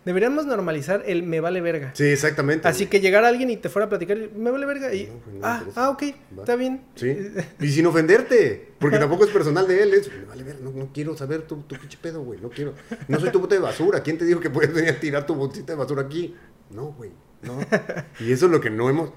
deberíamos 0.05 0.47
normalizar 0.47 1.03
el 1.07 1.23
me 1.23 1.41
vale 1.41 1.61
verga. 1.61 1.93
Sí, 1.95 2.05
exactamente. 2.05 2.69
Así 2.69 2.87
que 2.87 3.01
llegara 3.01 3.29
alguien 3.29 3.51
y 3.51 3.57
te 3.57 3.69
fuera 3.69 3.87
a 3.87 3.89
platicar, 3.89 4.19
me 4.37 4.51
vale 4.51 4.67
verga. 4.67 4.93
Y, 4.93 5.07
pues 5.07 5.37
ah, 5.43 5.65
ah, 5.77 5.91
ok, 5.91 6.03
está 6.39 6.57
bien. 6.57 6.83
Sí. 6.97 7.17
Y 7.61 7.69
sin 7.69 7.87
ofenderte, 7.87 8.73
porque 8.79 8.99
tampoco 8.99 9.25
es 9.25 9.31
personal 9.31 9.67
de 9.67 9.83
él, 9.83 9.95
es, 9.95 10.09
me 10.09 10.25
vale 10.25 10.43
verga, 10.43 10.61
no, 10.63 10.91
quiero 10.93 11.17
saber 11.17 11.43
tu, 11.43 11.63
tu 11.63 11.77
pinche 11.77 11.99
pedo, 12.01 12.23
güey, 12.23 12.41
no 12.41 12.51
quiero. 12.51 12.75
No 13.09 13.21
soy 13.21 13.31
tu 13.31 13.41
bote 13.41 13.55
de 13.55 13.61
basura, 13.61 14.03
¿quién 14.03 14.19
te 14.19 14.25
dijo 14.25 14.41
que 14.41 14.51
puedes 14.51 14.73
venir 14.75 14.91
a 14.91 15.01
tirar 15.01 15.25
tu 15.25 15.35
botita 15.35 15.73
de 15.73 15.79
basura 15.79 16.03
aquí? 16.03 16.35
No, 16.73 16.93
güey, 16.93 17.11
no. 17.43 17.59
y 18.21 18.33
eso 18.33 18.47
es 18.47 18.53
lo 18.53 18.61
que 18.61 18.71
no 18.71 18.89
hemos... 18.89 19.13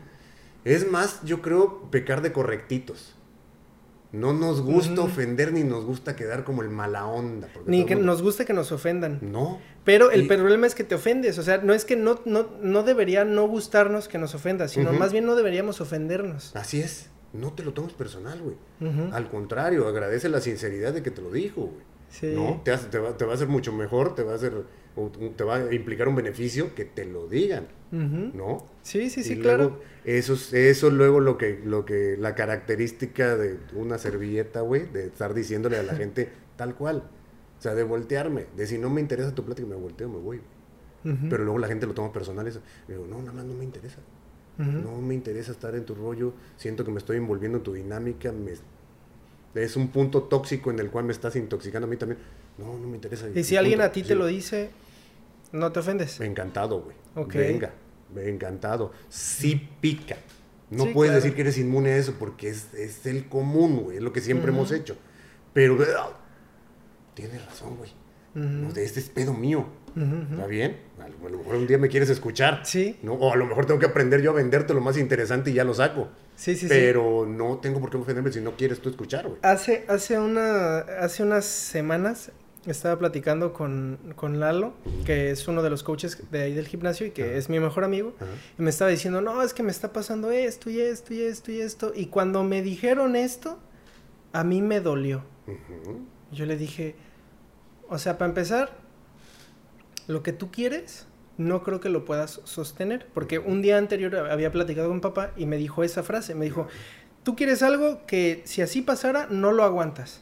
Es 0.64 0.90
más, 0.90 1.22
yo 1.24 1.42
creo, 1.42 1.90
pecar 1.92 2.22
de 2.22 2.32
correctitos. 2.32 3.16
No 4.16 4.34
nos 4.34 4.62
gusta 4.62 5.02
ofender 5.02 5.52
ni 5.52 5.64
nos 5.64 5.84
gusta 5.84 6.16
quedar 6.16 6.44
como 6.46 6.62
el 6.62 6.70
mala 6.70 7.06
onda. 7.06 7.50
Ni 7.66 7.86
que 7.86 7.96
nos 7.96 8.22
gusta 8.22 8.46
que 8.46 8.54
nos 8.54 8.72
ofendan. 8.72 9.20
No. 9.22 9.60
Pero 9.84 10.10
el 10.10 10.26
problema 10.26 10.66
es 10.66 10.74
que 10.74 10.86
te 10.86 10.96
ofendes. 10.96 11.38
O 11.38 11.44
sea, 11.44 11.58
no 11.58 11.74
es 11.74 11.84
que 11.84 11.98
no, 11.98 12.22
no, 12.26 12.50
no 12.62 12.84
debería 12.84 13.26
no 13.26 13.46
gustarnos 13.48 14.08
que 14.08 14.18
nos 14.18 14.34
ofendas, 14.34 14.72
sino 14.72 14.94
más 14.94 15.12
bien 15.12 15.26
no 15.26 15.36
deberíamos 15.36 15.82
ofendernos. 15.82 16.56
Así 16.56 16.80
es. 16.80 17.10
No 17.34 17.52
te 17.52 17.64
lo 17.64 17.74
tomes 17.74 17.94
personal, 17.94 18.42
güey. 18.42 18.56
Al 19.12 19.30
contrario, 19.30 19.88
agradece 19.88 20.30
la 20.30 20.40
sinceridad 20.40 20.94
de 20.94 21.04
que 21.04 21.12
te 21.12 21.22
lo 21.22 21.32
dijo, 21.32 21.62
güey. 21.62 21.86
Sí. 22.10 22.34
¿No? 22.34 22.62
Te, 22.64 22.78
te, 22.78 23.00
va, 23.00 23.18
te 23.18 23.26
va 23.26 23.34
a 23.34 23.36
hacer 23.36 23.50
mucho 23.50 23.74
mejor, 23.74 24.16
te 24.16 24.24
va 24.24 24.32
a 24.32 24.36
hacer 24.36 24.64
te 25.36 25.44
va 25.44 25.56
a 25.58 25.74
implicar 25.74 26.08
un 26.08 26.16
beneficio 26.16 26.74
que 26.74 26.86
te 26.86 27.06
lo 27.06 27.28
digan, 27.28 27.68
¿no? 27.92 28.66
Sí, 28.82 29.10
sí, 29.10 29.24
sí, 29.24 29.40
claro. 29.40 29.82
Eso, 30.06 30.38
eso 30.56 30.90
luego 30.90 31.20
lo 31.20 31.38
que, 31.38 31.60
lo 31.64 31.86
que, 31.86 32.16
la 32.18 32.36
característica 32.36 33.36
de 33.36 33.58
una 33.74 33.98
servilleta, 33.98 34.62
güey, 34.62 34.86
de 34.92 35.08
estar 35.08 35.34
diciéndole 35.34 35.78
a 35.78 35.84
la 35.84 35.96
gente 35.96 36.30
tal 36.56 36.76
cual. 36.76 37.04
O 37.58 37.62
sea, 37.62 37.74
de 37.74 37.84
voltearme, 37.84 38.46
de 38.56 38.68
si 38.68 38.78
no 38.78 38.90
me 38.90 39.02
interesa 39.02 39.34
tu 39.34 39.44
plática, 39.44 39.68
me 39.68 39.76
volteo, 39.76 40.10
me 40.10 40.20
voy. 40.20 40.42
Pero 41.30 41.44
luego 41.44 41.60
la 41.60 41.68
gente 41.68 41.86
lo 41.86 41.94
toma 41.94 42.12
personal. 42.12 42.48
Eso. 42.48 42.62
Digo, 42.88 43.06
no, 43.08 43.20
nada 43.20 43.34
más 43.34 43.46
no 43.46 43.54
me 43.54 43.64
interesa. 43.64 44.00
No 44.58 45.02
me 45.02 45.14
interesa 45.14 45.52
estar 45.52 45.76
en 45.76 45.86
tu 45.86 45.94
rollo. 45.94 46.34
Siento 46.58 46.84
que 46.84 46.92
me 46.92 46.98
estoy 46.98 47.18
envolviendo 47.18 47.60
en 47.60 47.64
tu 47.64 47.74
dinámica. 47.74 48.32
Me, 48.32 48.54
es 49.62 49.76
un 49.76 49.90
punto 49.90 50.24
tóxico 50.24 50.72
en 50.72 50.80
el 50.80 50.90
cual 50.90 51.06
me 51.06 51.12
estás 51.12 51.36
intoxicando 51.36 51.86
a 51.86 51.90
mí 51.90 51.98
también. 51.98 52.20
No, 52.58 52.78
no 52.78 52.88
me 52.88 52.96
interesa. 52.96 53.28
Y 53.34 53.44
si 53.44 53.56
alguien 53.56 53.82
a 53.82 53.92
ti 53.92 54.02
te 54.02 54.16
lo 54.16 54.26
dice, 54.26 54.72
¿No 55.56 55.72
te 55.72 55.80
ofendes? 55.80 56.20
Encantado, 56.20 56.82
güey. 56.82 56.98
Venga, 57.34 57.72
encantado. 58.18 58.92
Sí 59.10 59.70
pica. 59.80 60.18
No 60.70 60.92
puedes 60.92 61.14
decir 61.14 61.34
que 61.34 61.42
eres 61.42 61.58
inmune 61.58 61.92
a 61.92 61.98
eso 61.98 62.16
porque 62.20 62.50
es, 62.50 62.74
es 62.74 63.06
el 63.06 63.28
común, 63.30 63.84
güey. 63.84 63.98
Es 63.98 64.04
lo 64.04 64.12
que 64.12 64.20
siempre 64.20 64.52
hemos 64.52 64.72
hecho. 64.72 64.98
Pero 65.54 65.78
tienes 67.14 67.46
razón, 67.46 67.78
güey. 67.78 67.92
este 68.76 69.00
es 69.00 69.10
pedo 69.10 69.34
mío. 69.34 69.66
¿Está 69.96 70.46
bien? 70.48 70.78
A 71.00 71.08
lo, 71.08 71.38
mejor 71.38 71.56
un 71.56 71.68
día 71.68 71.78
me 71.78 71.88
quieres 71.88 72.10
escuchar. 72.10 72.62
Sí. 72.66 72.98
¿no? 73.02 73.14
O 73.14 73.32
a 73.32 73.38
lo 73.38 73.46
mejor 73.46 73.66
tengo 73.66 73.80
que 73.80 73.86
aprender 73.86 74.22
yo 74.22 74.32
a 74.32 74.34
venderte 74.34 74.74
lo 74.74 74.82
más 74.82 74.98
interesante 74.98 75.52
y 75.52 75.54
ya 75.54 75.64
lo 75.64 75.74
saco. 75.74 76.10
Sí, 76.36 76.56
sí, 76.56 76.66
Pero 76.68 77.26
no 77.26 77.60
tengo 77.60 77.80
por 77.80 77.90
qué 77.90 77.96
ofenderme 77.96 78.30
si 78.34 78.42
no 78.42 78.58
quieres 78.58 78.82
tú 78.82 78.90
escuchar, 78.90 79.26
güey. 79.26 79.40
Hace, 79.42 79.86
hace, 79.88 80.20
una, 80.20 80.80
hace 80.80 81.24
unas 81.24 81.46
semanas 81.46 82.32
estaba 82.72 82.98
platicando 82.98 83.54
con, 83.54 84.00
Lalo, 84.40 84.74
que 85.06 85.32
es 85.32 85.48
uno 85.48 85.62
de 85.62 85.70
los 85.70 85.84
coaches 85.84 86.30
de 86.32 86.42
ahí 86.42 86.54
del 86.54 86.68
gimnasio 86.68 87.08
y 87.08 87.12
que 87.12 87.38
es 87.38 87.50
mi 87.50 87.60
mejor 87.60 87.84
amigo, 87.84 88.14
y 88.58 88.62
me 88.62 88.70
estaba 88.70 88.92
diciendo, 88.92 89.22
no, 89.22 89.42
es 89.42 89.54
que 89.54 89.64
me 89.64 89.72
está 89.72 89.94
pasando 89.94 90.32
esto 90.32 90.70
y 90.70 90.80
esto 90.80 91.14
y 91.14 91.22
esto 91.22 91.52
y 91.52 91.62
esto, 91.62 91.92
y 91.96 92.08
cuando 92.08 92.44
me 92.44 92.62
dijeron 92.62 93.16
esto, 93.16 93.60
a 94.34 94.44
mí 94.44 94.62
me 94.62 94.82
dolió. 94.82 95.24
Yo 96.32 96.46
le 96.46 96.58
dije, 96.58 96.96
o 97.88 97.98
sea, 97.98 98.18
para 98.18 98.30
empezar, 98.30 98.78
lo 100.08 100.24
que 100.24 100.34
tú 100.34 100.52
quieres, 100.52 101.08
no 101.38 101.64
creo 101.64 101.80
que 101.80 101.90
lo 101.90 102.06
puedas 102.06 102.42
sostener, 102.44 103.08
porque 103.14 103.40
un 103.40 103.62
día 103.62 103.78
anterior 103.78 104.16
había 104.16 104.52
platicado 104.52 104.90
con 104.90 105.02
papá 105.02 105.32
y 105.38 105.46
me 105.46 105.58
dijo 105.58 105.84
esa 105.84 106.04
frase, 106.04 106.36
me 106.36 106.46
dijo, 106.46 106.68
tú 107.24 107.36
quieres 107.36 107.64
algo 107.64 108.06
que 108.06 108.42
si 108.46 108.62
así 108.62 108.82
pasara, 108.82 109.28
no 109.30 109.52
lo 109.52 109.64
aguantas. 109.64 110.22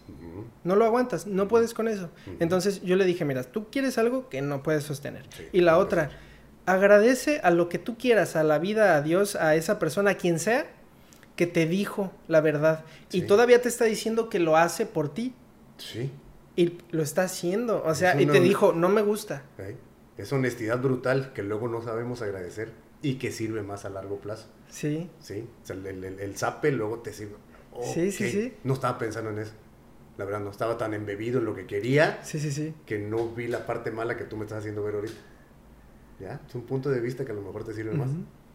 No 0.63 0.75
lo 0.75 0.85
aguantas, 0.85 1.27
no 1.27 1.47
puedes 1.47 1.73
con 1.73 1.87
eso. 1.87 2.09
Entonces 2.39 2.81
yo 2.81 2.95
le 2.95 3.05
dije, 3.05 3.25
mira, 3.25 3.43
tú 3.43 3.69
quieres 3.69 3.97
algo 3.97 4.29
que 4.29 4.41
no 4.41 4.63
puedes 4.63 4.83
sostener. 4.83 5.27
y 5.51 5.61
la 5.61 5.77
otra, 5.77 6.09
agradece 6.65 7.39
a 7.43 7.51
lo 7.51 7.69
que 7.69 7.79
tú 7.79 7.97
quieras, 7.97 8.35
a 8.35 8.43
la 8.43 8.59
vida, 8.59 8.95
a 8.95 9.01
Dios, 9.01 9.35
a 9.35 9.55
esa 9.55 9.79
persona, 9.79 10.11
a 10.11 10.15
quien 10.15 10.39
sea, 10.39 10.67
que 11.35 11.47
te 11.47 11.65
dijo 11.65 12.11
la 12.27 12.41
verdad. 12.41 12.85
Y 13.11 13.23
todavía 13.23 13.61
te 13.61 13.69
está 13.69 13.85
diciendo 13.85 14.29
que 14.29 14.39
lo 14.39 14.57
hace 14.57 14.85
por 14.85 15.13
ti. 15.13 15.33
Sí. 15.77 16.11
Y 16.55 16.77
lo 16.91 17.01
está 17.01 17.23
haciendo. 17.23 17.83
O 17.83 17.95
sea, 17.95 18.19
y 18.21 18.25
te 18.25 18.39
dijo, 18.39 18.73
no 18.73 18.89
me 18.89 19.01
gusta. 19.01 19.43
Es 20.17 20.31
honestidad 20.31 20.79
brutal 20.79 21.33
que 21.33 21.41
luego 21.43 21.67
no 21.67 21.81
sabemos 21.81 22.21
agradecer 22.21 22.71
y 23.01 23.15
que 23.15 23.31
sirve 23.31 23.63
más 23.63 23.85
a 23.85 23.89
largo 23.89 24.17
plazo. 24.19 24.47
Sí. 24.69 25.09
Sí. 25.19 25.47
O 25.63 25.65
sea, 25.65 25.75
el, 25.75 26.03
el, 26.03 26.37
zape 26.37 26.71
luego 26.71 26.99
te 26.99 27.13
sirve. 27.13 27.35
sí, 27.93 28.11
sí, 28.11 28.29
sí. 28.29 28.53
No 28.63 28.75
estaba 28.75 28.97
pensando 28.97 29.31
en 29.31 29.39
eso. 29.39 29.53
La 30.17 30.25
verdad, 30.25 30.41
no 30.41 30.51
estaba 30.51 30.77
tan 30.77 30.93
embebido 30.93 31.39
en 31.39 31.45
lo 31.45 31.55
que 31.55 31.65
quería. 31.65 32.23
Sí, 32.23 32.39
sí, 32.39 32.51
sí. 32.51 32.73
Que 32.85 32.99
no 32.99 33.29
vi 33.29 33.47
la 33.47 33.65
parte 33.65 33.91
mala 33.91 34.15
que 34.15 34.25
tú 34.25 34.37
me 34.37 34.43
estás 34.43 34.59
haciendo 34.59 34.83
ver 34.83 34.95
ahorita. 34.95 35.19
¿Ya? 36.19 36.39
Es 36.47 36.55
un 36.55 36.63
punto 36.63 36.89
de 36.89 36.99
vista 36.99 37.25
que 37.25 37.31
a 37.31 37.35
lo 37.35 37.41
mejor 37.41 37.63
te 37.63 37.73
sirve 37.73 37.93
más. 37.93 38.09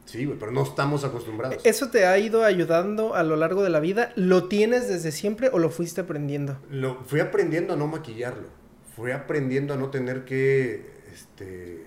Sí, 0.05 0.25
güey, 0.25 0.39
pero 0.39 0.53
no 0.53 0.63
estamos 0.63 1.05
acostumbrados. 1.05 1.61
¿Eso 1.67 1.91
te 1.91 2.07
ha 2.07 2.17
ido 2.19 2.45
ayudando 2.45 3.15
a 3.15 3.23
lo 3.25 3.37
largo 3.37 3.63
de 3.63 3.71
la 3.71 3.81
vida? 3.81 4.13
¿Lo 4.15 4.49
tienes 4.49 4.89
desde 4.89 5.13
siempre 5.13 5.51
o 5.53 5.59
lo 5.59 5.69
fuiste 5.69 6.01
aprendiendo? 6.01 6.59
Lo 6.71 7.05
fui 7.05 7.21
aprendiendo 7.21 7.75
a 7.75 7.77
no 7.77 7.89
maquillarlo. 7.89 8.49
Fui 8.97 9.11
aprendiendo 9.11 9.75
a 9.75 9.77
no 9.77 9.91
tener 9.91 10.25
que 10.25 10.87
este, 11.13 11.83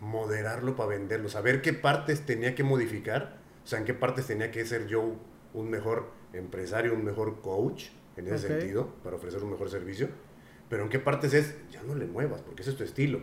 moderarlo 0.00 0.74
para 0.74 0.90
venderlo. 0.90 1.28
Saber 1.28 1.60
qué 1.60 1.74
partes 1.74 2.24
tenía 2.24 2.54
que 2.54 2.62
modificar. 2.62 3.40
O 3.62 3.66
sea, 3.66 3.78
en 3.78 3.84
qué 3.84 3.92
partes 3.92 4.26
tenía 4.26 4.50
que 4.50 4.64
ser 4.64 4.86
yo 4.86 5.16
un 5.52 5.68
mejor 5.68 6.12
empresario, 6.32 6.94
un 6.94 7.04
mejor 7.04 7.42
coach 7.42 7.88
en 8.16 8.26
ese 8.26 8.48
sentido, 8.48 8.94
para 9.02 9.16
ofrecer 9.16 9.42
un 9.42 9.50
mejor 9.50 9.70
servicio. 9.70 10.08
Pero 10.68 10.84
en 10.84 10.88
qué 10.88 10.98
partes 10.98 11.34
es, 11.34 11.56
ya 11.70 11.82
no 11.82 11.94
le 11.94 12.06
muevas, 12.06 12.42
porque 12.42 12.62
ese 12.62 12.70
es 12.70 12.76
tu 12.76 12.84
estilo. 12.84 13.20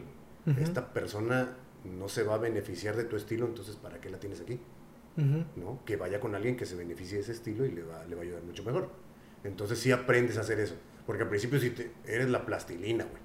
Esta 0.60 0.94
persona 0.94 1.58
no 1.84 2.08
se 2.08 2.24
va 2.24 2.36
a 2.36 2.38
beneficiar 2.38 2.96
de 2.96 3.04
tu 3.04 3.18
estilo, 3.18 3.46
entonces 3.46 3.76
¿para 3.76 4.00
qué 4.00 4.10
la 4.10 4.18
tienes 4.18 4.40
aquí? 4.40 4.60
¿No? 5.56 5.84
Que 5.86 5.98
vaya 5.98 6.20
con 6.20 6.36
alguien 6.36 6.56
que 6.56 6.66
se 6.66 6.76
beneficie 6.76 7.18
de 7.18 7.24
ese 7.24 7.34
estilo 7.34 7.66
y 7.66 7.72
le 7.72 7.84
va, 7.84 8.06
le 8.06 8.16
va 8.16 8.22
a 8.22 8.24
ayudar 8.24 8.44
mucho 8.44 8.64
mejor. 8.64 8.90
Entonces 9.44 9.80
sí 9.80 9.92
aprendes 9.92 10.38
a 10.38 10.42
hacer 10.42 10.60
eso. 10.60 10.76
Porque 11.06 11.24
al 11.24 11.30
principio 11.30 11.60
sí 11.60 11.72
te, 11.72 11.92
eres 12.06 12.30
la 12.30 12.46
plastilina, 12.46 13.06
güey. 13.06 13.22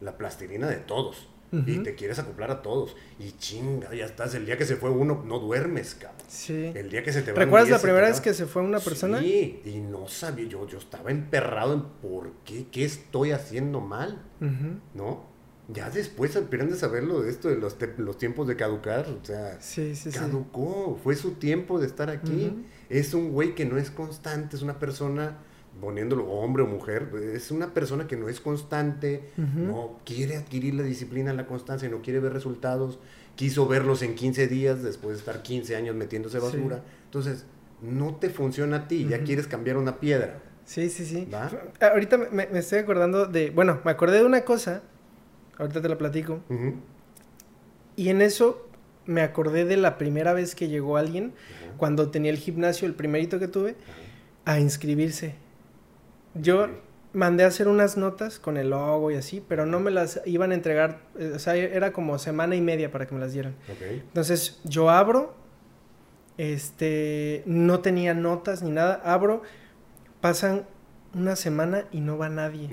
La 0.00 0.16
plastilina 0.18 0.66
de 0.68 0.76
todos 0.76 1.28
y 1.52 1.78
te 1.78 1.94
quieres 1.94 2.18
acoplar 2.18 2.50
a 2.50 2.62
todos. 2.62 2.96
Y 3.18 3.32
chinga, 3.32 3.94
ya 3.94 4.04
estás. 4.04 4.34
El 4.34 4.46
día 4.46 4.56
que 4.56 4.64
se 4.64 4.76
fue 4.76 4.90
uno, 4.90 5.24
no 5.26 5.38
duermes, 5.38 5.94
cabrón. 5.94 6.20
Sí. 6.28 6.72
El 6.74 6.90
día 6.90 7.02
que 7.02 7.12
se 7.12 7.22
te 7.22 7.32
va 7.32 7.38
¿Recuerdas 7.38 7.70
la 7.70 7.80
primera 7.80 8.06
vez 8.08 8.20
que 8.20 8.34
se 8.34 8.46
fue 8.46 8.62
una 8.62 8.78
persona? 8.78 9.20
Sí, 9.20 9.60
y 9.64 9.78
no 9.78 10.06
sabía, 10.08 10.46
yo, 10.46 10.66
yo 10.66 10.78
estaba 10.78 11.10
emperrado 11.10 11.74
en 11.74 11.82
por 12.00 12.32
qué, 12.44 12.66
qué 12.70 12.84
estoy 12.84 13.32
haciendo 13.32 13.80
mal, 13.80 14.22
¿no? 14.94 15.28
Ya 15.72 15.88
después 15.88 16.34
aprendes 16.36 16.78
a 16.78 16.80
saberlo 16.80 17.22
de 17.22 17.30
esto 17.30 17.48
de 17.48 17.56
los, 17.56 17.76
los 17.98 18.18
tiempos 18.18 18.48
de 18.48 18.56
caducar, 18.56 19.06
o 19.08 19.24
sea, 19.24 19.60
sí, 19.60 19.94
sí, 19.94 20.10
caducó, 20.10 20.98
fue 21.02 21.14
su 21.14 21.32
tiempo 21.32 21.78
de 21.78 21.86
estar 21.86 22.10
aquí. 22.10 22.64
Es 22.88 23.14
un 23.14 23.30
güey 23.30 23.54
que 23.54 23.64
no 23.64 23.78
es 23.78 23.90
constante, 23.90 24.56
es 24.56 24.62
una 24.62 24.80
persona 24.80 25.38
poniéndolo 25.80 26.26
hombre 26.26 26.62
o 26.62 26.66
mujer, 26.66 27.08
es 27.34 27.50
una 27.50 27.72
persona 27.72 28.06
que 28.06 28.16
no 28.16 28.28
es 28.28 28.40
constante, 28.40 29.30
no 29.36 29.98
quiere 30.04 30.36
adquirir 30.36 30.74
la 30.74 30.82
disciplina, 30.82 31.32
la 31.32 31.46
constancia, 31.46 31.88
no 31.88 32.02
quiere 32.02 32.20
ver 32.20 32.32
resultados, 32.32 32.98
quiso 33.36 33.66
verlos 33.66 34.02
en 34.02 34.14
15 34.14 34.48
días 34.48 34.82
después 34.82 35.14
de 35.14 35.18
estar 35.20 35.42
15 35.42 35.76
años 35.76 35.96
metiéndose 35.96 36.38
basura. 36.38 36.82
Entonces, 37.04 37.46
no 37.82 38.16
te 38.16 38.30
funciona 38.30 38.76
a 38.76 38.88
ti, 38.88 39.06
ya 39.08 39.24
quieres 39.24 39.46
cambiar 39.46 39.76
una 39.76 39.98
piedra. 39.98 40.40
Sí, 40.64 40.88
sí, 40.88 41.04
sí. 41.04 41.28
Ahorita 41.80 42.18
me, 42.18 42.48
estoy 42.52 42.80
acordando 42.80 43.26
de, 43.26 43.50
bueno, 43.50 43.80
me 43.84 43.90
acordé 43.90 44.18
de 44.18 44.24
una 44.24 44.42
cosa, 44.42 44.82
ahorita 45.58 45.82
te 45.82 45.88
la 45.88 45.98
platico. 45.98 46.40
Y 47.96 48.10
en 48.10 48.22
eso 48.22 48.68
me 49.06 49.22
acordé 49.22 49.64
de 49.64 49.76
la 49.76 49.98
primera 49.98 50.32
vez 50.32 50.54
que 50.54 50.68
llegó 50.68 50.96
alguien, 50.96 51.32
cuando 51.76 52.10
tenía 52.10 52.30
el 52.30 52.38
gimnasio, 52.38 52.86
el 52.86 52.94
primerito 52.94 53.38
que 53.38 53.48
tuve, 53.48 53.74
a 54.44 54.60
inscribirse. 54.60 55.34
Yo 56.34 56.68
mandé 57.12 57.44
a 57.44 57.48
hacer 57.48 57.68
unas 57.68 57.96
notas 57.96 58.38
con 58.38 58.56
el 58.56 58.70
logo 58.70 59.10
y 59.10 59.16
así, 59.16 59.42
pero 59.46 59.66
no 59.66 59.80
me 59.80 59.90
las 59.90 60.20
iban 60.26 60.52
a 60.52 60.54
entregar, 60.54 61.00
eh, 61.18 61.32
o 61.34 61.38
sea, 61.38 61.56
era 61.56 61.92
como 61.92 62.18
semana 62.18 62.54
y 62.54 62.60
media 62.60 62.90
para 62.90 63.06
que 63.06 63.14
me 63.14 63.20
las 63.20 63.32
dieran. 63.32 63.56
Entonces 63.90 64.60
yo 64.64 64.90
abro, 64.90 65.34
este, 66.38 67.42
no 67.46 67.80
tenía 67.80 68.14
notas 68.14 68.62
ni 68.62 68.70
nada, 68.70 69.00
abro, 69.04 69.42
pasan 70.20 70.66
una 71.12 71.34
semana 71.34 71.86
y 71.90 72.00
no 72.00 72.16
va 72.18 72.28
nadie. 72.28 72.70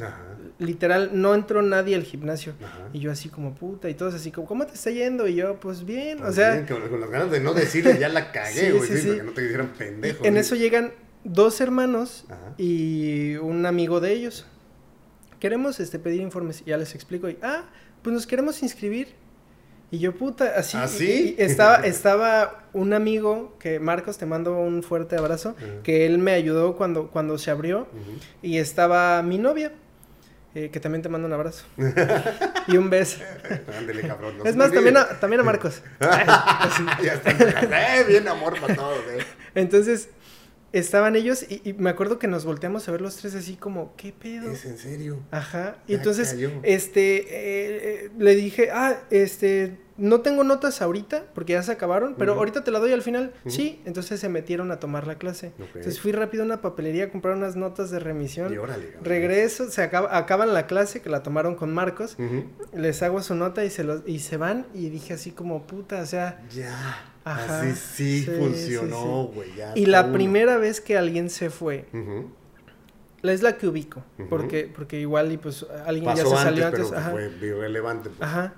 Literal, 0.59 1.09
no 1.13 1.33
entró 1.33 1.63
nadie 1.63 1.95
al 1.95 2.03
gimnasio. 2.03 2.53
Y 2.93 2.99
yo 2.99 3.11
así 3.11 3.29
como 3.29 3.55
puta, 3.55 3.89
y 3.89 3.95
todos 3.95 4.13
así 4.13 4.31
como, 4.31 4.47
¿cómo 4.47 4.67
te 4.67 4.73
está 4.73 4.91
yendo? 4.91 5.27
Y 5.27 5.35
yo, 5.35 5.59
pues 5.59 5.83
bien, 5.85 6.19
o 6.19 6.25
pues 6.25 6.35
sea... 6.35 6.65
con, 6.67 6.99
las 6.99 7.09
ganas 7.09 7.31
de 7.31 7.39
no 7.39 7.53
decirle, 7.53 7.97
ya 7.97 8.09
la 8.09 8.31
cagué, 8.31 8.71
güey, 8.71 8.87
que 8.87 9.23
no 9.23 9.31
te 9.31 9.41
dijeran 9.41 9.73
pendejo. 9.75 10.23
En 10.23 10.37
eso 10.37 10.55
llegan 10.55 10.91
dos 11.27 11.61
hermanos 11.61 12.25
y 12.57 13.35
un 13.35 13.65
amigo 13.65 13.99
de 13.99 14.13
ellos. 14.13 14.45
Queremos 15.39 15.79
este, 15.79 15.99
pedir 15.99 16.21
informes. 16.21 16.63
Ya 16.65 16.77
les 16.77 16.95
explico. 16.95 17.29
Y, 17.29 17.37
ah, 17.41 17.65
pues 18.01 18.13
nos 18.13 18.25
queremos 18.25 18.63
inscribir. 18.63 19.09
Y 19.91 19.99
yo, 19.99 20.15
puta, 20.15 20.53
así. 20.57 20.77
¿Ah, 20.77 21.43
estaba, 21.43 21.75
estaba 21.85 22.63
un 22.73 22.93
amigo, 22.93 23.55
que 23.59 23.79
Marcos, 23.79 24.17
te 24.17 24.25
mando 24.25 24.59
un 24.59 24.83
fuerte 24.83 25.15
abrazo, 25.15 25.55
que 25.83 26.05
él 26.05 26.17
me 26.17 26.31
ayudó 26.31 26.75
cuando, 26.75 27.09
cuando 27.09 27.37
se 27.37 27.51
abrió. 27.51 27.87
Y 28.41 28.57
estaba 28.57 29.21
mi 29.21 29.37
novia. 29.37 29.71
Eh, 30.55 30.71
que 30.71 30.79
también 30.79 31.03
te 31.03 31.09
mando 31.09 31.27
un 31.27 31.33
abrazo. 31.33 31.65
y 32.67 32.77
un 32.77 32.89
beso. 32.89 33.19
Ándale, 33.77 34.01
cabrón. 34.07 34.37
es 34.43 34.55
más, 34.55 34.71
también 34.71 34.97
a, 34.97 35.07
también 35.19 35.41
a 35.41 35.43
Marcos. 35.43 35.83
ya 35.99 37.13
está. 37.13 37.99
Eh, 37.99 38.05
bien 38.07 38.27
amor 38.27 38.59
para 38.59 38.75
todos. 38.75 38.97
Eh. 39.09 39.19
Entonces, 39.53 40.09
estaban 40.77 41.15
ellos 41.15 41.45
y, 41.49 41.73
me 41.73 41.89
acuerdo 41.89 42.19
que 42.19 42.27
nos 42.27 42.45
volteamos 42.45 42.87
a 42.87 42.91
ver 42.91 43.01
los 43.01 43.15
tres 43.17 43.35
así 43.35 43.55
como, 43.55 43.93
¿qué 43.95 44.13
pedo? 44.13 44.51
¿Es 44.51 44.65
en 44.65 44.77
serio? 44.77 45.19
Ajá. 45.31 45.77
Y 45.87 45.95
entonces, 45.95 46.35
este, 46.63 47.17
eh, 47.17 48.05
eh, 48.05 48.11
le 48.17 48.35
dije, 48.35 48.69
ah, 48.71 48.99
este, 49.09 49.77
no 49.97 50.21
tengo 50.21 50.43
notas 50.43 50.81
ahorita 50.81 51.25
porque 51.33 51.53
ya 51.53 51.63
se 51.63 51.71
acabaron, 51.71 52.15
pero 52.17 52.33
ahorita 52.33 52.63
te 52.63 52.71
la 52.71 52.79
doy 52.79 52.93
al 52.93 53.01
final. 53.01 53.33
Sí, 53.47 53.81
entonces 53.85 54.19
se 54.19 54.29
metieron 54.29 54.71
a 54.71 54.79
tomar 54.79 55.07
la 55.07 55.15
clase. 55.15 55.53
Entonces 55.57 55.99
fui 55.99 56.11
rápido 56.11 56.43
a 56.43 56.45
una 56.45 56.61
papelería 56.61 57.05
a 57.05 57.09
comprar 57.09 57.35
unas 57.35 57.55
notas 57.55 57.89
de 57.89 57.99
remisión. 57.99 58.53
Y 58.53 58.57
órale, 58.57 58.95
Regreso, 59.01 59.69
se 59.69 59.81
acaba, 59.81 60.15
acaban 60.15 60.53
la 60.53 60.67
clase 60.67 61.01
que 61.01 61.09
la 61.09 61.23
tomaron 61.23 61.55
con 61.55 61.73
Marcos. 61.73 62.17
Les 62.73 63.01
hago 63.03 63.21
su 63.21 63.35
nota 63.35 63.65
y 63.65 63.69
se 63.69 63.83
los 63.83 64.07
y 64.07 64.19
se 64.19 64.37
van 64.37 64.67
y 64.73 64.89
dije 64.89 65.13
así 65.13 65.31
como 65.31 65.65
puta, 65.65 66.01
o 66.01 66.05
sea, 66.05 66.41
ya. 66.53 67.13
Ajá, 67.33 67.61
así 67.61 68.23
sí, 68.23 68.31
funcionó, 68.37 69.25
güey. 69.25 69.49
y 69.75 69.85
la 69.85 70.11
primera 70.11 70.57
vez 70.57 70.81
que 70.81 70.97
alguien 70.97 71.29
se 71.29 71.49
fue. 71.49 71.85
Es 73.23 73.41
la 73.41 73.57
que 73.57 73.67
ubico, 73.67 74.03
porque, 74.29 74.71
porque 74.73 74.99
igual 74.99 75.31
y 75.31 75.37
pues 75.37 75.65
alguien 75.85 76.15
ya 76.15 76.25
se 76.25 76.35
salió 76.35 76.67
antes. 76.67 76.89
Pero 76.89 77.11
Fue 77.11 77.25
irrelevante. 77.41 78.09
Pues. 78.09 78.21
Ajá 78.21 78.53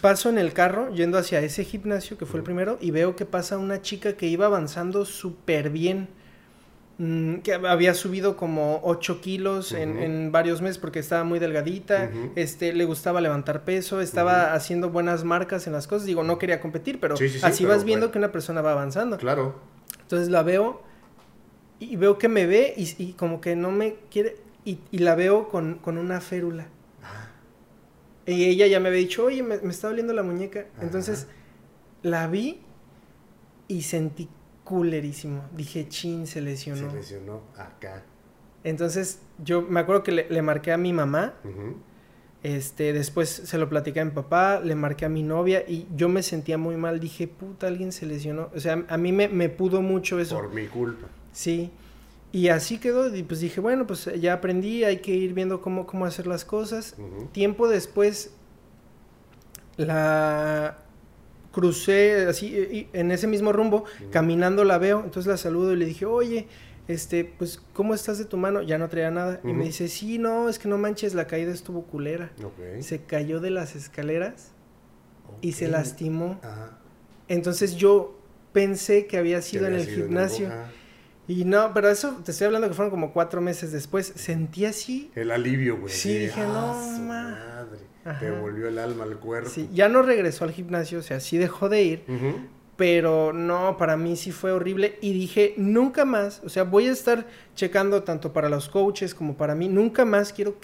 paso 0.00 0.28
en 0.28 0.38
el 0.38 0.52
carro 0.52 0.92
yendo 0.92 1.18
hacia 1.18 1.40
ese 1.40 1.64
gimnasio 1.64 2.18
que 2.18 2.26
fue 2.26 2.38
el 2.40 2.44
primero 2.44 2.78
y 2.80 2.90
veo 2.90 3.16
que 3.16 3.24
pasa 3.24 3.58
una 3.58 3.82
chica 3.82 4.14
que 4.14 4.26
iba 4.26 4.46
avanzando 4.46 5.04
súper 5.04 5.70
bien. 5.70 6.08
Mm, 7.00 7.36
que 7.42 7.54
había 7.54 7.94
subido 7.94 8.36
como 8.36 8.80
8 8.82 9.20
kilos 9.20 9.70
en, 9.70 10.32
varios 10.32 10.60
meses 10.60 10.78
porque 10.78 10.98
estaba 10.98 11.22
muy 11.22 11.38
delgadita, 11.38 12.10
este, 12.34 12.72
le 12.72 12.84
gustaba 12.86 13.20
levantar 13.20 13.62
peso, 13.62 14.00
estaba 14.00 14.52
haciendo 14.52 14.90
buenas 14.90 15.22
marcas 15.22 15.68
en 15.68 15.74
las 15.74 15.86
cosas. 15.86 16.06
Digo, 16.06 16.24
no 16.24 16.38
quería 16.38 16.60
competir, 16.60 16.98
pero 16.98 17.14
así 17.42 17.64
vas 17.64 17.84
viendo 17.84 18.10
que 18.10 18.18
una 18.18 18.32
persona 18.32 18.62
va 18.62 18.72
avanzando. 18.72 19.16
Claro. 19.16 19.54
Entonces 20.00 20.28
la 20.28 20.42
veo 20.42 20.82
y 21.78 21.94
veo 21.94 22.18
que 22.18 22.28
me 22.28 22.46
ve 22.46 22.74
y, 22.76 23.12
como 23.12 23.40
que 23.40 23.54
no 23.54 23.70
me 23.70 23.94
quiere 24.10 24.36
y, 24.64 24.80
la 24.90 25.14
veo 25.14 25.48
con, 25.48 25.76
con 25.76 25.98
una 25.98 26.20
férula. 26.20 26.66
Y 28.26 28.44
ella 28.44 28.66
ya 28.66 28.80
me 28.80 28.88
había 28.88 29.00
dicho, 29.00 29.24
oye, 29.24 29.44
me, 29.44 29.54
está 29.54 29.86
doliendo 29.86 30.12
la 30.14 30.24
muñeca. 30.24 30.66
Entonces 30.82 31.28
la 32.02 32.26
vi 32.26 32.60
y 33.68 33.82
sentí 33.82 34.28
culerísimo. 34.68 35.44
Dije, 35.56 35.88
chin, 35.88 36.26
se 36.26 36.42
lesionó. 36.42 36.90
Se 36.90 36.96
lesionó 36.96 37.40
acá. 37.56 38.04
Entonces 38.64 39.22
yo 39.42 39.62
me 39.62 39.80
acuerdo 39.80 40.02
que 40.02 40.12
le, 40.12 40.42
marqué 40.42 40.72
a 40.72 40.76
mi 40.76 40.92
mamá. 40.92 41.34
Este, 42.42 42.92
después 42.92 43.30
se 43.30 43.56
lo 43.56 43.70
platicé 43.70 44.00
a 44.00 44.04
mi 44.04 44.10
papá, 44.10 44.60
le 44.60 44.74
marqué 44.74 45.06
a 45.06 45.08
mi 45.08 45.22
novia 45.22 45.64
y 45.66 45.86
yo 45.96 46.10
me 46.10 46.22
sentía 46.22 46.58
muy 46.58 46.76
mal. 46.76 47.00
Dije, 47.00 47.26
puta, 47.28 47.66
alguien 47.66 47.92
se 47.92 48.04
lesionó. 48.04 48.50
O 48.54 48.60
sea, 48.60 48.84
a 48.88 48.98
mí 48.98 49.10
me, 49.10 49.28
me 49.28 49.48
pudo 49.48 49.80
mucho 49.80 50.20
eso. 50.20 50.36
Por 50.36 50.52
mi 50.52 50.66
culpa. 50.66 51.08
Sí. 51.32 51.70
Y 52.30 52.48
así 52.48 52.76
quedó, 52.76 53.14
y 53.14 53.22
pues 53.22 53.40
dije, 53.40 53.58
bueno, 53.58 53.86
pues 53.86 54.04
ya 54.20 54.34
aprendí, 54.34 54.84
hay 54.84 54.98
que 54.98 55.12
ir 55.12 55.32
viendo 55.32 55.62
cómo, 55.62 55.86
cómo 55.86 56.04
hacer 56.04 56.26
las 56.26 56.44
cosas. 56.44 56.94
Tiempo 57.32 57.68
después, 57.68 58.34
la 59.78 60.76
crucé 61.58 62.26
así, 62.28 62.88
en 62.92 63.10
ese 63.10 63.26
mismo 63.26 63.52
rumbo, 63.52 63.82
caminando 64.12 64.62
la 64.62 64.78
veo, 64.78 65.02
entonces 65.02 65.26
la 65.28 65.36
saludo 65.36 65.72
y 65.72 65.76
le 65.76 65.86
dije, 65.86 66.06
oye, 66.06 66.46
este, 66.86 67.24
pues, 67.24 67.60
¿cómo 67.72 67.94
estás 67.94 68.16
de 68.18 68.26
tu 68.26 68.36
mano? 68.36 68.62
Ya 68.62 68.78
no 68.78 68.88
traía 68.88 69.10
nada. 69.10 69.40
Y 69.42 69.48
me 69.48 69.64
dice, 69.64 69.88
sí, 69.88 70.18
no, 70.18 70.48
es 70.48 70.60
que 70.60 70.68
no 70.68 70.78
manches, 70.78 71.14
la 71.14 71.26
caída 71.26 71.52
estuvo 71.52 71.82
culera. 71.82 72.30
Se 72.78 73.02
cayó 73.02 73.40
de 73.40 73.50
las 73.50 73.74
escaleras 73.74 74.52
y 75.40 75.52
se 75.52 75.66
lastimó. 75.66 76.40
Entonces 77.26 77.74
yo 77.74 78.16
pensé 78.52 79.06
que 79.06 79.18
había 79.18 79.42
sido 79.42 79.66
en 79.66 79.74
el 79.74 79.84
gimnasio. 79.84 80.48
Y 81.28 81.44
no, 81.44 81.72
pero 81.74 81.90
eso 81.90 82.20
te 82.24 82.30
estoy 82.30 82.46
hablando 82.46 82.68
que 82.68 82.74
fueron 82.74 82.90
como 82.90 83.12
cuatro 83.12 83.42
meses 83.42 83.70
después. 83.70 84.12
Sentí 84.16 84.64
así. 84.64 85.10
El 85.14 85.30
alivio, 85.30 85.78
güey. 85.78 85.92
Sí, 85.92 86.18
dije, 86.18 86.40
no, 86.40 86.72
ah, 86.74 86.98
madre. 87.00 88.18
Te 88.18 88.30
volvió 88.30 88.68
el 88.68 88.78
alma 88.78 89.04
al 89.04 89.18
cuerpo. 89.18 89.50
Sí, 89.50 89.68
ya 89.72 89.90
no 89.90 90.00
regresó 90.00 90.44
al 90.44 90.52
gimnasio, 90.52 91.00
o 91.00 91.02
sea, 91.02 91.20
sí 91.20 91.36
dejó 91.36 91.68
de 91.68 91.82
ir. 91.82 92.04
Pero 92.76 93.32
no, 93.34 93.76
para 93.76 93.96
mí 93.96 94.16
sí 94.16 94.32
fue 94.32 94.52
horrible. 94.52 94.98
Y 95.02 95.12
dije, 95.12 95.52
nunca 95.58 96.06
más, 96.06 96.40
o 96.44 96.48
sea, 96.48 96.62
voy 96.62 96.88
a 96.88 96.92
estar 96.92 97.26
checando 97.54 98.04
tanto 98.04 98.32
para 98.32 98.48
los 98.48 98.70
coaches 98.70 99.14
como 99.14 99.36
para 99.36 99.54
mí. 99.54 99.68
Nunca 99.68 100.06
más 100.06 100.32
quiero 100.32 100.54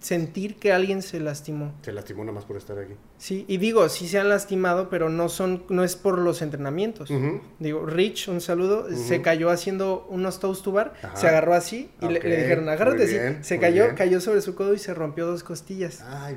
sentir 0.00 0.56
que 0.56 0.72
alguien 0.72 1.02
se 1.02 1.20
lastimó. 1.20 1.74
Se 1.82 1.92
lastimó 1.92 2.24
nada 2.24 2.34
más 2.34 2.44
por 2.44 2.56
estar 2.56 2.78
aquí. 2.78 2.94
Sí, 3.18 3.44
y 3.48 3.56
digo, 3.58 3.88
sí 3.88 4.08
se 4.08 4.18
han 4.18 4.28
lastimado, 4.28 4.88
pero 4.88 5.08
no 5.08 5.28
son, 5.28 5.64
no 5.68 5.84
es 5.84 5.96
por 5.96 6.18
los 6.18 6.42
entrenamientos. 6.42 7.10
Digo, 7.58 7.86
Rich, 7.86 8.28
un 8.28 8.40
saludo, 8.40 8.88
se 8.94 9.22
cayó 9.22 9.50
haciendo 9.50 10.06
unos 10.08 10.40
toast 10.40 10.64
to 10.64 10.72
bar, 10.72 10.94
se 11.14 11.28
agarró 11.28 11.54
así 11.54 11.90
y 12.00 12.08
le, 12.08 12.20
dijeron, 12.20 12.68
agárrate 12.68 13.04
así. 13.04 13.38
Se 13.42 13.58
cayó, 13.58 13.94
cayó 13.94 14.20
sobre 14.20 14.40
su 14.40 14.54
codo 14.54 14.74
y 14.74 14.78
se 14.78 14.94
rompió 14.94 15.26
dos 15.26 15.42
costillas. 15.42 16.02
Ay, 16.02 16.36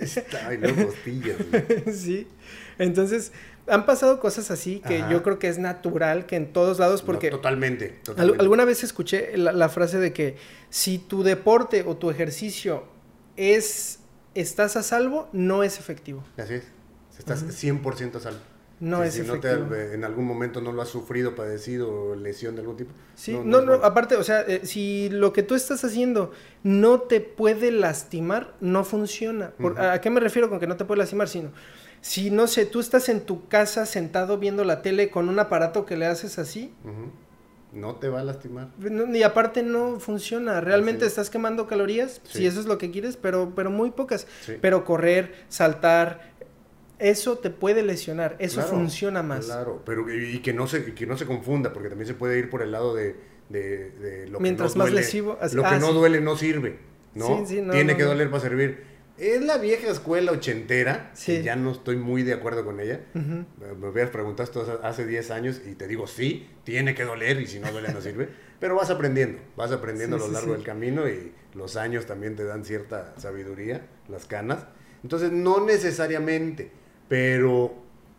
Ay, 0.46 0.56
dos 0.56 0.72
costillas. 0.72 1.36
sí. 1.92 2.26
Entonces, 2.78 3.32
han 3.66 3.86
pasado 3.86 4.20
cosas 4.20 4.50
así 4.50 4.80
que 4.80 5.04
yo 5.10 5.22
creo 5.22 5.38
que 5.38 5.48
es 5.48 5.58
natural 5.58 6.26
que 6.26 6.36
en 6.36 6.52
todos 6.52 6.78
lados, 6.78 7.02
porque... 7.02 7.30
totalmente, 7.30 8.00
alguna 8.16 8.64
vez 8.64 8.84
escuché 8.84 9.36
la, 9.36 9.68
frase 9.68 9.98
de 9.98 10.12
que 10.12 10.36
si 10.70 10.98
tu 10.98 11.22
deporte 11.22 11.84
o 11.86 11.96
tu 11.96 12.10
ejercicio 12.10 12.84
es... 13.36 14.00
Estás 14.34 14.76
a 14.76 14.82
salvo, 14.82 15.28
no 15.32 15.62
es 15.62 15.78
efectivo. 15.78 16.24
Así 16.36 16.54
es. 16.54 16.64
Estás 17.16 17.44
100% 17.44 18.16
a 18.16 18.20
salvo. 18.20 18.40
No 18.80 19.04
es 19.04 19.16
efectivo. 19.16 19.72
en 19.74 20.02
algún 20.02 20.26
momento 20.26 20.60
no 20.60 20.72
lo 20.72 20.82
has 20.82 20.88
sufrido, 20.88 21.36
padecido, 21.36 22.16
lesión 22.16 22.56
de 22.56 22.62
algún 22.62 22.76
tipo. 22.76 22.92
Sí, 23.14 23.38
no, 23.44 23.60
no, 23.60 23.74
aparte, 23.74 24.16
o 24.16 24.24
sea, 24.24 24.40
eh, 24.40 24.62
si 24.64 25.08
lo 25.10 25.32
que 25.32 25.44
tú 25.44 25.54
estás 25.54 25.84
haciendo 25.84 26.32
no 26.64 27.02
te 27.02 27.20
puede 27.20 27.70
lastimar, 27.70 28.54
no 28.60 28.84
funciona. 28.84 29.52
¿A 29.78 30.00
qué 30.00 30.10
me 30.10 30.18
refiero 30.18 30.50
con 30.50 30.58
que 30.58 30.66
no 30.66 30.76
te 30.76 30.84
puede 30.84 30.98
lastimar? 30.98 31.28
Sino, 31.28 31.52
si 32.04 32.30
no 32.30 32.46
sé, 32.48 32.66
tú 32.66 32.80
estás 32.80 33.08
en 33.08 33.22
tu 33.22 33.48
casa 33.48 33.86
sentado 33.86 34.36
viendo 34.36 34.62
la 34.62 34.82
tele 34.82 35.08
con 35.08 35.30
un 35.30 35.38
aparato 35.38 35.86
que 35.86 35.96
le 35.96 36.04
haces 36.04 36.38
así. 36.38 36.70
No 37.72 37.96
te 37.96 38.10
va 38.10 38.20
a 38.20 38.24
lastimar. 38.24 38.68
y 38.78 39.22
aparte 39.22 39.62
no 39.62 39.98
funciona. 40.00 40.60
Realmente 40.60 41.06
estás 41.06 41.30
quemando 41.30 41.66
calorías, 41.66 42.20
si 42.24 42.46
eso 42.46 42.60
es 42.60 42.66
lo 42.66 42.76
que 42.76 42.90
quieres, 42.90 43.16
pero, 43.16 43.54
pero 43.56 43.70
muy 43.70 43.90
pocas. 43.90 44.26
Pero 44.60 44.84
correr, 44.84 45.46
saltar, 45.48 46.34
eso 46.98 47.38
te 47.38 47.48
puede 47.48 47.82
lesionar, 47.82 48.36
eso 48.38 48.60
funciona 48.60 49.22
más. 49.22 49.46
Claro, 49.46 49.80
pero 49.86 50.04
y, 50.14 50.40
que 50.40 50.52
no 50.52 50.66
se 50.66 50.92
que 50.92 51.06
no 51.06 51.16
se 51.16 51.24
confunda, 51.24 51.72
porque 51.72 51.88
también 51.88 52.06
se 52.06 52.14
puede 52.14 52.38
ir 52.38 52.50
por 52.50 52.60
el 52.60 52.72
lado 52.72 52.94
de, 52.94 53.16
de, 53.48 54.28
lo 54.28 54.40
Mientras 54.40 54.74
que 54.74 54.78
no 54.78 54.84
más 54.84 54.92
lesivo, 54.92 55.38
lo 55.54 55.62
que 55.62 55.68
ah, 55.68 55.78
no 55.78 55.94
duele 55.94 56.20
no 56.20 56.36
sirve, 56.36 56.80
¿no? 57.14 57.44
Tiene 57.44 57.96
que 57.96 58.02
doler 58.02 58.28
para 58.28 58.42
servir. 58.42 58.93
Es 59.16 59.40
la 59.42 59.58
vieja 59.58 59.88
escuela 59.90 60.32
ochentera, 60.32 61.12
que 61.24 61.42
ya 61.42 61.54
no 61.54 61.70
estoy 61.70 61.96
muy 61.96 62.24
de 62.24 62.32
acuerdo 62.32 62.64
con 62.64 62.80
ella. 62.80 63.00
Me 63.14 63.88
hubieras 63.88 64.10
preguntado 64.10 64.42
esto 64.42 64.80
hace 64.82 65.06
10 65.06 65.30
años 65.30 65.60
y 65.64 65.74
te 65.74 65.86
digo, 65.86 66.08
sí, 66.08 66.48
tiene 66.64 66.96
que 66.96 67.04
doler 67.04 67.40
y 67.40 67.46
si 67.46 67.60
no 67.60 67.70
duele 67.70 67.92
no 67.92 68.00
sirve. 68.00 68.28
Pero 68.60 68.74
vas 68.74 68.90
aprendiendo, 68.90 69.38
vas 69.56 69.70
aprendiendo 69.70 70.16
a 70.16 70.18
lo 70.18 70.28
largo 70.28 70.52
del 70.54 70.64
camino 70.64 71.08
y 71.08 71.32
los 71.54 71.76
años 71.76 72.06
también 72.06 72.34
te 72.34 72.44
dan 72.44 72.64
cierta 72.64 73.14
sabiduría, 73.16 73.86
las 74.08 74.26
canas. 74.26 74.66
Entonces, 75.02 75.30
no 75.32 75.64
necesariamente, 75.64 76.70
pero 77.08 77.74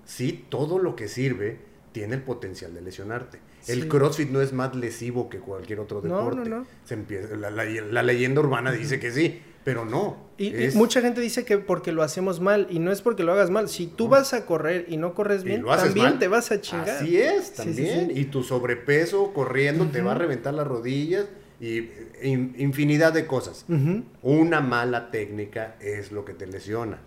sí, 0.06 0.46
todo 0.50 0.78
lo 0.78 0.96
que 0.96 1.08
sirve 1.08 1.58
tiene 1.94 2.16
el 2.16 2.22
potencial 2.22 2.76
de 2.76 2.82
lesionarte. 2.82 3.40
El 3.68 3.88
CrossFit 3.88 4.30
no 4.30 4.40
es 4.40 4.54
más 4.54 4.76
lesivo 4.76 5.30
que 5.30 5.40
cualquier 5.40 5.80
otro 5.80 6.02
deporte. 6.02 6.42
No, 6.42 6.46
no, 6.46 6.58
no. 6.60 6.68
Se 6.84 6.94
empieza, 6.94 7.36
la 7.36 8.04
leyenda 8.04 8.42
urbana 8.42 8.72
dice 8.72 9.00
que 9.00 9.12
sí 9.12 9.42
pero 9.66 9.84
no. 9.84 10.16
Y, 10.38 10.54
mucha 10.76 11.02
gente 11.02 11.20
dice 11.20 11.44
que 11.44 11.58
porque 11.58 11.92
lo 11.92 12.04
hacemos 12.04 12.40
mal, 12.40 12.68
y 12.70 12.78
no 12.78 12.92
es 12.92 13.02
porque 13.02 13.24
lo 13.24 13.34
hagas 13.34 13.50
mal. 13.50 13.68
Si 13.68 13.88
tú 13.88 14.08
vas 14.08 14.34
a 14.34 14.46
correr 14.46 14.86
y 14.88 14.98
no 14.98 15.16
corres 15.16 15.44
bien, 15.44 15.66
también 15.66 16.20
te 16.20 16.28
vas 16.28 16.52
a 16.52 16.62
chingar. 16.62 16.90
Así 16.90 17.18
es, 17.18 17.54
también. 17.54 18.12
y 18.16 18.26
tu 18.26 18.44
sobrepeso 18.44 19.34
corriendo 19.34 19.88
te 19.88 20.02
va 20.02 20.12
a 20.12 20.16
reventar 20.16 20.54
las 20.54 20.68
rodillas 20.68 21.26
y 21.60 21.90
infinidad 22.24 23.12
de 23.12 23.26
cosas. 23.26 23.66
Una 24.22 24.62
mala 24.62 25.10
técnica 25.10 25.76
es 25.82 26.12
lo 26.12 26.24
que 26.24 26.36
te 26.36 26.46
lesiona. 26.46 27.00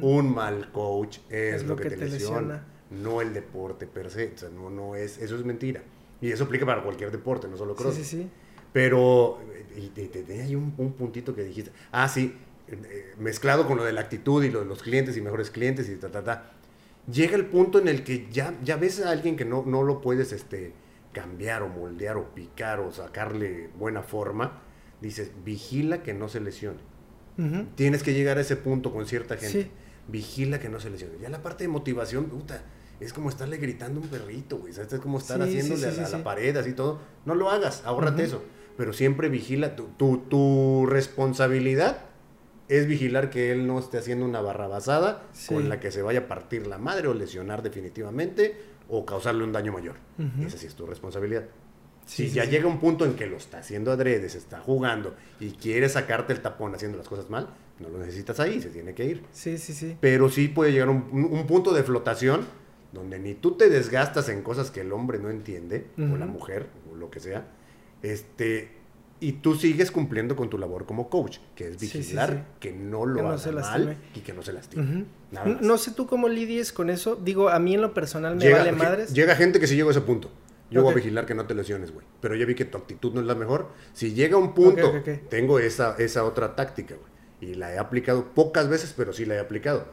Un 0.00 0.32
mal 0.32 0.70
coach 0.70 1.18
es, 1.28 1.64
lo, 1.64 1.74
que, 1.74 1.90
te, 1.90 1.96
lesiona. 1.96 2.64
No 2.90 3.22
el 3.22 3.34
deporte 3.34 3.88
per 3.88 4.08
se. 4.08 4.32
O 4.32 4.38
sea, 4.38 4.50
no, 4.50 4.70
no 4.70 4.94
es, 4.94 5.18
eso 5.18 5.34
es 5.34 5.44
mentira. 5.44 5.82
Y 6.20 6.30
eso 6.30 6.44
aplica 6.44 6.64
para 6.64 6.84
cualquier 6.84 7.10
deporte, 7.10 7.48
no 7.48 7.56
solo 7.56 7.74
cross. 7.74 7.96
Sí, 7.96 8.04
sí, 8.04 8.16
sí. 8.18 8.30
Pero, 8.74 9.38
y 9.76 9.88
te, 9.90 10.42
hay 10.42 10.56
un, 10.56 10.72
puntito 10.72 11.32
que 11.32 11.44
dijiste, 11.44 11.70
ah, 11.92 12.08
sí, 12.08 12.34
eh, 12.66 13.14
mezclado 13.18 13.68
con 13.68 13.76
lo 13.76 13.84
de 13.84 13.92
la 13.92 14.00
actitud 14.00 14.42
y 14.42 14.50
lo 14.50 14.58
de 14.58 14.66
los 14.66 14.82
clientes 14.82 15.16
y 15.16 15.20
mejores 15.20 15.52
clientes 15.52 15.88
y 15.88 15.94
ta, 15.94 16.10
ta, 16.10 16.24
ta. 16.24 16.50
Llega 17.10 17.36
el 17.36 17.46
punto 17.46 17.78
en 17.78 17.86
el 17.86 18.02
que 18.02 18.26
ya, 18.32 18.52
ya 18.64 18.76
ves 18.76 19.00
a 19.00 19.10
alguien 19.10 19.36
que 19.36 19.44
no, 19.44 19.62
no 19.64 19.84
lo 19.84 20.00
puedes 20.00 20.32
este, 20.32 20.72
cambiar 21.12 21.62
o 21.62 21.68
moldear 21.68 22.16
o 22.16 22.34
picar 22.34 22.80
o 22.80 22.90
sacarle 22.90 23.70
buena 23.78 24.02
forma, 24.02 24.60
dices, 25.00 25.30
vigila 25.44 26.02
que 26.02 26.12
no 26.12 26.28
se 26.28 26.40
lesione. 26.40 26.80
Tienes 27.76 28.02
que 28.02 28.12
llegar 28.12 28.38
a 28.38 28.40
ese 28.40 28.56
punto 28.56 28.92
con 28.92 29.06
cierta 29.06 29.36
gente. 29.36 29.70
Vigila 30.08 30.58
que 30.58 30.68
no 30.68 30.80
se 30.80 30.90
lesione. 30.90 31.14
Ya 31.22 31.28
la 31.28 31.42
parte 31.42 31.62
de 31.62 31.68
motivación, 31.68 32.26
puta, 32.26 32.62
es 32.98 33.12
como 33.12 33.28
estarle 33.28 33.56
gritando 33.56 34.00
a 34.00 34.02
un 34.02 34.08
perrito, 34.08 34.58
güey. 34.58 34.72
Es 34.72 35.00
como 35.00 35.18
estar 35.18 35.38
Sí, 35.38 35.58
haciéndole 35.58 35.92
sí, 35.92 36.00
a, 36.00 36.08
la 36.08 36.24
pared, 36.24 36.56
así 36.56 36.72
todo. 36.72 37.00
No 37.24 37.34
lo 37.34 37.50
hagas, 37.50 37.82
ahórrate 37.84 38.24
eso. 38.24 38.42
Pero 38.76 38.92
siempre 38.92 39.28
vigila. 39.28 39.76
Tu, 39.76 39.84
tu, 39.96 40.18
tu 40.28 40.86
responsabilidad 40.86 41.98
es 42.68 42.86
vigilar 42.86 43.30
que 43.30 43.52
él 43.52 43.66
no 43.66 43.78
esté 43.78 43.98
haciendo 43.98 44.24
una 44.24 44.40
barrabasada 44.40 45.22
Sí. 45.32 45.54
con 45.54 45.68
la 45.68 45.80
que 45.80 45.90
se 45.90 46.02
vaya 46.02 46.20
a 46.20 46.28
partir 46.28 46.66
la 46.66 46.78
madre 46.78 47.08
o 47.08 47.14
lesionar 47.14 47.62
definitivamente 47.62 48.56
o 48.88 49.04
causarle 49.06 49.44
un 49.44 49.52
daño 49.52 49.72
mayor. 49.72 49.96
Ujú. 50.18 50.46
Esa 50.46 50.58
sí 50.58 50.66
es 50.66 50.74
tu 50.74 50.86
responsabilidad. 50.86 51.44
Sí, 52.06 52.24
si 52.24 52.28
sí, 52.30 52.34
ya 52.36 52.44
llega 52.44 52.66
un 52.66 52.80
punto 52.80 53.04
en 53.06 53.14
que 53.14 53.26
lo 53.26 53.36
está 53.38 53.58
haciendo 53.58 53.90
adrede, 53.90 54.28
se 54.28 54.36
está 54.38 54.60
jugando 54.60 55.14
y 55.40 55.52
quiere 55.52 55.88
sacarte 55.88 56.34
el 56.34 56.40
tapón 56.40 56.74
haciendo 56.74 56.98
las 56.98 57.08
cosas 57.08 57.30
mal, 57.30 57.48
no 57.80 57.88
lo 57.88 57.98
necesitas 57.98 58.40
ahí, 58.40 58.60
se 58.60 58.68
tiene 58.68 58.92
que 58.94 59.06
ir. 59.06 59.22
Sí, 59.32 59.56
sí, 59.56 59.72
sí. 59.72 59.96
Pero 60.00 60.28
sí 60.28 60.48
puede 60.48 60.72
llegar 60.72 60.90
un, 60.90 61.08
un- 61.12 61.24
un 61.32 61.46
punto 61.46 61.72
de 61.72 61.82
flotación 61.82 62.46
donde 62.92 63.18
ni 63.18 63.34
tú 63.34 63.56
te 63.56 63.70
desgastas 63.70 64.28
en 64.28 64.42
cosas 64.42 64.70
que 64.70 64.82
el 64.82 64.92
hombre 64.92 65.18
no 65.18 65.30
entiende, 65.30 65.86
o 65.98 66.02
Ujú. 66.02 66.16
la 66.16 66.26
mujer, 66.26 66.66
o 66.92 66.94
lo 66.94 67.10
que 67.10 67.20
sea, 67.20 67.46
este, 68.04 68.68
y 69.20 69.32
tú 69.32 69.54
sigues 69.54 69.90
cumpliendo 69.90 70.36
con 70.36 70.50
tu 70.50 70.58
labor 70.58 70.84
como 70.84 71.08
coach, 71.08 71.38
que 71.54 71.68
es 71.68 71.78
Sí, 71.78 71.86
sí, 71.88 71.98
vigilar 71.98 72.30
sí. 72.30 72.56
que 72.60 72.72
no 72.72 73.06
lo 73.06 73.16
Que 73.16 73.22
no 73.22 73.28
haga 73.28 73.38
se 73.38 73.52
mal 73.52 73.96
y 74.14 74.20
que 74.20 74.32
no 74.34 74.42
se 74.42 74.52
lastime. 74.52 75.06
No 75.60 75.78
sé 75.78 75.92
tú 75.92 76.06
cómo 76.06 76.28
lidies 76.28 76.72
con 76.72 76.90
eso. 76.90 77.16
Digo, 77.16 77.48
a 77.48 77.58
mí 77.58 77.74
en 77.74 77.80
lo 77.80 77.94
personal 77.94 78.36
me 78.36 78.44
llega, 78.44 78.58
vale 78.58 78.72
madres. 78.72 79.14
llega 79.14 79.34
gente 79.34 79.58
que 79.58 79.66
sí 79.66 79.76
llegó 79.76 79.88
a 79.88 79.92
ese 79.92 80.02
punto. 80.02 80.30
Yo 80.70 80.82
voy 80.82 80.92
a 80.92 80.96
vigilar 80.96 81.24
que 81.24 81.34
no 81.34 81.46
te 81.46 81.54
lesiones, 81.54 81.92
güey. 81.92 82.04
Pero 82.20 82.34
ya 82.34 82.44
vi 82.46 82.54
que 82.54 82.64
tu 82.64 82.76
actitud 82.76 83.14
no 83.14 83.20
es 83.20 83.26
la 83.26 83.34
mejor. 83.34 83.68
Si 83.92 84.12
llega 84.12 84.36
un 84.36 84.54
punto, 84.54 84.92
tengo 85.28 85.58
esa, 85.58 85.94
esa 85.98 86.24
otra 86.24 86.56
táctica, 86.56 86.94
güey. 86.96 87.52
Y 87.52 87.54
la 87.54 87.72
he 87.72 87.78
aplicado 87.78 88.34
pocas 88.34 88.68
veces, 88.68 88.92
pero 88.96 89.12
sí 89.12 89.24
la 89.24 89.34
he 89.34 89.38
aplicado. 89.38 89.86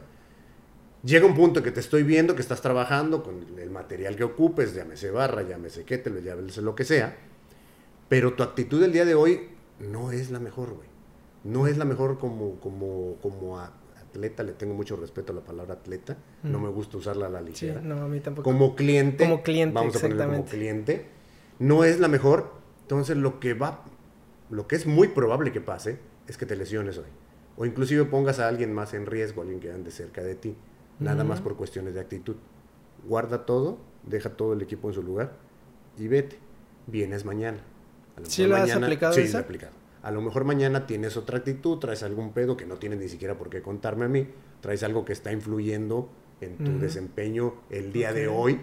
Llega 1.04 1.26
un 1.26 1.34
punto 1.34 1.62
que 1.62 1.70
te 1.72 1.80
estoy 1.80 2.02
viendo 2.02 2.34
que 2.34 2.42
estás 2.42 2.60
trabajando 2.62 3.22
con 3.22 3.58
el 3.58 3.70
material 3.70 4.16
que 4.16 4.24
ocupes, 4.24 4.74
llámese 4.74 5.10
barra, 5.10 5.42
llámese 5.42 5.84
kettlebell, 5.84 6.24
llámese 6.24 6.62
lo 6.62 6.74
que 6.74 6.84
sea. 6.84 7.16
Pero 8.12 8.34
tu 8.34 8.42
actitud 8.42 8.78
del 8.78 8.92
día 8.92 9.06
de 9.06 9.14
hoy 9.14 9.48
no 9.80 10.12
es 10.12 10.30
la 10.30 10.38
mejor, 10.38 10.74
güey. 10.74 10.86
No 11.44 11.66
es 11.66 11.78
la 11.78 11.86
mejor 11.86 12.18
como, 12.18 12.56
como, 12.60 13.16
como 13.22 13.58
a- 13.58 13.72
atleta. 14.02 14.42
Le 14.42 14.52
tengo 14.52 14.74
mucho 14.74 14.96
respeto 14.96 15.32
a 15.32 15.36
la 15.36 15.40
palabra 15.40 15.72
atleta. 15.76 16.18
No 16.42 16.58
Mm. 16.58 16.62
me 16.64 16.68
gusta 16.68 16.98
usarla 16.98 17.28
a 17.28 17.30
la 17.30 17.38
Sí, 17.40 17.46
ligera 17.46 17.80
no, 17.80 18.02
a 18.02 18.08
mí 18.08 18.20
tampoco. 18.20 18.44
como 18.44 18.76
cliente, 18.76 19.24
Como 19.24 19.42
cliente, 19.42 19.74
vamos 19.74 19.96
a 19.96 20.00
ponerlo 20.00 20.24
como 20.28 20.44
cliente, 20.44 21.06
no 21.58 21.84
es 21.84 22.00
la 22.00 22.08
mejor. 22.08 22.50
Entonces 22.82 23.16
lo 23.16 23.40
que 23.40 23.54
va, 23.54 23.82
lo 24.50 24.66
que 24.66 24.76
es 24.76 24.86
muy 24.86 25.08
probable 25.08 25.50
que 25.50 25.62
pase 25.62 25.98
es 26.28 26.36
que 26.36 26.44
te 26.44 26.54
lesiones 26.54 26.98
hoy. 26.98 27.06
O 27.56 27.64
inclusive 27.64 28.04
pongas 28.04 28.40
a 28.40 28.46
alguien 28.48 28.74
más 28.74 28.92
en 28.92 29.06
riesgo, 29.06 29.40
alguien 29.40 29.58
que 29.58 29.72
ande 29.72 29.90
cerca 29.90 30.22
de 30.22 30.34
ti, 30.34 30.54
nada 31.00 31.24
más 31.24 31.38
Ujú. 31.40 31.48
por 31.48 31.56
cuestiones 31.56 31.94
de 31.94 32.00
actitud. 32.00 32.36
Guarda 33.08 33.46
todo, 33.46 33.78
deja 34.02 34.28
todo 34.36 34.52
el 34.52 34.60
equipo 34.60 34.88
en 34.88 34.94
su 34.96 35.02
lugar 35.02 35.32
y 35.96 36.08
vete. 36.08 36.38
Vienes 36.86 37.24
mañana. 37.24 37.64
A 38.16 38.20
lo 38.20 38.26
¿Sí 38.26 38.42
mejor 38.42 38.58
la 38.58 38.64
has 38.64 38.76
aplicado 38.82 39.12
Sí, 39.14 39.20
esa? 39.22 39.38
he 39.38 39.40
aplicado. 39.42 39.72
A 40.02 40.10
lo 40.10 40.20
mejor 40.20 40.44
mañana 40.44 40.86
tienes 40.86 41.16
otra 41.16 41.38
actitud, 41.38 41.78
traes 41.78 42.02
algún 42.02 42.32
pedo 42.32 42.56
que 42.56 42.66
no 42.66 42.76
tienes 42.76 42.98
ni 42.98 43.08
siquiera 43.08 43.36
por 43.38 43.48
qué 43.50 43.62
contarme 43.62 44.04
a 44.06 44.08
mí, 44.08 44.26
traes 44.60 44.82
algo 44.82 45.04
que 45.04 45.12
está 45.12 45.30
influyendo 45.32 46.10
en 46.40 46.56
tu 46.58 46.78
desempeño 46.80 47.54
el 47.70 47.92
día 47.92 48.12
de 48.12 48.26
hoy. 48.28 48.60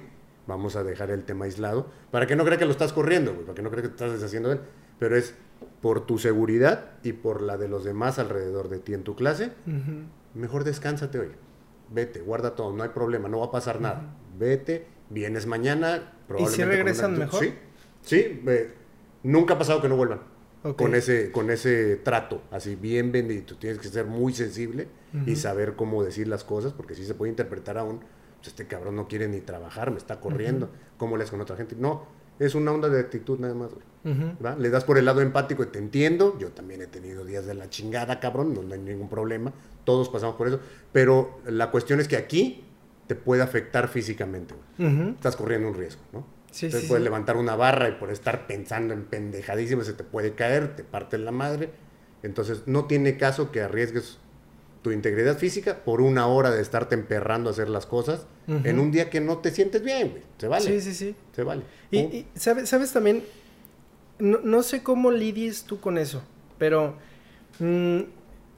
Vamos 0.47 0.75
a 0.75 0.83
dejar 0.83 1.11
el 1.11 1.23
tema 1.23 1.45
aislado 1.45 1.87
para 2.11 2.27
que 2.27 2.35
no 2.35 2.43
crea 2.43 2.57
que 2.57 2.65
lo 2.65 2.71
estás 2.71 2.91
corriendo, 2.91 3.33
güey, 3.33 3.45
para 3.45 3.55
que 3.55 3.61
no 3.61 3.69
crea 3.69 3.83
que 3.83 3.87
te 3.89 3.93
estás 3.93 4.11
deshaciendo 4.11 4.49
de 4.49 4.55
él. 4.55 4.61
Pero 4.97 5.15
es 5.15 5.33
por 5.81 6.05
tu 6.05 6.17
seguridad 6.17 6.91
y 7.03 7.13
por 7.13 7.41
la 7.41 7.57
de 7.57 7.69
los 7.69 7.83
demás 7.85 8.19
alrededor 8.19 8.67
de 8.67 8.79
ti 8.79 8.93
en 8.93 9.03
tu 9.03 9.15
clase, 9.15 9.51
Ujú. 9.65 10.03
mejor 10.33 10.63
descánsate 10.65 11.19
hoy. 11.19 11.29
Vete, 11.89 12.19
guarda 12.19 12.55
todo, 12.55 12.73
no 12.75 12.83
hay 12.83 12.89
problema, 12.89 13.29
no 13.29 13.39
va 13.39 13.45
a 13.45 13.51
pasar 13.51 13.79
nada. 13.79 14.15
Vete, 14.37 14.87
vienes 15.09 15.45
mañana, 15.45 16.13
probablemente 16.27 16.65
con 16.65 16.75
regresan 16.75 17.11
una- 17.11 17.19
mejor? 17.25 17.43
Sí, 17.43 17.53
sí, 18.01 18.41
ve, 18.43 18.71
nunca 19.23 19.55
ha 19.55 19.57
pasado 19.57 19.81
que 19.81 19.89
no 19.89 19.95
vuelvan 19.95 20.21
con 20.75 20.93
ese 20.93 21.31
con 21.31 21.49
ese 21.49 21.95
trato, 21.97 22.41
así 22.51 22.75
bien 22.75 23.11
bendito. 23.11 23.55
Tienes 23.57 23.79
que 23.79 23.87
ser 23.87 24.05
muy 24.05 24.33
sensible 24.33 24.87
y 25.25 25.35
saber 25.35 25.75
cómo 25.75 26.03
decir 26.03 26.27
las 26.27 26.43
cosas, 26.43 26.73
porque 26.73 26.95
si 26.95 27.05
se 27.05 27.13
puede 27.13 27.29
interpretar 27.29 27.77
aún, 27.77 27.99
pues 28.37 28.47
este 28.47 28.67
cabrón 28.67 28.95
no 28.95 29.07
quiere 29.07 29.27
ni 29.27 29.41
trabajar, 29.41 29.91
me 29.91 29.97
está 29.97 30.19
corriendo. 30.19 30.69
¿Cómo 30.97 31.17
le 31.17 31.25
con 31.25 31.39
otra 31.41 31.55
gente? 31.55 31.75
No, 31.77 32.05
es 32.39 32.55
una 32.55 32.71
onda 32.71 32.89
de 32.89 32.99
actitud 32.99 33.39
nada 33.39 33.53
más. 33.53 33.71
Le 34.57 34.69
das 34.69 34.83
por 34.83 34.97
el 34.97 35.05
lado 35.05 35.21
empático 35.21 35.63
y 35.63 35.67
te 35.67 35.79
entiendo. 35.79 36.37
Yo 36.39 36.51
también 36.51 36.81
he 36.81 36.87
tenido 36.87 37.25
días 37.25 37.45
de 37.45 37.53
la 37.53 37.69
chingada, 37.69 38.19
cabrón, 38.19 38.53
no, 38.53 38.61
no 38.63 38.73
hay 38.73 38.79
ningún 38.79 39.09
problema. 39.09 39.53
Todos 39.83 40.09
pasamos 40.09 40.35
por 40.35 40.47
eso. 40.47 40.59
Pero 40.91 41.39
la 41.45 41.71
cuestión 41.71 41.99
es 41.99 42.07
que 42.07 42.17
aquí 42.17 42.65
te 43.07 43.15
puede 43.15 43.41
afectar 43.41 43.87
físicamente, 43.87 44.55
güey. 44.77 45.09
Estás 45.11 45.35
corriendo 45.35 45.67
un 45.67 45.73
riesgo, 45.75 46.01
¿no? 46.13 46.25
Sí, 46.51 46.65
Entonces 46.65 46.81
sí, 46.81 46.87
puedes 46.87 47.01
sí. 47.01 47.05
levantar 47.05 47.37
una 47.37 47.55
barra 47.55 47.89
y 47.89 47.93
por 47.93 48.11
estar 48.11 48.47
pensando 48.47 48.93
en 48.93 49.05
pendejadísimas 49.05 49.85
se 49.85 49.93
te 49.93 50.03
puede 50.03 50.33
caer, 50.33 50.75
te 50.75 50.83
parte 50.83 51.17
la 51.17 51.31
madre. 51.31 51.69
Entonces 52.23 52.63
no 52.65 52.85
tiene 52.85 53.17
caso 53.17 53.51
que 53.51 53.61
arriesgues 53.61 54.17
tu 54.81 54.91
integridad 54.91 55.37
física 55.37 55.83
por 55.83 56.01
una 56.01 56.27
hora 56.27 56.51
de 56.51 56.61
estarte 56.61 56.95
emperrando 56.95 57.49
a 57.49 57.53
hacer 57.53 57.69
las 57.69 57.85
cosas 57.85 58.25
en 58.63 58.79
un 58.79 58.91
día 58.91 59.09
que 59.09 59.21
no 59.21 59.37
te 59.39 59.51
sientes 59.51 59.83
bien, 59.83 60.09
güey. 60.09 60.23
Se 60.37 60.47
vale. 60.47 60.65
Sí, 60.65 60.81
sí, 60.81 60.93
sí. 60.93 61.15
Se 61.35 61.43
vale. 61.43 61.63
Y, 61.91 62.25
¿sabes, 62.35 62.67
sabes 62.69 62.91
también, 62.91 63.23
no, 64.17 64.39
no 64.43 64.63
sé 64.63 64.81
cómo 64.81 65.11
lidies 65.11 65.63
tú 65.65 65.79
con 65.79 65.97
eso, 65.97 66.23
pero 66.57 66.95
mm, 67.59 67.99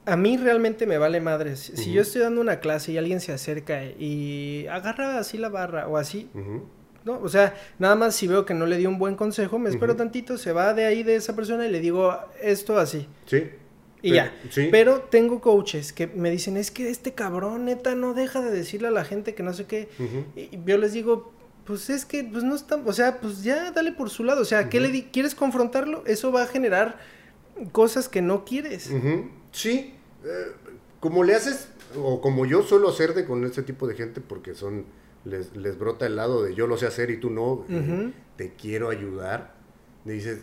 a 0.06 0.16
mí 0.16 0.36
realmente 0.38 0.86
me 0.86 0.96
vale 0.96 1.20
madres. 1.20 1.72
Si 1.74 1.92
yo 1.92 2.02
estoy 2.02 2.22
dando 2.22 2.40
una 2.40 2.60
clase 2.60 2.92
y 2.92 2.98
alguien 2.98 3.20
se 3.20 3.32
acerca 3.32 3.84
y 3.84 4.66
agarra 4.68 5.18
así 5.18 5.38
la 5.38 5.48
barra 5.50 5.88
o 5.88 5.96
así, 5.98 6.30
Ujú. 6.34 6.66
¿No? 7.04 7.18
O 7.20 7.28
sea, 7.28 7.54
nada 7.78 7.94
más 7.94 8.14
si 8.14 8.26
veo 8.26 8.44
que 8.44 8.54
no 8.54 8.66
le 8.66 8.76
dio 8.78 8.88
un 8.88 8.98
buen 8.98 9.14
consejo, 9.16 9.58
me 9.58 9.70
espero 9.70 9.96
tantito, 9.96 10.38
se 10.38 10.52
va 10.52 10.74
de 10.74 10.84
ahí 10.86 11.02
de 11.02 11.16
esa 11.16 11.34
persona 11.36 11.66
y 11.66 11.70
le 11.70 11.80
digo 11.80 12.16
esto 12.40 12.78
así. 12.78 13.06
Sí. 13.26 13.44
Y 14.04 14.10
Pero- 14.10 14.14
ya. 14.14 14.34
sí. 14.50 14.68
Pero 14.70 15.00
tengo 15.02 15.40
coaches 15.40 15.92
que 15.92 16.06
me 16.08 16.30
dicen, 16.30 16.56
es 16.56 16.70
que 16.70 16.90
este 16.90 17.12
cabrón 17.12 17.64
neta 17.66 17.94
no 17.94 18.14
deja 18.14 18.40
de 18.40 18.50
decirle 18.50 18.88
a 18.88 18.90
la 18.90 19.04
gente 19.04 19.34
que 19.34 19.42
no 19.42 19.52
sé 19.52 19.66
qué. 19.66 19.88
Y 20.36 20.58
yo 20.66 20.76
les 20.78 20.92
digo, 20.92 21.32
pues 21.64 21.88
es 21.90 22.04
que 22.04 22.24
pues 22.24 22.42
no 22.42 22.56
está, 22.56 22.76
o 22.84 22.92
sea, 22.92 23.20
pues 23.20 23.44
ya 23.44 23.70
dale 23.70 23.92
por 23.92 24.10
su 24.10 24.24
lado, 24.24 24.42
o 24.42 24.44
sea, 24.44 24.68
¿qué 24.68 24.80
le 24.80 24.88
di- 24.88 25.04
quieres 25.04 25.36
confrontarlo? 25.36 26.02
Eso 26.06 26.32
va 26.32 26.42
a 26.42 26.46
generar 26.46 26.98
cosas 27.70 28.08
que 28.08 28.22
no 28.22 28.44
quieres. 28.44 28.90
Sí, 29.52 29.94
eh, 30.24 30.28
como 30.98 31.22
le 31.22 31.34
haces, 31.36 31.68
o 31.96 32.20
como 32.20 32.46
yo 32.46 32.62
suelo 32.62 32.88
hacerte 32.88 33.24
con 33.24 33.44
este 33.44 33.62
tipo 33.62 33.86
de 33.86 33.94
gente, 33.94 34.20
porque 34.20 34.54
son, 34.56 34.84
les, 35.24 35.54
les 35.56 35.78
brota 35.78 36.06
el 36.06 36.16
lado 36.16 36.42
de 36.42 36.54
yo 36.54 36.66
lo 36.66 36.76
sé 36.76 36.86
hacer 36.86 37.10
y 37.10 37.18
tú 37.18 37.30
no, 37.30 37.64
te 38.36 38.54
quiero 38.54 38.88
ayudar, 38.90 39.54
le 40.04 40.12
dices, 40.14 40.40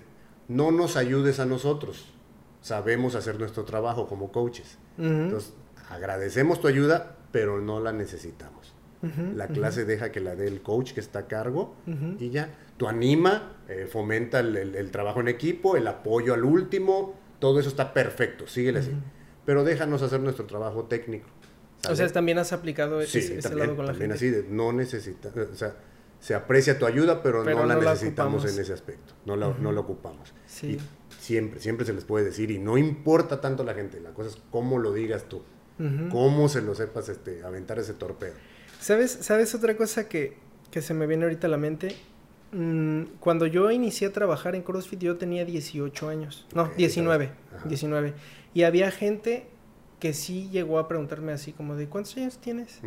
no 0.47 0.71
nos 0.71 0.95
ayudes 0.95 1.39
a 1.39 1.45
nosotros, 1.45 2.13
sabemos 2.61 3.15
hacer 3.15 3.39
nuestro 3.39 3.63
trabajo 3.65 4.07
como 4.07 4.32
coaches. 4.32 4.77
Entonces, 5.23 5.53
agradecemos 5.89 6.59
tu 6.61 6.67
ayuda, 6.67 7.15
pero 7.32 7.59
no 7.61 7.80
la 7.80 7.91
necesitamos. 7.93 8.73
La 9.38 9.47
clase 9.47 9.86
deja 9.86 10.11
que 10.11 10.19
la 10.19 10.36
dé 10.36 10.47
el 10.47 10.61
coach 10.61 10.91
que 10.93 10.99
está 10.99 11.19
a 11.19 11.27
cargo 11.27 11.73
y 12.19 12.30
ya. 12.32 12.53
Tú 12.77 12.88
anima, 12.88 13.53
eh, 13.69 13.88
fomenta 13.89 14.39
el, 14.41 14.55
el- 14.57 14.75
el 14.75 14.91
trabajo 14.91 15.21
en 15.21 15.30
equipo, 15.30 15.77
el 15.77 15.88
apoyo 15.88 16.34
al 16.34 16.43
último, 16.43 17.15
todo 17.39 17.59
eso 17.61 17.69
está 17.69 17.93
perfecto, 17.93 18.47
síguele 18.47 18.80
así. 18.80 18.91
Pero 19.45 19.63
déjanos 19.63 20.01
hacer 20.01 20.19
nuestro 20.19 20.45
trabajo 20.45 20.84
técnico. 20.86 21.30
O 21.88 21.95
sea, 21.95 22.07
también 22.09 22.38
has 22.39 22.51
aplicado 22.51 23.01
sí, 23.03 23.19
ese, 23.19 23.34
ese 23.39 23.41
también, 23.49 23.67
lado 23.67 23.77
con 23.77 23.86
la 23.86 23.91
también 23.93 24.11
gente. 24.11 24.25
así, 24.39 24.47
de 24.47 24.53
no 24.53 24.73
necesita, 24.73 25.30
o 25.30 25.55
sea, 25.55 25.75
se 26.19 26.34
aprecia 26.36 26.77
tu 26.77 26.86
ayuda, 26.86 27.23
pero, 27.23 27.43
Pero 27.45 27.59
no 27.59 27.65
la 27.65 27.75
no 27.75 27.82
la 27.82 27.91
necesitamos 27.93 28.36
ocupamos. 28.41 28.55
en 28.57 28.61
ese 28.63 28.73
aspecto, 28.73 29.13
no 29.25 29.36
la, 29.38 29.47
no 29.59 29.71
la 29.71 29.80
ocupamos. 29.80 30.34
Sí. 30.45 30.71
Y 30.77 30.80
siempre, 31.21 31.61
siempre 31.61 31.86
se 31.86 31.93
les 31.93 32.03
puede 32.03 32.25
decir, 32.25 32.51
y 32.51 32.59
no 32.59 32.77
importa 32.77 33.39
tanto 33.39 33.63
la 33.63 33.73
gente, 33.73 34.01
la 34.01 34.09
cosa 34.13 34.30
es 34.30 34.38
cómo 34.51 34.77
lo 34.80 34.91
digas 34.93 35.23
tú, 35.30 35.38
Ujú. 35.80 36.09
cómo 36.11 36.49
se 36.49 36.61
lo 36.61 36.75
sepas 36.75 37.07
este, 37.07 37.43
aventar 37.43 37.80
ese 37.80 37.93
torpedo. 37.93 38.34
¿Sabes, 38.82 39.11
¿Sabes 39.21 39.55
otra 39.55 39.77
cosa 39.77 40.09
que, 40.09 40.36
que 40.71 40.82
se 40.82 40.93
me 40.93 41.07
viene 41.07 41.23
ahorita 41.23 41.47
a 41.47 41.49
la 41.49 41.57
mente? 41.57 41.95
Mm, 42.51 43.03
cuando 43.19 43.45
yo 43.45 43.69
inicié 43.71 44.07
a 44.07 44.11
trabajar 44.11 44.55
en 44.55 44.63
CrossFit 44.63 44.99
yo 44.99 45.17
tenía 45.17 45.45
18 45.45 46.09
años. 46.09 46.45
No, 46.53 46.63
Ok, 46.63 46.75
19. 46.75 47.32
Ajá. 47.55 47.67
19. 47.69 48.13
Y 48.53 48.63
había 48.63 48.89
gente 48.91 49.47
que 49.99 50.13
sí 50.13 50.49
llegó 50.51 50.79
a 50.79 50.87
preguntarme 50.87 51.31
así 51.33 51.51
como 51.51 51.75
de 51.75 51.87
¿cuántos 51.87 52.15
años 52.17 52.37
tienes? 52.39 52.79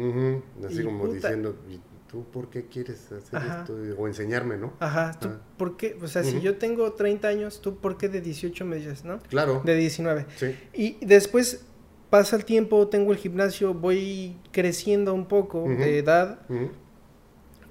Así 0.65 0.81
Y 0.81 0.85
como 0.85 1.05
puta. 1.05 1.15
diciendo, 1.15 1.57
¿y 1.69 1.79
tú 2.11 2.25
por 2.33 2.49
qué 2.51 2.67
quieres 2.67 3.11
hacer 3.13 3.37
Ajá. 3.39 3.61
esto? 3.61 3.77
O 3.99 4.07
enseñarme, 4.09 4.57
¿no? 4.57 4.73
Ajá, 4.81 5.19
¿tú 5.21 5.29
Ah. 5.29 5.41
por 5.59 5.77
qué? 5.77 5.97
O 6.03 6.07
sea, 6.09 6.25
si 6.25 6.41
yo 6.41 6.57
tengo 6.57 6.93
30 6.93 7.29
años, 7.29 7.61
¿tú 7.61 7.77
por 7.77 7.97
qué 7.99 8.09
de 8.09 8.21
18 8.21 8.65
me 8.65 8.77
dices, 8.77 9.05
no? 9.05 9.19
Claro. 9.29 9.63
De 9.65 9.75
19. 9.77 10.27
Sí. 10.37 10.57
Y 10.75 11.05
después 11.05 11.65
pasa 12.11 12.37
el 12.37 12.45
tiempo, 12.45 12.89
tengo 12.89 13.13
el 13.13 13.19
gimnasio, 13.19 13.73
voy 13.75 14.37
creciendo 14.51 15.15
un 15.15 15.27
poco 15.27 15.65
de 15.69 15.99
edad. 15.99 16.41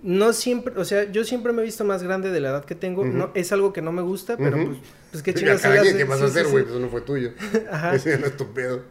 No 0.04 0.34
siempre, 0.34 0.74
o 0.80 0.84
sea, 0.86 1.12
yo 1.12 1.24
siempre 1.24 1.54
me 1.54 1.62
he 1.62 1.66
visto 1.66 1.86
más 1.86 2.02
grande 2.02 2.32
de 2.32 2.40
la 2.40 2.50
edad 2.50 2.66
que 2.66 2.74
tengo. 2.74 3.06
No, 3.06 3.30
es 3.36 3.52
algo 3.52 3.72
que 3.72 3.84
no 3.84 3.92
me 3.92 4.02
gusta, 4.02 4.36
pero 4.36 4.58
pues, 4.66 4.78
pues 5.12 5.22
qué 5.24 5.32
chingas? 5.36 5.62
¿Qué 5.62 5.68
vas 5.68 6.18
Sí, 6.18 6.24
a 6.24 6.28
hacer, 6.28 6.46
sí. 6.46 6.52
güey? 6.52 6.64
Pues 6.64 6.74
Eso 6.76 6.80
no 6.80 6.90
fue 6.90 7.02
tuyo. 7.02 7.32
Ajá. 7.72 7.94
Ese 7.94 8.18
no 8.18 8.26
es 8.26 8.36
tu 8.36 8.48
pedo. 8.52 8.82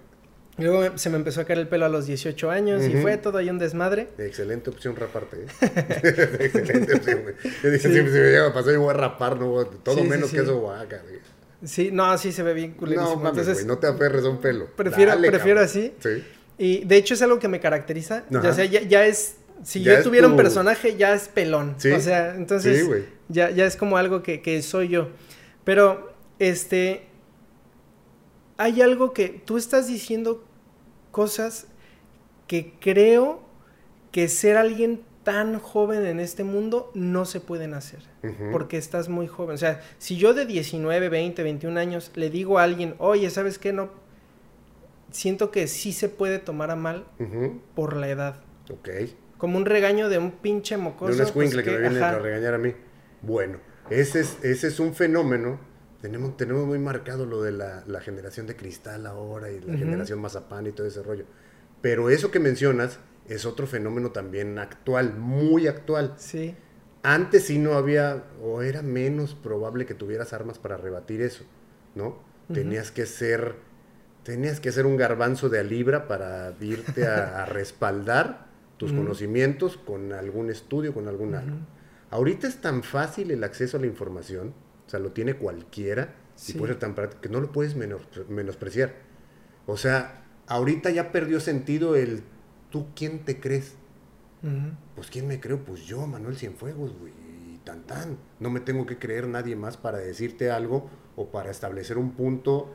Luego 0.61 0.99
se 0.99 1.11
me 1.11 1.17
empezó 1.17 1.41
a 1.41 1.45
caer 1.45 1.59
el 1.59 1.69
pelo 1.69 1.87
a 1.87 1.89
los 1.89 2.07
18 2.07 2.51
años 2.51 2.85
y 2.85 2.93
fue 2.97 3.17
todo 3.17 3.39
ahí 3.39 3.51
un 3.51 3.59
desmadre. 3.59 4.09
Excelente 4.19 4.71
opción 4.71 4.97
raparte, 4.97 5.39
¿eh? 5.39 5.47
Excelente 6.41 6.95
opción, 6.95 7.23
güey. 7.23 7.35
Yo 7.63 7.71
dije, 7.71 7.91
siempre 7.91 8.13
si 8.13 8.19
me 8.19 8.27
llega 8.27 8.49
a 8.49 8.53
pasar, 8.53 8.75
yo 8.75 8.81
voy 8.81 8.91
a 8.91 8.95
rapar, 8.95 9.39
no, 9.39 9.65
todo 9.65 10.05
menos 10.05 10.31
que 10.31 10.39
eso, 10.39 10.59
guaca. 10.59 11.03
Sí, 11.65 11.91
no, 11.93 12.17
sí 12.17 12.33
se 12.33 12.43
ve 12.43 12.55
bien 12.55 12.73
culerísimo. 12.73 13.17
No, 13.17 13.23
mames, 13.23 13.53
güey, 13.53 13.65
no 13.67 13.79
te 13.79 13.87
aferres 13.87 14.25
a 14.25 14.29
un 14.29 14.39
pelo. 14.39 14.67
Prefiero, 14.77 15.13
prefiero 15.21 15.61
así. 15.61 15.93
Sí. 15.99 16.25
Y 16.59 16.85
de 16.85 16.97
hecho 16.97 17.15
es 17.15 17.23
algo 17.23 17.39
que 17.39 17.49
me 17.49 17.59
caracteriza. 17.59 18.25
Ya, 18.29 18.53
sea, 18.53 18.65
ya, 18.65 19.07
es. 19.07 19.37
Si 19.63 19.83
yo 19.83 20.03
tuviera 20.03 20.27
un 20.27 20.37
personaje, 20.37 20.97
ya 20.97 21.15
es 21.15 21.29
pelón. 21.29 21.75
¿Sí? 21.79 21.91
O 21.91 22.01
sea, 22.01 22.35
entonces. 22.35 22.87
Sí, 22.87 23.05
ya, 23.29 23.51
ya 23.51 23.67
es 23.67 23.77
como 23.77 23.97
algo 23.97 24.23
que, 24.23 24.43
que 24.43 24.61
soy 24.63 24.89
yo. 24.89 25.09
Pero, 25.65 26.13
este. 26.39 27.07
Hay 28.57 28.83
algo 28.83 29.15
que 29.15 29.29
tú 29.31 29.57
estás 29.57 29.89
diciendo 29.89 30.45
cosas 31.11 31.67
que 32.47 32.75
creo 32.81 33.43
que 34.13 34.29
ser 34.29 34.57
alguien 34.57 35.03
tan 35.23 35.59
joven 35.59 36.07
en 36.07 36.19
este 36.19 36.45
mundo 36.45 36.91
no 36.95 37.25
se 37.25 37.41
pueden 37.41 37.75
hacer, 37.75 38.01
porque 38.51 38.77
estás 38.79 39.09
muy 39.09 39.27
joven. 39.27 39.55
O 39.55 39.59
sea, 39.59 39.81
si 39.99 40.17
yo 40.17 40.35
de 40.35 40.47
19, 40.47 41.09
20, 41.09 41.43
21 41.43 41.79
años 41.79 42.11
le 42.15 42.31
digo 42.31 42.59
a 42.59 42.65
alguien, 42.65 42.95
oye, 42.99 43.29
¿sabes 43.31 43.59
qué? 43.59 43.73
No, 43.73 43.91
siento 45.11 45.51
que 45.51 45.67
sí 45.69 45.93
se 45.93 46.09
puede 46.09 46.39
tomar 46.39 46.71
a 46.71 46.77
mal 46.77 47.07
por 47.75 47.97
la 47.97 48.09
edad. 48.09 48.37
Ok. 48.71 48.89
Como 49.39 49.57
un 49.57 49.67
regaño 49.67 50.09
de 50.09 50.19
un 50.19 50.33
pinche 50.33 50.77
mocoso. 50.77 51.13
De 51.13 51.21
un 51.21 51.27
escuincle 51.27 51.63
pues, 51.63 51.75
que, 51.75 51.81
me 51.81 51.89
viene 51.89 52.05
a 52.05 52.19
regañar 52.19 52.55
a 52.55 52.59
mí. 52.59 52.75
Bueno, 53.23 53.59
ese 53.91 54.21
es, 54.21 54.39
ese 54.43 54.69
es 54.69 54.81
un 54.81 54.95
fenómeno 54.95 55.61
tenemos, 56.01 56.37
tenemos 56.37 56.67
muy 56.67 56.79
marcado 56.79 57.27
lo 57.27 57.43
de 57.43 57.53
la, 57.53 58.01
generación 58.01 58.47
de 58.47 58.57
cristal 58.57 59.07
ahora 59.07 59.51
y 59.51 59.61
la 59.61 59.77
generación 59.77 60.21
mazapán 60.21 60.67
y 60.67 60.73
todo 60.73 60.87
ese 60.87 61.03
rollo. 61.03 61.25
Pero 61.83 62.11
eso 62.11 62.31
que 62.31 62.41
mencionas 62.41 62.99
es 63.29 63.45
otro 63.45 63.67
fenómeno 63.67 64.11
también 64.11 64.59
actual, 64.59 65.15
muy 65.15 65.67
actual. 65.67 66.15
Sí. 66.17 66.55
Antes 67.03 67.45
sí 67.45 67.59
no 67.59 67.75
había, 67.75 68.25
o 68.43 68.63
era 68.63 68.83
menos 68.83 69.35
probable 69.35 69.87
que 69.87 69.95
tuvieras 69.95 70.33
armas 70.33 70.59
para 70.59 70.77
rebatir 70.77 71.21
eso, 71.23 71.45
¿no? 71.95 72.19
Tenías 72.53 72.91
que 72.91 73.07
ser, 73.07 73.55
tenías 74.25 74.59
que 74.59 74.73
ser 74.73 74.85
un 74.85 74.97
garbanzo 74.97 75.49
de 75.49 75.61
a 75.61 75.63
libra 75.63 76.09
para 76.09 76.53
irte 76.61 77.07
a, 77.07 77.45
respaldar 77.47 78.49
tus 78.77 78.93
conocimientos 78.93 79.77
con 79.77 80.13
algún 80.13 80.51
estudio, 80.51 80.93
con 80.93 81.07
algún 81.07 81.35
algo. 81.35 81.59
Ahorita 82.11 82.49
es 82.49 82.61
tan 82.61 82.83
fácil 82.83 83.31
el 83.31 83.45
acceso 83.45 83.77
a 83.77 83.81
la 83.81 83.87
información 83.87 84.53
o 84.91 84.93
sea, 84.93 84.99
lo 84.99 85.13
tiene 85.13 85.35
cualquiera 85.35 86.17
y 86.49 86.55
puede 86.55 86.73
ser 86.73 86.81
tan 86.81 86.97
práctico 86.97 87.23
que 87.23 87.29
no 87.29 87.41
lo 87.41 87.53
puedes 87.53 87.77
menospreciar. 87.77 88.93
O 89.67 89.77
sea, 89.77 90.25
ahorita 90.49 90.91
ya 90.91 91.13
perdió 91.13 91.39
sentido 91.39 91.95
el 91.95 92.25
¿tú 92.71 92.89
quién 92.97 93.21
te 93.21 93.39
crees? 93.39 93.77
Pues 94.97 95.09
¿quién 95.09 95.29
me 95.29 95.39
creo? 95.39 95.61
Pues 95.61 95.83
yo, 95.87 96.05
Manuel 96.09 96.35
Cienfuegos, 96.35 96.99
güey, 96.99 97.13
y 97.13 97.61
tan 97.63 97.87
tan. 97.87 98.19
No 98.41 98.51
me 98.51 98.59
tengo 98.59 98.85
que 98.85 98.99
creer 98.99 99.29
nadie 99.29 99.55
más 99.55 99.77
para 99.77 99.99
decirte 99.99 100.51
algo 100.51 100.91
o 101.15 101.31
para 101.31 101.53
establecer 101.53 101.97
un 101.97 102.11
punto 102.11 102.75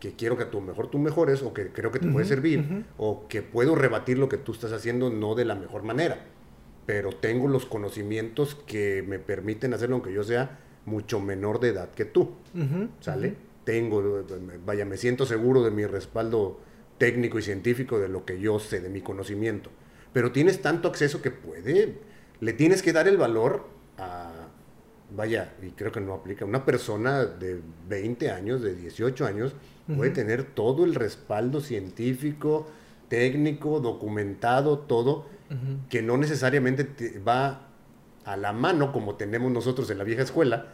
que 0.00 0.14
quiero 0.14 0.38
que 0.38 0.44
a 0.44 0.50
tu 0.50 0.62
mejor 0.62 0.88
tú 0.88 0.98
mejores 0.98 1.42
o 1.42 1.52
que 1.52 1.70
creo 1.70 1.92
que 1.92 1.98
te 1.98 2.08
puede 2.08 2.24
servir 2.24 2.86
o 2.96 3.28
que 3.28 3.42
puedo 3.42 3.74
rebatir 3.74 4.16
lo 4.16 4.30
que 4.30 4.38
tú 4.38 4.52
estás 4.52 4.72
haciendo 4.72 5.10
no 5.10 5.34
de 5.34 5.44
la 5.44 5.54
mejor 5.54 5.82
manera, 5.82 6.24
pero 6.86 7.10
tengo 7.10 7.46
los 7.46 7.66
conocimientos 7.66 8.54
que 8.54 9.04
me 9.06 9.18
permiten 9.18 9.74
hacerlo 9.74 9.96
aunque 9.96 10.14
yo 10.14 10.24
sea 10.24 10.58
mucho 10.84 11.20
menor 11.20 11.60
de 11.60 11.68
edad 11.68 11.90
que 11.90 12.04
tú. 12.04 12.32
¿Sale? 13.00 13.36
Tengo, 13.64 14.24
vaya, 14.66 14.84
me 14.84 14.96
siento 14.96 15.24
seguro 15.24 15.62
de 15.62 15.70
mi 15.70 15.86
respaldo 15.86 16.60
técnico 16.98 17.38
y 17.38 17.42
científico, 17.42 17.98
de 17.98 18.08
lo 18.08 18.24
que 18.24 18.40
yo 18.40 18.58
sé, 18.58 18.80
de 18.80 18.88
mi 18.88 19.00
conocimiento. 19.00 19.70
Pero 20.12 20.32
tienes 20.32 20.60
tanto 20.60 20.88
acceso 20.88 21.22
que 21.22 21.30
puede, 21.30 21.98
le 22.40 22.52
tienes 22.52 22.82
que 22.82 22.92
dar 22.92 23.08
el 23.08 23.16
valor 23.16 23.66
a, 23.98 24.30
vaya, 25.16 25.54
y 25.62 25.70
creo 25.70 25.92
que 25.92 26.00
no 26.00 26.14
aplica, 26.14 26.44
una 26.44 26.64
persona 26.64 27.24
de 27.24 27.60
20 27.88 28.30
años, 28.30 28.62
de 28.62 28.74
18 28.74 29.26
años, 29.26 29.54
puede 29.96 30.10
tener 30.10 30.44
todo 30.44 30.84
el 30.84 30.94
respaldo 30.94 31.60
científico, 31.60 32.66
técnico, 33.08 33.80
documentado, 33.80 34.78
todo, 34.78 35.26
que 35.90 36.00
no 36.00 36.16
necesariamente 36.16 37.18
va 37.18 37.71
a 38.24 38.36
la 38.36 38.52
mano 38.52 38.92
como 38.92 39.16
tenemos 39.16 39.50
nosotros 39.50 39.90
en 39.90 39.98
la 39.98 40.04
vieja 40.04 40.22
escuela, 40.22 40.70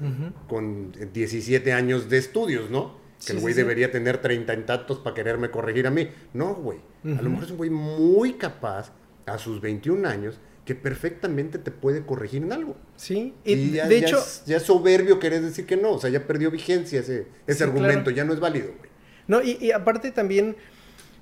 con 0.49 0.93
17 1.13 1.73
años 1.73 2.09
de 2.09 2.19
estudios, 2.19 2.71
¿no? 2.71 2.97
Que 3.25 3.33
el 3.33 3.41
güey 3.41 3.55
debería 3.55 3.91
tener 3.91 4.19
30 4.19 4.55
intactos 4.55 4.99
para 4.99 5.15
quererme 5.15 5.51
corregir 5.51 5.87
a 5.87 5.91
mí. 5.91 6.09
No, 6.35 6.55
güey. 6.55 6.79
A 7.05 7.23
lo 7.23 7.31
mejor 7.31 7.45
es 7.45 7.51
un 7.51 7.57
güey 7.57 7.71
muy 7.71 8.35
capaz 8.35 8.93
a 9.27 9.39
sus 9.39 9.61
21 9.61 10.09
años 10.09 10.41
que 10.69 10.75
perfectamente 10.75 11.59
te 11.59 11.71
puede 11.71 12.05
corregir 12.05 12.43
en 12.43 12.53
algo. 12.53 12.77
Sí, 12.97 13.33
y, 13.43 13.71
de 13.71 13.99
hecho... 13.99 14.23
ya 14.45 14.59
es 14.59 14.65
soberbio 14.65 15.19
querer 15.19 15.41
decir 15.41 15.65
que 15.65 15.79
no, 15.79 15.93
o 15.93 15.99
sea, 15.99 16.11
ya 16.11 16.27
perdió 16.27 16.51
vigencia 16.51 17.01
ese, 17.01 17.27
ese 17.47 17.65
argumento, 17.65 18.11
ya 18.11 18.25
no 18.25 18.35
es 18.35 18.41
válido, 18.41 18.75
güey. 18.77 18.91
No, 19.27 19.41
y, 19.43 19.71
aparte 19.71 20.11
también, 20.11 20.57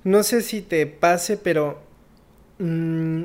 no 0.03 0.23
sé 0.23 0.41
si 0.41 0.61
te 0.61 0.85
pase, 0.85 1.37
pero... 1.37 1.81
Mm, 2.59 3.23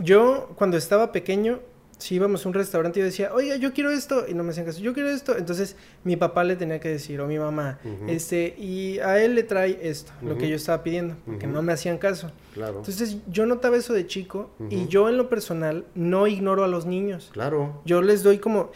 yo 0.00 0.50
cuando 0.56 0.76
estaba 0.76 1.12
pequeño, 1.12 1.60
si 1.98 2.14
íbamos 2.14 2.44
a 2.44 2.48
un 2.48 2.54
restaurante 2.54 2.98
y 2.98 3.02
yo 3.02 3.06
decía, 3.06 3.30
oiga, 3.34 3.56
yo 3.56 3.72
quiero 3.72 3.90
esto, 3.90 4.24
y 4.26 4.34
no 4.34 4.42
me 4.42 4.50
hacían 4.50 4.66
caso, 4.66 4.80
yo 4.80 4.94
quiero 4.94 5.10
esto, 5.10 5.36
entonces 5.36 5.76
mi 6.02 6.16
papá 6.16 6.44
le 6.44 6.56
tenía 6.56 6.80
que 6.80 6.88
decir, 6.88 7.20
o 7.20 7.26
mi 7.26 7.38
mamá, 7.38 7.78
este, 8.08 8.54
y 8.58 8.98
a 9.00 9.22
él 9.22 9.34
le 9.34 9.42
trae 9.42 9.78
esto, 9.82 10.12
lo 10.22 10.38
que 10.38 10.48
yo 10.48 10.56
estaba 10.56 10.82
pidiendo, 10.82 11.16
porque 11.26 11.46
no 11.46 11.62
me 11.62 11.72
hacían 11.72 11.98
caso. 11.98 12.32
Claro. 12.54 12.78
Entonces 12.78 13.18
yo 13.28 13.46
notaba 13.46 13.76
eso 13.76 13.92
de 13.92 14.06
chico, 14.06 14.50
y 14.70 14.86
yo 14.88 15.08
en 15.08 15.16
lo 15.16 15.28
personal 15.28 15.84
no 15.94 16.26
ignoro 16.26 16.64
a 16.64 16.68
los 16.68 16.86
niños. 16.86 17.30
Claro. 17.32 17.82
Yo 17.84 18.00
les 18.00 18.22
doy 18.22 18.38
como, 18.38 18.70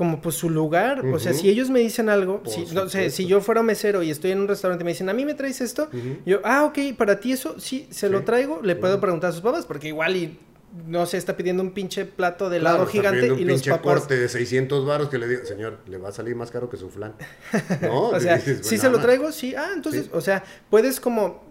como 0.00 0.22
pues 0.22 0.34
su 0.34 0.48
lugar. 0.48 1.04
O 1.04 1.18
sea, 1.18 1.34
si 1.34 1.50
ellos 1.50 1.68
me 1.68 1.80
dicen 1.80 2.08
algo, 2.08 2.42
si, 2.46 2.64
no 2.74 2.88
sé, 2.88 3.10
si 3.10 3.26
yo 3.26 3.42
fuera 3.42 3.62
mesero 3.62 4.02
y 4.02 4.10
estoy 4.10 4.30
en 4.30 4.40
un 4.40 4.48
restaurante 4.48 4.82
y 4.82 4.86
me 4.86 4.92
dicen, 4.92 5.10
a 5.10 5.12
mí 5.12 5.26
me 5.26 5.34
traes 5.34 5.60
esto, 5.60 5.90
yo, 6.24 6.40
ah, 6.42 6.64
ok, 6.64 6.96
para 6.96 7.20
ti 7.20 7.32
eso, 7.32 7.60
sí, 7.60 7.86
se 7.90 8.08
lo 8.08 8.24
traigo, 8.24 8.62
le 8.62 8.76
puedo 8.76 8.98
preguntar 8.98 9.28
a 9.28 9.32
sus 9.34 9.42
papás, 9.42 9.66
porque 9.66 9.88
igual 9.88 10.16
y 10.16 10.38
no 10.86 11.04
sé, 11.04 11.18
está 11.18 11.36
pidiendo 11.36 11.62
un 11.62 11.72
pinche 11.72 12.06
plato 12.06 12.48
de 12.48 12.56
helado 12.56 12.86
gigante 12.86 13.30
un 13.30 13.40
y 13.40 13.44
los 13.44 13.62
papás... 13.62 13.82
corte 13.82 14.16
de 14.16 14.30
600 14.30 14.86
baros 14.86 15.10
que 15.10 15.18
le 15.18 15.28
digo, 15.28 15.44
señor, 15.44 15.80
le 15.86 15.98
va 15.98 16.08
a 16.08 16.12
salir 16.12 16.34
más 16.34 16.50
caro 16.50 16.70
que 16.70 16.78
su 16.78 16.88
flan. 16.88 17.12
¿No? 17.82 18.08
o 18.08 18.20
sea, 18.20 18.40
si 18.40 18.78
se 18.78 18.88
lo 18.88 19.00
traigo, 19.00 19.30
sí. 19.32 19.54
Ah, 19.54 19.72
entonces, 19.74 20.08
o 20.14 20.22
sea, 20.22 20.44
puedes 20.70 20.98
como 20.98 21.44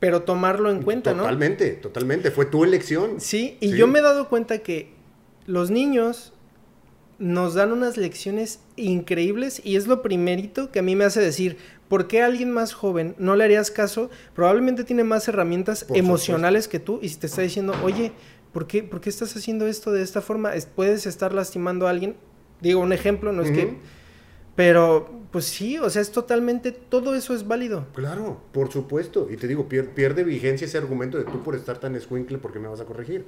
pero 0.00 0.22
tomarlo 0.22 0.70
en 0.70 0.82
cuenta, 0.82 1.12
¿no? 1.12 1.24
Totalmente, 1.24 1.72
totalmente, 1.72 2.30
fue 2.30 2.46
tu 2.46 2.64
elección. 2.64 3.20
Sí, 3.20 3.58
y 3.60 3.76
yo 3.76 3.86
me 3.88 3.98
he 3.98 4.02
dado 4.02 4.30
cuenta 4.30 4.60
que 4.60 4.94
los 5.44 5.70
niños 5.70 6.32
nos 7.22 7.54
dan 7.54 7.70
unas 7.70 7.96
lecciones 7.96 8.58
increíbles 8.74 9.62
y 9.64 9.76
es 9.76 9.86
lo 9.86 10.02
primerito 10.02 10.72
que 10.72 10.80
a 10.80 10.82
mí 10.82 10.96
me 10.96 11.04
hace 11.04 11.20
decir, 11.20 11.56
¿por 11.88 12.08
qué 12.08 12.20
a 12.20 12.26
alguien 12.26 12.50
más 12.50 12.72
joven 12.72 13.14
no 13.16 13.36
le 13.36 13.44
harías 13.44 13.70
caso? 13.70 14.10
Probablemente 14.34 14.82
tiene 14.82 15.04
más 15.04 15.28
herramientas 15.28 15.86
emocionales 15.94 16.66
que 16.66 16.80
tú 16.80 16.98
y 17.00 17.08
si 17.10 17.16
te 17.16 17.28
está 17.28 17.42
diciendo, 17.42 17.74
oye, 17.84 18.10
¿por 18.52 18.66
qué, 18.66 18.82
¿por 18.82 19.00
qué 19.00 19.08
estás 19.08 19.36
haciendo 19.36 19.68
esto 19.68 19.92
de 19.92 20.02
esta 20.02 20.20
forma? 20.20 20.50
¿Puedes 20.74 21.06
estar 21.06 21.32
lastimando 21.32 21.86
a 21.86 21.90
alguien? 21.90 22.16
Digo, 22.60 22.80
un 22.80 22.92
ejemplo, 22.92 23.30
no 23.30 23.42
es 23.42 23.52
que 23.52 23.76
pero, 24.54 25.10
pues 25.30 25.46
sí, 25.46 25.78
o 25.78 25.88
sea, 25.88 26.02
es 26.02 26.12
totalmente, 26.12 26.72
todo 26.72 27.14
eso 27.14 27.34
es 27.34 27.48
válido. 27.48 27.86
Claro, 27.94 28.42
por 28.52 28.70
supuesto. 28.70 29.28
Y 29.30 29.36
te 29.36 29.48
digo, 29.48 29.66
pierde, 29.66 30.24
vigencia 30.24 30.66
ese 30.66 30.76
argumento 30.76 31.16
de 31.16 31.24
tú 31.24 31.42
por 31.42 31.54
estar 31.54 31.78
tan 31.78 31.96
escuincle, 31.96 32.36
¿por 32.36 32.52
qué 32.52 32.58
me 32.58 32.68
vas 32.68 32.80
a 32.80 32.84
corregir? 32.84 33.24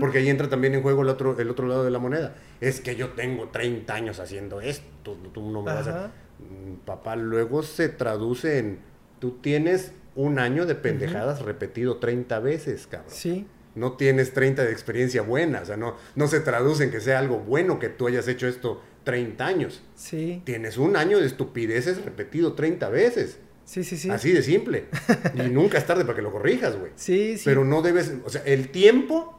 Porque 0.00 0.18
ahí 0.18 0.30
entra 0.30 0.48
también 0.48 0.74
en 0.74 0.82
juego 0.82 1.02
el 1.02 1.08
otro, 1.08 1.38
el 1.38 1.50
otro 1.50 1.68
lado 1.68 1.84
de 1.84 1.90
la 1.90 1.98
moneda. 1.98 2.36
Es 2.60 2.80
que 2.80 2.96
yo 2.96 3.10
tengo 3.10 3.48
30 3.48 3.92
años 3.92 4.18
haciendo 4.18 4.60
esto, 4.60 5.16
tú 5.32 5.50
no 5.50 5.62
me 5.62 5.74
vas 5.74 5.88
a... 5.88 6.10
Mm, 6.38 6.86
papá, 6.86 7.16
luego 7.16 7.62
se 7.62 7.88
traduce 7.90 8.58
en, 8.58 8.78
tú 9.18 9.32
tienes 9.42 9.92
un 10.14 10.38
año 10.38 10.64
de 10.64 10.74
pendejadas 10.74 11.42
repetido 11.42 11.98
30 11.98 12.40
veces, 12.40 12.86
cabrón. 12.86 13.10
Sí. 13.12 13.46
No 13.74 13.92
tienes 13.92 14.34
30 14.34 14.64
de 14.64 14.72
experiencia 14.72 15.22
buena, 15.22 15.62
o 15.62 15.64
sea, 15.64 15.76
no, 15.76 15.96
no 16.14 16.26
se 16.28 16.40
traduce 16.40 16.84
en 16.84 16.90
que 16.90 17.00
sea 17.00 17.18
algo 17.18 17.38
bueno 17.38 17.78
que 17.78 17.88
tú 17.88 18.06
hayas 18.06 18.28
hecho 18.28 18.46
esto 18.46 18.82
30 19.04 19.46
años. 19.46 19.82
Sí. 19.94 20.42
Tienes 20.44 20.78
un 20.78 20.96
año 20.96 21.18
de 21.18 21.26
estupideces 21.26 22.04
repetido 22.04 22.54
30 22.54 22.88
veces. 22.88 23.38
Sí, 23.64 23.84
sí, 23.84 23.96
sí. 23.96 24.10
Así 24.10 24.32
de 24.32 24.42
simple. 24.42 24.86
y 25.34 25.48
nunca 25.50 25.78
es 25.78 25.86
tarde 25.86 26.04
para 26.04 26.16
que 26.16 26.22
lo 26.22 26.32
corrijas, 26.32 26.76
güey. 26.78 26.92
Sí, 26.96 27.38
sí. 27.38 27.42
Pero 27.44 27.64
no 27.64 27.82
debes, 27.82 28.12
o 28.24 28.30
sea, 28.30 28.42
el 28.44 28.68
tiempo 28.68 29.38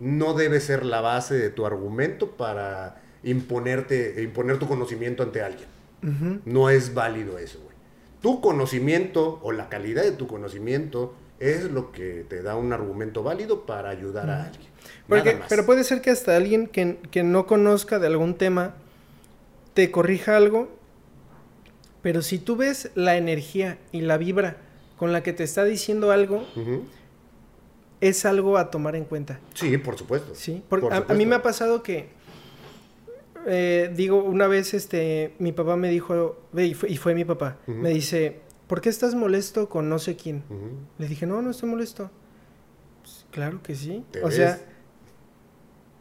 no 0.00 0.34
debe 0.34 0.60
ser 0.60 0.84
la 0.84 1.00
base 1.00 1.34
de 1.34 1.50
tu 1.50 1.66
argumento 1.66 2.36
para 2.36 3.02
imponerte, 3.22 4.22
imponer 4.22 4.58
tu 4.58 4.68
conocimiento 4.68 5.22
ante 5.22 5.42
alguien. 5.42 5.68
No 6.44 6.68
es 6.68 6.92
válido 6.92 7.38
eso, 7.38 7.60
güey. 7.64 7.74
Tu 8.20 8.42
conocimiento 8.42 9.40
o 9.42 9.52
la 9.52 9.70
calidad 9.70 10.02
de 10.02 10.12
tu 10.12 10.26
conocimiento 10.26 11.14
es 11.40 11.70
lo 11.70 11.92
que 11.92 12.26
te 12.28 12.42
da 12.42 12.56
un 12.56 12.74
argumento 12.74 13.22
válido 13.22 13.64
para 13.64 13.88
ayudar 13.88 14.28
a 14.28 14.44
alguien. 14.44 14.68
Porque, 15.08 15.38
pero 15.48 15.64
puede 15.64 15.82
ser 15.82 16.02
que 16.02 16.10
hasta 16.10 16.36
alguien 16.36 16.66
que, 16.66 16.98
que 17.10 17.22
no 17.22 17.46
conozca 17.46 17.98
de 17.98 18.06
algún 18.06 18.34
tema 18.34 18.74
te 19.74 19.90
corrija 19.90 20.36
algo 20.36 20.68
Pero 22.02 22.22
si 22.22 22.38
tú 22.38 22.56
ves 22.56 22.90
la 22.94 23.16
energía 23.16 23.78
y 23.92 24.00
la 24.02 24.16
vibra 24.18 24.56
con 24.98 25.12
la 25.12 25.22
que 25.22 25.32
te 25.32 25.42
está 25.42 25.64
diciendo 25.64 26.10
algo, 26.12 26.44
es 28.00 28.24
algo 28.26 28.58
a 28.58 28.70
tomar 28.70 28.94
en 28.96 29.04
cuenta. 29.04 29.40
Sí, 29.54 29.76
por 29.78 29.96
supuesto. 29.98 30.34
Sí, 30.34 30.62
porque 30.68 30.86
Por 30.86 30.92
a, 30.92 31.04
a 31.08 31.14
mí 31.14 31.24
me 31.26 31.34
ha 31.36 31.42
pasado 31.42 31.82
que, 31.82 32.08
eh, 33.46 33.90
digo, 33.94 34.22
una 34.22 34.46
vez 34.46 34.74
este, 34.74 35.34
mi 35.38 35.52
papá 35.52 35.76
me 35.76 35.88
dijo, 35.90 36.36
y 36.56 36.74
fue, 36.74 36.90
y 36.90 36.96
fue 36.96 37.14
mi 37.14 37.24
papá, 37.24 37.56
me 37.66 37.90
dice, 37.90 38.40
¿por 38.66 38.80
qué 38.80 38.88
estás 38.90 39.14
molesto 39.14 39.68
con 39.68 39.88
no 39.88 39.98
sé 39.98 40.14
quién? 40.16 40.42
Le 40.98 41.08
dije, 41.08 41.26
no, 41.26 41.40
no 41.42 41.50
estoy 41.50 41.68
molesto. 41.70 42.10
"Pues, 43.02 43.26
claro 43.30 43.62
que 43.62 43.74
sí. 43.74 44.04
¿Te 44.10 44.22
o 44.22 44.26
ves? 44.28 44.36
sea, 44.36 44.60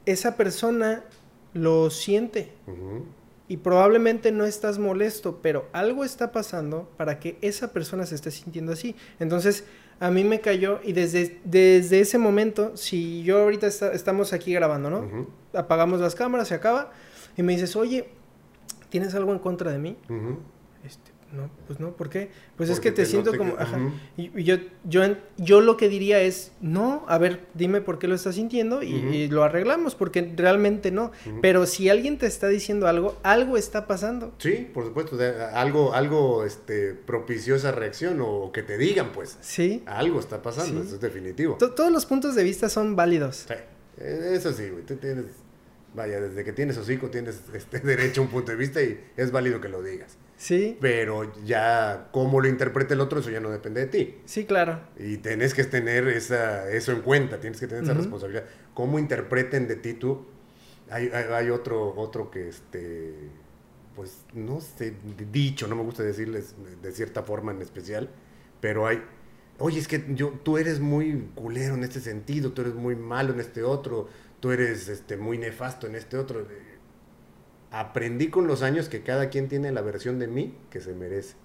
esa 0.06 0.36
persona 0.38 1.04
lo 1.54 1.90
siente. 1.90 2.52
Y 3.48 3.58
probablemente 3.58 4.32
no 4.32 4.46
estás 4.46 4.80
molesto, 4.80 5.40
pero 5.42 5.68
algo 5.74 6.04
está 6.04 6.32
pasando 6.32 6.90
para 6.98 7.20
que 7.20 7.38
esa 7.42 7.72
persona 7.74 8.06
se 8.06 8.16
esté 8.16 8.32
sintiendo 8.32 8.72
así. 8.72 8.96
Entonces, 9.20 9.66
a 10.00 10.10
mí 10.12 10.24
me 10.24 10.40
cayó 10.42 10.80
y 10.84 10.94
desde, 10.94 11.40
desde 11.44 12.00
ese 12.00 12.18
momento, 12.18 12.76
si 12.78 13.24
yo 13.24 13.40
ahorita 13.40 13.68
está- 13.68 13.92
estamos 13.94 14.34
aquí 14.34 14.54
grabando, 14.54 14.90
¿no? 14.90 15.28
Apagamos 15.54 16.00
las 16.00 16.16
cámaras, 16.16 16.48
se 16.48 16.56
acaba, 16.56 16.92
y 17.38 17.44
me 17.44 17.54
dices, 17.54 17.76
oye, 17.76 18.10
¿tienes 18.90 19.14
algo 19.16 19.32
en 19.34 19.40
contra 19.40 19.72
de 19.72 19.78
mí? 19.80 19.98
Este, 20.84 21.12
no, 21.34 21.50
pues 21.68 21.80
no, 21.80 21.92
¿por 21.98 22.10
qué? 22.10 22.30
Pues 22.56 22.70
es 22.70 22.76
Porque 22.78 22.90
que 22.90 22.96
te, 22.96 23.02
te 23.04 23.06
siento 23.10 23.36
como. 23.36 23.56
Y, 24.18 24.32
y 24.40 24.44
yo, 24.44 24.58
yo, 24.84 25.02
yo 25.38 25.62
lo 25.62 25.78
que 25.78 25.90
diría 25.90 26.22
es, 26.22 26.52
no, 26.62 27.04
a 27.08 27.18
ver, 27.18 27.42
dime 27.56 27.82
por 27.82 27.98
qué 27.98 28.08
lo 28.08 28.14
estás 28.16 28.36
sintiendo 28.36 28.84
y, 28.84 29.28
lo 29.30 29.44
arreglamos, 29.44 29.96
porque 29.96 30.32
realmente 30.38 30.92
no. 30.92 31.12
Pero 31.42 31.66
si 31.66 31.90
alguien 31.90 32.18
te 32.20 32.28
está 32.28 32.48
diciendo 32.48 32.88
algo, 32.88 33.18
algo 33.24 33.58
está 33.58 33.88
pasando. 33.88 34.34
Sí, 34.38 34.70
por 34.74 34.86
supuesto. 34.86 35.18
de- 35.18 35.44
algo 35.44 35.94
algo 35.94 36.46
este, 36.46 36.94
propició 36.94 37.56
esa 37.56 37.72
reacción 37.72 38.20
o 38.22 38.52
que 38.52 38.62
te 38.64 38.78
digan, 38.78 39.12
pues. 39.12 39.38
Sí. 39.42 39.82
Algo 39.88 40.20
está 40.20 40.42
pasando, 40.44 40.82
Sí. 40.82 40.86
eso 40.88 40.96
es 40.96 41.02
definitivo. 41.02 41.56
To- 41.58 41.72
todos 41.72 41.92
los 41.92 42.06
puntos 42.06 42.36
de 42.36 42.44
vista 42.44 42.70
son 42.70 42.96
válidos. 42.96 43.46
Sí, 43.48 43.54
eh, 43.98 44.34
Eso 44.36 44.54
sí, 44.54 44.70
güey. 44.70 44.84
Tú 44.86 44.96
tienes. 44.98 45.26
Vaya, 45.96 46.20
desde 46.22 46.44
que 46.44 46.54
tienes 46.54 46.76
hocico 46.78 47.10
tienes 47.10 47.40
este 47.54 47.80
derecho 47.84 48.22
a 48.22 48.24
un 48.24 48.30
punto 48.32 48.52
de 48.52 48.58
vista 48.58 48.82
y 48.82 49.00
es 49.18 49.32
válido 49.32 49.62
que 49.62 49.70
lo 49.70 49.82
digas. 49.84 50.18
Sí, 50.44 50.78
Pero 50.82 51.32
ya 51.46 52.10
cómo 52.12 52.42
lo 52.42 52.50
interprete 52.50 52.96
el 52.96 53.00
otro, 53.00 53.22
eso 53.22 53.30
ya 53.30 53.40
no 53.40 53.50
depende 53.50 53.80
de 53.80 53.88
ti. 53.88 54.18
sí, 54.26 54.44
claro. 54.46 54.82
Y 55.00 55.16
tienes 55.20 55.54
que 55.54 55.64
tener 55.64 56.06
esa, 56.10 56.70
eso 56.70 56.92
en 56.92 57.00
cuenta, 57.02 57.40
tienes 57.40 57.62
que 57.62 57.68
tener 57.68 57.84
esa 57.86 57.94
responsabilidad. 57.94 58.44
¿Cómo 58.74 59.00
interpreten 59.00 59.70
de 59.70 59.78
ti 59.78 59.94
tú? 59.94 60.26
Hay, 60.90 61.10
hay, 61.14 61.24
hay 61.32 61.50
otro, 61.50 61.94
otro 61.96 62.30
que, 62.30 62.50
este, 62.50 63.14
pues, 63.96 64.26
no 64.34 64.60
sé, 64.60 64.94
dicho, 65.32 65.66
no 65.68 65.78
me 65.78 65.84
gusta 65.84 66.04
decirles 66.04 66.56
de 66.82 66.92
cierta 66.92 67.24
forma 67.24 67.54
en 67.54 67.62
especial, 67.62 68.10
pero 68.60 68.86
hay, 68.86 69.02
oye, 69.60 69.80
es 69.80 69.88
que 69.88 70.04
yo, 70.10 70.34
tú 70.44 70.58
eres 70.58 70.82
muy 70.82 71.30
culero 71.36 71.76
en 71.76 71.86
este 71.86 72.02
sentido, 72.02 72.52
tú 72.52 72.64
eres 72.64 72.74
muy 72.74 72.98
malo 72.98 73.32
en 73.32 73.40
este 73.40 73.64
otro, 73.64 74.10
tú 74.42 74.52
eres 74.52 74.90
este, 74.90 75.16
muy 75.16 75.38
nefasto 75.38 75.88
en 75.88 75.96
este 75.96 76.18
otro. 76.18 76.46
Aprendí 77.74 78.30
con 78.30 78.46
los 78.46 78.62
años 78.62 78.88
que 78.88 79.02
cada 79.02 79.30
quien 79.30 79.48
tiene 79.48 79.72
la 79.72 79.82
versión 79.82 80.20
de 80.20 80.28
mí 80.28 80.56
que 80.70 80.80
se 80.80 80.94
merece. 80.94 81.36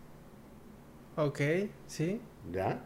Ok, 1.16 1.40
sí. 1.86 2.20
¿Ya? 2.52 2.84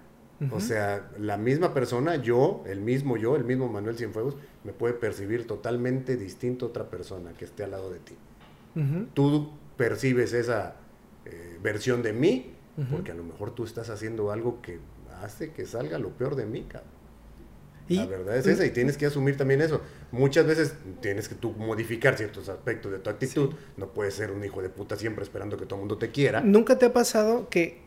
O 0.51 0.61
sea, 0.61 1.11
la 1.19 1.37
misma 1.37 1.75
persona, 1.75 2.17
yo, 2.17 2.65
el 2.67 2.81
mismo 2.81 3.17
yo, 3.17 3.37
el 3.37 3.45
mismo 3.45 3.69
Manuel 3.69 3.97
Cienfuegos, 3.97 4.37
me 4.65 4.73
puede 4.73 4.95
percibir 4.95 5.47
totalmente 5.47 6.17
distinto 6.17 6.67
a 6.67 6.69
otra 6.71 6.89
persona 6.89 7.33
que 7.33 7.45
esté 7.45 7.65
al 7.65 7.73
lado 7.73 7.91
de 7.91 7.99
ti. 7.99 8.15
Tú 9.15 9.51
percibes 9.77 10.33
esa 10.33 10.77
eh, 11.27 11.59
versión 11.63 12.03
de 12.03 12.13
mí 12.13 12.55
porque 12.91 13.13
a 13.13 13.15
lo 13.15 13.25
mejor 13.25 13.55
tú 13.55 13.65
estás 13.65 13.91
haciendo 13.91 14.31
algo 14.31 14.63
que 14.63 14.79
hace 15.23 15.53
que 15.53 15.67
salga 15.67 15.99
lo 15.99 16.11
peor 16.11 16.37
de 16.37 16.47
mí, 16.47 16.63
cabrón. 16.63 16.91
Y- 17.89 17.97
La 17.97 18.07
verdad 18.07 18.37
es 18.37 18.47
esa 18.47 18.65
y 18.65 18.71
tienes 18.71 18.97
que 18.97 19.07
asumir 19.07 19.37
también 19.37 19.61
eso. 19.61 19.81
Muchas 20.13 20.47
veces 20.47 20.75
tienes 21.01 21.29
que 21.29 21.35
tú 21.35 21.51
modificar 21.53 22.17
ciertos 22.17 22.49
aspectos 22.49 22.93
de 22.93 22.99
tu 22.99 23.11
actitud. 23.11 23.51
Sí. 23.51 23.57
No 23.77 23.89
puedes 23.89 24.15
ser 24.15 24.31
un 24.31 24.45
hijo 24.45 24.63
de 24.63 24.69
puta 24.69 24.97
siempre 24.97 25.25
esperando 25.25 25.57
que 25.57 25.65
todo 25.67 25.77
el 25.77 25.81
mundo 25.81 25.99
te 25.99 26.11
quiera. 26.11 26.41
¿Nunca 26.41 26.79
te 26.79 26.87
ha 26.87 26.93
pasado 26.93 27.49
que, 27.49 27.81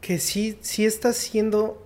que 0.00 0.18
sí, 0.18 0.58
sí 0.60 0.84
estás 0.86 1.16
siendo 1.16 1.82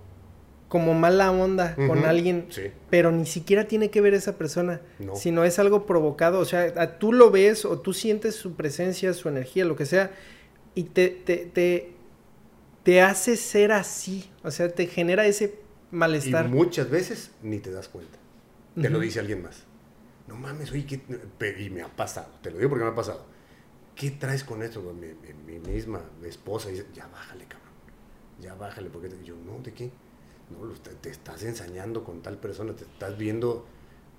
como 0.67 0.93
mala 0.93 1.31
onda 1.33 1.75
con 1.75 2.05
alguien, 2.05 2.45
Sí. 2.49 2.71
pero 2.89 3.11
ni 3.11 3.25
siquiera 3.25 3.67
tiene 3.67 3.89
que 3.91 3.99
ver 3.99 4.13
esa 4.13 4.37
persona, 4.37 4.79
No. 4.99 5.17
sino 5.17 5.43
es 5.43 5.59
algo 5.59 5.85
provocado? 5.85 6.39
O 6.39 6.45
sea, 6.45 6.97
tú 6.97 7.11
lo 7.11 7.29
ves 7.29 7.65
o 7.65 7.79
tú 7.81 7.91
sientes 7.93 8.35
su 8.35 8.53
presencia, 8.55 9.13
su 9.13 9.27
energía, 9.27 9.65
lo 9.65 9.75
que 9.75 9.85
sea, 9.85 10.11
y 10.73 10.83
te, 10.85 11.09
te, 11.09 11.37
te, 11.39 11.91
te 12.83 13.01
hace 13.01 13.35
ser 13.35 13.73
así, 13.73 14.31
o 14.43 14.51
sea, 14.51 14.69
te 14.69 14.87
genera 14.87 15.25
ese 15.25 15.53
Y 15.91 15.95
malestar. 15.95 16.47
muchas 16.49 16.89
veces 16.89 17.31
ni 17.41 17.59
te 17.59 17.71
das 17.71 17.87
cuenta. 17.89 18.17
Te 18.75 18.89
lo 18.89 18.99
dice 18.99 19.19
alguien 19.19 19.41
más. 19.43 19.63
No 20.27 20.35
mames, 20.35 20.71
oye, 20.71 20.85
¿qué- 20.85 21.59
y 21.59 21.69
me 21.69 21.81
ha 21.81 21.89
pasado, 21.95 22.29
te 22.41 22.51
lo 22.51 22.57
digo 22.57 22.69
porque 22.69 22.85
me 22.85 22.91
ha 22.91 22.95
pasado. 22.95 23.25
¿Qué 23.95 24.11
traes 24.11 24.43
con 24.45 24.63
esto? 24.63 24.81
Mi, 24.93 25.07
mi- 25.07 25.59
mi 25.59 25.71
misma 25.71 26.01
esposa 26.23 26.69
dice, 26.69 26.85
ya 26.93 27.07
bájale, 27.07 27.45
cabrón. 27.45 27.69
Ya 28.39 28.53
bájale, 28.55 28.89
porque 28.89 29.09
te- 29.09 29.23
yo, 29.25 29.35
no, 29.35 29.59
¿de 29.59 29.73
qué? 29.73 29.91
No, 30.49 30.67
te, 30.79 30.91
te 30.91 31.09
estás 31.09 31.43
ensañando 31.43 32.03
con 32.03 32.21
tal 32.21 32.37
persona, 32.37 32.73
te 32.75 32.83
estás 32.85 33.17
viendo, 33.17 33.65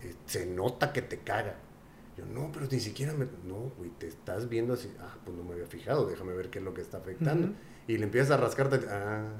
eh, 0.03 0.15
se 0.27 0.45
nota 0.47 0.93
que 0.93 1.01
te 1.03 1.19
caga. 1.21 1.57
Yo, 2.19 2.27
no, 2.27 2.51
pero 2.53 2.67
ni 2.71 2.79
siquiera 2.81 3.15
me... 3.15 3.25
No, 3.47 3.73
güey, 3.79 3.91
te 3.99 4.07
estás 4.07 4.49
viendo 4.51 4.75
así, 4.75 4.93
ah, 5.01 5.17
pues 5.25 5.35
no 5.37 5.43
me 5.45 5.55
había 5.55 5.67
fijado, 5.67 6.07
déjame 6.07 6.35
ver 6.35 6.51
qué 6.51 6.59
es 6.59 6.65
lo 6.65 6.75
que 6.75 6.83
está 6.83 6.99
afectando. 6.99 7.49
Y 7.89 7.97
le 7.97 8.05
empiezas 8.05 8.33
a 8.33 8.37
rascarte, 8.37 8.81
ah, 8.91 9.31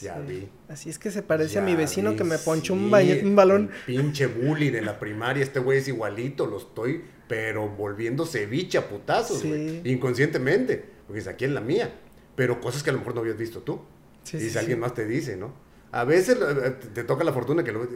ya 0.00 0.18
vi. 0.18 0.48
Así 0.68 0.90
es 0.90 0.98
que 0.98 1.10
se 1.10 1.22
parece 1.22 1.58
a 1.58 1.62
mi 1.62 1.72
Ya 1.72 1.78
vecino 1.78 2.10
vi, 2.12 2.16
que 2.16 2.24
me 2.24 2.38
ponchó 2.38 2.74
un, 2.74 2.84
sí, 2.84 2.90
ba- 2.90 3.00
un 3.22 3.36
balón. 3.36 3.70
el 3.88 3.94
pinche 3.94 4.26
bully 4.26 4.70
de 4.70 4.82
la 4.82 4.98
primaria, 4.98 5.42
este 5.42 5.60
güey 5.60 5.78
es 5.78 5.88
igualito, 5.88 6.46
lo 6.46 6.58
estoy, 6.58 7.02
pero 7.28 7.68
volviendo 7.68 8.24
ceviche 8.26 8.78
a 8.78 8.88
putazos, 8.88 9.40
Sí. 9.40 9.48
güey. 9.48 9.80
Inconscientemente, 9.92 10.84
porque 11.06 11.20
es 11.20 11.26
aquí 11.28 11.44
en 11.44 11.54
la 11.54 11.60
mía. 11.60 11.92
Pero 12.34 12.60
cosas 12.60 12.82
que 12.82 12.90
a 12.90 12.92
lo 12.92 12.98
mejor 12.98 13.14
no 13.14 13.20
habías 13.22 13.36
visto 13.38 13.62
tú. 13.62 13.80
Sí, 14.22 14.36
y 14.38 14.50
si 14.50 14.58
alguien 14.58 14.78
más 14.80 14.92
te 14.94 15.06
dice, 15.06 15.36
¿no? 15.36 15.54
A 15.92 16.04
veces 16.04 16.36
eh, 16.40 16.70
te, 16.80 16.88
te 16.88 17.04
toca 17.04 17.24
la 17.24 17.32
fortuna 17.32 17.62
que 17.64 17.72
lo 17.72 17.84
eh, 17.84 17.88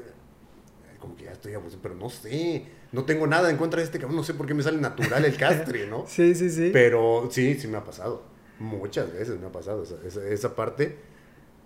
Como 0.98 1.16
que 1.16 1.24
ya 1.24 1.32
estoy 1.32 1.54
abusando, 1.54 1.82
pero 1.82 1.94
no 1.94 2.08
sé. 2.08 2.64
No 2.92 3.04
tengo 3.04 3.26
nada 3.26 3.50
en 3.50 3.56
contra 3.56 3.78
de 3.80 3.84
este 3.84 3.98
cabrón, 3.98 4.16
no 4.16 4.24
sé 4.24 4.34
por 4.34 4.46
qué 4.46 4.54
me 4.54 4.62
sale 4.62 4.80
natural 4.80 5.24
el 5.24 5.36
castre, 5.36 5.86
¿no? 5.86 6.04
Sí, 6.08 6.34
sí, 6.34 6.50
sí. 6.50 6.70
Pero 6.72 7.28
sí, 7.30 7.54
sí 7.54 7.68
me 7.68 7.76
ha 7.78 7.84
pasado. 7.84 8.22
Muchas 8.58 9.12
veces 9.12 9.38
me 9.40 9.46
ha 9.46 9.52
pasado 9.52 9.82
esa, 9.82 9.96
esa- 10.06 10.26
esa 10.26 10.54
parte. 10.56 10.96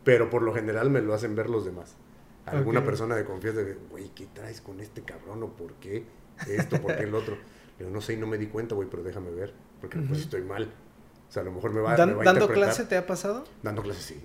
Pero 0.05 0.31
por 0.31 0.43
lo 0.43 0.55
general 0.55 0.91
me 0.91 1.01
lo 1.01 1.15
hacen 1.15 1.35
ver 1.35 1.49
los 1.51 1.65
demás. 1.65 1.97
Alguna 2.47 2.81
Ok. 2.81 2.87
persona 2.87 3.17
de 3.17 3.25
confianza 3.25 3.63
güey, 3.91 4.11
¿qué 4.15 4.27
traes 4.33 4.61
con 4.61 4.81
este 4.81 5.03
cabrón? 5.03 5.43
¿O 5.43 5.49
por 5.57 5.73
qué 5.75 6.05
esto? 6.49 6.81
¿Por 6.81 6.97
qué 6.97 7.05
el 7.05 7.15
otro? 7.15 7.37
Yo 7.81 7.89
no 7.91 8.01
sé 8.01 8.13
y 8.13 8.17
no 8.17 8.27
me 8.27 8.37
di 8.39 8.47
cuenta, 8.47 8.75
güey, 8.75 8.89
pero 8.89 9.03
déjame 9.03 9.31
ver. 9.31 9.53
Porque 9.81 9.99
pues 9.99 10.11
Ujú. 10.11 10.21
estoy 10.21 10.43
mal. 10.43 10.71
O 11.29 11.33
sea, 11.33 11.43
a 11.43 11.45
lo 11.47 11.53
mejor 11.53 11.73
me 11.73 11.81
va, 11.81 11.97
Dan- 11.97 12.11
me 12.11 12.15
va 12.17 12.23
a 12.23 12.25
¿Dando 12.27 12.49
clase 12.49 12.85
te 12.85 12.97
ha 12.97 13.07
pasado? 13.07 13.45
Dando 13.63 13.83
clase, 13.83 14.03
sí. 14.03 14.21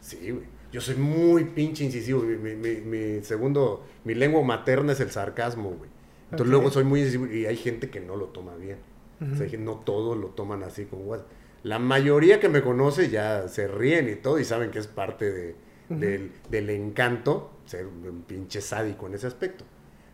Sí, 0.00 0.30
güey. 0.30 0.44
Yo 0.72 0.80
soy 0.80 0.94
muy 0.94 1.44
pinche 1.44 1.84
incisivo. 1.84 2.22
Mi, 2.22 2.36
mi- 2.36 2.54
mi- 2.54 2.80
mi 2.80 3.22
segundo, 3.24 3.84
mi 4.04 4.14
lengua 4.14 4.42
materna 4.42 4.92
es 4.92 5.00
el 5.00 5.10
sarcasmo, 5.10 5.70
güey. 5.70 5.90
Entonces 6.30 6.46
Ok. 6.46 6.50
luego 6.52 6.70
soy 6.70 6.84
muy 6.84 7.00
incisivo 7.00 7.26
y 7.26 7.46
hay 7.46 7.56
gente 7.56 7.90
que 7.90 8.00
no 8.00 8.14
lo 8.16 8.26
toma 8.26 8.54
bien. 8.54 8.78
O 9.20 9.34
sea, 9.34 9.42
Ujú. 9.42 9.50
que 9.50 9.58
no 9.58 9.74
todos 9.84 10.16
lo 10.16 10.28
toman 10.28 10.62
así 10.62 10.84
como. 10.86 11.16
La 11.62 11.78
mayoría 11.78 12.40
que 12.40 12.48
me 12.48 12.62
conoce 12.62 13.10
ya 13.10 13.48
se 13.48 13.68
ríen 13.68 14.08
y 14.08 14.16
todo 14.16 14.38
y 14.38 14.44
saben 14.44 14.70
que 14.70 14.78
es 14.78 14.86
parte 14.86 15.30
de- 15.30 15.54
del, 15.90 16.30
del 16.48 16.70
encanto 16.70 17.50
ser 17.66 17.86
un 17.86 18.22
pinche 18.22 18.60
sádico 18.60 19.06
en 19.08 19.14
ese 19.14 19.26
aspecto. 19.26 19.64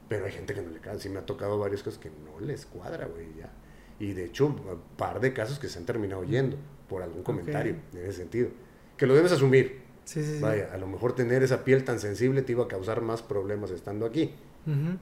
Pero 0.08 0.24
hay 0.24 0.32
gente 0.32 0.54
que 0.54 0.62
no 0.62 0.70
le 0.70 0.80
cae. 0.80 0.98
Sí 0.98 1.08
me 1.08 1.18
ha 1.18 1.26
tocado 1.26 1.58
varias 1.58 1.82
cosas 1.82 1.98
que 1.98 2.10
no 2.10 2.40
les 2.44 2.64
cuadra, 2.66 3.06
güey, 3.06 3.26
ya. 3.38 3.50
Y 3.98 4.12
de 4.12 4.24
hecho, 4.24 4.46
un 4.46 4.56
par 4.96 5.20
de 5.20 5.32
casos 5.32 5.58
que 5.58 5.68
se 5.68 5.78
han 5.78 5.84
terminado 5.86 6.24
yendo 6.24 6.56
por 6.88 7.02
algún 7.02 7.22
comentario 7.22 7.76
en 7.92 8.00
ese 8.00 8.12
sentido. 8.14 8.48
Que 8.96 9.06
lo 9.06 9.14
debes 9.14 9.32
asumir. 9.32 9.82
Sí, 10.04 10.22
sí, 10.22 10.36
sí. 10.36 10.40
Vaya, 10.40 10.70
a 10.72 10.76
lo 10.78 10.86
mejor 10.86 11.14
tener 11.14 11.42
esa 11.42 11.64
piel 11.64 11.84
tan 11.84 11.98
sensible 11.98 12.42
te 12.42 12.52
iba 12.52 12.64
a 12.64 12.68
causar 12.68 13.00
más 13.02 13.22
problemas 13.22 13.70
estando 13.72 14.06
aquí 14.06 14.34
Ujú. 14.64 14.98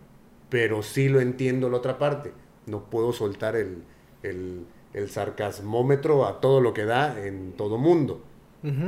pero 0.49 0.83
sí 0.83 1.09
lo 1.11 1.21
entiendo 1.21 1.69
la 1.69 1.77
otra 1.77 1.99
parte. 1.99 2.33
No 2.67 2.89
puedo 2.89 3.13
soltar 3.13 3.55
el, 3.57 3.83
el, 4.23 4.65
el 4.95 5.11
sarcasmómetro 5.11 6.27
a 6.27 6.41
todo 6.41 6.61
lo 6.61 6.73
que 6.75 6.85
da 6.85 7.19
en 7.25 7.53
todo 7.53 7.79
mundo. 7.79 8.23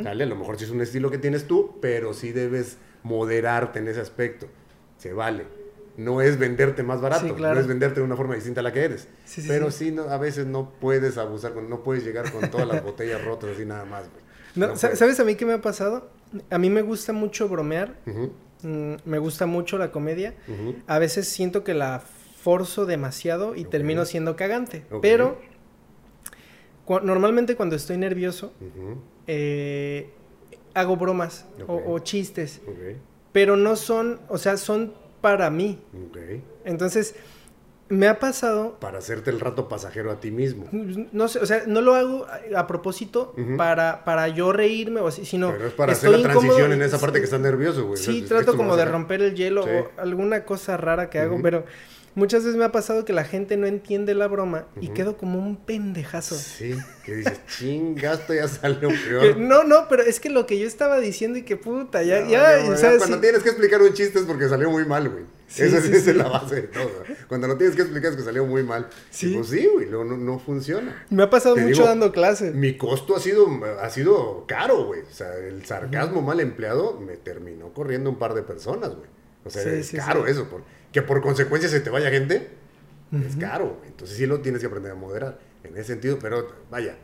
¿Sale? 0.02 0.24
A 0.24 0.26
lo 0.26 0.36
mejor 0.36 0.56
sí 0.58 0.64
es 0.64 0.70
un 0.70 0.80
estilo 0.80 1.10
que 1.10 1.18
tienes 1.18 1.46
tú, 1.46 1.76
pero 1.82 2.14
sí 2.14 2.32
debes 2.32 2.78
moderarte 3.02 3.78
en 3.80 3.88
ese 3.88 4.00
aspecto. 4.00 4.46
Se 4.96 5.12
vale. 5.12 5.44
No 5.98 6.22
es 6.22 6.38
venderte 6.38 6.82
más 6.82 7.02
barato, 7.02 7.26
Sí, 7.26 7.32
claro. 7.32 7.54
no 7.56 7.60
es 7.60 7.66
venderte 7.66 8.00
de 8.00 8.06
una 8.06 8.16
forma 8.16 8.34
distinta 8.34 8.60
a 8.60 8.62
la 8.62 8.72
que 8.72 8.84
eres. 8.84 9.06
Sí, 9.26 9.42
sí, 9.42 9.48
pero 9.48 9.70
sí. 9.70 9.92
no, 9.92 10.04
a 10.04 10.16
veces 10.16 10.46
no 10.46 10.70
puedes 10.80 11.18
abusar, 11.18 11.52
con- 11.52 11.68
no 11.68 11.82
puedes 11.82 12.04
llegar 12.04 12.30
con 12.32 12.50
todas 12.50 12.66
las 12.66 12.82
botellas 12.84 13.22
rotas 13.22 13.50
así 13.54 13.66
nada 13.66 13.84
más. 13.84 14.04
No, 14.54 14.68
No 14.68 14.76
sa- 14.76 14.88
puedes. 14.88 14.98
¿Sabes 14.98 15.20
a 15.20 15.24
mí 15.24 15.34
qué 15.34 15.44
me 15.44 15.52
ha 15.52 15.60
pasado? 15.60 16.08
A 16.50 16.56
mí 16.58 16.70
me 16.70 16.80
gusta 16.82 17.12
mucho 17.12 17.46
bromear, 17.48 17.96
mm, 18.62 18.94
me 19.04 19.18
gusta 19.18 19.44
mucho 19.46 19.76
la 19.76 19.90
comedia. 19.92 20.34
A 20.86 20.98
veces 20.98 21.28
siento 21.28 21.64
que 21.64 21.74
la 21.74 22.00
forzo 22.00 22.86
demasiado 22.86 23.54
y 23.56 23.64
termino 23.64 24.04
siendo 24.06 24.36
cagante. 24.36 24.84
Pero 25.02 25.38
Cu- 26.86 27.00
normalmente 27.00 27.54
cuando 27.56 27.76
estoy 27.76 27.98
nervioso, 27.98 28.52
eh, 29.26 30.10
hago 30.74 30.96
bromas 30.96 31.44
o- 31.66 31.98
chistes, 31.98 32.60
pero 33.32 33.56
no 33.56 33.76
son, 33.76 34.20
o 34.28 34.38
sea, 34.38 34.56
son 34.56 34.94
para 35.20 35.50
mí. 35.50 35.78
Entonces, 36.64 37.14
me 37.88 38.08
ha 38.08 38.18
pasado, 38.18 38.78
Para 38.80 38.98
hacerte 38.98 39.30
el 39.30 39.38
rato 39.38 39.68
pasajero 39.68 40.10
a 40.10 40.18
ti 40.20 40.30
mismo. 40.32 40.66
no 41.12 41.28
sé, 41.28 41.38
o 41.38 41.46
sea, 41.46 41.64
no 41.66 41.80
lo 41.80 41.94
hago 41.94 42.26
a, 42.54 42.60
a 42.60 42.66
propósito 42.66 43.32
para, 43.56 44.04
para 44.04 44.28
yo 44.28 44.52
reírme 44.52 45.00
o 45.00 45.06
así, 45.08 45.24
sino... 45.24 45.52
Pero 45.52 45.68
es 45.68 45.72
para 45.72 45.92
hacer 45.92 46.10
la 46.10 46.18
incómodo 46.18 46.40
transición 46.40 46.72
en 46.72 46.82
esa 46.82 46.98
parte 46.98 47.18
que 47.18 47.24
estás 47.24 47.40
nervioso, 47.40 47.86
güey. 47.86 47.96
Sí, 48.02 48.22
trato 48.22 48.56
como 48.56 48.76
de 48.76 48.84
romper 48.86 49.22
el 49.22 49.34
hielo 49.34 49.62
Sí. 49.64 49.70
o 49.70 50.00
alguna 50.00 50.44
cosa 50.44 50.76
rara 50.76 51.10
que 51.10 51.18
hago, 51.20 51.38
pero 51.42 51.64
muchas 52.16 52.42
veces 52.42 52.58
me 52.58 52.64
ha 52.64 52.72
pasado 52.72 53.04
que 53.04 53.12
la 53.12 53.22
gente 53.24 53.56
no 53.56 53.68
entiende 53.68 54.14
la 54.14 54.26
broma 54.26 54.66
y 54.80 54.88
quedo 54.88 55.16
como 55.16 55.38
un 55.38 55.56
pendejazo. 55.56 56.34
Sí, 56.34 56.74
que 57.04 57.14
dices, 57.14 57.38
chingasto, 57.56 58.34
ya 58.34 58.48
salió 58.48 58.88
peor. 59.08 59.36
no, 59.36 59.62
no, 59.62 59.86
pero 59.88 60.02
es 60.02 60.18
que 60.18 60.28
lo 60.30 60.46
que 60.46 60.58
yo 60.58 60.66
estaba 60.66 60.98
diciendo 60.98 61.38
y 61.38 61.42
que 61.42 61.56
puta, 61.56 62.02
ya, 62.02 62.22
No, 62.22 62.30
ya, 62.30 62.62
no, 62.64 62.70
o 62.72 62.76
sea, 62.76 62.96
cuando 62.98 63.16
sí- 63.16 63.20
tienes 63.22 63.42
que 63.44 63.50
explicar 63.50 63.80
un 63.80 63.92
chiste 63.92 64.18
es 64.18 64.24
porque 64.24 64.48
salió 64.48 64.68
muy 64.70 64.84
mal, 64.84 65.08
güey. 65.08 65.24
Sí, 65.48 65.62
esa 65.62 65.80
sí, 65.80 65.92
esa 65.92 66.00
sí. 66.04 66.10
es 66.10 66.16
la 66.16 66.28
base 66.28 66.56
de 66.56 66.62
todo. 66.62 66.90
Cuando 67.28 67.46
lo 67.46 67.56
tienes 67.56 67.76
que 67.76 67.82
explicar 67.82 68.10
es 68.10 68.16
que 68.16 68.24
salió 68.24 68.44
muy 68.46 68.64
mal. 68.64 68.88
Sí. 69.10 69.32
Pues 69.36 69.46
sí, 69.48 69.68
güey, 69.72 69.86
luego 69.86 70.02
no, 70.04 70.16
no 70.16 70.40
funciona. 70.40 71.06
me 71.10 71.22
ha 71.22 71.30
pasado 71.30 71.54
Te 71.54 71.60
mucho 71.60 71.74
digo, 71.74 71.86
dando 71.86 72.10
clases. 72.10 72.52
Mi 72.52 72.76
costo 72.76 73.14
ha 73.14 73.20
sido, 73.20 73.46
ha 73.80 73.88
sido 73.90 74.44
caro, 74.48 74.86
güey. 74.86 75.02
O 75.02 75.12
sea, 75.14 75.32
el 75.36 75.64
sarcasmo 75.64 76.20
mal 76.20 76.40
empleado 76.40 76.98
me 76.98 77.16
terminó 77.16 77.72
corriendo 77.72 78.10
un 78.10 78.18
par 78.18 78.34
de 78.34 78.42
personas, 78.42 78.88
güey. 78.96 79.08
O 79.44 79.50
sea, 79.50 79.62
es 79.62 79.92
caro 79.92 80.26
eso. 80.26 80.48
por- 80.48 80.62
que 80.96 81.02
por 81.02 81.20
consecuencia 81.20 81.68
se 81.68 81.80
te 81.80 81.90
vaya 81.90 82.08
gente, 82.10 82.48
es 83.12 83.36
caro. 83.36 83.82
Entonces 83.86 84.16
sí 84.16 84.24
lo 84.24 84.40
tienes 84.40 84.62
que 84.62 84.66
aprender 84.66 84.92
a 84.92 84.94
moderar 84.94 85.38
en 85.62 85.74
ese 85.74 85.84
sentido. 85.84 86.18
Pero 86.18 86.48
vaya, 86.70 86.96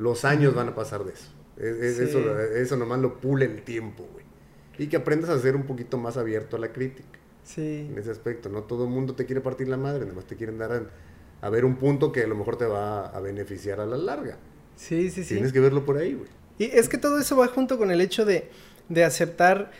los 0.00 0.24
años 0.24 0.52
van 0.52 0.68
a 0.70 0.74
pasar 0.74 1.04
de 1.04 1.12
eso. 1.12 1.28
Es- 1.56 1.76
es- 1.76 1.96
Sí. 1.96 2.02
eso, 2.18 2.40
eso 2.40 2.76
nomás 2.76 2.98
lo 2.98 3.20
pule 3.20 3.44
el 3.46 3.62
tiempo, 3.62 4.04
güey. 4.12 4.24
Y 4.78 4.88
que 4.88 4.96
aprendas 4.96 5.30
a 5.30 5.38
ser 5.38 5.54
un 5.54 5.62
poquito 5.62 5.96
más 5.96 6.16
abierto 6.16 6.56
a 6.56 6.58
la 6.58 6.72
crítica 6.72 7.18
Sí. 7.44 7.86
en 7.88 7.96
ese 7.96 8.10
aspecto. 8.10 8.48
No 8.48 8.64
todo 8.64 8.84
el 8.84 8.90
mundo 8.90 9.14
te 9.14 9.26
quiere 9.26 9.40
partir 9.40 9.68
la 9.68 9.76
madre, 9.76 10.00
nada 10.00 10.14
más 10.16 10.26
te 10.26 10.34
quieren 10.34 10.58
dar 10.58 10.72
a, 10.72 10.82
a 11.46 11.48
ver 11.50 11.64
un 11.64 11.76
punto 11.76 12.10
que 12.10 12.24
a 12.24 12.26
lo 12.26 12.34
mejor 12.34 12.56
te 12.58 12.66
va 12.66 13.06
a 13.06 13.20
beneficiar 13.20 13.78
a 13.80 13.86
la 13.86 13.96
larga. 13.96 14.38
Sí, 14.74 15.08
sí, 15.10 15.22
sí. 15.22 15.34
Tienes 15.34 15.52
que 15.52 15.60
verlo 15.60 15.84
por 15.86 15.96
ahí, 15.98 16.14
güey. 16.14 16.28
Y 16.58 16.64
es 16.76 16.88
que 16.88 16.98
todo 16.98 17.18
eso 17.20 17.36
va 17.36 17.46
junto 17.46 17.78
con 17.78 17.92
el 17.92 18.00
hecho 18.00 18.24
de, 18.24 18.50
de 18.88 19.04
aceptar 19.04 19.70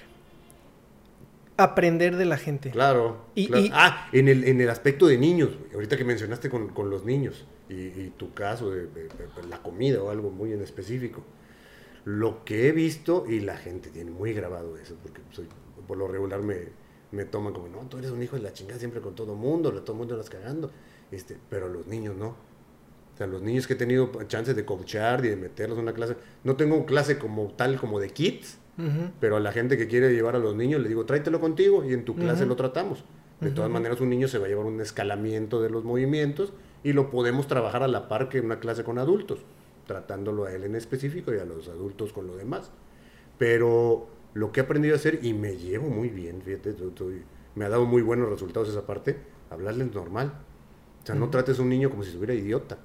aprender 1.57 2.17
de 2.17 2.25
la 2.27 2.37
gente. 2.37 2.71
Claro. 2.71 3.27
Y- 3.35 3.47
claro. 3.49 3.65
y- 3.65 3.71
Ah, 3.73 4.09
en 4.13 4.29
el, 4.29 4.45
en 4.45 4.61
el 4.61 4.69
aspecto 4.71 5.07
de 5.07 5.19
niños, 5.19 5.51
ahorita 5.75 5.97
que 5.97 6.05
mencionaste 6.05 6.51
con, 6.51 6.69
con 6.69 6.91
los 6.91 7.05
niños 7.05 7.47
y, 7.69 7.75
y 7.75 8.13
tu 8.17 8.33
caso 8.35 8.71
de, 8.71 8.87
de- 8.87 9.05
de 9.09 9.49
la 9.49 9.63
comida 9.63 10.03
o 10.03 10.11
algo 10.11 10.31
muy 10.31 10.53
en 10.53 10.63
específico. 10.63 11.23
Lo 12.05 12.45
que 12.45 12.69
he 12.69 12.73
visto, 12.73 13.25
y 13.29 13.41
la 13.41 13.57
gente 13.57 13.91
tiene 13.91 14.11
muy 14.13 14.33
grabado 14.33 14.77
eso, 14.77 14.95
porque 15.03 15.23
soy, 15.33 15.49
por 15.89 15.97
lo 15.99 16.07
regular 16.07 16.41
me, 16.43 16.57
me 17.11 17.25
toman 17.25 17.53
como, 17.53 17.69
no, 17.69 17.81
tú 17.89 17.99
eres 17.99 18.11
un 18.13 18.23
hijo 18.23 18.37
de 18.37 18.43
la 18.43 18.53
chingada 18.53 18.79
siempre 18.79 19.01
con 19.01 19.15
todo 19.15 19.35
mundo, 19.35 19.73
todo 19.83 19.93
el 19.93 19.99
mundo 19.99 20.17
las 20.17 20.31
cagando. 20.31 20.71
Este, 21.11 21.37
pero 21.51 21.69
los 21.69 21.87
niños 21.87 22.17
no. 22.17 22.29
O 23.15 23.17
sea, 23.19 23.27
los 23.27 23.41
niños 23.43 23.67
que 23.67 23.73
he 23.73 23.77
tenido 23.77 24.11
chances 24.29 24.55
de 24.55 24.65
coachar 24.65 25.25
y 25.25 25.29
de 25.31 25.37
meterlos 25.37 25.79
en 25.79 25.85
una 25.85 25.95
clase, 25.95 26.17
no 26.45 26.55
tengo 26.57 26.85
clase 26.85 27.19
como 27.19 27.49
tal, 27.53 27.79
como 27.81 27.99
de 27.99 28.11
kids, 28.11 28.59
Pero 29.21 29.37
a 29.37 29.41
la 29.41 29.53
gente 29.53 29.77
que 29.79 29.87
quiere 29.89 30.13
llevar 30.13 30.37
a 30.37 30.39
los 30.39 30.55
niños 30.55 30.81
le 30.83 30.89
digo, 30.89 31.05
tráetelo 31.07 31.41
contigo 31.41 31.85
y 31.85 31.93
en 31.95 32.05
tu 32.05 32.15
clase 32.17 32.45
lo 32.47 32.57
tratamos. 32.57 33.05
De 33.41 33.51
todas 33.51 33.71
maneras, 33.71 34.01
un 34.01 34.09
niño 34.11 34.29
se 34.29 34.39
va 34.39 34.47
a 34.47 34.49
llevar 34.49 34.67
un 34.67 34.81
escalamiento 34.81 35.61
de 35.63 35.71
los 35.71 35.85
movimientos 35.85 36.53
y 36.85 36.93
lo 36.93 37.11
podemos 37.11 37.47
trabajar 37.47 37.83
a 37.83 37.89
la 37.89 38.09
par 38.09 38.29
que 38.29 38.41
una 38.41 38.61
clase 38.61 38.85
con 38.85 38.99
adultos, 38.99 39.41
tratándolo 39.87 40.45
a 40.45 40.53
él 40.53 40.65
en 40.65 40.75
específico 40.75 41.33
y 41.35 41.39
a 41.39 41.45
los 41.45 41.69
adultos 41.69 42.13
con 42.13 42.27
lo 42.27 42.37
demás. 42.37 42.71
Pero 43.39 44.09
lo 44.35 44.53
que 44.53 44.61
he 44.61 44.63
aprendido 44.63 44.95
a 44.95 44.97
hacer, 44.97 45.21
y 45.23 45.33
me 45.35 45.57
llevo 45.57 45.89
muy 45.89 46.09
bien, 46.09 46.41
fíjate, 46.43 46.71
estoy- 46.71 47.23
me 47.55 47.65
ha 47.65 47.69
dado 47.69 47.85
muy 47.87 48.03
buenos 48.03 48.29
resultados 48.29 48.69
esa 48.69 48.87
parte, 48.87 49.17
hablarles 49.51 49.95
normal. 49.95 50.33
O 51.03 51.07
sea, 51.07 51.15
no 51.15 51.31
trates 51.31 51.59
a 51.59 51.63
un 51.63 51.69
niño 51.69 51.91
como 51.91 52.03
si 52.03 52.09
estuviera 52.11 52.35
idiota. 52.35 52.79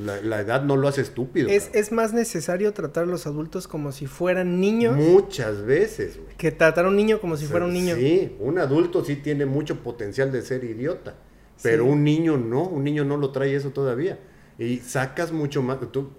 La, 0.00 0.20
la 0.20 0.40
edad 0.40 0.62
no 0.62 0.76
lo 0.76 0.88
hace 0.88 1.00
estúpido. 1.02 1.48
Es, 1.48 1.70
es 1.74 1.92
más 1.92 2.12
necesario 2.12 2.72
tratar 2.72 3.04
a 3.04 3.06
los 3.06 3.26
adultos 3.26 3.68
como 3.68 3.92
si 3.92 4.06
fueran 4.06 4.60
niños 4.60 4.96
Muchas 4.96 5.62
veces, 5.64 6.18
güey. 6.20 6.36
que 6.36 6.50
tratar 6.50 6.86
a 6.86 6.88
un 6.88 6.96
niño 6.96 7.20
como 7.20 7.36
si 7.36 7.46
fuera 7.46 7.64
un 7.66 7.72
niño. 7.72 7.94
Sí, 7.94 8.34
un 8.40 8.58
adulto 8.58 9.04
sí 9.04 9.16
tiene 9.16 9.46
mucho 9.46 9.82
potencial 9.82 10.32
de 10.32 10.42
ser 10.42 10.64
idiota, 10.64 11.14
pero 11.62 11.84
Sí. 11.84 11.90
un 11.90 12.02
niño 12.04 12.36
no, 12.36 12.62
un 12.64 12.82
niño 12.84 13.04
no 13.04 13.16
lo 13.16 13.30
trae 13.30 13.54
eso 13.54 13.70
todavía. 13.70 14.18
Y 14.58 14.78
sacas 14.78 15.30
mucho 15.32 15.62
más, 15.62 15.78
tú 15.92 16.10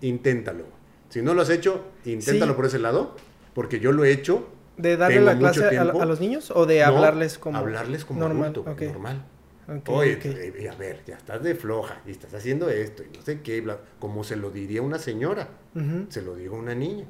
inténtalo. 0.00 0.64
Si 1.08 1.22
no 1.22 1.34
lo 1.34 1.42
has 1.42 1.50
hecho, 1.50 1.84
inténtalo 2.04 2.52
Sí. 2.52 2.56
por 2.56 2.66
ese 2.66 2.78
lado, 2.78 3.14
porque 3.54 3.80
yo 3.80 3.92
lo 3.92 4.04
he 4.04 4.10
hecho. 4.12 4.48
¿De 4.76 4.96
darle 4.96 5.20
la 5.20 5.38
clase 5.38 5.76
a, 5.78 5.82
a 5.82 6.04
los 6.06 6.20
niños 6.20 6.50
o 6.50 6.66
de 6.66 6.80
No, 6.80 6.86
hablarles 6.86 7.38
como 7.38 7.56
hablarles 7.58 8.04
como 8.04 8.20
normal? 8.20 8.50
adulto, 8.50 8.84
normal. 8.86 9.24
Ok, 9.68 9.88
Oye, 9.88 10.16
ok. 10.16 10.24
eh, 10.26 10.52
eh, 10.58 10.68
a 10.68 10.74
ver, 10.74 11.02
ya 11.06 11.16
estás 11.16 11.42
de 11.42 11.54
floja 11.54 12.00
y 12.06 12.10
estás 12.10 12.32
haciendo 12.34 12.68
esto 12.68 13.02
y 13.02 13.16
no 13.16 13.22
sé 13.22 13.40
qué, 13.40 13.62
bla- 13.64 13.78
como 13.98 14.24
se 14.24 14.36
lo 14.36 14.50
diría 14.50 14.82
una 14.82 14.98
señora 14.98 15.48
Ujú. 15.74 16.06
se 16.08 16.22
lo 16.22 16.34
digo 16.36 16.56
a 16.56 16.58
una 16.60 16.74
niña. 16.74 17.04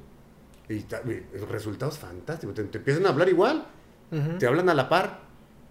Y 0.69 0.81
ta- 0.81 1.03
y 1.05 1.37
los 1.39 1.49
resultados 1.51 1.99
fantásticos. 1.99 2.55
Te, 2.55 2.65
te 2.65 2.79
empiezan 2.79 3.05
a 3.07 3.11
hablar 3.11 3.29
igual. 3.29 3.67
Ujú. 4.11 4.39
Te 4.39 4.47
hablan 4.47 4.69
a 4.71 4.75
la 4.75 4.89
par. 4.89 5.21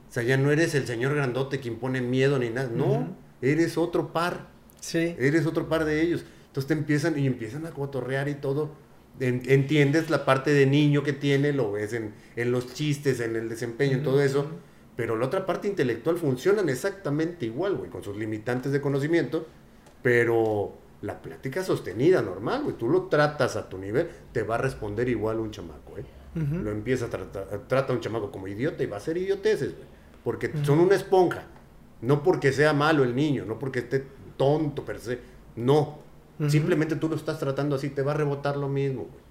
O 0.07 0.11
sea, 0.13 0.21
ya 0.21 0.37
no 0.37 0.51
eres 0.51 0.75
el 0.75 0.85
señor 0.85 1.15
grandote 1.15 1.59
que 1.59 1.67
impone 1.67 1.99
miedo 2.01 2.37
ni 2.37 2.49
nada. 2.51 2.69
No, 2.71 2.85
Ujú. 2.85 3.15
eres 3.41 3.77
otro 3.77 4.13
par. 4.13 4.47
Sí. 4.79 5.15
Eres 5.17 5.47
otro 5.47 5.67
par 5.67 5.85
de 5.85 6.01
ellos. 6.01 6.23
Entonces 6.47 6.67
te 6.67 6.73
empiezan 6.75 7.17
y 7.17 7.25
empiezan 7.25 7.65
a 7.65 7.71
cotorrear 7.71 8.27
y 8.29 8.35
todo. 8.35 8.75
En- 9.19 9.41
entiendes 9.47 10.11
la 10.11 10.25
parte 10.25 10.51
de 10.51 10.67
niño 10.67 11.01
que 11.01 11.13
tiene, 11.13 11.53
lo 11.53 11.71
ves 11.71 11.93
en, 11.93 12.13
en 12.35 12.51
los 12.51 12.73
chistes, 12.75 13.19
en 13.19 13.35
el 13.35 13.49
desempeño, 13.49 13.97
en 13.97 14.03
todo 14.03 14.21
eso. 14.21 14.45
Pero 14.95 15.15
la 15.17 15.25
otra 15.25 15.45
parte 15.45 15.67
intelectual 15.67 16.17
funcionan 16.17 16.69
exactamente 16.69 17.45
igual, 17.45 17.75
güey, 17.75 17.89
con 17.89 18.03
sus 18.03 18.15
limitantes 18.15 18.71
de 18.71 18.81
conocimiento. 18.81 19.47
Pero 20.01 20.73
la 21.01 21.21
plática 21.21 21.63
sostenida, 21.63 22.21
normal, 22.21 22.63
güey. 22.63 22.77
Tú 22.77 22.89
lo 22.89 23.03
tratas 23.03 23.55
a 23.55 23.69
tu 23.69 23.77
nivel, 23.77 24.07
te 24.31 24.43
va 24.43 24.55
a 24.55 24.57
responder 24.59 25.09
igual 25.09 25.39
un 25.39 25.51
chamaco, 25.51 25.97
¿eh? 25.97 26.05
Lo 26.35 26.71
empieza 26.71 27.05
a 27.05 27.09
tratar, 27.09 27.47
trata 27.67 27.93
a 27.93 27.95
un 27.95 28.01
chamaco 28.01 28.31
como 28.31 28.47
idiota 28.47 28.81
y 28.81 28.87
va 28.87 28.97
a 28.97 28.99
ser 28.99 29.17
idioteces, 29.17 29.75
güey. 29.75 29.87
Porque 30.23 30.51
son 30.63 30.79
una 30.79 30.95
esponja. 30.95 31.43
No 32.01 32.23
porque 32.23 32.51
sea 32.51 32.73
malo 32.73 33.03
el 33.03 33.15
niño, 33.15 33.45
no 33.45 33.59
porque 33.59 33.79
esté 33.79 34.03
tonto 34.35 34.83
per 34.83 34.99
se. 34.99 35.19
No. 35.55 35.99
Simplemente 36.47 36.95
tú 36.95 37.07
lo 37.07 37.15
estás 37.15 37.39
tratando 37.39 37.75
así, 37.75 37.89
te 37.89 38.01
va 38.01 38.11
a 38.11 38.15
rebotar 38.15 38.57
lo 38.57 38.67
mismo, 38.67 39.03
güey. 39.03 39.23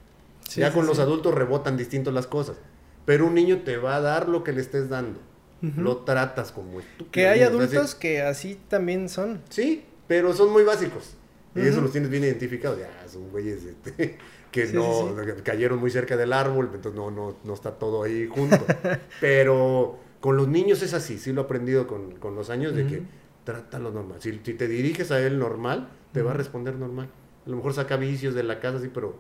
Sí, 0.49 0.61
ya 0.61 0.71
sí, 0.71 0.75
con 0.75 0.87
los 0.87 0.99
adultos 0.99 1.35
rebotan 1.35 1.77
distinto 1.77 2.11
las 2.13 2.27
cosas. 2.27 2.57
Pero 3.05 3.27
un 3.27 3.35
niño 3.35 3.63
te 3.65 3.77
va 3.77 3.97
a 3.97 4.01
dar 4.01 4.29
lo 4.29 4.45
que 4.45 4.53
le 4.53 4.61
estés 4.61 4.89
dando. 4.89 5.19
Lo 5.63 5.99
tratas 5.99 6.51
como 6.53 6.81
estúpido. 6.81 7.11
Que 7.13 7.29
hay 7.29 7.43
adultos 7.43 7.95
que 7.95 8.23
así 8.23 8.59
también 8.69 9.09
son. 9.09 9.41
Sí, 9.49 9.85
pero 10.09 10.33
son 10.33 10.53
muy 10.53 10.65
básicos. 10.65 11.15
Y 11.55 11.61
eso 11.61 11.81
los 11.81 11.93
tienes 11.93 12.11
bien 12.11 12.25
identificados. 12.25 12.79
Ya, 12.79 13.09
son 13.09 13.31
güeyes 13.31 13.65
este, 13.65 14.19
que 14.51 14.67
Sí, 14.67 14.75
no 14.75 15.15
sí, 15.17 15.27
que 15.27 15.43
cayeron 15.43 15.79
muy 15.79 15.91
cerca 15.91 16.17
del 16.17 16.33
árbol, 16.33 16.71
entonces 16.75 16.95
no, 16.99 17.11
no, 17.11 17.37
no 17.45 17.55
está 17.55 17.73
todo 17.79 18.03
ahí 18.03 18.27
junto. 18.27 18.67
pero 19.21 19.99
con 20.21 20.37
los 20.37 20.49
niños 20.49 20.83
es 20.83 20.95
así, 20.95 21.19
sí 21.19 21.33
lo 21.33 21.43
he 21.43 21.45
aprendido 21.45 21.87
con, 21.87 22.17
con 22.17 22.35
los 22.35 22.51
años, 22.51 22.75
de 22.75 22.87
que 22.87 22.97
Ujú. 22.99 23.07
trátalo 23.45 23.91
normal. 23.91 24.21
Si, 24.21 24.33
si 24.45 24.55
te 24.55 24.69
diriges 24.69 25.11
a 25.11 25.21
él 25.21 25.39
normal, 25.39 25.89
te 26.13 26.23
va 26.23 26.33
a 26.33 26.35
responder 26.35 26.75
normal. 26.77 27.09
A 27.47 27.51
lo 27.51 27.57
mejor 27.57 27.75
saca 27.75 27.97
vicios 27.97 28.35
de 28.35 28.43
la 28.45 28.61
casa, 28.61 28.81
sí, 28.81 28.91
pero 28.93 29.19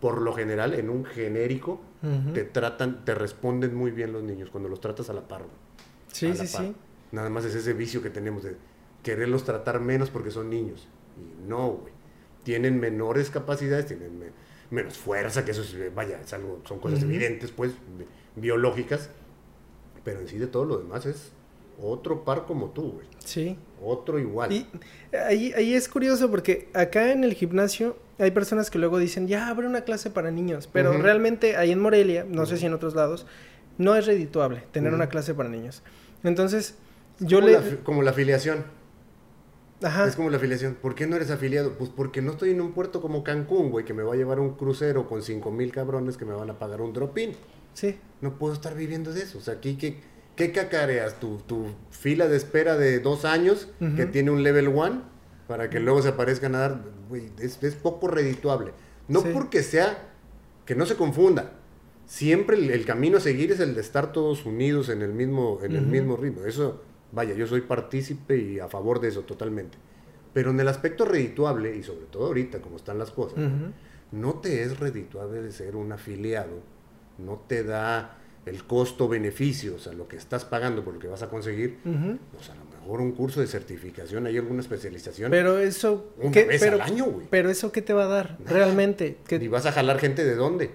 por 0.00 0.20
lo 0.22 0.32
general, 0.32 0.74
en 0.74 0.90
un 0.90 1.04
genérico, 1.04 1.80
te 2.32 2.44
tratan, 2.44 3.04
te 3.04 3.14
responden 3.14 3.74
muy 3.74 3.90
bien 3.90 4.12
los 4.12 4.22
niños 4.22 4.50
cuando 4.50 4.68
los 4.68 4.80
tratas 4.80 5.10
a 5.10 5.12
la 5.12 5.26
par. 5.26 5.42
Sí, 6.12 6.28
la 6.28 6.34
sí, 6.46 6.56
par. 6.56 6.66
sí. 6.66 6.76
Nada 7.12 7.30
más 7.30 7.44
es 7.44 7.54
ese 7.54 7.72
vicio 7.72 8.02
que 8.02 8.10
tenemos 8.10 8.42
de 8.44 8.56
quererlos 9.02 9.44
tratar 9.44 9.80
menos 9.80 10.10
porque 10.10 10.30
son 10.30 10.50
niños. 10.50 10.86
Y 11.16 11.48
no, 11.48 11.68
güey. 11.70 11.92
Tienen 12.44 12.78
menores 12.78 13.30
capacidades, 13.30 13.86
tienen 13.86 14.18
me- 14.18 14.26
menos 14.70 14.96
fuerza, 14.96 15.44
que 15.44 15.50
eso 15.50 15.62
es, 15.62 15.94
vaya, 15.94 16.20
es 16.20 16.32
algo, 16.32 16.60
son 16.64 16.78
cosas 16.78 17.00
Ujú. 17.00 17.08
evidentes, 17.08 17.50
pues, 17.50 17.72
bi- 17.98 18.04
biológicas. 18.40 19.10
Pero 20.04 20.20
en 20.20 20.28
sí 20.28 20.38
de 20.38 20.46
todo 20.46 20.64
lo 20.64 20.78
demás 20.78 21.04
es 21.06 21.32
otro 21.80 22.24
par 22.24 22.44
como 22.46 22.70
tú, 22.70 22.92
güey. 22.92 23.06
Sí. 23.24 23.56
Otro 23.82 24.18
igual. 24.18 24.52
Y 24.52 24.66
ahí, 25.16 25.52
ahí 25.56 25.74
es 25.74 25.88
curioso 25.88 26.30
porque 26.30 26.68
acá 26.74 27.12
en 27.12 27.24
el 27.24 27.34
gimnasio 27.34 27.96
hay 28.18 28.32
personas 28.32 28.70
que 28.70 28.78
luego 28.78 28.98
dicen, 28.98 29.28
ya 29.28 29.48
abre 29.48 29.66
una 29.66 29.82
clase 29.82 30.10
para 30.10 30.30
niños, 30.30 30.68
pero 30.72 30.92
realmente 30.92 31.56
ahí 31.56 31.70
en 31.70 31.80
Morelia, 31.80 32.26
no 32.28 32.46
sé 32.46 32.56
si 32.56 32.66
en 32.66 32.74
otros 32.74 32.94
lados, 32.94 33.26
no 33.78 33.94
es 33.94 34.06
redituable 34.06 34.64
tener 34.72 34.92
una 34.92 35.08
clase 35.08 35.34
para 35.34 35.48
niños. 35.48 35.82
Entonces, 36.24 36.74
yo 37.20 37.38
como, 37.38 37.48
le... 37.48 37.60
la, 37.60 37.76
como 37.84 38.02
la 38.02 38.10
afiliación. 38.10 38.64
Ajá. 39.80 40.08
Es 40.08 40.16
como 40.16 40.30
la 40.30 40.38
afiliación. 40.38 40.74
¿Por 40.74 40.96
qué 40.96 41.06
no 41.06 41.14
eres 41.14 41.30
afiliado? 41.30 41.78
Pues 41.78 41.90
porque 41.90 42.20
no 42.20 42.32
estoy 42.32 42.50
en 42.50 42.60
un 42.60 42.72
puerto 42.72 43.00
como 43.00 43.22
Cancún, 43.22 43.70
güey, 43.70 43.84
que 43.84 43.94
me 43.94 44.02
va 44.02 44.14
a 44.14 44.16
llevar 44.16 44.40
un 44.40 44.54
crucero 44.54 45.08
con 45.08 45.22
cinco 45.22 45.52
mil 45.52 45.70
cabrones 45.70 46.16
que 46.16 46.24
me 46.24 46.34
van 46.34 46.50
a 46.50 46.58
pagar 46.58 46.80
un 46.80 46.92
drop-in. 46.92 47.32
Sí. 47.74 47.96
No 48.20 48.36
puedo 48.36 48.54
estar 48.54 48.74
viviendo 48.74 49.12
de 49.12 49.22
eso. 49.22 49.38
O 49.38 49.40
sea, 49.40 49.54
aquí, 49.54 49.76
¿qué, 49.76 50.00
qué 50.38 50.52
cacareas? 50.52 51.20
¿Tu, 51.20 51.36
tu 51.46 51.66
fila 51.90 52.28
de 52.28 52.36
espera 52.38 52.78
de 52.78 53.00
dos 53.00 53.24
años 53.26 53.68
que 53.96 54.06
tiene 54.06 54.30
un 54.30 54.42
level 54.42 54.68
one? 54.68 55.00
para 55.46 55.70
que 55.70 55.80
luego 55.80 56.02
se 56.02 56.08
aparezcan 56.10 56.54
a 56.54 56.58
dar, 56.58 56.84
es, 57.40 57.62
es 57.62 57.74
poco 57.74 58.06
redituable. 58.08 58.72
No 59.08 59.22
Sí. 59.22 59.30
porque 59.32 59.62
sea, 59.62 59.96
que 60.66 60.74
no 60.74 60.84
se 60.84 60.94
confunda. 60.94 61.52
Siempre 62.04 62.58
el, 62.58 62.70
el 62.70 62.84
camino 62.84 63.16
a 63.16 63.20
seguir 63.20 63.50
es 63.52 63.60
el 63.60 63.74
de 63.74 63.80
estar 63.80 64.12
todos 64.12 64.44
unidos 64.44 64.90
en 64.90 65.00
el 65.00 65.14
mismo, 65.14 65.58
en 65.62 65.74
el 65.74 65.86
mismo 65.86 66.16
ritmo. 66.18 66.44
Eso, 66.44 66.82
vaya, 67.12 67.32
yo 67.34 67.46
soy 67.46 67.62
partícipe 67.62 68.36
y 68.36 68.58
a 68.60 68.68
favor 68.68 69.00
de 69.00 69.08
eso 69.08 69.22
totalmente. 69.22 69.78
Pero 70.34 70.50
en 70.50 70.60
el 70.60 70.68
aspecto 70.68 71.06
redituable, 71.06 71.74
y 71.74 71.82
sobre 71.82 72.04
todo 72.06 72.26
ahorita 72.26 72.60
como 72.60 72.76
están 72.76 72.98
las 72.98 73.10
cosas, 73.10 73.38
no 74.12 74.34
te 74.34 74.62
es 74.64 74.78
redituable 74.78 75.40
de 75.40 75.50
ser 75.50 75.76
un 75.76 75.92
afiliado, 75.92 76.60
no 77.16 77.42
te 77.48 77.64
da 77.64 78.18
el 78.48 78.64
costo-beneficio, 78.64 79.76
o 79.76 79.78
sea, 79.78 79.92
lo 79.92 80.08
que 80.08 80.16
estás 80.16 80.44
pagando 80.44 80.82
por 80.84 80.94
lo 80.94 81.00
que 81.00 81.06
vas 81.08 81.22
a 81.22 81.28
conseguir, 81.28 81.78
Ujú. 81.84 82.18
pues 82.36 82.50
a 82.50 82.54
lo 82.54 82.64
mejor 82.64 83.00
un 83.00 83.12
curso 83.12 83.40
de 83.40 83.46
certificación, 83.46 84.26
hay 84.26 84.36
alguna 84.38 84.60
especialización, 84.60 85.30
Pero 85.30 85.58
eso... 85.58 86.12
una 86.20 86.30
¿qué- 86.32 86.44
vez 86.44 86.60
pero, 86.60 86.76
al 86.76 86.82
año, 86.82 87.04
güey. 87.06 87.26
pero 87.30 87.50
eso 87.50 87.70
qué 87.72 87.82
te 87.82 87.92
va 87.92 88.04
a 88.04 88.08
dar 88.08 88.36
Nada. 88.40 88.52
realmente. 88.52 89.18
¿Qué- 89.26 89.36
¿Y 89.36 89.48
vas 89.48 89.66
a 89.66 89.72
jalar 89.72 89.98
gente 89.98 90.24
de 90.24 90.34
dónde? 90.34 90.70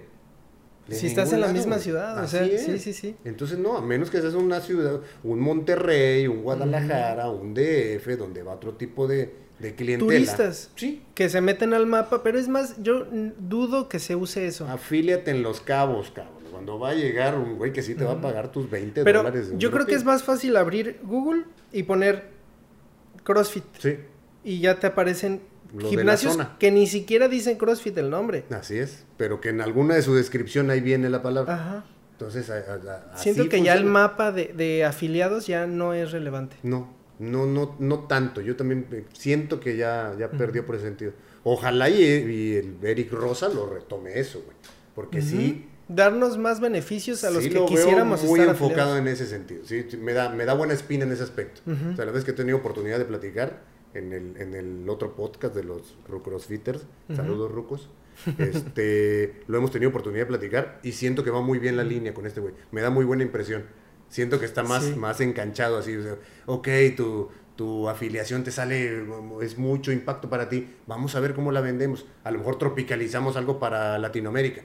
De 0.88 0.96
si 0.96 1.06
estás 1.06 1.32
en 1.32 1.40
la 1.40 1.46
lado, 1.46 1.54
misma 1.58 1.76
güey. 1.76 1.82
ciudad, 1.84 2.22
o 2.22 2.26
sea, 2.28 2.44
es. 2.44 2.62
sí, 2.64 2.78
sí, 2.78 2.92
sí. 2.92 3.16
Entonces, 3.24 3.58
no, 3.58 3.76
a 3.78 3.80
menos 3.80 4.10
que 4.10 4.20
seas 4.20 4.34
una 4.34 4.60
ciudad, 4.60 5.00
un 5.22 5.40
Monterrey, 5.40 6.26
un 6.28 6.42
Guadalajara, 6.42 7.30
un 7.30 7.54
DF, 7.54 8.06
donde 8.18 8.42
va 8.42 8.52
otro 8.52 8.74
tipo 8.74 9.06
de, 9.08 9.32
de 9.60 9.74
clientela. 9.74 10.12
Turistas. 10.12 10.70
Sí. 10.76 11.02
Que 11.14 11.30
se 11.30 11.40
meten 11.40 11.72
al 11.72 11.86
mapa, 11.86 12.22
pero 12.22 12.38
es 12.38 12.48
más, 12.48 12.74
yo 12.82 13.06
dudo 13.38 13.88
que 13.88 13.98
se 13.98 14.14
use 14.14 14.46
eso. 14.46 14.68
Afíliate 14.68 15.30
en 15.30 15.42
los 15.42 15.62
cabos, 15.62 16.10
cabrón. 16.10 16.34
Cuando 16.54 16.78
va 16.78 16.90
a 16.90 16.94
llegar 16.94 17.36
un 17.36 17.56
güey 17.56 17.72
que 17.72 17.82
sí 17.82 17.94
te 17.94 18.04
va 18.04 18.12
a 18.12 18.20
pagar 18.20 18.52
tus 18.52 18.70
20 18.70 19.02
Pero 19.04 19.18
dólares. 19.24 19.52
yo 19.58 19.70
creo 19.70 19.86
que 19.86 19.94
es 19.94 20.04
más 20.04 20.22
fácil 20.22 20.56
abrir 20.56 21.00
Google 21.02 21.44
y 21.72 21.82
poner 21.82 22.28
CrossFit 23.24 23.64
Sí, 23.78 23.96
y 24.44 24.60
ya 24.60 24.78
te 24.78 24.86
aparecen 24.86 25.40
Lo 25.76 25.88
gimnasios 25.88 26.38
que 26.58 26.70
ni 26.70 26.86
siquiera 26.86 27.28
dicen 27.28 27.56
CrossFit 27.58 27.96
el 27.98 28.10
nombre. 28.10 28.44
así 28.50 28.78
es. 28.78 29.04
Pero 29.16 29.40
que 29.40 29.48
en 29.48 29.60
alguna 29.60 29.94
de 29.94 30.02
su 30.02 30.14
descripción 30.14 30.70
ahí 30.70 30.80
viene 30.80 31.10
la 31.10 31.22
palabra. 31.22 31.54
Ajá. 31.54 31.84
Entonces, 32.12 32.48
a- 32.50 32.58
a- 32.58 33.18
Siento 33.18 33.42
así 33.42 33.48
que 33.50 33.62
ya 33.62 33.74
el 33.74 33.84
mapa 33.84 34.30
de, 34.30 34.52
de 34.56 34.84
afiliados 34.84 35.46
ya 35.48 35.66
no 35.66 35.94
es 35.94 36.12
relevante. 36.12 36.56
No, 36.62 36.88
no, 37.18 37.46
no, 37.46 37.74
no 37.80 37.98
tanto. 38.00 38.40
Yo 38.40 38.54
también 38.54 38.86
eh, 38.92 39.04
siento 39.12 39.58
que 39.58 39.76
ya, 39.76 40.14
ya 40.18 40.30
perdió 40.30 40.64
por 40.64 40.76
ese 40.76 40.84
sentido. 40.84 41.12
Ojalá 41.42 41.88
y, 41.90 42.00
y 42.02 42.54
el 42.54 42.76
Eric 42.82 43.12
Rosa 43.12 43.48
lo 43.48 43.66
retome 43.68 44.18
eso, 44.20 44.40
güey. 44.44 44.56
Porque 44.94 45.20
sí, 45.22 45.66
Darnos 45.88 46.38
más 46.38 46.60
beneficios 46.60 47.24
a 47.24 47.30
los 47.30 47.42
sí 47.44 47.50
que 47.50 47.56
lo 47.56 47.66
quisiéramos 47.66 48.20
veo 48.22 48.30
muy 48.30 48.40
estar 48.40 48.54
enfocado 48.54 48.92
afiliados. 48.94 48.98
en 49.00 49.08
ese 49.08 49.26
sentido. 49.26 49.62
Sí, 49.64 49.86
me 50.00 50.12
da, 50.14 50.30
me 50.30 50.44
da 50.46 50.54
buena 50.54 50.72
espina 50.72 51.04
en 51.04 51.12
ese 51.12 51.22
aspecto. 51.22 51.60
Ujú. 51.70 51.90
O 51.92 51.96
sea, 51.96 52.04
la 52.06 52.12
vez 52.12 52.24
que 52.24 52.30
he 52.30 52.34
tenido 52.34 52.56
oportunidad 52.58 52.98
de 52.98 53.04
platicar 53.04 53.62
en 53.92 54.12
el, 54.12 54.36
en 54.40 54.54
el 54.54 54.88
otro 54.88 55.14
podcast 55.14 55.54
de 55.54 55.62
los 55.64 55.96
Rucrossfitters, 56.08 56.86
saludos 57.14 57.52
Rucos, 57.52 57.90
este, 58.38 59.42
lo 59.46 59.58
hemos 59.58 59.70
tenido 59.70 59.90
oportunidad 59.90 60.22
de 60.22 60.26
platicar 60.26 60.80
y 60.82 60.92
siento 60.92 61.22
que 61.24 61.30
va 61.30 61.40
muy 61.40 61.58
bien 61.58 61.76
la 61.76 61.84
línea 61.84 62.14
con 62.14 62.26
este 62.26 62.40
güey. 62.40 62.54
Me 62.72 62.80
da 62.80 62.90
muy 62.90 63.04
buena 63.04 63.22
impresión. 63.22 63.64
Siento 64.08 64.38
que 64.38 64.46
está 64.46 64.62
más, 64.62 64.84
Sí. 64.84 64.94
más 64.94 65.20
enganchado 65.20 65.78
así. 65.78 65.96
o 65.96 66.02
sea, 66.02 66.16
ok, 66.46 66.68
tu, 66.96 67.28
tu 67.56 67.88
afiliación 67.88 68.44
te 68.44 68.50
sale, 68.52 69.04
es 69.42 69.58
mucho 69.58 69.92
impacto 69.92 70.28
para 70.30 70.48
ti. 70.48 70.68
Vamos 70.86 71.14
a 71.16 71.20
ver 71.20 71.34
cómo 71.34 71.52
la 71.52 71.60
vendemos. 71.60 72.06
A 72.22 72.30
lo 72.30 72.38
mejor 72.38 72.58
tropicalizamos 72.58 73.36
algo 73.36 73.58
para 73.58 73.98
Latinoamérica. 73.98 74.62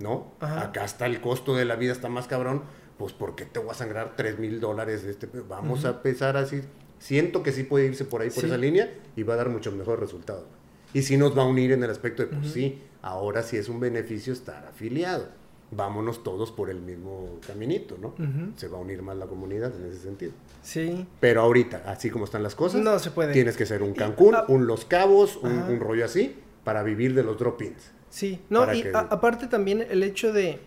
¿No? 0.00 0.32
Ajá. 0.40 0.62
Acá 0.62 0.84
está 0.84 1.06
el 1.06 1.20
costo 1.20 1.54
de 1.56 1.64
la 1.64 1.76
vida, 1.76 1.92
está 1.92 2.08
más 2.08 2.26
cabrón. 2.26 2.62
Pues, 2.98 3.12
¿por 3.12 3.34
qué 3.36 3.44
te 3.44 3.58
voy 3.60 3.70
a 3.70 3.74
sangrar 3.74 4.14
3 4.16 4.38
mil 4.38 4.60
dólares? 4.60 5.04
Este? 5.04 5.28
Vamos 5.48 5.84
a 5.84 5.90
empezar 5.90 6.36
así. 6.36 6.62
Siento 6.98 7.42
que 7.42 7.52
sí 7.52 7.62
puede 7.62 7.86
irse 7.86 8.04
por 8.04 8.22
ahí, 8.22 8.30
por 8.30 8.40
Sí. 8.40 8.46
esa 8.46 8.56
línea, 8.56 8.92
y 9.16 9.22
va 9.22 9.34
a 9.34 9.36
dar 9.36 9.48
mucho 9.48 9.70
mejor 9.72 10.00
resultado. 10.00 10.46
Y 10.94 11.02
sí 11.02 11.16
nos 11.16 11.36
va 11.36 11.42
a 11.42 11.46
unir 11.46 11.70
en 11.72 11.84
el 11.84 11.90
aspecto 11.90 12.24
de, 12.24 12.28
pues 12.36 12.50
sí, 12.52 12.82
ahora 13.02 13.42
sí 13.42 13.56
es 13.56 13.68
un 13.68 13.78
beneficio 13.78 14.32
estar 14.32 14.66
afiliado. 14.66 15.26
Vámonos 15.70 16.22
todos 16.24 16.50
por 16.50 16.70
el 16.70 16.80
mismo 16.80 17.38
caminito, 17.46 17.98
¿no? 18.00 18.14
Se 18.56 18.68
va 18.68 18.78
a 18.78 18.80
unir 18.80 19.02
más 19.02 19.16
la 19.18 19.26
comunidad 19.26 19.72
en 19.76 19.84
ese 19.92 20.00
sentido. 20.00 20.32
Sí. 20.62 21.06
Pero 21.20 21.42
ahorita, 21.42 21.82
así 21.86 22.08
como 22.10 22.24
están 22.24 22.42
las 22.42 22.54
cosas, 22.54 22.80
No 22.80 22.98
se 22.98 23.10
puede. 23.10 23.32
tienes 23.34 23.56
que 23.56 23.66
ser 23.66 23.82
un 23.82 23.92
Cancún, 23.92 24.34
un 24.48 24.66
Los 24.66 24.86
Cabos, 24.86 25.36
un, 25.36 25.52
un 25.52 25.78
rollo 25.78 26.04
así, 26.06 26.34
para 26.64 26.82
vivir 26.82 27.14
de 27.14 27.22
los 27.22 27.36
drop-ins. 27.38 27.92
Sí, 28.10 28.40
no, 28.50 28.72
y 28.72 28.82
que- 28.82 28.90
a- 28.94 29.00
aparte 29.10 29.46
también 29.46 29.84
el 29.88 30.02
hecho 30.02 30.32
de... 30.32 30.58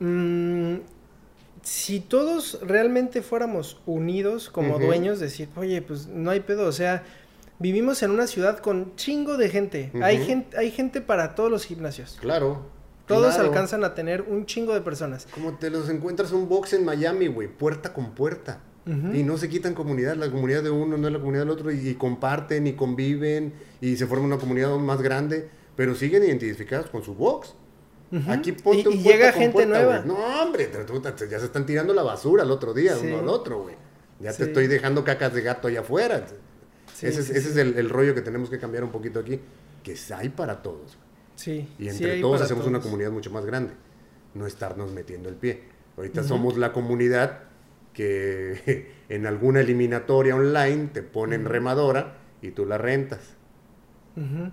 mm, 0.00 0.76
si 1.62 2.00
todos 2.00 2.60
realmente 2.62 3.22
fuéramos 3.22 3.80
unidos 3.86 4.48
como 4.48 4.78
dueños, 4.78 5.20
decir, 5.20 5.48
oye, 5.56 5.82
pues 5.82 6.06
no 6.06 6.30
hay 6.30 6.40
pedo, 6.40 6.66
o 6.66 6.72
sea, 6.72 7.02
vivimos 7.58 8.02
en 8.02 8.10
una 8.10 8.26
ciudad 8.26 8.58
con 8.58 8.94
chingo 8.96 9.36
de 9.36 9.48
gente. 9.50 9.90
hay, 10.02 10.24
gente 10.24 10.56
hay 10.56 10.70
gente 10.70 11.00
para 11.00 11.34
todos 11.34 11.50
los 11.50 11.64
gimnasios. 11.64 12.16
Claro. 12.20 12.62
Todos 13.06 13.34
claro. 13.34 13.48
alcanzan 13.48 13.84
a 13.84 13.94
tener 13.94 14.22
un 14.22 14.44
chingo 14.46 14.74
de 14.74 14.82
personas. 14.82 15.26
Como 15.32 15.54
te 15.54 15.70
los 15.70 15.88
encuentras 15.88 16.30
un 16.32 16.48
box 16.48 16.74
en 16.74 16.84
Miami, 16.84 17.26
güey, 17.26 17.48
puerta 17.48 17.92
con 17.92 18.12
puerta. 18.12 18.60
Y 19.12 19.22
no 19.22 19.36
se 19.36 19.50
quitan 19.50 19.74
comunidad, 19.74 20.16
la 20.16 20.30
comunidad 20.30 20.62
de 20.62 20.70
uno 20.70 20.96
no 20.96 21.08
es 21.08 21.12
la 21.12 21.18
comunidad 21.18 21.42
del 21.42 21.50
otro, 21.50 21.70
y, 21.70 21.90
y 21.90 21.94
comparten 21.96 22.66
y 22.66 22.72
conviven, 22.72 23.52
y 23.82 23.96
se 23.96 24.06
forma 24.06 24.24
una 24.24 24.38
comunidad 24.38 24.74
más 24.78 25.02
grande, 25.02 25.50
pero 25.78 25.94
siguen 25.94 26.24
identificados 26.24 26.90
con 26.90 27.04
su 27.04 27.14
box. 27.14 27.54
Aquí 28.26 28.50
ponte 28.50 28.80
y, 28.82 28.86
un 28.88 28.94
y 28.94 29.02
llega 29.04 29.30
con 29.30 29.42
gente 29.42 29.52
puerta, 29.52 29.78
nueva. 29.80 29.98
No, 30.00 30.42
hombre, 30.42 30.68
ya 31.30 31.38
se 31.38 31.44
están 31.44 31.64
tirando 31.66 31.94
la 31.94 32.02
basura 32.02 32.42
el 32.42 32.50
otro 32.50 32.74
día, 32.74 32.96
Sí. 32.96 33.06
uno 33.06 33.20
al 33.20 33.28
otro, 33.28 33.62
güey. 33.62 33.76
Ya 34.18 34.32
Sí. 34.32 34.38
te 34.38 34.44
estoy 34.48 34.66
dejando 34.66 35.04
cacas 35.04 35.32
de 35.32 35.40
gato 35.40 35.68
allá 35.68 35.80
afuera. 35.80 36.26
Sí, 36.94 37.06
ese 37.06 37.20
es, 37.20 37.30
ese 37.30 37.50
es 37.50 37.56
el, 37.58 37.78
el 37.78 37.90
rollo 37.90 38.12
que 38.12 38.22
tenemos 38.22 38.50
que 38.50 38.58
cambiar 38.58 38.82
un 38.82 38.90
poquito 38.90 39.20
aquí, 39.20 39.38
que 39.84 39.94
hay 40.16 40.30
para 40.30 40.62
todos. 40.62 40.98
Sí, 41.36 41.68
Y 41.78 41.84
sí 41.84 41.88
entre 41.90 42.20
todos 42.20 42.40
hacemos 42.40 42.66
una 42.66 42.80
comunidad 42.80 43.12
mucho 43.12 43.30
más 43.30 43.46
grande. 43.46 43.74
No 44.34 44.48
estarnos 44.48 44.90
metiendo 44.90 45.28
el 45.28 45.36
pie. 45.36 45.62
Ahorita 45.96 46.24
somos 46.24 46.58
la 46.58 46.72
comunidad 46.72 47.44
que 47.92 48.90
en 49.08 49.26
alguna 49.26 49.60
eliminatoria 49.60 50.34
online 50.34 50.88
te 50.92 51.02
ponen 51.04 51.44
remadora 51.44 52.16
y 52.42 52.50
tú 52.50 52.66
la 52.66 52.78
rentas. 52.78 53.37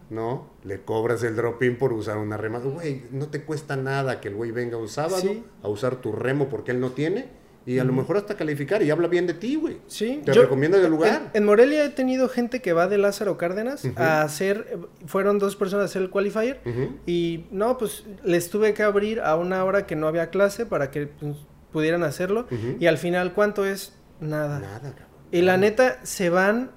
¿No? 0.09 0.51
Le 0.63 0.81
cobras 0.81 1.23
el 1.23 1.35
drop-in 1.35 1.77
por 1.77 1.93
usar 1.93 2.17
una 2.17 2.37
remadora. 2.37 2.75
Güey, 2.75 3.03
no 3.11 3.27
te 3.27 3.43
cuesta 3.43 3.75
nada 3.75 4.21
que 4.21 4.27
el 4.29 4.35
güey 4.35 4.51
venga 4.51 4.77
un 4.77 4.89
sábado 4.89 5.17
Sí. 5.21 5.43
a 5.63 5.67
usar 5.67 5.97
tu 5.97 6.11
remo 6.11 6.47
porque 6.49 6.71
él 6.71 6.79
no 6.79 6.91
tiene. 6.91 7.43
Y 7.67 7.79
a 7.79 7.83
lo 7.83 7.93
mejor 7.93 8.17
hasta 8.17 8.35
calificar 8.37 8.83
y 8.83 8.91
habla 8.91 9.07
bien 9.07 9.25
de 9.25 9.33
ti, 9.33 9.55
güey. 9.55 9.77
Sí, 9.87 10.21
Te 10.23 10.33
yo- 10.33 10.43
recomienda 10.43 10.77
el 10.77 10.87
lugar. 10.87 11.31
En, 11.33 11.41
en 11.41 11.45
Morelia 11.45 11.83
he 11.83 11.89
tenido 11.89 12.29
gente 12.29 12.61
que 12.61 12.73
va 12.73 12.85
de 12.87 12.99
Lázaro 12.99 13.37
Cárdenas 13.37 13.83
a 13.95 14.21
hacer, 14.21 14.77
fueron 15.07 15.39
dos 15.39 15.55
personas 15.55 15.81
a 15.81 15.85
hacer 15.85 16.03
el 16.03 16.11
qualifier 16.11 16.61
y 17.07 17.47
no, 17.49 17.79
pues 17.79 18.03
les 18.23 18.51
tuve 18.51 18.75
que 18.75 18.83
abrir 18.83 19.19
a 19.19 19.35
una 19.35 19.63
hora 19.63 19.87
que 19.87 19.95
no 19.95 20.07
había 20.07 20.29
clase 20.29 20.67
para 20.67 20.91
que 20.91 21.07
pues, 21.07 21.37
pudieran 21.71 22.03
hacerlo 22.03 22.45
y 22.79 22.85
al 22.85 22.99
final, 22.99 23.33
¿cuánto 23.33 23.65
es? 23.65 23.93
Nada. 24.19 24.59
Nada, 24.59 24.79
cabrón. 24.91 25.07
Y 25.31 25.41
la 25.41 25.57
neta, 25.57 25.97
se 26.03 26.29
van 26.29 26.69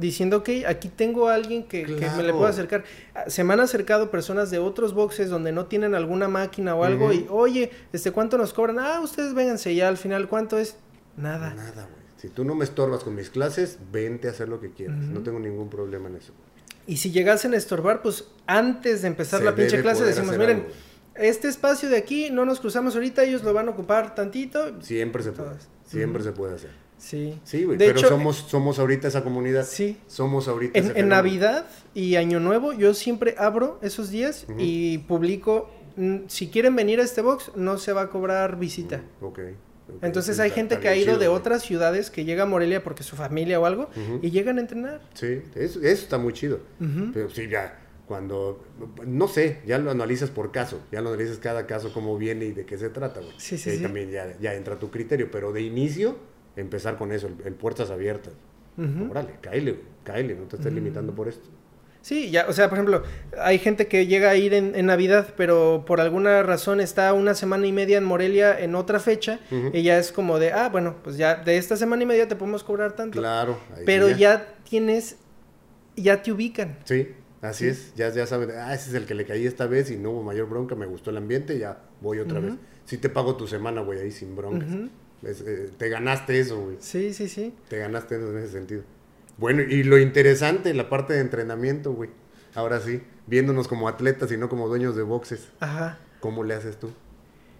diciendo, 0.00 0.38
ok, 0.38 0.48
aquí 0.66 0.88
tengo 0.88 1.28
a 1.28 1.34
alguien 1.34 1.64
que, 1.64 1.84
que 1.84 2.10
me 2.16 2.22
le 2.22 2.32
puedo 2.32 2.46
acercar. 2.46 2.84
Ah, 3.14 3.24
Se 3.28 3.44
me 3.44 3.52
han 3.52 3.60
acercado 3.60 4.10
personas 4.10 4.50
de 4.50 4.58
otros 4.58 4.94
boxes 4.94 5.28
donde 5.28 5.52
no 5.52 5.66
tienen 5.66 5.94
alguna 5.94 6.28
máquina 6.28 6.74
o 6.74 6.84
algo 6.84 7.12
y, 7.12 7.26
oye, 7.28 7.70
este, 7.92 8.10
¿cuánto 8.10 8.38
nos 8.38 8.52
cobran? 8.52 8.78
Ah, 8.78 9.00
ustedes 9.00 9.34
vénganse 9.34 9.74
ya 9.74 9.88
al 9.88 9.96
final, 9.96 10.28
¿cuánto 10.28 10.58
es? 10.58 10.76
Nada. 11.16 11.54
Nada, 11.54 11.82
güey. 11.84 12.00
Si 12.16 12.28
tú 12.28 12.44
no 12.44 12.54
me 12.54 12.64
estorbas 12.64 13.02
con 13.04 13.14
mis 13.14 13.30
clases, 13.30 13.78
vente 13.92 14.28
a 14.28 14.32
hacer 14.32 14.48
lo 14.48 14.60
que 14.60 14.70
quieras. 14.72 14.98
No 14.98 15.20
tengo 15.22 15.38
ningún 15.38 15.70
problema 15.70 16.08
en 16.08 16.16
eso. 16.16 16.32
Y 16.86 16.96
si 16.96 17.12
llegasen 17.12 17.54
a 17.54 17.56
estorbar, 17.56 18.02
pues 18.02 18.24
antes 18.46 19.02
de 19.02 19.08
empezar 19.08 19.40
Se 19.40 19.44
la 19.44 19.54
pinche 19.54 19.80
clase 19.80 20.04
decimos, 20.04 20.36
miren, 20.36 20.58
algo, 20.58 20.70
este 21.14 21.48
espacio 21.48 21.88
de 21.88 21.96
aquí 21.96 22.30
no 22.30 22.44
nos 22.44 22.60
cruzamos 22.60 22.94
ahorita, 22.94 23.24
ellos 23.24 23.42
lo 23.42 23.52
van 23.52 23.68
a 23.68 23.70
ocupar 23.70 24.14
tantito. 24.14 24.80
Siempre 24.82 25.22
se 25.22 25.32
puede. 25.32 25.56
Siempre 25.86 26.22
se 26.22 26.32
puede 26.32 26.54
hacer. 26.54 26.70
Sí. 27.00 27.40
Sí, 27.44 27.64
güey. 27.64 27.78
Pero 27.78 27.98
hecho, 27.98 28.08
somos, 28.08 28.36
somos 28.36 28.78
ahorita 28.78 29.08
esa 29.08 29.24
comunidad. 29.24 29.64
Sí. 29.66 29.96
Somos 30.06 30.46
ahorita 30.48 30.78
En, 30.78 30.96
en. 30.96 31.08
Navidad 31.08 31.66
y 31.94 32.16
Año 32.16 32.38
Nuevo 32.40 32.72
yo 32.74 32.92
siempre 32.94 33.34
abro 33.38 33.78
esos 33.82 34.10
días 34.10 34.46
y 34.58 34.98
publico, 34.98 35.70
mm, 35.96 36.18
si 36.28 36.48
quieren 36.48 36.76
venir 36.76 37.00
a 37.00 37.02
este 37.02 37.22
box, 37.22 37.52
no 37.56 37.78
se 37.78 37.92
va 37.92 38.02
a 38.02 38.08
cobrar 38.10 38.58
visita. 38.58 39.02
Ok. 39.22 39.38
ok. 39.88 40.02
Entonces 40.02 40.38
hay 40.38 40.50
gente 40.50 40.78
que 40.78 40.88
ha 40.88 40.94
ido 40.94 41.06
chido, 41.06 41.18
de 41.18 41.28
güey. 41.28 41.38
otras 41.40 41.62
ciudades 41.62 42.10
que 42.10 42.24
llega 42.24 42.42
a 42.44 42.46
Morelia 42.46 42.84
porque 42.84 43.02
su 43.02 43.16
familia 43.16 43.58
o 43.58 43.64
algo 43.66 43.88
y 44.22 44.30
llegan 44.30 44.58
a 44.58 44.60
entrenar. 44.60 45.00
Sí, 45.14 45.42
eso, 45.54 45.80
eso 45.80 46.02
está 46.02 46.18
muy 46.18 46.32
chido. 46.34 46.60
Pero 47.12 47.30
sí, 47.30 47.48
ya, 47.48 47.80
cuando, 48.06 48.62
no 49.06 49.26
sé, 49.26 49.60
ya 49.66 49.78
lo 49.78 49.90
analizas 49.90 50.30
por 50.30 50.52
caso, 50.52 50.80
ya 50.92 51.00
lo 51.00 51.08
analizas 51.10 51.38
cada 51.38 51.66
caso, 51.66 51.92
cómo 51.92 52.18
viene 52.18 52.44
y 52.46 52.52
de 52.52 52.66
qué 52.66 52.76
se 52.76 52.90
trata, 52.90 53.20
güey. 53.20 53.32
Sí, 53.38 53.56
sí, 53.56 53.68
Y 53.68 53.72
ahí 53.72 53.78
sí. 53.78 53.82
también 53.84 54.10
ya, 54.10 54.36
ya 54.40 54.54
entra 54.54 54.78
tu 54.78 54.90
criterio, 54.90 55.30
pero 55.30 55.52
de 55.52 55.62
inicio, 55.62 56.16
empezar 56.60 56.96
con 56.96 57.12
eso, 57.12 57.26
el, 57.28 57.36
el 57.44 57.54
puertas 57.54 57.90
abiertas. 57.90 58.32
Ujú. 58.78 59.10
Órale, 59.10 59.30
cáele, 59.42 60.34
no 60.34 60.44
te 60.44 60.56
estés 60.56 60.72
Mm. 60.72 60.74
limitando 60.76 61.14
por 61.14 61.28
esto. 61.28 61.48
Sí, 62.02 62.30
ya, 62.30 62.46
o 62.48 62.52
sea, 62.54 62.70
por 62.70 62.78
ejemplo, 62.78 63.02
hay 63.38 63.58
gente 63.58 63.86
que 63.86 64.06
llega 64.06 64.30
a 64.30 64.34
ir 64.36 64.54
en, 64.54 64.74
en 64.74 64.86
Navidad, 64.86 65.34
pero 65.36 65.84
por 65.86 66.00
alguna 66.00 66.42
razón 66.42 66.80
está 66.80 67.12
una 67.12 67.34
semana 67.34 67.66
y 67.66 67.72
media 67.72 67.98
en 67.98 68.04
Morelia 68.04 68.58
en 68.58 68.74
otra 68.74 69.00
fecha, 69.00 69.38
y 69.74 69.82
ya 69.82 69.98
es 69.98 70.10
como 70.10 70.38
de, 70.38 70.50
ah, 70.52 70.70
bueno, 70.70 70.96
pues 71.04 71.18
ya 71.18 71.34
de 71.34 71.58
esta 71.58 71.76
semana 71.76 72.02
y 72.02 72.06
media 72.06 72.26
te 72.26 72.36
podemos 72.36 72.64
cobrar 72.64 72.92
tanto. 72.96 73.18
Claro. 73.18 73.58
ahí 73.76 73.82
pero 73.84 74.08
sí 74.08 74.14
ya 74.16 74.46
tienes 74.66 75.18
ya 75.94 76.22
te 76.22 76.32
ubican. 76.32 76.78
Sí, 76.84 77.08
así 77.42 77.66
es. 77.66 77.92
Ya, 77.96 78.08
ya 78.08 78.26
saben, 78.26 78.50
ah, 78.56 78.72
ese 78.72 78.88
es 78.88 78.94
el 78.94 79.04
que 79.04 79.14
le 79.14 79.26
caí 79.26 79.44
esta 79.44 79.66
vez 79.66 79.90
y 79.90 79.98
no 79.98 80.10
hubo 80.12 80.22
mayor 80.22 80.48
bronca, 80.48 80.74
me 80.74 80.86
gustó 80.86 81.10
el 81.10 81.18
ambiente, 81.18 81.58
ya 81.58 81.80
voy 82.00 82.18
otra 82.20 82.40
vez. 82.40 82.54
Si 82.86 82.96
te 82.96 83.10
pago 83.10 83.36
tu 83.36 83.46
semana, 83.46 83.82
güey, 83.82 84.00
ahí 84.00 84.10
sin 84.10 84.34
broncas. 84.34 84.70
Eh, 85.22 85.70
te 85.76 85.88
ganaste 85.88 86.40
eso, 86.40 86.60
güey. 86.60 86.76
Sí, 86.80 87.12
sí, 87.12 87.28
sí. 87.28 87.54
Te 87.68 87.78
ganaste 87.78 88.16
eso 88.16 88.30
en 88.30 88.38
ese 88.38 88.52
sentido. 88.52 88.82
Bueno, 89.36 89.62
y 89.62 89.82
lo 89.82 89.98
interesante, 89.98 90.74
la 90.74 90.88
parte 90.88 91.14
de 91.14 91.20
entrenamiento, 91.20 91.92
güey. 91.92 92.10
Ahora 92.54 92.80
sí, 92.80 93.02
viéndonos 93.26 93.68
como 93.68 93.88
atletas 93.88 94.32
y 94.32 94.36
no 94.36 94.48
como 94.48 94.68
dueños 94.68 94.96
de 94.96 95.02
boxes. 95.02 95.48
Ajá. 95.60 95.98
¿Cómo 96.20 96.44
le 96.44 96.54
haces 96.54 96.78
tú? 96.78 96.90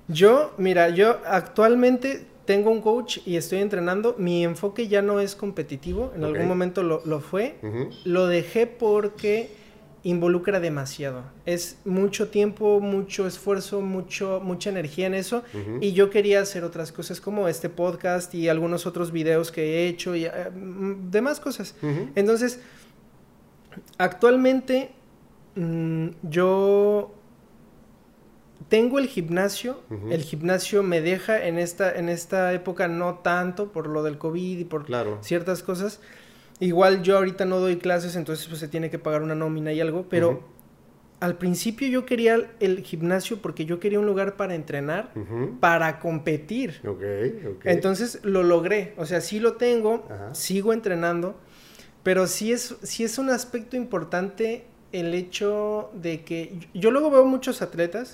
Yo, 0.08 0.52
mira, 0.58 0.88
yo 0.90 1.20
actualmente 1.24 2.26
tengo 2.44 2.70
un 2.70 2.80
coach 2.80 3.18
y 3.24 3.36
estoy 3.36 3.60
entrenando. 3.60 4.16
Mi 4.18 4.44
enfoque 4.44 4.88
ya 4.88 5.02
no 5.02 5.20
es 5.20 5.36
competitivo. 5.36 6.12
En 6.16 6.24
algún 6.24 6.48
momento 6.48 6.82
lo, 6.82 7.02
lo 7.06 7.20
fue. 7.20 7.56
Lo 8.04 8.26
dejé 8.26 8.66
porque 8.66 9.50
involucra 10.02 10.60
demasiado. 10.60 11.24
Es 11.44 11.78
mucho 11.84 12.28
tiempo, 12.28 12.80
mucho 12.80 13.26
esfuerzo, 13.26 13.80
mucho, 13.80 14.40
mucha 14.42 14.70
energía 14.70 15.06
en 15.06 15.14
eso. 15.14 15.42
Y 15.80 15.92
yo 15.92 16.10
quería 16.10 16.40
hacer 16.40 16.64
otras 16.64 16.92
cosas 16.92 17.20
como 17.20 17.48
este 17.48 17.68
podcast 17.68 18.34
y 18.34 18.48
algunos 18.48 18.86
otros 18.86 19.12
videos 19.12 19.52
que 19.52 19.62
he 19.62 19.88
hecho 19.88 20.14
y 20.14 20.24
eh, 20.24 20.32
demás 21.10 21.40
cosas. 21.40 21.74
Entonces, 22.14 22.60
actualmente 23.98 24.92
mm, 25.54 26.08
yo 26.22 27.14
tengo 28.68 28.98
el 28.98 29.06
gimnasio. 29.06 29.80
El 30.08 30.22
gimnasio 30.22 30.82
me 30.82 31.02
deja 31.02 31.44
en 31.46 31.58
esta, 31.58 31.92
en 31.92 32.08
esta 32.08 32.52
época 32.54 32.88
no 32.88 33.16
tanto 33.16 33.72
por 33.72 33.86
lo 33.86 34.02
del 34.02 34.16
COVID 34.16 34.58
y 34.58 34.64
por 34.64 34.86
ciertas 35.22 35.62
cosas 35.62 36.00
Igual 36.60 37.02
yo 37.02 37.16
ahorita 37.16 37.46
no 37.46 37.58
doy 37.58 37.76
clases, 37.76 38.16
entonces 38.16 38.46
pues 38.46 38.60
se 38.60 38.68
tiene 38.68 38.90
que 38.90 38.98
pagar 38.98 39.22
una 39.22 39.34
nómina 39.34 39.72
y 39.72 39.80
algo, 39.80 40.06
pero 40.10 40.44
al 41.20 41.36
principio 41.36 41.88
yo 41.88 42.04
quería 42.04 42.50
el 42.60 42.82
gimnasio 42.82 43.38
porque 43.40 43.64
yo 43.64 43.80
quería 43.80 43.98
un 43.98 44.06
lugar 44.06 44.36
para 44.36 44.54
entrenar, 44.54 45.12
para 45.60 45.98
competir. 46.00 46.80
Entonces 47.64 48.20
lo 48.24 48.42
logré, 48.42 48.94
o 48.98 49.06
sea, 49.06 49.20
sí 49.22 49.40
lo 49.40 49.54
tengo, 49.54 50.06
sigo 50.32 50.74
entrenando, 50.74 51.34
pero 52.02 52.26
sí 52.26 52.52
es, 52.52 52.76
sí 52.82 53.04
es 53.04 53.18
un 53.18 53.30
aspecto 53.30 53.76
importante 53.76 54.64
el 54.92 55.14
hecho 55.14 55.90
de 55.94 56.24
que 56.24 56.68
yo 56.74 56.90
luego 56.90 57.10
veo 57.10 57.24
muchos 57.24 57.62
atletas 57.62 58.12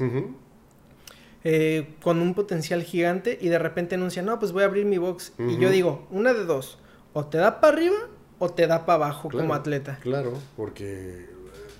eh, 1.42 1.94
con 2.02 2.20
un 2.20 2.34
potencial 2.34 2.82
gigante 2.82 3.38
y 3.40 3.48
de 3.48 3.58
repente 3.58 3.94
anuncian, 3.94 4.26
no, 4.26 4.38
pues 4.38 4.52
voy 4.52 4.62
a 4.62 4.66
abrir 4.66 4.84
mi 4.84 4.98
box. 4.98 5.32
Y 5.38 5.58
yo 5.58 5.70
digo, 5.70 6.06
una 6.10 6.32
de 6.32 6.44
dos, 6.44 6.78
o 7.12 7.26
te 7.26 7.38
da 7.38 7.60
para 7.60 7.72
arriba 7.72 7.96
o 8.38 8.50
te 8.50 8.66
da 8.66 8.86
para 8.86 9.04
abajo 9.04 9.28
como 9.30 9.54
atleta. 9.54 9.98
Claro, 10.02 10.32
porque 10.56 11.26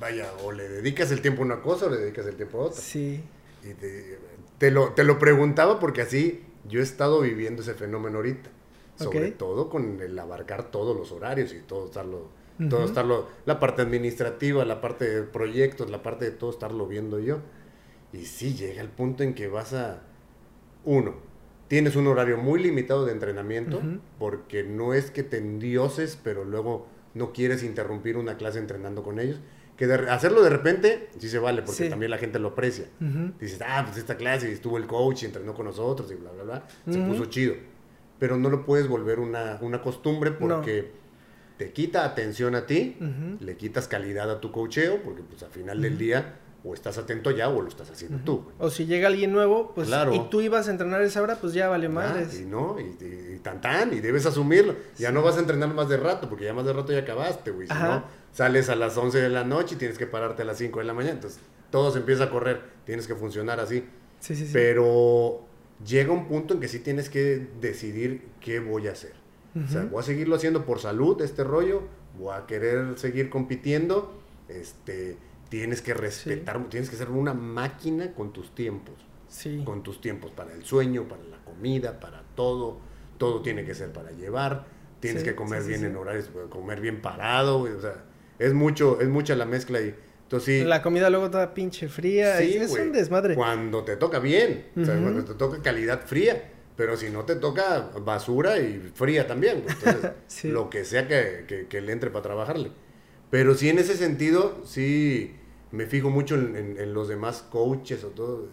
vaya, 0.00 0.30
o 0.44 0.52
le 0.52 0.68
dedicas 0.68 1.10
el 1.10 1.20
tiempo 1.20 1.42
a 1.42 1.44
una 1.44 1.62
cosa 1.62 1.86
o 1.86 1.90
le 1.90 1.98
dedicas 1.98 2.26
el 2.26 2.36
tiempo 2.36 2.60
a 2.60 2.64
otra. 2.66 2.80
Sí. 2.80 3.22
Y 3.62 3.74
te, 4.58 4.70
lo, 4.70 4.90
te 4.90 5.04
lo 5.04 5.18
preguntaba 5.18 5.78
porque 5.80 6.02
así 6.02 6.44
yo 6.68 6.80
he 6.80 6.82
estado 6.82 7.20
viviendo 7.20 7.62
ese 7.62 7.74
fenómeno 7.74 8.18
ahorita. 8.18 8.50
Sobre 8.96 9.30
todo 9.30 9.68
con 9.68 10.00
el 10.00 10.18
abarcar 10.18 10.70
todos 10.70 10.96
los 10.96 11.12
horarios 11.12 11.52
y 11.52 11.58
todo 11.58 11.84
estarlo, 11.84 12.28
todo 12.70 12.86
estarlo, 12.86 13.26
la 13.44 13.60
parte 13.60 13.82
administrativa, 13.82 14.64
la 14.64 14.80
parte 14.80 15.06
de 15.06 15.22
proyectos, 15.22 15.90
la 15.90 16.02
parte 16.02 16.24
de 16.24 16.30
todo 16.30 16.50
estarlo 16.50 16.86
viendo 16.86 17.18
yo. 17.18 17.40
Y 18.14 18.24
sí, 18.24 18.54
llega 18.54 18.80
el 18.80 18.88
punto 18.88 19.22
en 19.22 19.34
que 19.34 19.48
vas 19.48 19.74
a, 19.74 20.00
uno, 20.86 21.14
tienes 21.68 21.96
un 21.96 22.06
horario 22.06 22.36
muy 22.38 22.62
limitado 22.62 23.04
de 23.04 23.12
entrenamiento, 23.12 23.80
porque 24.18 24.62
no 24.62 24.94
es 24.94 25.10
que 25.10 25.22
te 25.22 25.38
endioses, 25.38 26.18
pero 26.22 26.44
luego 26.44 26.86
no 27.14 27.32
quieres 27.32 27.62
interrumpir 27.62 28.16
una 28.16 28.36
clase 28.36 28.58
entrenando 28.58 29.02
con 29.02 29.18
ellos. 29.18 29.40
Que 29.76 29.84
hacerlo 29.84 30.42
de 30.42 30.48
repente 30.48 31.08
sí 31.18 31.28
se 31.28 31.38
vale, 31.38 31.60
porque 31.62 31.76
también 31.90 32.10
la 32.10 32.18
gente 32.18 32.38
lo 32.38 32.48
aprecia. 32.48 32.86
Dices, 33.40 33.60
ah, 33.66 33.82
pues 33.84 33.98
esta 33.98 34.16
clase 34.16 34.50
estuvo 34.50 34.78
el 34.78 34.86
coach 34.86 35.22
y 35.22 35.26
entrenó 35.26 35.54
con 35.54 35.66
nosotros 35.66 36.10
y 36.10 36.14
bla, 36.14 36.30
bla, 36.32 36.44
bla. 36.44 36.68
Se 36.90 36.98
puso 36.98 37.26
chido. 37.26 37.54
Pero 38.18 38.38
no 38.38 38.48
lo 38.48 38.64
puedes 38.64 38.88
volver 38.88 39.18
una, 39.18 39.58
una 39.60 39.82
costumbre 39.82 40.30
porque 40.30 40.92
te 41.58 41.72
quita 41.72 42.04
atención 42.04 42.54
a 42.54 42.66
ti, 42.66 42.96
le 43.40 43.56
quitas 43.56 43.88
calidad 43.88 44.30
a 44.30 44.40
tu 44.40 44.50
coacheo, 44.52 45.02
porque 45.02 45.22
pues 45.22 45.42
al 45.42 45.50
final 45.50 45.82
del 45.82 45.98
día 45.98 46.36
o 46.64 46.74
estás 46.74 46.98
atento 46.98 47.30
ya 47.30 47.48
o 47.48 47.62
lo 47.62 47.68
estás 47.68 47.90
haciendo 47.90 48.18
tú. 48.24 48.44
O 48.58 48.70
si 48.70 48.86
llega 48.86 49.08
alguien 49.08 49.32
nuevo, 49.32 49.72
pues 49.74 49.88
y 49.88 50.20
tú 50.30 50.40
ibas 50.40 50.68
a 50.68 50.70
entrenar 50.72 51.00
esa 51.02 51.22
hora, 51.22 51.36
pues 51.36 51.52
ya 51.52 51.68
vale 51.68 51.88
más. 51.88 52.38
y 52.38 52.44
no, 52.44 52.76
y, 52.80 53.38
tan 53.38 53.60
tan, 53.60 53.92
y 53.92 54.00
debes 54.00 54.26
asumirlo. 54.26 54.74
Ya 54.98 55.12
no 55.12 55.22
vas 55.22 55.36
a 55.36 55.40
entrenar 55.40 55.72
más 55.72 55.88
de 55.88 55.96
rato, 55.96 56.28
porque 56.28 56.44
ya 56.44 56.54
más 56.54 56.66
de 56.66 56.72
rato 56.72 56.92
ya 56.92 57.00
acabaste, 57.00 57.50
güey. 57.50 57.68
Si 57.68 57.74
no, 57.74 58.04
sales 58.32 58.68
a 58.68 58.74
las 58.74 58.96
11 58.96 59.20
de 59.20 59.28
la 59.28 59.44
noche 59.44 59.76
y 59.76 59.78
tienes 59.78 59.98
que 59.98 60.06
pararte 60.06 60.42
a 60.42 60.44
las 60.44 60.58
5 60.58 60.78
de 60.80 60.84
la 60.84 60.94
mañana. 60.94 61.14
Entonces, 61.14 61.40
todo 61.70 61.90
se 61.90 61.98
empieza 61.98 62.24
a 62.24 62.30
correr, 62.30 62.62
tienes 62.84 63.06
que 63.06 63.14
funcionar 63.14 63.60
así. 63.60 63.84
Sí, 64.20 64.34
sí, 64.34 64.46
sí. 64.46 64.50
Pero 64.52 65.46
llega 65.84 66.12
un 66.12 66.26
punto 66.26 66.54
en 66.54 66.60
que 66.60 66.68
sí 66.68 66.80
tienes 66.80 67.08
que 67.08 67.46
decidir 67.60 68.28
qué 68.40 68.60
voy 68.60 68.88
a 68.88 68.92
hacer. 68.92 69.14
O 69.56 69.68
sea, 69.68 69.84
voy 69.84 70.00
a 70.00 70.02
seguirlo 70.02 70.36
haciendo 70.36 70.66
por 70.66 70.80
salud, 70.80 71.18
este 71.22 71.42
rollo, 71.42 71.84
voy 72.18 72.34
a 72.34 72.44
querer 72.44 72.98
seguir 72.98 73.30
compitiendo, 73.30 74.12
este 74.48 75.16
tienes 75.48 75.82
que 75.82 75.94
respetar, 75.94 76.62
tienes 76.68 76.90
que 76.90 76.96
ser 76.96 77.10
una 77.10 77.34
máquina 77.34 78.12
con 78.12 78.32
tus 78.32 78.54
tiempos. 78.54 78.94
Sí. 79.28 79.62
Con 79.64 79.82
tus 79.82 80.00
tiempos 80.00 80.30
para 80.30 80.52
el 80.52 80.64
sueño, 80.64 81.08
para 81.08 81.22
la 81.24 81.38
comida, 81.38 81.98
para 82.00 82.22
todo. 82.34 82.78
Todo 83.18 83.42
tiene 83.42 83.64
que 83.64 83.74
ser 83.74 83.92
para 83.92 84.10
llevar. 84.12 84.66
Tienes 85.00 85.22
que 85.22 85.34
comer 85.34 85.62
bien 85.64 85.84
en 85.84 85.96
horarios, 85.96 86.30
comer 86.48 86.80
bien 86.80 87.00
parado. 87.00 87.60
O 87.60 87.80
sea, 87.80 88.04
es 88.38 88.52
mucho, 88.54 89.00
es 89.00 89.08
mucha 89.08 89.34
la 89.34 89.46
mezcla 89.46 89.80
y 89.80 89.94
entonces, 90.26 90.66
la 90.66 90.82
comida 90.82 91.08
luego 91.08 91.30
toda 91.30 91.54
pinche 91.54 91.88
fría. 91.88 92.38
Sí, 92.38 92.56
es 92.56 92.72
un 92.72 92.90
desmadre. 92.90 93.36
Cuando 93.36 93.84
te 93.84 93.96
toca 93.96 94.18
bien, 94.18 94.66
o 94.76 94.84
sea, 94.84 95.00
cuando 95.00 95.24
te 95.24 95.34
toca 95.34 95.62
calidad 95.62 96.04
fría. 96.04 96.52
Pero 96.76 96.96
si 96.96 97.08
no 97.08 97.24
te 97.24 97.36
toca 97.36 97.90
basura 98.04 98.58
y 98.58 98.90
fría 98.94 99.26
también. 99.26 99.64
Entonces, 99.66 100.10
lo 100.44 100.68
que 100.68 100.84
sea 100.84 101.06
que, 101.08 101.66
que 101.68 101.80
le 101.80 101.92
entre 101.92 102.10
para 102.10 102.22
trabajarle. 102.22 102.70
Pero 103.30 103.54
sí, 103.54 103.68
en 103.68 103.78
ese 103.78 103.96
sentido, 103.96 104.60
sí 104.64 105.34
me 105.72 105.86
fijo 105.86 106.10
mucho 106.10 106.36
en, 106.36 106.94
los 106.94 107.08
demás 107.08 107.44
coaches 107.50 108.04
o 108.04 108.08
todo. 108.08 108.48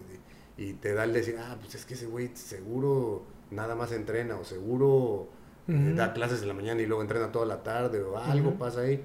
Y, 0.58 0.74
te 0.74 0.94
da 0.94 1.04
el 1.04 1.12
decir, 1.12 1.36
ah, 1.38 1.56
pues 1.60 1.74
es 1.74 1.84
que 1.84 1.94
ese 1.94 2.06
güey 2.06 2.30
seguro 2.34 3.24
nada 3.50 3.74
más 3.74 3.92
entrena 3.92 4.36
o 4.36 4.44
seguro 4.44 5.28
eh, 5.68 5.92
da 5.94 6.12
clases 6.12 6.42
en 6.42 6.48
la 6.48 6.54
mañana 6.54 6.80
y 6.82 6.86
luego 6.86 7.02
entrena 7.02 7.30
toda 7.30 7.46
la 7.46 7.62
tarde 7.62 8.02
o 8.02 8.18
algo 8.18 8.54
pasa 8.54 8.82
ahí. 8.82 9.02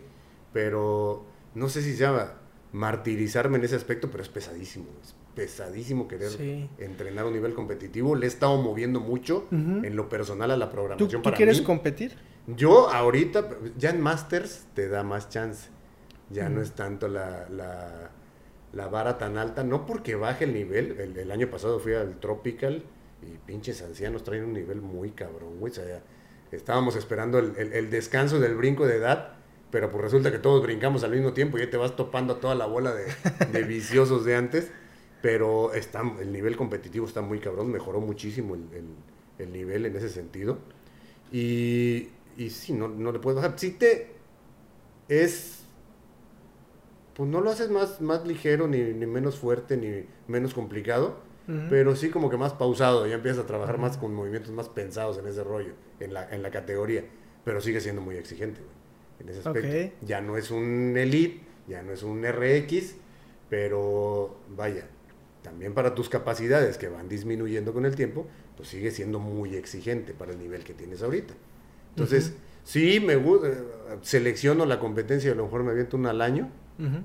Pero 0.54 1.26
no 1.56 1.70
sé 1.70 1.82
si 1.82 1.94
se 1.94 2.00
llama 2.00 2.34
martirizarme 2.72 3.58
en 3.58 3.64
ese 3.64 3.76
aspecto, 3.76 4.10
pero 4.12 4.24
es 4.24 4.30
pesadísimo. 4.30 4.86
Es 5.04 5.16
pesadísimo 5.36 6.08
querer 6.08 6.68
entrenar 6.80 7.26
a 7.26 7.28
un 7.28 7.34
nivel 7.34 7.54
competitivo. 7.54 8.16
Le 8.16 8.26
he 8.26 8.30
estado 8.30 8.62
moviendo 8.62 9.00
mucho 9.00 9.48
en 9.52 9.96
lo 9.96 10.10
personal 10.10 10.52
a 10.52 10.58
la 10.58 10.70
programación. 10.70 11.10
¿Tú, 11.10 11.30
¿tú 11.30 11.36
quieres 11.36 11.62
competir? 11.62 12.29
Yo 12.48 12.90
ahorita, 12.90 13.48
ya 13.78 13.92
en 13.92 14.02
Masters 14.02 14.66
te 14.74 14.88
da 14.88 15.04
más 15.04 15.30
chance. 15.30 15.70
Ya 16.30 16.48
no 16.50 16.62
es 16.62 16.74
tanto 16.74 17.08
la, 17.08 17.48
la, 18.72 18.88
vara 18.88 19.18
tan 19.18 19.38
alta, 19.38 19.64
no 19.64 19.86
porque 19.86 20.16
baje 20.16 20.46
el 20.46 20.54
nivel. 20.54 21.00
El, 21.00 21.32
año 21.32 21.50
pasado 21.50 21.80
fui 21.80 21.94
al 21.94 22.20
Tropical 22.20 22.84
y 23.22 23.38
pinches 23.46 23.82
ancianos 23.82 24.24
traen 24.24 24.44
un 24.44 24.54
nivel 24.54 24.82
muy 24.82 25.12
cabrón, 25.12 25.60
güey. 25.60 25.72
O 25.72 25.76
sea, 25.76 26.04
estábamos 26.52 26.96
esperando 26.96 27.40
el, 27.40 27.90
descanso 27.90 28.40
del 28.40 28.56
brinco 28.56 28.86
de 28.86 28.98
edad, 28.98 29.34
pero 29.72 29.90
pues 29.90 30.04
resulta 30.04 30.32
que 30.32 30.38
todos 30.38 30.62
brincamos 30.62 31.04
al 31.04 31.12
mismo 31.12 31.34
tiempo 31.34 31.58
y 31.58 31.62
ya 31.62 31.70
te 31.70 31.78
vas 31.78 31.96
topando 31.96 32.34
a 32.34 32.40
toda 32.40 32.54
la 32.54 32.68
bola 32.68 32.94
de, 32.94 33.64
viciosos 33.64 34.24
de 34.24 34.36
antes. 34.36 34.72
Pero 35.22 35.74
está, 35.74 36.02
el 36.22 36.32
nivel 36.32 36.56
competitivo 36.56 37.06
está 37.06 37.22
muy 37.22 37.40
cabrón, 37.40 37.72
mejoró 37.72 38.00
muchísimo 38.00 38.56
el, 38.56 38.64
el 39.40 39.52
nivel 39.52 39.86
en 39.88 39.96
ese 39.96 40.10
sentido. 40.10 40.60
Y 41.32 42.10
y 42.40 42.50
sí, 42.50 42.72
no, 42.72 42.88
no 42.88 43.12
le 43.12 43.20
puedes 43.20 43.36
bajar. 43.36 43.60
Si 43.60 43.72
te 43.72 44.08
es, 45.10 45.66
pues 47.14 47.30
no 47.30 47.42
lo 47.42 47.52
haces 47.52 47.70
más, 47.70 48.00
más 48.00 48.26
ligero, 48.26 48.66
ni, 48.68 48.80
menos 49.06 49.38
fuerte, 49.38 49.76
ni 49.76 50.06
menos 50.28 50.54
complicado, 50.54 51.28
pero 51.68 51.96
sí 51.96 52.12
como 52.12 52.30
que 52.30 52.38
más 52.38 52.54
pausado, 52.54 53.08
ya 53.08 53.16
empiezas 53.16 53.44
a 53.44 53.48
trabajar 53.48 53.80
más 53.80 53.98
con 53.98 54.14
movimientos 54.14 54.52
más 54.54 54.70
pensados 54.70 55.18
en 55.18 55.26
ese 55.26 55.44
rollo, 55.44 55.74
en 56.00 56.14
la, 56.14 56.30
en 56.30 56.44
la 56.44 56.52
categoría, 56.52 57.04
pero 57.44 57.60
sigue 57.60 57.82
siendo 57.82 58.04
muy 58.04 58.18
exigente, 58.18 58.62
en 59.20 59.30
ese 59.30 59.40
aspecto. 59.40 59.96
Ya 60.06 60.22
no 60.22 60.38
es 60.38 60.52
un 60.52 60.96
Elite, 60.96 61.42
ya 61.68 61.82
no 61.82 61.92
es 61.92 62.04
un 62.04 62.24
RX, 62.24 62.98
pero 63.50 64.38
vaya, 64.56 64.88
también 65.42 65.74
para 65.74 65.96
tus 65.96 66.08
capacidades 66.08 66.78
que 66.78 66.88
van 66.88 67.10
disminuyendo 67.10 67.74
con 67.74 67.88
el 67.88 67.96
tiempo, 67.96 68.28
pues 68.56 68.70
sigue 68.70 68.92
siendo 68.92 69.18
muy 69.18 69.56
exigente 69.56 70.14
para 70.14 70.32
el 70.32 70.38
nivel 70.38 70.64
que 70.64 70.76
tienes 70.76 71.02
ahorita. 71.02 71.34
Entonces, 72.04 72.34
sí, 72.64 73.00
me 73.00 73.16
gusta, 73.16 73.50
selecciono 74.02 74.66
la 74.66 74.80
competencia, 74.80 75.32
a 75.32 75.36
lo 75.36 75.46
mejor 75.46 75.64
me 75.64 75.72
aviento 75.72 75.98
una 75.98 76.12
al 76.12 76.22
año, 76.22 76.50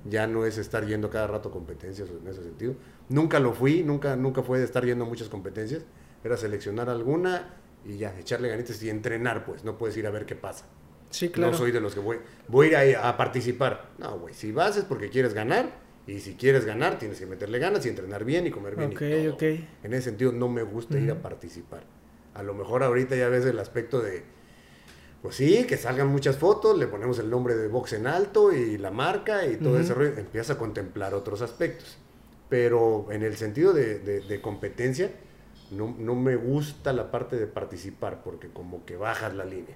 ya 0.04 0.28
no 0.28 0.46
es 0.46 0.56
estar 0.56 0.86
yendo 0.86 1.10
cada 1.10 1.26
rato 1.26 1.50
competencias 1.50 2.08
en 2.08 2.28
ese 2.28 2.44
sentido. 2.44 2.76
Nunca 3.08 3.40
lo 3.40 3.52
fui, 3.52 3.82
nunca, 3.82 4.14
nunca 4.14 4.42
fue 4.42 4.58
de 4.58 4.64
estar 4.64 4.84
yendo 4.84 5.04
a 5.04 5.08
muchas 5.08 5.28
competencias, 5.28 5.82
era 6.22 6.36
seleccionar 6.36 6.88
alguna 6.88 7.56
y 7.84 7.96
ya, 7.98 8.16
echarle 8.18 8.48
ganitas 8.48 8.80
y 8.82 8.88
entrenar, 8.88 9.44
pues, 9.44 9.64
no 9.64 9.76
puedes 9.76 9.96
ir 9.96 10.06
a 10.06 10.10
ver 10.10 10.26
qué 10.26 10.36
pasa. 10.36 10.66
Sí, 11.10 11.28
claro. 11.28 11.52
No 11.52 11.58
soy 11.58 11.70
de 11.70 11.80
los 11.80 11.94
que 11.94 12.00
voy, 12.00 12.18
voy 12.48 12.74
a 12.74 12.86
ir 12.86 12.96
a, 12.96 13.08
a 13.08 13.16
participar. 13.16 13.90
No, 13.98 14.18
güey, 14.18 14.34
si 14.34 14.52
vas 14.52 14.76
es 14.76 14.84
porque 14.84 15.10
quieres 15.10 15.34
ganar 15.34 15.70
y 16.06 16.18
si 16.20 16.34
quieres 16.34 16.64
ganar 16.64 16.98
tienes 16.98 17.18
que 17.18 17.26
meterle 17.26 17.58
ganas 17.58 17.84
y 17.86 17.88
entrenar 17.88 18.24
bien 18.24 18.46
y 18.46 18.50
comer 18.50 18.76
bien. 18.76 18.90
Ok, 18.90 19.02
y 19.02 19.24
todo. 19.24 19.34
ok. 19.34 19.42
En 19.82 19.92
ese 19.92 20.02
sentido 20.02 20.32
no 20.32 20.48
me 20.48 20.62
gusta 20.62 20.98
ir 20.98 21.10
a 21.10 21.20
participar. 21.20 21.84
A 22.34 22.42
lo 22.42 22.54
mejor 22.54 22.82
ahorita 22.82 23.16
ya 23.16 23.28
ves 23.28 23.44
el 23.44 23.58
aspecto 23.58 24.00
de, 24.00 24.24
pues 25.24 25.36
sí, 25.36 25.64
que 25.66 25.78
salgan 25.78 26.08
muchas 26.08 26.36
fotos, 26.36 26.76
le 26.78 26.86
ponemos 26.86 27.18
el 27.18 27.30
nombre 27.30 27.56
de 27.56 27.66
box 27.68 27.94
en 27.94 28.06
alto 28.06 28.52
y 28.52 28.76
la 28.76 28.90
marca 28.90 29.46
y 29.46 29.56
todo 29.56 29.80
ese 29.80 29.94
rollo, 29.94 30.12
empieza 30.18 30.52
a 30.52 30.58
contemplar 30.58 31.14
otros 31.14 31.40
aspectos. 31.40 31.96
Pero 32.50 33.06
en 33.10 33.22
el 33.22 33.34
sentido 33.36 33.72
de, 33.72 33.98
de- 34.00 34.20
de 34.20 34.40
competencia, 34.42 35.10
no, 35.70 35.96
no 35.98 36.14
me 36.14 36.36
gusta 36.36 36.92
la 36.92 37.10
parte 37.10 37.36
de 37.36 37.46
participar 37.46 38.22
porque 38.22 38.48
como 38.48 38.84
que 38.84 38.96
bajas 38.98 39.34
la 39.34 39.46
línea. 39.46 39.74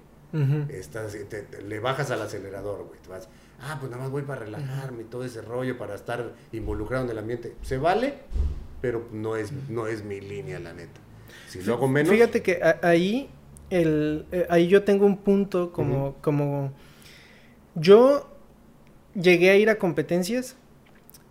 Estás, 0.69 1.13
te- 1.13 1.41
te- 1.41 1.61
le 1.63 1.79
bajas 1.79 2.11
al 2.11 2.21
acelerador, 2.21 2.83
güey. 2.87 2.99
Te 3.01 3.09
vas, 3.09 3.27
ah, 3.61 3.77
pues 3.79 3.89
nada 3.89 4.03
más 4.03 4.11
voy 4.11 4.21
para 4.21 4.41
relajarme 4.45 5.01
y 5.01 5.05
todo 5.05 5.25
ese 5.25 5.41
rollo, 5.41 5.79
para 5.79 5.95
estar 5.95 6.35
involucrado 6.51 7.05
en 7.05 7.09
el 7.09 7.17
ambiente. 7.17 7.55
Se 7.63 7.79
vale, 7.79 8.13
pero 8.81 9.07
no 9.11 9.35
es, 9.35 9.51
no 9.67 9.87
es 9.87 10.03
mi 10.03 10.21
línea, 10.21 10.59
la 10.59 10.73
neta. 10.73 11.01
Si 11.47 11.63
lo 11.63 11.73
hago 11.73 11.87
menos. 11.87 12.11
Fíjate 12.13 12.43
que 12.43 12.61
ahí, 12.83 13.31
el, 13.69 14.25
eh, 14.31 14.45
ahí 14.49 14.67
yo 14.67 14.83
tengo 14.83 15.05
un 15.05 15.17
punto 15.17 15.71
como, 15.71 16.15
como... 16.21 16.71
Yo 17.75 18.27
llegué 19.19 19.51
a 19.51 19.55
ir 19.57 19.69
a 19.69 19.77
competencias 19.77 20.55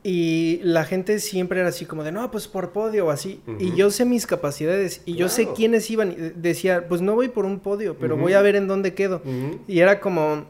y 0.03 0.61
la 0.63 0.85
gente 0.85 1.19
siempre 1.19 1.61
era 1.61 1.69
así 1.69 1.85
como 1.85 2.05
de, 2.05 2.13
no, 2.13 2.31
pues 2.31 2.47
por 2.49 2.73
podio 2.73 3.07
o 3.07 3.11
así. 3.11 3.41
Y 3.59 3.67
Ujú. 3.69 3.77
yo 3.77 3.91
sé 3.91 4.05
mis 4.05 4.27
capacidades 4.27 5.03
y 5.05 5.17
yo 5.17 5.29
sé 5.29 5.43
Claro. 5.43 5.57
quiénes 5.57 5.91
iban. 5.91 6.13
y 6.13 6.15
de- 6.15 6.31
Decía, 6.31 6.89
pues 6.89 7.01
no 7.03 7.15
voy 7.15 7.29
por 7.29 7.45
un 7.45 7.59
podio, 7.61 7.99
pero 7.99 8.15
Ujú. 8.15 8.23
voy 8.25 8.33
a 8.35 8.41
ver 8.43 8.57
en 8.57 8.69
dónde 8.69 8.95
quedo. 8.95 9.21
Y 9.67 9.81
era 9.81 10.01
como, 10.01 10.47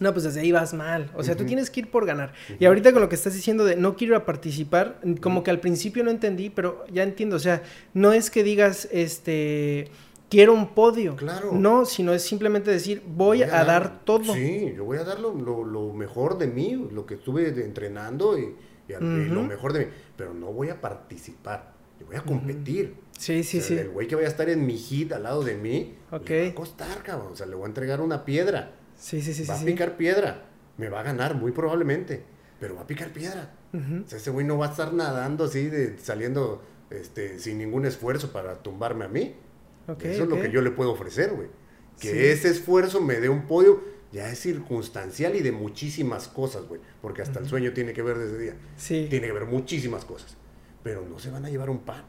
no, 0.00 0.12
pues 0.12 0.24
desde 0.24 0.40
ahí 0.40 0.50
vas 0.50 0.72
mal. 0.74 1.10
O 1.14 1.22
sea, 1.22 1.36
tú 1.36 1.42
Ujú. 1.42 1.48
tienes 1.48 1.70
que 1.70 1.80
ir 1.80 1.90
por 1.90 2.06
ganar. 2.06 2.32
Y 2.48 2.54
Ujú. 2.54 2.66
ahorita 2.68 2.92
con 2.92 3.02
lo 3.02 3.08
que 3.08 3.14
estás 3.14 3.34
diciendo 3.34 3.64
de 3.64 3.76
no 3.76 3.94
quiero 3.96 4.14
ir 4.14 4.20
a 4.22 4.24
participar, 4.24 4.98
como 5.20 5.42
que 5.44 5.50
al 5.50 5.60
principio 5.60 6.02
no 6.02 6.10
entendí, 6.10 6.50
pero 6.50 6.84
ya 6.92 7.02
entiendo. 7.04 7.36
O 7.36 7.40
sea, 7.40 7.62
no 7.94 8.12
es 8.12 8.30
que 8.30 8.42
digas, 8.42 8.88
este, 8.90 9.88
quiero 10.30 10.54
un 10.54 10.68
podio. 10.74 11.16
Claro. 11.16 11.50
No, 11.52 11.84
sino 11.84 12.14
es 12.14 12.22
simplemente 12.22 12.70
decir, 12.70 13.02
voy, 13.06 13.42
a, 13.42 13.64
dar, 13.64 14.02
todo. 14.04 14.32
Sí, 14.32 14.72
yo 14.74 14.84
voy 14.86 14.96
a 14.98 15.04
dar 15.04 15.20
lo, 15.20 15.34
lo- 15.34 15.64
lo 15.64 15.92
mejor 15.92 16.38
de 16.38 16.46
mí, 16.46 16.88
lo 16.92 17.04
que 17.04 17.14
estuve 17.14 17.48
entrenando 17.62 18.38
y, 18.38 18.54
y 18.88 18.92
al- 18.94 19.02
y 19.02 19.28
lo 19.28 19.42
mejor 19.42 19.72
de 19.74 19.80
mí. 19.80 19.86
Pero 20.16 20.32
no 20.32 20.52
voy 20.52 20.70
a 20.70 20.80
participar, 20.80 21.74
yo 21.98 22.06
voy 22.06 22.16
a 22.16 22.22
competir. 22.22 22.94
Sí, 23.18 23.42
sí, 23.42 23.58
O 23.58 23.60
sea, 23.60 23.68
sí. 23.68 23.78
El 23.82 23.90
güey 23.90 24.06
que 24.08 24.14
vaya 24.14 24.28
a 24.28 24.30
estar 24.30 24.48
en 24.48 24.64
mi 24.64 24.78
hit 24.78 25.12
al 25.12 25.24
lado 25.24 25.42
de 25.42 25.54
mí, 25.56 25.94
Ok. 26.10 26.28
le 26.30 26.44
va 26.44 26.50
a 26.50 26.54
costar, 26.54 27.02
cabrón. 27.02 27.32
O 27.32 27.36
sea, 27.36 27.44
le 27.46 27.54
voy 27.54 27.64
a 27.64 27.66
entregar 27.68 28.00
una 28.00 28.24
piedra. 28.24 28.72
Sí, 28.96 29.20
sí, 29.20 29.34
sí, 29.34 29.42
va 29.44 29.54
sí. 29.56 29.60
a 29.62 29.64
sí. 29.66 29.72
picar 29.72 29.96
piedra. 29.98 30.46
Me 30.78 30.88
va 30.88 31.00
a 31.00 31.02
ganar, 31.02 31.34
muy 31.34 31.52
probablemente. 31.52 32.22
Pero 32.58 32.74
va 32.76 32.82
a 32.82 32.86
picar 32.86 33.10
piedra. 33.12 33.54
O 33.74 34.08
sea, 34.08 34.18
ese 34.18 34.30
güey 34.30 34.46
no 34.46 34.56
va 34.58 34.66
a 34.66 34.70
estar 34.70 34.92
nadando 34.92 35.44
así, 35.44 35.66
de, 35.66 35.98
saliendo 35.98 36.62
este, 36.90 37.38
sin 37.38 37.58
ningún 37.58 37.84
esfuerzo 37.86 38.32
para 38.32 38.56
tumbarme 38.62 39.04
a 39.04 39.08
mí. 39.08 39.34
Eso 39.88 40.22
es 40.24 40.28
lo 40.28 40.40
que 40.40 40.50
yo 40.50 40.62
le 40.62 40.70
puedo 40.70 40.92
ofrecer, 40.92 41.32
güey. 41.32 41.48
Que 42.00 42.10
Sí. 42.12 42.18
ese 42.18 42.48
esfuerzo 42.48 43.00
me 43.00 43.20
dé 43.20 43.28
un 43.28 43.46
podio, 43.46 43.82
ya 44.12 44.30
es 44.30 44.38
circunstancial 44.40 45.34
y 45.36 45.40
de 45.40 45.52
muchísimas 45.52 46.28
cosas, 46.28 46.64
güey. 46.66 46.80
Porque 47.02 47.22
hasta 47.22 47.38
el 47.40 47.46
sueño 47.48 47.72
tiene 47.72 47.92
que 47.92 48.02
ver 48.02 48.18
desde 48.18 48.38
día. 48.38 48.54
Sí. 48.76 49.06
Tiene 49.10 49.26
que 49.26 49.32
ver 49.32 49.46
muchísimas 49.46 50.04
cosas. 50.04 50.36
Pero 50.82 51.02
no 51.02 51.18
se 51.18 51.30
van 51.30 51.44
a 51.44 51.50
llevar 51.50 51.68
un 51.70 51.80
pan. 51.80 52.04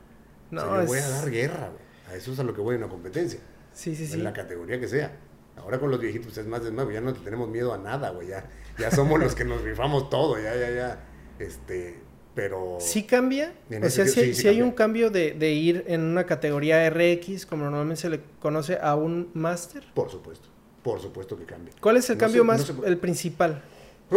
No, 0.52 0.62
o 0.62 0.76
sea, 0.76 0.86
voy 0.86 0.98
a 0.98 1.02
es- 1.02 1.10
dar 1.10 1.30
guerra, 1.32 1.70
güey. 1.70 1.82
A 2.10 2.16
eso 2.16 2.32
es 2.34 2.40
a 2.40 2.44
lo 2.44 2.54
que 2.54 2.62
voy 2.62 2.76
en 2.76 2.84
una 2.84 2.92
competencia. 2.92 3.40
Sí, 3.74 3.96
sí, 3.96 4.06
sí. 4.08 4.14
En 4.14 4.24
la 4.24 4.34
categoría 4.34 4.80
que 4.80 4.88
sea. 4.88 5.18
Ahora 5.58 5.80
con 5.80 5.92
los 5.92 6.00
viejitos 6.00 6.38
es 6.38 6.46
más 6.48 6.64
de 6.64 6.72
más, 6.72 6.88
ya 6.92 7.02
no 7.02 7.14
tenemos 7.14 7.50
miedo 7.50 7.74
a 7.74 7.78
nada, 7.78 8.10
güey. 8.12 8.28
Ya, 8.28 8.50
ya 8.80 8.90
somos 8.92 9.20
los 9.20 9.36
que 9.36 9.44
nos 9.46 9.62
rifamos 9.62 10.10
todo, 10.10 10.38
ya, 10.42 10.56
ya, 10.56 10.72
ya. 10.72 11.04
Este, 11.40 12.00
pero... 12.36 12.78
¿Sí 12.80 13.04
cambia? 13.04 13.54
O 13.70 13.90
sea, 13.90 14.06
sentido, 14.06 14.06
sí, 14.16 14.22
sí, 14.22 14.34
sí 14.36 14.42
sí 14.44 14.48
hay 14.48 14.62
un 14.62 14.72
cambio 14.72 15.10
de, 15.10 15.34
de 15.34 15.52
ir 15.54 15.84
en 15.88 16.02
una 16.02 16.26
categoría 16.26 16.90
RX, 16.90 17.46
como 17.46 17.64
normalmente 17.64 18.02
se 18.02 18.10
le 18.10 18.22
conoce, 18.40 18.78
a 18.82 18.96
un 18.96 19.30
máster. 19.34 19.84
Por 19.94 20.10
supuesto, 20.10 20.48
por 20.84 21.00
supuesto 21.02 21.38
que 21.38 21.46
cambia. 21.46 21.74
¿Cuál 21.82 21.98
es 21.98 22.10
el 22.10 22.18
No 22.18 22.20
cambio 22.22 22.42
se- 22.42 22.48
no 22.48 22.54
más, 22.54 22.62
se- 22.64 22.88
el 22.88 22.98
principal? 22.98 23.62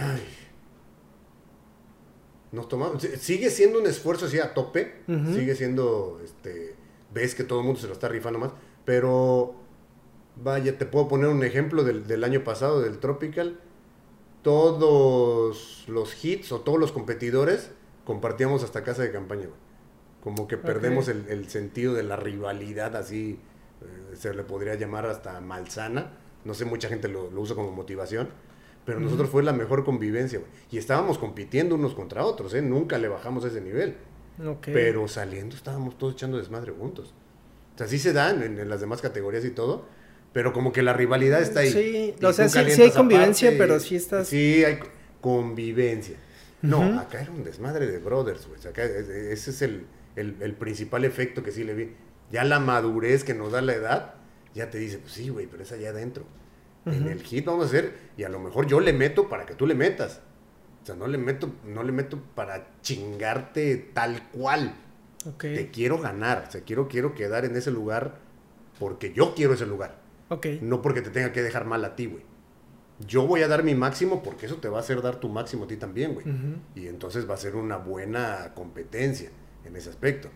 Ay. 0.00 0.22
Nos 2.52 2.68
tomamos, 2.68 3.02
si- 3.02 3.16
sigue 3.16 3.50
siendo 3.50 3.80
un 3.80 3.86
esfuerzo 3.86 4.26
así 4.26 4.38
a 4.38 4.54
tope, 4.54 4.94
sigue 5.34 5.56
siendo, 5.56 6.20
este, 6.24 6.74
ves 7.12 7.34
que 7.34 7.42
todo 7.44 7.60
el 7.60 7.64
mundo 7.66 7.80
se 7.80 7.88
lo 7.88 7.92
está 7.94 8.08
rifando 8.08 8.38
más, 8.38 8.52
pero 8.84 9.54
vaya, 10.36 10.78
te 10.78 10.86
puedo 10.86 11.08
poner 11.08 11.28
un 11.28 11.42
ejemplo 11.42 11.82
del, 11.82 12.06
del 12.06 12.22
año 12.22 12.44
pasado, 12.44 12.80
del 12.80 12.98
Tropical, 12.98 13.58
todos 14.44 15.84
los 15.88 16.24
hits 16.24 16.52
o 16.52 16.60
todos 16.60 16.78
los 16.78 16.92
competidores 16.92 17.72
compartíamos 18.04 18.62
hasta 18.62 18.84
casa 18.84 19.02
de 19.02 19.10
campaña, 19.10 19.46
güey. 19.46 19.64
Como 20.22 20.46
que 20.46 20.56
perdemos 20.56 21.08
el, 21.08 21.26
el 21.28 21.48
sentido 21.48 21.94
de 21.94 22.04
la 22.04 22.16
rivalidad 22.16 22.94
así, 22.96 23.40
eh, 23.82 24.16
se 24.16 24.32
le 24.32 24.44
podría 24.44 24.74
llamar 24.74 25.06
hasta 25.06 25.40
malsana, 25.40 26.12
no 26.44 26.54
sé, 26.54 26.64
mucha 26.64 26.88
gente 26.88 27.08
lo, 27.08 27.30
lo 27.30 27.40
usa 27.40 27.56
como 27.56 27.72
motivación, 27.72 28.28
pero 28.86 29.00
nosotros 29.00 29.30
fue 29.30 29.42
la 29.42 29.52
mejor 29.52 29.84
convivencia, 29.84 30.38
güey. 30.38 30.50
Y 30.70 30.78
estábamos 30.78 31.18
compitiendo 31.18 31.74
unos 31.74 31.94
contra 31.94 32.24
otros, 32.24 32.54
¿eh? 32.54 32.62
Nunca 32.62 32.98
le 32.98 33.08
bajamos 33.08 33.44
a 33.44 33.48
ese 33.48 33.60
nivel. 33.60 33.96
Pero 34.72 35.08
saliendo 35.08 35.56
estábamos 35.56 35.96
todos 35.96 36.14
echando 36.14 36.38
desmadre 36.38 36.72
juntos. 36.72 37.14
O 37.74 37.78
sea, 37.78 37.86
sí 37.86 37.98
se 37.98 38.12
dan 38.12 38.42
en, 38.42 38.58
en 38.58 38.68
las 38.68 38.80
demás 38.80 39.00
categorías 39.00 39.44
y 39.44 39.50
todo, 39.50 39.86
pero 40.34 40.52
como 40.52 40.70
que 40.72 40.82
la 40.82 40.92
rivalidad 40.92 41.40
está 41.40 41.60
ahí. 41.60 41.70
Sí, 41.70 42.14
Y 42.20 42.24
o 42.24 42.32
sea, 42.34 42.48
sí- 42.50 42.58
sí 42.70 42.82
hay 42.82 42.90
convivencia, 42.90 43.48
aparte 43.48 43.58
pero 43.58 43.80
sí 43.80 43.96
estás- 43.96 44.28
Sí, 44.28 44.62
hay 44.64 44.76
co- 44.78 44.88
convivencia. 45.22 46.16
No, 46.60 46.98
acá 47.00 47.22
era 47.22 47.30
un 47.30 47.44
desmadre 47.44 47.86
de 47.86 47.98
brothers, 47.98 48.46
güey. 48.46 48.58
O 48.58 48.62
sea, 48.62 48.70
acá 48.72 48.84
es- 48.84 49.08
ese 49.08 49.50
es 49.50 49.62
el, 49.62 49.86
el- 50.16 50.36
el 50.40 50.52
principal 50.54 51.04
efecto 51.06 51.42
que 51.42 51.50
sí 51.52 51.64
le 51.64 51.74
vi. 51.74 51.92
Ya 52.30 52.44
la 52.44 52.58
madurez 52.58 53.22
que 53.24 53.32
nos 53.34 53.52
da 53.52 53.60
la 53.62 53.74
edad, 53.74 54.14
ya 54.54 54.70
te 54.70 54.78
dice, 54.78 54.98
pues 54.98 55.12
sí, 55.12 55.28
güey, 55.30 55.46
pero 55.46 55.62
es 55.62 55.72
allá 55.72 55.90
adentro. 55.90 56.24
En 56.86 57.08
el 57.08 57.22
hit 57.22 57.46
vamos 57.46 57.64
a 57.64 57.68
hacer, 57.68 57.94
y 58.18 58.24
a 58.24 58.28
lo 58.28 58.38
mejor 58.40 58.66
yo 58.66 58.78
le 58.80 58.92
meto 58.92 59.28
para 59.30 59.46
que 59.46 59.54
tú 59.54 59.66
le 59.66 59.74
metas. 59.74 60.20
O 60.82 60.86
sea, 60.86 60.94
no 60.94 61.06
le 61.06 61.16
meto, 61.16 61.50
no 61.66 61.82
le 61.82 61.92
meto 61.92 62.20
para 62.34 62.66
chingarte 62.82 63.90
tal 63.94 64.28
cual. 64.30 64.74
Ok. 65.26 65.40
Te 65.42 65.70
quiero 65.70 65.98
ganar, 65.98 66.44
o 66.48 66.50
sea, 66.50 66.60
quiero, 66.62 66.88
quiero 66.88 67.14
quedar 67.14 67.46
en 67.46 67.56
ese 67.56 67.70
lugar 67.70 68.18
porque 68.78 69.12
yo 69.14 69.34
quiero 69.34 69.54
ese 69.54 69.64
lugar, 69.64 69.98
Ok. 70.28 70.46
no 70.62 70.80
porque 70.82 71.02
te 71.02 71.10
tenga 71.10 71.32
que 71.32 71.42
dejar 71.42 71.64
mal 71.66 71.84
a 71.84 71.96
ti, 71.96 72.06
güey. 72.06 72.22
Yo 73.06 73.26
voy 73.26 73.42
a 73.42 73.48
dar 73.48 73.64
mi 73.64 73.74
máximo 73.74 74.22
porque 74.22 74.46
eso 74.46 74.56
te 74.56 74.68
va 74.68 74.78
a 74.78 74.80
hacer 74.80 75.02
dar 75.02 75.16
tu 75.16 75.28
máximo 75.28 75.64
a 75.64 75.66
ti 75.66 75.76
también, 75.76 76.14
güey. 76.14 76.28
Ujú. 76.28 76.56
Y 76.76 76.86
entonces 76.86 77.28
va 77.28 77.34
a 77.34 77.38
ser 77.38 77.56
una 77.56 77.76
buena 77.76 78.52
competencia 78.54 79.30
en 79.64 79.74
ese 79.76 79.90
aspecto. 79.90 80.28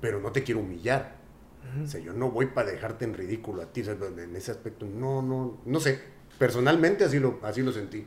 Pero 0.00 0.18
no 0.20 0.32
te 0.32 0.42
quiero 0.42 0.60
humillar. 0.60 1.16
O 1.82 1.86
sea, 1.86 2.00
yo 2.00 2.12
no 2.12 2.30
voy 2.30 2.46
para 2.46 2.70
dejarte 2.72 3.04
en 3.04 3.14
ridículo 3.14 3.62
a 3.62 3.66
ti. 3.66 3.82
o 3.82 3.84
sea, 3.84 3.94
en 3.94 4.34
ese 4.34 4.50
aspecto, 4.50 4.86
no, 4.86 5.22
no, 5.22 5.60
no 5.64 5.80
sé. 5.80 6.00
Personalmente 6.38 7.04
así 7.04 7.20
lo, 7.20 7.38
así 7.42 7.62
lo 7.62 7.72
sentí. 7.72 8.04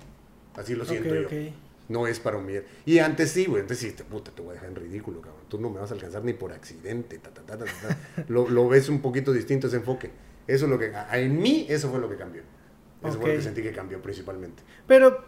Así 0.56 0.76
lo 0.76 0.84
siento 0.84 1.10
Ok, 1.10 1.16
yo. 1.16 1.28
ok. 1.28 1.54
No 1.88 2.08
es 2.08 2.20
para 2.20 2.38
humillar. 2.38 2.64
Y 2.86 2.98
antes 2.98 3.32
sí, 3.32 3.46
güey. 3.46 3.62
Antes 3.62 3.78
sí, 3.78 3.92
te, 3.92 4.04
puta, 4.04 4.32
te 4.32 4.42
voy 4.42 4.50
a 4.52 4.54
dejar 4.54 4.70
en 4.70 4.76
ridículo, 4.76 5.22
cabrón. 5.22 5.44
Tú 5.48 5.60
no 5.62 5.70
me 5.70 5.80
vas 5.80 5.92
a 5.92 5.94
alcanzar 5.94 6.24
ni 6.26 6.34
por 6.34 6.52
accidente. 6.52 7.20
ta, 7.20 7.30
ta, 7.30 7.44
ta, 7.44 7.58
ta, 7.58 7.66
ta. 7.66 8.26
lo, 8.28 8.50
lo 8.50 8.68
ves 8.68 8.90
un 8.90 9.00
poquito 9.02 9.32
distinto 9.32 9.68
ese 9.68 9.78
enfoque. 9.78 10.10
Eso 10.48 10.66
es 10.66 10.72
lo 10.72 10.80
que... 10.80 10.92
En 11.14 11.40
mí, 11.40 11.66
eso 11.70 11.90
fue 11.90 12.00
lo 12.00 12.10
que 12.10 12.16
cambió. 12.16 12.42
Eso 13.04 13.20
fue 13.20 13.30
lo 13.32 13.36
que 13.38 13.42
sentí 13.42 13.62
que 13.62 13.72
cambió 13.72 14.02
principalmente. 14.02 14.64
Pero 14.88 15.24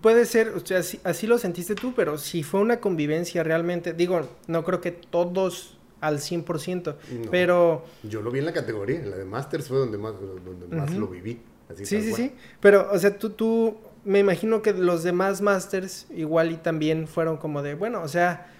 puede 0.00 0.24
ser, 0.26 0.50
o 0.50 0.64
sea, 0.64 0.78
así, 0.78 1.00
así 1.04 1.26
lo 1.26 1.38
sentiste 1.38 1.74
tú, 1.74 1.94
pero 1.94 2.18
si 2.18 2.42
fue 2.42 2.60
una 2.60 2.80
convivencia 2.80 3.42
realmente, 3.42 3.92
digo, 3.92 4.28
no 4.46 4.64
creo 4.64 4.80
que 4.80 4.90
todos 4.90 5.78
al 6.00 6.18
100%, 6.18 6.84
No. 6.84 7.30
pero 7.30 7.84
Yo 8.02 8.22
lo 8.22 8.30
vi 8.30 8.38
en 8.38 8.46
la 8.46 8.52
categoría. 8.52 9.00
En 9.00 9.10
la 9.10 9.16
de 9.16 9.24
Masters 9.24 9.68
fue 9.68 9.78
donde 9.78 9.98
más, 9.98 10.14
donde 10.20 10.74
más 10.74 10.94
lo 10.94 11.08
viví. 11.08 11.42
Así 11.68 11.84
sí, 11.84 12.00
sí, 12.00 12.10
cual. 12.10 12.16
sí, 12.16 12.32
pero, 12.60 12.88
o 12.90 12.98
sea, 12.98 13.16
tú, 13.18 13.30
tú, 13.30 13.76
me 14.04 14.18
imagino 14.18 14.62
que 14.62 14.72
los 14.72 15.02
demás 15.02 15.40
masters 15.40 16.06
igual 16.10 16.50
y 16.50 16.56
también 16.56 17.06
fueron 17.06 17.36
como 17.36 17.62
de, 17.62 17.74
bueno, 17.74 18.02
o 18.02 18.08
sea, 18.08 18.50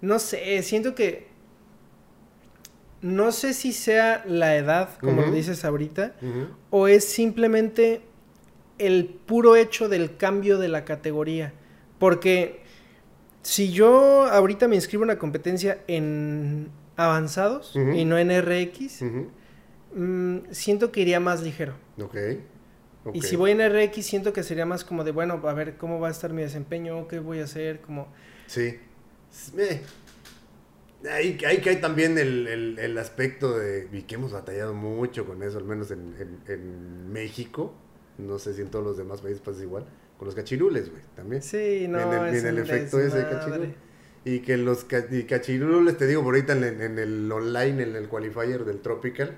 no 0.00 0.18
sé, 0.18 0.62
siento 0.62 0.94
que, 0.94 1.28
no 3.06 3.30
sé 3.30 3.54
si 3.54 3.72
sea 3.72 4.24
la 4.26 4.56
edad, 4.56 4.98
como 4.98 5.22
lo 5.22 5.30
dices 5.30 5.64
ahorita, 5.64 6.16
o 6.70 6.88
es 6.88 7.04
simplemente 7.04 8.02
el 8.78 9.06
puro 9.06 9.56
hecho 9.56 9.88
del 9.88 10.16
cambio 10.16 10.58
de 10.58 10.68
la 10.68 10.84
categoría. 10.84 11.52
Porque 11.98 12.62
si 13.42 13.72
yo 13.72 14.24
ahorita 14.24 14.66
me 14.68 14.74
inscribo 14.74 15.04
en 15.04 15.10
una 15.10 15.18
competencia 15.18 15.78
en 15.86 16.70
avanzados 16.96 17.74
y 17.76 18.04
no 18.04 18.18
en 18.18 18.30
RX, 18.42 19.02
mm, 19.94 20.38
siento 20.50 20.90
que 20.90 21.00
iría 21.00 21.20
más 21.20 21.42
ligero. 21.42 21.74
Ok. 22.02 22.16
ok. 23.04 23.14
Y 23.14 23.22
si 23.22 23.36
voy 23.36 23.52
en 23.52 23.60
RX, 23.60 24.04
siento 24.04 24.32
que 24.32 24.42
sería 24.42 24.66
más 24.66 24.84
como 24.84 25.04
de, 25.04 25.12
bueno, 25.12 25.40
a 25.46 25.52
ver 25.52 25.76
cómo 25.76 26.00
va 26.00 26.08
a 26.08 26.10
estar 26.10 26.32
mi 26.32 26.42
desempeño, 26.42 27.06
qué 27.06 27.20
voy 27.20 27.38
a 27.38 27.44
hacer, 27.44 27.80
como... 27.80 28.08
Sí. 28.48 28.78
Eh, 29.56 29.82
Ahí, 31.10 31.38
ahí 31.46 31.60
que 31.60 31.70
hay 31.70 31.76
también 31.80 32.18
el, 32.18 32.46
el, 32.46 32.78
el, 32.78 32.98
aspecto 32.98 33.56
de, 33.58 33.88
y 33.92 34.02
que 34.02 34.14
hemos 34.16 34.32
batallado 34.32 34.74
mucho 34.74 35.24
con 35.26 35.42
eso, 35.42 35.58
al 35.58 35.64
menos 35.64 35.90
en, 35.90 36.14
en, 36.18 36.40
en 36.52 37.12
México, 37.12 37.74
no 38.18 38.38
sé 38.38 38.54
si 38.54 38.62
en 38.62 38.70
todos 38.70 38.84
los 38.84 38.96
demás 38.96 39.20
países 39.20 39.40
pasa 39.40 39.62
igual, 39.62 39.86
con 40.18 40.26
los 40.26 40.34
cachirules, 40.34 40.90
güey, 40.90 41.02
también. 41.14 41.42
Sí, 41.42 41.86
no, 41.88 41.98
Viene, 41.98 42.30
viene 42.32 42.48
el 42.48 42.58
efecto 42.58 42.98
ese 43.00 43.18
de 43.18 43.24
cachirul. 43.28 43.74
Y 44.24 44.40
que 44.40 44.56
los 44.56 44.84
cachirules, 44.84 45.96
te 45.98 46.06
digo, 46.08 46.24
por 46.24 46.34
ahorita 46.34 46.54
en, 46.54 46.64
el- 46.64 46.80
en 46.80 46.98
el 46.98 47.30
online, 47.30 47.82
en 47.84 47.94
el 47.96 48.08
qualifier 48.08 48.64
del 48.64 48.80
Tropical, 48.80 49.36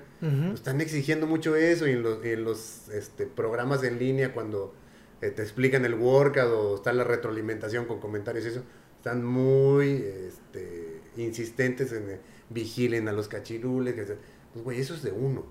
están 0.53 0.81
exigiendo 0.81 1.27
mucho 1.27 1.55
eso 1.55 1.87
y 1.87 1.91
en 1.91 2.01
los, 2.01 2.25
y 2.25 2.29
en 2.29 2.43
los 2.43 2.89
este, 2.89 3.27
programas 3.27 3.83
en 3.83 3.99
línea 3.99 4.33
cuando 4.33 4.73
eh, 5.21 5.29
te 5.29 5.43
explican 5.43 5.85
el 5.85 5.93
workout 5.93 6.51
o 6.51 6.75
está 6.75 6.91
la 6.93 7.03
retroalimentación 7.03 7.85
con 7.85 7.99
comentarios 7.99 8.45
y 8.45 8.47
eso, 8.47 8.63
están 8.97 9.23
muy 9.23 10.03
este, 10.27 10.88
insistentes 11.23 11.91
en 11.91 12.09
eh, 12.09 12.19
vigilen 12.49 13.07
a 13.07 13.11
los 13.11 13.27
cachirules. 13.27 13.93
que 13.95 14.05
se- 14.05 14.17
Pues, 14.53 14.63
güey, 14.65 14.79
eso 14.79 14.93
es 14.93 15.03
de 15.03 15.11
uno. 15.11 15.45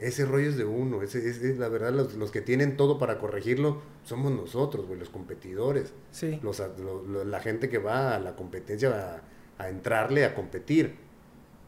Ese 0.00 0.24
rollo 0.24 0.48
es 0.48 0.56
de 0.56 0.64
uno. 0.64 1.02
Ese, 1.02 1.18
es, 1.28 1.40
es 1.40 1.58
la 1.58 1.68
verdad, 1.68 1.92
los, 1.92 2.14
los 2.14 2.32
que 2.32 2.40
tienen 2.40 2.76
todo 2.76 2.98
para 2.98 3.18
corregirlo 3.20 3.82
somos 4.02 4.32
nosotros, 4.32 4.86
güey, 4.88 4.98
los 4.98 5.10
competidores. 5.10 5.92
Sí. 6.10 6.40
Los, 6.42 6.60
lo- 6.80 7.24
la 7.24 7.38
gente 7.40 7.68
que 7.68 7.78
va 7.78 8.16
a 8.16 8.18
la 8.18 8.34
competencia 8.34 9.22
a, 9.58 9.62
a 9.62 9.68
entrarle 9.68 10.24
a 10.24 10.34
competir. 10.34 10.96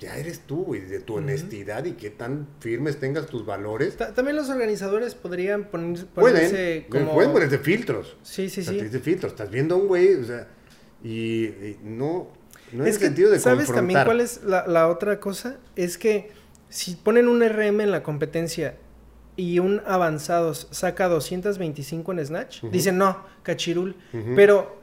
Ya 0.01 0.17
eres 0.19 0.41
tú, 0.41 0.65
güey, 0.65 0.81
de 0.83 0.99
tu 1.01 1.15
honestidad 1.15 1.85
y 1.85 1.93
qué 1.93 2.11
tan 2.11 2.49
firmes 2.59 2.99
tengas 2.99 3.29
tus 3.29 3.47
valores. 3.47 3.97
Ta- 3.97 4.13
También 4.13 4.37
los 4.37 4.51
organizadores 4.51 5.15
podrían 5.15 5.71
poner, 5.71 6.05
Pueden, 6.07 6.35
ponerse 6.35 6.77
eh, 6.79 6.87
como... 6.91 7.15
pueden 7.15 7.33
ponerse 7.33 7.59
filtros. 7.59 8.17
Sí, 8.23 8.51
sí, 8.51 8.63
O 8.63 8.65
sea, 8.65 8.91
sí. 8.91 8.99
filtros. 8.99 9.33
Estás 9.33 9.49
viendo 9.51 9.77
a 9.77 9.79
un 9.79 9.87
güey, 9.87 10.13
o 10.17 10.25
sea, 10.25 10.49
y, 11.05 11.45
y 11.47 11.79
no, 11.85 12.29
no 12.73 12.85
es 12.85 12.99
que, 12.99 13.07
sentido 13.07 13.31
de 13.31 13.39
¿sabes 13.39 13.67
confrontar. 13.67 13.77
también 13.77 14.05
cuál 14.05 14.21
es 14.21 14.43
la, 14.45 14.67
la 14.67 14.89
otra 14.89 15.21
cosa? 15.21 15.57
Es 15.77 15.99
que 15.99 16.31
si 16.69 16.95
ponen 16.97 17.29
un 17.29 17.41
RM 17.43 17.81
en 17.83 17.91
la 17.91 18.03
competencia 18.03 18.77
y 19.37 19.59
un 19.59 19.83
avanzados 19.87 20.69
saca 20.71 21.09
225 21.09 22.13
en 22.13 22.27
Snatch, 22.27 22.63
dicen, 22.65 22.99
no, 22.99 23.25
cachirul. 23.43 23.97
Pero... 24.35 24.77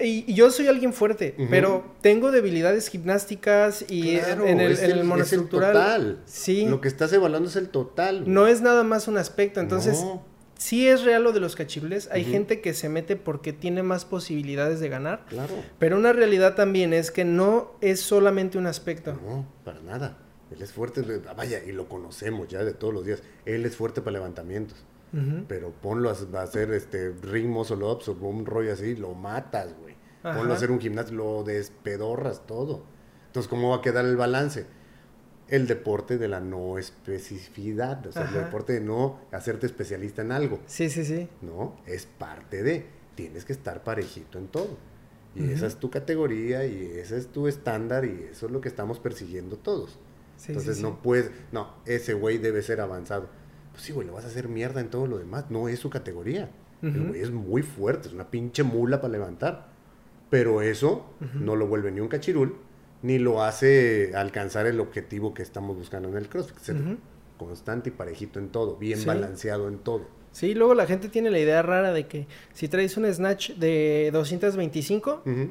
Y, 0.00 0.30
y 0.30 0.34
yo 0.34 0.48
soy 0.52 0.68
alguien 0.68 0.92
fuerte, 0.92 1.34
pero 1.50 1.84
tengo 2.02 2.30
debilidades 2.30 2.86
gimnásticas 2.86 3.84
y 3.88 4.16
Claro, 4.18 4.46
en 4.46 4.60
el, 4.60 4.72
es 4.72 4.82
en 4.82 4.92
el 4.92 4.98
es 5.00 5.04
monoestructural. 5.04 5.72
total. 5.72 6.18
Sí. 6.24 6.66
Lo 6.66 6.80
que 6.80 6.86
estás 6.86 7.12
evaluando 7.12 7.48
es 7.48 7.56
el 7.56 7.68
total. 7.68 8.20
güey. 8.20 8.30
No 8.30 8.46
es 8.46 8.60
nada 8.60 8.84
más 8.84 9.08
un 9.08 9.18
aspecto. 9.18 9.58
Entonces, 9.58 10.00
No. 10.00 10.24
Sí 10.62 10.88
es 10.88 11.02
real 11.04 11.24
lo 11.24 11.32
de 11.32 11.40
los 11.40 11.56
cachirules. 11.56 12.08
Hay 12.12 12.24
gente 12.24 12.60
que 12.60 12.72
se 12.72 12.88
mete 12.88 13.16
porque 13.16 13.52
tiene 13.52 13.82
más 13.82 14.04
posibilidades 14.04 14.80
de 14.80 14.88
ganar. 14.88 15.24
Claro. 15.28 15.54
Pero 15.78 15.96
una 15.96 16.12
realidad 16.12 16.54
también 16.54 16.92
es 16.92 17.10
que 17.10 17.24
no 17.24 17.72
es 17.80 18.00
solamente 18.00 18.58
un 18.58 18.66
aspecto. 18.66 19.12
No, 19.12 19.46
para 19.64 19.80
nada. 19.80 20.18
Él 20.50 20.62
es 20.62 20.72
fuerte, 20.72 21.02
ah, 21.28 21.34
vaya, 21.34 21.62
y 21.64 21.72
lo 21.72 21.88
conocemos 21.88 22.48
ya 22.48 22.62
de 22.62 22.74
todos 22.74 22.94
los 22.94 23.04
días. 23.04 23.22
Él 23.44 23.64
es 23.64 23.76
fuerte 23.76 24.02
para 24.02 24.12
levantamientos. 24.12 24.84
Ujú. 25.12 25.44
Pero 25.48 25.72
ponlo 25.72 26.10
a, 26.10 26.38
a 26.38 26.42
hacer 26.42 26.72
este 26.72 27.12
ring 27.22 27.48
muscle 27.48 27.84
ups 27.84 28.08
o 28.08 28.12
un 28.12 28.46
rollo 28.46 28.72
así, 28.72 28.94
lo 28.94 29.14
matas, 29.14 29.74
güey. 29.80 29.96
Ponlo 30.22 30.52
a 30.52 30.56
hacer 30.56 30.70
un 30.70 30.80
gimnasio, 30.80 31.16
lo 31.16 31.42
despedorras 31.42 32.46
todo. 32.46 32.84
Entonces, 33.26 33.48
¿cómo 33.48 33.70
va 33.70 33.78
a 33.78 33.80
quedar 33.82 34.04
el 34.04 34.16
balance? 34.16 34.66
El 35.52 35.66
deporte 35.66 36.18
de 36.18 36.28
la 36.28 36.40
no 36.40 36.78
especificidad, 36.78 38.06
o 38.06 38.12
sea, 38.12 38.22
Ajá. 38.22 38.38
el 38.38 38.44
deporte 38.44 38.72
de 38.72 38.80
no 38.80 39.20
hacerte 39.32 39.66
especialista 39.66 40.22
en 40.22 40.32
algo. 40.32 40.58
Sí, 40.66 40.88
sí, 40.90 41.04
sí. 41.04 41.28
No, 41.42 41.76
es 41.86 42.06
parte 42.06 42.62
de. 42.62 42.86
Tienes 43.14 43.44
que 43.44 43.52
estar 43.52 43.84
parejito 43.84 44.38
en 44.38 44.48
todo. 44.48 44.78
Y 45.34 45.50
esa 45.50 45.66
es 45.66 45.76
tu 45.76 45.90
categoría 45.90 46.66
y 46.66 46.84
ese 46.96 47.16
es 47.16 47.28
tu 47.28 47.48
estándar 47.48 48.04
y 48.04 48.28
eso 48.30 48.46
es 48.46 48.52
lo 48.52 48.60
que 48.60 48.68
estamos 48.68 48.98
persiguiendo 48.98 49.56
todos. 49.56 49.98
Sí, 50.36 50.52
Entonces 50.52 50.76
sí, 50.76 50.80
sí. 50.82 50.86
no 50.86 51.00
puedes, 51.00 51.30
no, 51.52 51.74
ese 51.86 52.12
güey 52.14 52.36
debe 52.38 52.62
ser 52.62 52.80
avanzado. 52.80 53.28
Pues 53.72 53.82
sí, 53.84 53.92
güey, 53.92 54.06
lo 54.06 54.12
vas 54.14 54.24
a 54.24 54.28
hacer 54.28 54.48
mierda 54.48 54.80
en 54.80 54.88
todo 54.90 55.06
lo 55.06 55.18
demás. 55.18 55.46
No 55.50 55.68
es 55.68 55.78
su 55.78 55.88
categoría. 55.90 56.50
El 56.82 57.08
güey 57.08 57.20
es 57.20 57.30
muy 57.30 57.62
fuerte, 57.62 58.08
es 58.08 58.14
una 58.14 58.30
pinche 58.30 58.62
mula 58.62 59.00
para 59.00 59.12
levantar. 59.12 59.68
Pero 60.30 60.62
eso 60.62 61.06
no 61.34 61.56
lo 61.56 61.66
vuelve 61.66 61.92
ni 61.92 62.00
un 62.00 62.08
cachirul, 62.08 62.56
ni 63.02 63.18
lo 63.18 63.42
hace 63.42 64.12
alcanzar 64.14 64.66
el 64.66 64.80
objetivo 64.80 65.34
que 65.34 65.42
estamos 65.42 65.76
buscando 65.76 66.08
en 66.08 66.16
el 66.16 66.28
CrossFit. 66.28 66.58
Ser 66.58 66.76
Ujú. 66.76 66.96
constante 67.38 67.88
y 67.88 67.92
parejito 67.92 68.38
en 68.38 68.48
todo, 68.50 68.76
bien 68.76 68.98
Sí. 68.98 69.06
balanceado 69.06 69.68
en 69.68 69.78
todo. 69.78 70.06
Sí, 70.30 70.54
luego 70.54 70.74
la 70.74 70.86
gente 70.86 71.08
tiene 71.08 71.30
la 71.30 71.38
idea 71.40 71.60
rara 71.62 71.92
de 71.92 72.06
que 72.06 72.26
si 72.54 72.68
traes 72.68 72.96
un 72.96 73.12
snatch 73.12 73.50
de 73.56 74.10
225, 74.12 75.22
Ujú. 75.26 75.48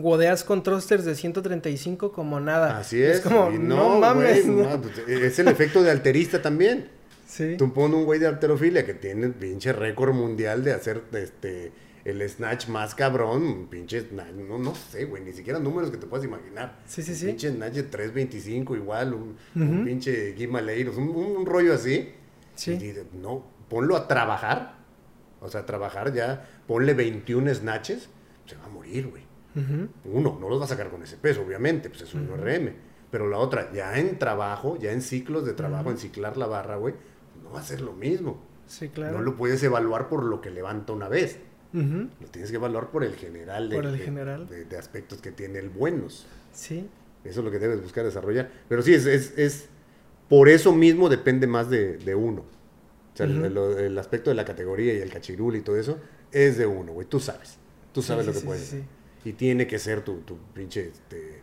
godeas 0.00 0.44
con 0.44 0.62
thrusters 0.62 1.04
de 1.04 1.14
135 1.14 2.12
como 2.12 2.38
nada. 2.40 2.78
Así 2.78 3.02
es. 3.02 3.20
como, 3.20 3.50
y 3.50 3.58
no, 3.58 3.98
mames. 3.98 4.46
güey, 4.46 4.56
no. 4.56 4.70
no, 4.76 4.80
pues, 4.80 4.98
es 5.08 5.38
el 5.38 5.48
efecto 5.48 5.82
de 5.82 5.90
alterista 5.90 6.40
también. 6.40 6.88
Sí. 7.26 7.56
Tú 7.58 7.72
pones 7.72 7.96
un 7.98 8.04
güey 8.04 8.20
de 8.20 8.28
alterofilia 8.28 8.86
que 8.86 8.94
tiene 8.94 9.26
el 9.26 9.32
pinche 9.34 9.72
récord 9.72 10.14
mundial 10.14 10.62
de 10.64 10.72
hacer 10.72 11.02
este 11.12 11.72
el 12.08 12.28
snatch 12.28 12.68
más 12.68 12.94
cabrón, 12.94 13.42
un 13.42 13.66
pinche 13.66 14.00
snatch, 14.00 14.32
no, 14.34 14.58
no 14.58 14.74
sé, 14.74 15.04
güey, 15.06 15.22
ni 15.24 15.32
siquiera 15.32 15.58
números 15.58 15.90
que 15.90 15.96
te 15.96 16.06
puedas 16.06 16.24
imaginar. 16.24 16.78
Sí, 16.86 17.02
sí, 17.02 17.10
Un 17.12 17.16
sí. 17.16 17.26
pinche 17.26 17.50
snatch 17.50 17.74
de 17.74 17.82
325 17.84 18.76
igual, 18.76 19.14
un, 19.14 19.36
pinche 19.84 20.34
Gimaleiros, 20.36 20.96
un, 20.96 21.08
un, 21.08 21.36
un 21.38 21.46
rollo 21.46 21.74
así. 21.74 22.12
Sí. 22.54 22.72
Y 22.72 22.76
dices, 22.78 23.06
no, 23.12 23.44
ponlo 23.68 23.96
a 23.96 24.06
trabajar. 24.06 24.76
O 25.40 25.48
sea, 25.48 25.62
a 25.62 25.66
trabajar 25.66 26.12
ya, 26.14 26.48
ponle 26.66 26.94
21 26.94 27.54
snatches, 27.54 28.08
se 28.46 28.56
va 28.56 28.64
a 28.66 28.68
morir, 28.68 29.08
güey. 29.08 29.24
Uno, 30.04 30.36
no 30.40 30.48
los 30.50 30.60
va 30.60 30.64
a 30.66 30.68
sacar 30.68 30.90
con 30.90 31.02
ese 31.02 31.16
peso, 31.16 31.40
obviamente, 31.42 31.88
pues 31.88 32.02
es 32.02 32.14
un 32.14 32.28
Ujú. 32.30 32.36
RM. 32.36 32.72
Pero 33.10 33.28
la 33.28 33.38
otra, 33.38 33.72
ya 33.72 33.98
en 33.98 34.18
trabajo, 34.18 34.76
ya 34.78 34.92
en 34.92 35.00
ciclos 35.00 35.46
de 35.46 35.54
trabajo, 35.54 35.90
en 35.90 35.96
ciclar 35.98 36.36
la 36.36 36.46
barra, 36.46 36.76
güey, 36.76 36.94
no 37.42 37.52
va 37.52 37.60
a 37.60 37.62
ser 37.62 37.80
lo 37.80 37.92
mismo. 37.94 38.38
Sí, 38.66 38.88
claro. 38.90 39.18
No 39.18 39.22
lo 39.24 39.34
puedes 39.36 39.62
evaluar 39.62 40.08
por 40.08 40.24
lo 40.24 40.40
que 40.40 40.50
levanta 40.50 40.92
una 40.92 41.08
vez. 41.08 41.38
Lo 41.72 42.28
tienes 42.30 42.50
que 42.50 42.56
evaluar 42.56 42.90
por 42.90 43.04
el 43.04 43.14
general 43.16 43.68
de, 43.68 43.76
Por 43.76 43.86
el 43.86 43.98
de- 43.98 44.04
general. 44.04 44.48
de- 44.48 44.64
de 44.64 44.76
aspectos 44.78 45.20
que 45.20 45.30
tiene 45.32 45.58
el 45.58 45.68
buenos. 45.68 46.26
Sí. 46.52 46.88
Eso 47.24 47.40
es 47.40 47.44
lo 47.44 47.50
que 47.50 47.58
debes 47.58 47.82
buscar 47.82 48.04
desarrollar. 48.04 48.50
Pero 48.68 48.82
sí, 48.82 48.94
es, 48.94 49.04
es, 49.06 49.36
es- 49.36 49.68
por 50.28 50.48
eso 50.48 50.72
mismo 50.72 51.08
depende 51.08 51.46
más 51.46 51.68
de, 51.70 51.98
de 51.98 52.14
uno. 52.14 52.42
O 52.42 53.16
sea, 53.16 53.26
el- 53.26 53.36
Ujú. 53.38 53.44
el, 53.46 53.78
el 53.86 53.98
aspecto 53.98 54.30
de 54.30 54.36
la 54.36 54.44
categoría 54.44 54.94
y 54.94 54.98
el 54.98 55.10
cachirul 55.10 55.56
y 55.56 55.60
todo 55.62 55.76
eso 55.78 55.98
es 56.32 56.56
de 56.58 56.66
uno, 56.66 56.92
güey. 56.92 57.06
Tú 57.06 57.20
sabes. 57.20 57.56
Tú 57.92 58.02
sabes 58.02 58.26
sí, 58.26 58.32
lo 58.32 58.38
que 58.40 58.44
puedes. 58.46 58.64
sí. 58.64 58.82
Y 59.24 59.32
tiene 59.32 59.66
que 59.66 59.78
ser 59.78 60.02
tu, 60.02 60.18
tu 60.20 60.36
pinche, 60.54 60.88
este, 60.88 61.40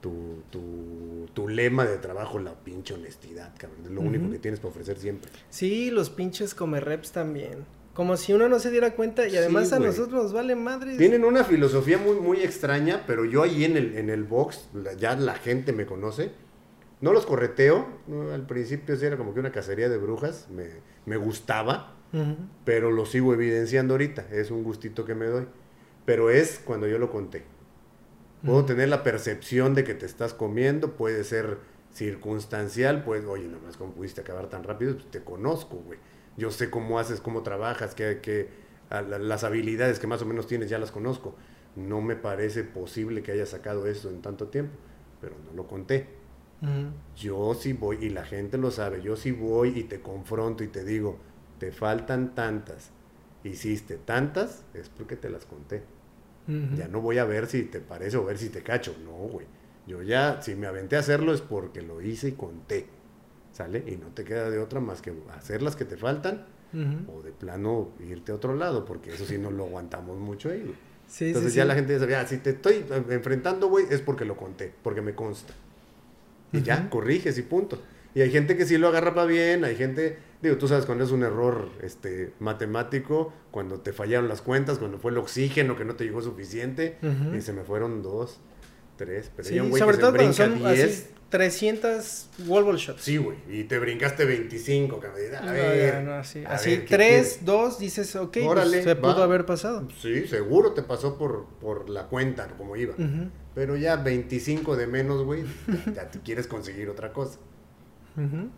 tu, 0.00 0.42
tu, 0.50 1.26
tu 1.32 1.48
lema 1.48 1.84
de 1.86 1.98
trabajo, 1.98 2.38
la 2.40 2.54
pinche 2.54 2.94
honestidad, 2.94 3.54
cabrón. 3.56 3.80
Es 3.84 3.90
lo 3.92 4.00
único 4.00 4.28
que 4.30 4.38
tienes 4.38 4.58
para 4.58 4.70
ofrecer 4.70 4.98
siempre. 4.98 5.30
Sí, 5.48 5.90
los 5.90 6.10
pinches 6.10 6.54
come 6.54 6.80
reps 6.80 7.12
también. 7.12 7.58
Como 7.94 8.16
si 8.16 8.32
uno 8.32 8.48
no 8.48 8.58
se 8.58 8.70
diera 8.70 8.94
cuenta 8.94 9.26
y 9.26 9.30
Sí, 9.30 9.36
además 9.36 9.72
a 9.72 9.78
nosotros 9.78 10.22
nos 10.22 10.32
vale 10.32 10.56
madre. 10.56 10.96
Tienen 10.96 11.24
una 11.24 11.44
filosofía 11.44 11.98
muy, 11.98 12.16
muy 12.16 12.40
extraña, 12.40 13.04
pero 13.06 13.24
yo 13.24 13.42
ahí 13.42 13.64
en 13.64 13.76
el, 13.76 13.96
en 13.96 14.08
el 14.08 14.24
box, 14.24 14.68
ya 14.98 15.14
la 15.14 15.34
gente 15.34 15.72
me 15.72 15.84
conoce. 15.84 16.30
No 17.02 17.12
los 17.12 17.26
correteo, 17.26 17.86
¿no? 18.06 18.32
al 18.32 18.46
principio 18.46 18.96
sí 18.96 19.04
era 19.04 19.16
como 19.16 19.34
que 19.34 19.40
una 19.40 19.52
cacería 19.52 19.88
de 19.88 19.98
brujas, 19.98 20.48
me, 20.50 20.68
me 21.04 21.16
gustaba, 21.16 21.96
pero 22.64 22.90
lo 22.90 23.06
sigo 23.06 23.34
evidenciando 23.34 23.94
ahorita, 23.94 24.26
es 24.30 24.50
un 24.50 24.62
gustito 24.62 25.04
que 25.04 25.14
me 25.14 25.26
doy. 25.26 25.46
Pero 26.04 26.30
es 26.30 26.60
cuando 26.64 26.86
yo 26.86 26.98
lo 26.98 27.10
conté. 27.10 27.44
Puedo 28.44 28.64
tener 28.64 28.88
la 28.88 29.02
percepción 29.02 29.74
de 29.74 29.84
que 29.84 29.94
te 29.94 30.06
estás 30.06 30.34
comiendo, 30.34 30.92
puede 30.92 31.22
ser 31.24 31.58
circunstancial, 31.92 33.04
pues, 33.04 33.24
oye, 33.24 33.46
nada 33.46 33.60
más 33.64 33.76
cómo 33.76 33.92
pudiste 33.92 34.20
acabar 34.20 34.48
tan 34.48 34.64
rápido, 34.64 34.94
pues 34.94 35.10
te 35.10 35.22
conozco, 35.22 35.76
güey. 35.76 35.98
Yo 36.36 36.50
sé 36.50 36.70
cómo 36.70 36.98
haces, 36.98 37.20
cómo 37.20 37.42
trabajas, 37.42 37.94
que, 37.94 38.20
que 38.20 38.48
a 38.90 39.02
la- 39.02 39.18
las 39.18 39.44
habilidades 39.44 39.98
que 39.98 40.06
más 40.06 40.22
o 40.22 40.26
menos 40.26 40.46
tienes 40.46 40.70
ya 40.70 40.78
las 40.78 40.90
conozco. 40.92 41.34
No 41.76 42.00
me 42.00 42.16
parece 42.16 42.64
posible 42.64 43.22
que 43.22 43.32
hayas 43.32 43.50
sacado 43.50 43.86
eso 43.86 44.10
en 44.10 44.22
tanto 44.22 44.48
tiempo, 44.48 44.74
pero 45.20 45.36
no 45.46 45.52
lo 45.54 45.66
conté. 45.66 46.08
Yo 47.16 47.54
sí 47.54 47.72
voy, 47.74 47.98
y 48.00 48.08
la 48.10 48.24
gente 48.24 48.56
lo 48.58 48.70
sabe, 48.70 49.02
yo 49.02 49.16
sí 49.16 49.32
voy 49.32 49.78
y 49.78 49.84
te 49.84 50.00
confronto 50.00 50.64
y 50.64 50.68
te 50.68 50.84
digo, 50.84 51.18
te 51.58 51.70
faltan 51.72 52.34
tantas, 52.34 52.90
hiciste 53.44 53.98
tantas, 53.98 54.64
es 54.74 54.88
porque 54.88 55.16
te 55.16 55.28
las 55.30 55.44
conté. 55.44 55.82
Ya 56.70 56.88
no 56.88 57.00
voy 57.00 57.18
a 57.18 57.24
ver 57.24 57.46
si 57.46 57.64
te 57.64 57.80
parece 57.80 58.16
o 58.16 58.24
ver 58.24 58.38
si 58.38 58.48
te 58.50 58.62
cacho. 58.62 58.96
No, 59.04 59.12
güey. 59.12 59.46
Yo 59.86 60.02
ya, 60.02 60.40
si 60.42 60.54
me 60.54 60.66
aventé 60.66 60.96
a 60.96 61.00
hacerlo 61.00 61.34
es 61.34 61.40
porque 61.42 61.82
lo 61.82 62.00
hice 62.00 62.28
y 62.28 62.32
conté. 62.32 62.86
¿Sale? 63.52 63.84
Y 63.86 63.96
no 63.96 64.08
te 64.08 64.24
queda 64.24 64.50
de 64.50 64.58
otra 64.58 64.80
más 64.80 65.02
que 65.02 65.12
hacer 65.36 65.62
las 65.62 65.76
que 65.76 65.84
te 65.84 65.96
faltan 65.96 66.46
Ujú. 66.72 67.18
o 67.18 67.22
de 67.22 67.32
plano 67.32 67.90
irte 68.08 68.32
a 68.32 68.34
otro 68.36 68.54
lado, 68.54 68.84
porque 68.86 69.12
eso 69.12 69.26
sí 69.26 69.36
no 69.38 69.50
lo 69.50 69.64
aguantamos 69.66 70.18
mucho 70.18 70.48
ahí. 70.50 70.60
güey. 70.62 70.74
Sí, 71.06 71.26
Entonces 71.26 71.52
sí, 71.52 71.56
ya 71.58 71.64
sí. 71.64 71.68
la 71.68 71.74
gente 71.74 71.98
dice, 71.98 72.16
"Ah, 72.16 72.26
si 72.26 72.38
te 72.38 72.50
estoy 72.50 72.84
enfrentando, 73.10 73.68
güey, 73.68 73.84
es 73.90 74.00
porque 74.00 74.24
lo 74.24 74.36
conté, 74.36 74.72
porque 74.82 75.02
me 75.02 75.14
consta. 75.14 75.52
Y 76.52 76.62
ya, 76.62 76.88
corriges 76.88 77.36
y 77.38 77.42
punto. 77.42 77.78
Y 78.14 78.20
hay 78.22 78.30
gente 78.30 78.56
que 78.56 78.64
sí 78.66 78.76
lo 78.78 78.88
agarra 78.88 79.14
para 79.14 79.26
bien, 79.26 79.64
hay 79.64 79.74
gente, 79.76 80.18
digo, 80.42 80.56
tú 80.58 80.68
sabes 80.68 80.84
cuando 80.86 81.04
es 81.04 81.10
un 81.10 81.22
error 81.22 81.68
este, 81.82 82.32
matemático, 82.40 83.32
cuando 83.50 83.80
te 83.80 83.92
fallaron 83.92 84.28
las 84.28 84.40
cuentas, 84.42 84.78
cuando 84.78 84.98
fue 84.98 85.10
el 85.12 85.18
oxígeno 85.18 85.76
que 85.76 85.84
no 85.86 85.94
te 85.96 86.04
llegó 86.04 86.20
suficiente, 86.22 86.96
y 87.36 87.40
se 87.42 87.52
me 87.54 87.62
fueron 87.64 88.02
dos, 88.02 88.38
pero 89.34 89.48
Sí, 89.48 89.54
hay 89.54 89.60
un 89.60 89.70
güey 89.70 89.80
sobre 89.80 89.96
que 89.96 90.00
todo 90.00 90.12
se 90.12 90.18
brinca 90.18 90.32
son 90.34 90.58
10. 90.58 90.84
así 90.90 91.06
300 91.28 92.28
wall 92.46 92.64
ball 92.64 92.76
shots. 92.76 93.02
Sí, 93.02 93.16
güey, 93.16 93.38
y 93.48 93.64
te 93.64 93.78
brincaste 93.78 94.24
25, 94.26 95.00
cabrón. 95.00 95.34
A 95.34 95.40
No, 95.46 95.52
ver, 95.52 95.92
ya, 95.94 96.00
no, 96.02 96.12
así, 96.14 96.44
a 96.44 96.50
así 96.50 96.70
ver, 96.70 96.84
¿qué 96.84 96.94
3, 96.96 97.38
2, 97.44 97.78
dices, 97.78 98.14
ok, 98.16 98.36
pues, 98.44 98.70
se 98.84 98.96
pudo 98.96 99.18
va. 99.18 99.24
haber 99.24 99.46
pasado. 99.46 99.88
Sí, 100.00 100.26
seguro 100.28 100.72
te 100.72 100.82
pasó 100.82 101.16
por, 101.16 101.46
por 101.60 101.88
la 101.88 102.08
cuenta, 102.08 102.48
como 102.58 102.76
iba. 102.76 102.94
Pero 103.54 103.76
ya 103.76 103.96
25 103.96 104.76
de 104.76 104.86
menos, 104.86 105.24
güey, 105.24 105.44
ya, 105.86 105.92
ya 105.94 106.10
te 106.10 106.20
quieres 106.20 106.46
conseguir 106.46 106.90
otra 106.90 107.12
cosa. 107.14 107.38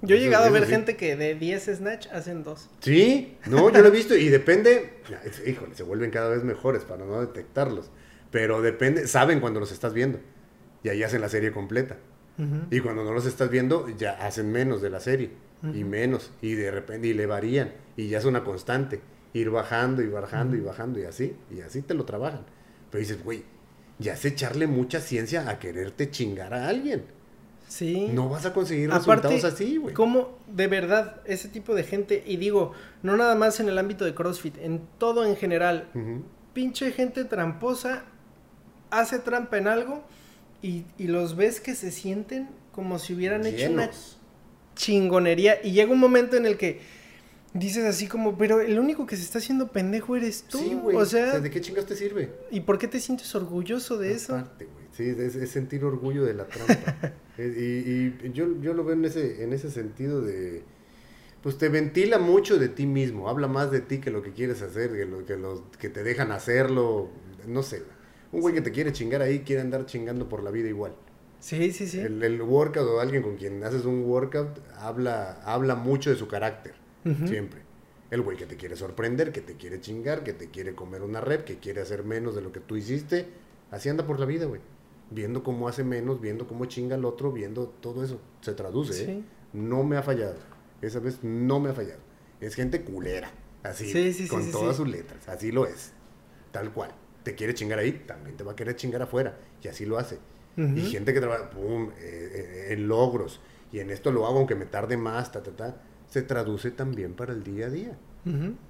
Yo 0.03 0.17
he 0.17 0.19
llegado 0.19 0.47
a 0.47 0.51
ver 0.51 0.65
sí. 0.65 0.71
gente 0.71 0.97
que 0.97 1.15
de 1.15 1.37
10 1.37 1.77
snatch 1.77 2.09
hacen 2.09 2.43
2. 2.43 2.71
Sí, 2.81 3.37
no, 3.47 3.71
yo 3.71 3.83
lo 3.83 3.89
he 3.89 3.91
visto 3.93 4.17
y 4.17 4.29
depende, 4.29 4.95
ya, 5.09 5.23
híjole, 5.49 5.77
se 5.77 5.85
vuelven 5.85 6.11
cada 6.11 6.29
vez 6.31 6.43
mejores 6.43 6.83
para 6.83 7.05
no 7.05 7.21
detectarlos. 7.21 7.91
Pero 8.33 8.63
depende, 8.63 9.07
saben 9.07 9.39
cuando 9.39 9.61
los 9.61 9.71
estás 9.71 9.95
viendo. 9.95 10.19
Y 10.85 10.91
ahí 10.91 11.03
hacen 11.03 11.21
la 11.21 11.29
serie 11.29 11.51
completa. 11.51 11.97
Y 12.71 12.81
cuando 12.81 13.05
no 13.05 13.13
los 13.13 13.27
estás 13.27 13.49
viendo, 13.51 13.89
ya 13.97 14.13
hacen 14.25 14.53
menos 14.53 14.83
de 14.83 14.91
la 14.91 15.01
serie. 15.01 15.31
Y 15.73 15.83
menos. 15.83 16.31
Y 16.43 16.53
de 16.53 16.71
repente, 16.71 17.09
y 17.09 17.15
le 17.15 17.27
varían. 17.27 17.73
Y 17.97 18.09
ya 18.09 18.19
es 18.19 18.25
una 18.25 18.45
constante. 18.45 19.01
Ir 19.33 19.51
bajando 19.51 20.03
y 20.03 20.09
bajando 20.09 20.57
y 20.57 20.61
bajando 20.61 21.01
y 21.01 21.05
así. 21.05 21.35
Y 21.51 21.63
así 21.63 21.83
te 21.83 21.95
lo 21.95 22.05
trabajan. 22.05 22.45
Pero 22.91 23.01
dices, 23.01 23.25
güey, 23.25 23.45
ya 23.99 24.13
es 24.13 24.25
echarle 24.25 24.67
mucha 24.67 25.01
ciencia 25.01 25.49
a 25.49 25.59
quererte 25.59 26.11
chingar 26.11 26.53
a 26.55 26.69
alguien. 26.69 27.05
Sí. 27.67 28.09
No 28.13 28.29
vas 28.29 28.45
a 28.45 28.53
conseguir 28.53 28.93
Aparte, 28.93 29.29
resultados 29.29 29.45
así, 29.45 29.79
güey. 29.79 29.95
¿Cómo 29.95 30.39
de 30.47 30.67
verdad 30.67 31.23
ese 31.25 31.49
tipo 31.49 31.75
de 31.75 31.83
gente, 31.83 32.23
y 32.27 32.37
digo, 32.37 32.73
no 33.03 33.17
nada 33.17 33.35
más 33.35 33.59
en 33.59 33.69
el 33.69 33.79
ámbito 33.79 34.05
de 34.05 34.15
CrossFit, 34.15 34.59
en 34.59 34.83
todo 34.99 35.25
en 35.25 35.37
general, 35.37 35.89
pinche 36.53 36.93
gente 36.93 37.25
tramposa 37.25 38.05
hace 38.91 39.19
trampa 39.19 39.57
en 39.59 39.67
algo 39.67 40.05
y, 40.65 40.87
y 40.97 41.09
los 41.09 41.37
ves 41.37 41.61
que 41.61 41.75
se 41.75 41.91
sienten 41.91 42.49
como 42.73 42.99
si 42.99 43.13
hubieran 43.13 43.45
hecho 43.45 43.71
una 43.71 43.91
chingonería 44.75 45.59
y 45.63 45.73
llega 45.73 45.93
un 45.93 46.01
momento 46.01 46.39
en 46.39 46.47
el 46.47 46.57
que 46.57 46.81
dices 47.53 47.85
así 47.85 48.09
como, 48.09 48.39
pero 48.39 48.63
el 48.63 48.79
único 48.79 49.07
que 49.07 49.15
se 49.17 49.23
está 49.23 49.39
haciendo 49.39 49.71
pendejo 49.71 50.17
eres 50.17 50.45
tú. 50.45 50.59
Sí, 50.59 50.75
güey. 50.75 50.97
o 50.97 51.05
sea, 51.05 51.39
¿de 51.39 51.51
qué 51.51 51.61
chingas 51.61 51.85
te 51.85 51.95
sirve? 51.95 52.33
¿y 52.51 52.61
por 52.61 52.79
qué 52.79 52.89
te 52.89 52.99
sientes 52.99 53.35
orgulloso 53.35 53.99
de 53.99 54.13
eso? 54.13 54.37
Aparte, 54.37 54.65
güey. 54.65 54.85
Sí, 54.97 55.05
es, 55.05 55.37
es 55.37 55.51
sentir 55.51 55.85
orgullo 55.85 56.25
de 56.25 56.35
la 56.35 56.47
trampa. 56.47 57.13
Y 57.37 57.43
y 57.43 58.33
yo, 58.33 58.47
yo 58.61 58.75
lo 58.75 58.85
veo 58.85 58.95
en 58.95 59.05
ese, 59.05 59.43
en 59.43 59.53
ese 59.53 59.69
sentido 59.69 60.21
de. 60.21 60.63
Pues 61.43 61.59
te 61.59 61.69
ventila 61.69 62.21
mucho 62.21 62.59
de 62.59 62.69
ti 62.69 62.87
mismo. 62.87 63.29
Habla 63.29 63.49
más 63.49 63.73
de 63.73 63.81
ti 63.81 63.99
que 63.99 64.13
lo 64.13 64.23
que 64.23 64.31
quieres 64.31 64.63
hacer, 64.63 64.93
que, 64.93 65.05
lo, 65.05 65.27
que, 65.27 65.37
los, 65.37 65.63
que 65.81 65.89
te 65.89 66.05
dejan 66.05 66.31
hacerlo. 66.31 67.11
No 67.49 67.65
sé. 67.65 67.83
Un 68.35 68.41
güey 68.41 68.53
que 68.53 68.61
te 68.61 68.73
quiere 68.73 68.93
chingar 68.93 69.23
ahí 69.23 69.41
quiere 69.41 69.63
andar 69.63 69.87
chingando 69.87 70.29
por 70.29 70.43
la 70.43 70.51
vida 70.51 70.69
igual. 70.69 70.93
Sí, 71.39 71.71
sí, 71.73 71.87
sí. 71.87 72.01
El, 72.01 72.21
el 72.23 72.43
workout 72.43 72.85
o 72.89 73.01
alguien 73.01 73.23
con 73.23 73.37
quien 73.37 73.63
haces 73.63 73.85
un 73.85 74.03
workout 74.05 74.59
habla, 74.77 75.41
habla 75.45 75.77
mucho 75.77 76.11
de 76.11 76.17
su 76.17 76.27
carácter. 76.27 76.75
Siempre. 77.27 77.61
El 78.11 78.23
güey 78.23 78.37
que 78.37 78.47
te 78.47 78.57
quiere 78.57 78.75
sorprender, 78.77 79.31
que 79.31 79.41
te 79.41 79.55
quiere 79.55 79.81
chingar, 79.81 80.25
que 80.25 80.33
te 80.33 80.49
quiere 80.49 80.75
comer 80.75 81.03
una 81.03 81.21
rep, 81.21 81.45
que 81.45 81.59
quiere 81.59 81.81
hacer 81.81 82.03
menos 82.03 82.35
de 82.35 82.41
lo 82.41 82.51
que 82.51 82.61
tú 82.61 82.77
hiciste. 82.77 83.27
Así 83.71 83.89
anda 83.89 84.05
por 84.07 84.19
la 84.19 84.27
vida, 84.27 84.47
güey. 84.47 84.63
Viendo 85.11 85.45
cómo 85.45 85.69
hace 85.69 85.85
menos, 85.85 86.21
viendo 86.21 86.49
cómo 86.49 86.65
chinga 86.65 86.97
el 86.97 87.05
otro, 87.05 87.31
viendo 87.31 87.69
todo 87.69 88.03
eso. 88.03 88.21
Se 88.41 88.55
traduce, 88.55 89.05
¿eh? 89.05 89.23
No 89.53 89.85
me 89.85 89.97
ha 89.97 90.03
fallado. 90.03 90.37
Esa 90.83 90.99
vez 90.99 91.19
no 91.23 91.61
me 91.61 91.71
ha 91.71 91.75
fallado. 91.75 92.01
Es 92.41 92.57
gente 92.57 92.83
culera. 92.83 93.31
Así, 93.63 93.85
Sí, 93.85 94.13
sí, 94.13 94.25
sí, 94.25 94.29
con 94.29 94.51
todas 94.51 94.77
sus 94.77 94.89
letras. 94.89 95.29
Así 95.29 95.53
lo 95.53 95.67
es. 95.67 95.93
Tal 96.53 96.73
cual. 96.73 96.91
Te 97.25 97.35
quiere 97.35 97.55
chingar 97.55 97.79
ahí, 97.81 98.05
también 98.07 98.37
te 98.37 98.45
va 98.45 98.53
a 98.53 98.57
querer 98.57 98.77
chingar 98.77 99.03
afuera. 99.03 99.37
Y 99.63 99.69
así 99.69 99.85
lo 99.87 99.99
hace. 99.99 100.19
Y 100.57 100.83
gente 100.83 101.13
que 101.13 101.21
trabaja, 101.21 101.51
pum, 101.51 101.91
eh, 101.91 101.95
eh, 101.99 102.67
en 102.75 102.87
logros. 102.87 103.41
Y 103.73 103.81
en 103.81 103.91
esto 103.91 104.13
lo 104.13 104.25
hago 104.27 104.39
aunque 104.39 104.55
me 104.55 104.67
tarde 104.67 104.97
más, 104.97 105.33
ta, 105.33 105.43
ta, 105.43 105.51
ta. 105.51 105.83
Se 106.09 106.23
traduce 106.23 106.71
también 106.71 107.15
para 107.15 107.33
el 107.33 107.43
día 107.43 107.67
a 107.67 107.71
día. 107.71 107.99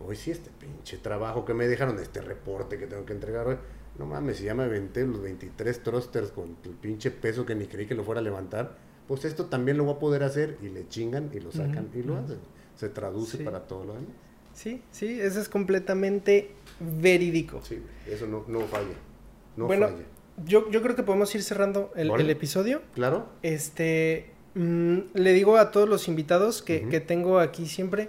Hoy 0.01 0.17
sí, 0.17 0.31
este 0.33 0.51
pinche 0.59 0.97
trabajo 0.99 1.45
que 1.45 1.53
me 1.55 1.69
dejaron, 1.69 1.99
este 1.99 2.21
reporte 2.23 2.79
que 2.79 2.87
tengo 2.87 3.05
que 3.05 3.13
entregar 3.13 3.47
hoy. 3.47 3.57
No 3.99 4.07
mames, 4.07 4.39
si 4.39 4.45
ya 4.45 4.55
me 4.55 4.65
aventé 4.65 5.07
los 5.07 5.21
23 5.23 5.83
thrusters 5.83 6.31
con 6.31 6.57
el 6.65 6.71
pinche 6.71 7.11
peso 7.13 7.45
que 7.47 7.55
ni 7.55 7.67
creí 7.67 7.87
que 7.87 7.95
lo 7.95 8.03
fuera 8.03 8.21
a 8.21 8.25
levantar, 8.25 8.77
pues 9.07 9.25
esto 9.25 9.45
también 9.47 9.77
lo 9.77 9.85
voy 9.85 9.95
a 9.95 9.99
poder 10.01 10.23
hacer 10.25 10.57
y 10.63 10.71
le 10.71 10.89
chingan 10.89 11.31
y 11.33 11.39
lo 11.41 11.53
sacan 11.53 11.89
y 11.95 12.03
lo 12.03 12.17
hacen. 12.17 12.39
Se 12.77 12.89
traduce 12.89 13.37
Sí. 13.39 13.45
para 13.45 13.61
todo 13.69 13.85
lo 13.85 13.93
demás. 13.95 14.09
Sí, 14.55 14.83
sí, 14.91 15.21
eso 15.21 15.41
es 15.41 15.49
completamente 15.49 16.51
verídico. 16.81 17.61
Sí, 17.63 17.83
eso 18.07 18.27
no, 18.27 18.45
no 18.49 18.61
falla. 18.61 18.95
No 19.57 19.67
bueno, 19.67 19.89
falla. 19.89 20.05
yo, 20.45 20.71
yo 20.71 20.83
creo 20.83 20.97
que 20.97 21.03
podemos 21.03 21.35
ir 21.35 21.43
cerrando 21.43 21.93
el, 21.97 22.31
episodio. 22.31 22.83
¿Claro? 22.95 23.29
Este, 23.43 24.31
mm, 24.55 24.99
le 25.15 25.33
digo 25.33 25.57
a 25.57 25.71
todos 25.71 25.89
los 25.89 26.09
invitados 26.09 26.63
que, 26.63 26.89
que 26.89 27.01
tengo 27.01 27.39
aquí 27.39 27.67
siempre, 27.67 28.09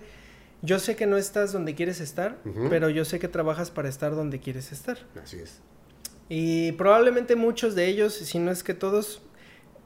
yo 0.62 0.80
sé 0.80 0.96
que 0.96 1.06
no 1.06 1.18
estás 1.18 1.54
donde 1.54 1.76
quieres 1.76 2.00
estar, 2.00 2.38
pero 2.70 2.90
yo 2.90 3.06
sé 3.06 3.20
que 3.20 3.28
trabajas 3.28 3.70
para 3.70 3.88
estar 3.88 4.16
donde 4.16 4.40
quieres 4.40 4.72
estar. 4.72 4.98
Así 5.22 5.38
es. 5.38 5.62
Y 6.28 6.72
probablemente 6.74 7.36
muchos 7.36 7.76
de 7.76 7.86
ellos, 7.86 8.14
si 8.14 8.40
no 8.40 8.50
es 8.52 8.64
que 8.64 8.74
todos, 8.74 9.22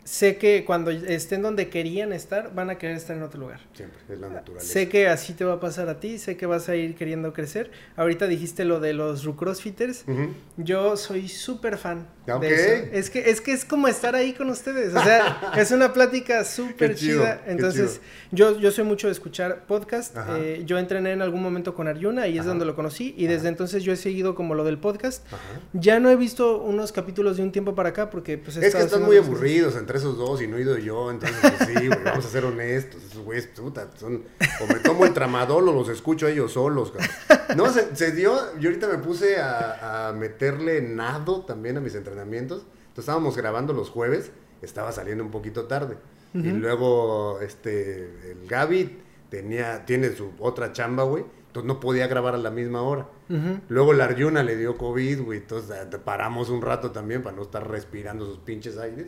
sé 0.10 0.38
que 0.38 0.66
cuando 0.66 0.90
estén 0.90 1.44
donde 1.44 1.70
querían 1.70 2.14
estar, 2.14 2.52
van 2.56 2.72
a 2.72 2.80
querer 2.80 2.96
estar 2.98 3.16
en 3.16 3.22
otro 3.22 3.40
lugar. 3.40 3.60
Siempre, 3.74 4.00
es 4.10 4.20
la 4.20 4.28
naturaleza. 4.30 4.66
Sé 4.74 4.90
que 4.90 5.08
así 5.08 5.34
te 5.34 5.46
va 5.46 5.54
a 5.54 5.60
pasar 5.60 5.88
a 5.88 6.00
ti, 6.00 6.18
sé 6.18 6.36
que 6.36 6.48
vas 6.48 6.68
a 6.68 6.76
ir 6.76 6.96
queriendo 6.96 7.32
crecer. 7.32 7.70
Ahorita 7.96 8.26
dijiste 8.26 8.66
lo 8.66 8.80
de 8.80 8.94
los 8.94 9.24
Rucrossfitters. 9.24 10.06
Ujú. 10.08 10.34
Yo 10.58 10.98
soy 10.98 11.28
súper 11.30 11.78
fan 11.78 12.08
Ok. 12.28 12.42
de 12.42 12.54
eso. 12.56 12.88
Es 12.92 13.10
que, 13.12 13.30
es 13.30 13.40
que 13.40 13.52
es 13.54 13.66
como 13.66 13.88
estar 13.88 14.16
ahí 14.16 14.34
con 14.34 14.50
ustedes. 14.50 14.96
O 14.96 15.04
sea, 15.04 15.54
es 15.58 15.70
una 15.70 15.94
plática 15.94 16.44
súper 16.44 16.96
chida. 16.96 17.44
Entonces, 17.46 18.02
yo, 18.32 18.60
yo 18.60 18.72
soy 18.72 18.86
mucho 18.86 19.06
de 19.08 19.14
escuchar 19.14 19.66
podcast. 19.68 20.16
Eh, 20.40 20.64
yo 20.66 20.80
entrené 20.80 21.12
en 21.12 21.22
algún 21.22 21.44
momento 21.44 21.76
con 21.76 21.88
Aryuna 21.88 22.28
y 22.28 22.34
es 22.34 22.40
Ajá. 22.40 22.50
donde 22.50 22.66
lo 22.66 22.76
conocí. 22.76 23.14
Y 23.16 23.26
desde 23.28 23.42
Ajá. 23.42 23.50
entonces 23.50 23.84
yo 23.84 23.94
he 23.94 23.98
seguido 23.98 24.34
como 24.34 24.56
lo 24.56 24.64
del 24.64 24.80
podcast. 24.80 25.24
Ajá. 25.28 25.38
Ya 25.74 26.00
no 26.00 26.10
he 26.10 26.16
visto 26.16 26.64
unos 26.64 26.92
capítulos 26.92 27.38
de 27.38 27.44
un 27.44 27.52
tiempo 27.52 27.76
para 27.76 27.90
acá 27.90 28.10
porque 28.10 28.40
pues 28.40 28.58
he 28.58 28.66
Es 28.66 28.74
que 28.74 28.82
están 28.82 29.04
muy 29.04 29.18
aburridos 29.18 29.76
entre 29.76 29.99
esos 30.00 30.18
dos 30.18 30.42
y 30.42 30.48
no 30.48 30.58
he 30.58 30.62
ido 30.62 30.78
yo, 30.78 31.12
entonces 31.12 31.38
pues, 31.42 31.70
sí, 31.70 31.88
güey, 31.88 32.04
vamos 32.04 32.26
a 32.26 32.30
ser 32.30 32.46
honestos. 32.46 33.04
Esos 33.04 33.24
güeyes, 33.24 33.48
puta, 33.48 33.90
son. 33.98 34.24
O 34.62 34.68
me 34.68 34.80
tomo 34.80 35.06
el 35.06 35.14
tramadol 35.14 35.70
o 35.70 35.74
los 35.74 35.90
escucho 35.90 36.26
a 36.26 36.30
ellos 36.30 36.54
solos, 36.54 36.92
cabrón. 36.92 37.58
No, 37.58 37.72
se, 37.72 37.96
se 37.96 38.12
dio. 38.12 38.34
Yo 38.60 38.70
ahorita 38.70 38.88
me 38.88 38.98
puse 38.98 39.38
a, 39.40 40.10
a 40.10 40.14
meterle 40.14 40.82
nado 40.82 41.42
también 41.46 41.78
a 41.78 41.82
mis 41.82 41.96
entrenamientos. 41.96 42.60
Entonces 42.64 43.00
estábamos 43.04 43.38
grabando 43.38 43.74
los 43.74 43.90
jueves, 43.90 44.32
estaba 44.62 44.92
saliendo 44.92 45.24
un 45.24 45.32
poquito 45.32 45.66
tarde. 45.66 45.98
Y 46.34 46.50
Ujú. 46.50 46.58
luego, 46.58 47.40
este, 47.42 48.32
el 48.32 48.48
Gaby 48.48 49.00
tenía, 49.30 49.86
tiene 49.86 50.12
su 50.16 50.32
otra 50.40 50.74
chamba, 50.74 51.04
güey. 51.04 51.24
Entonces 51.48 51.68
no 51.68 51.80
podía 51.80 52.06
grabar 52.06 52.36
a 52.36 52.38
la 52.38 52.52
misma 52.52 52.84
hora. 52.84 53.08
Ujú. 53.30 53.60
Luego 53.70 53.94
la 53.94 54.04
Aryuna 54.06 54.44
le 54.44 54.56
dio 54.56 54.78
COVID, 54.78 55.22
güey. 55.24 55.40
Entonces 55.40 55.72
eh, 55.76 55.98
paramos 56.06 56.50
un 56.50 56.62
rato 56.62 56.92
también 56.92 57.24
para 57.24 57.36
no 57.36 57.42
estar 57.42 57.68
respirando 57.68 58.26
sus 58.28 58.38
pinches 58.38 58.78
aires. 58.78 59.08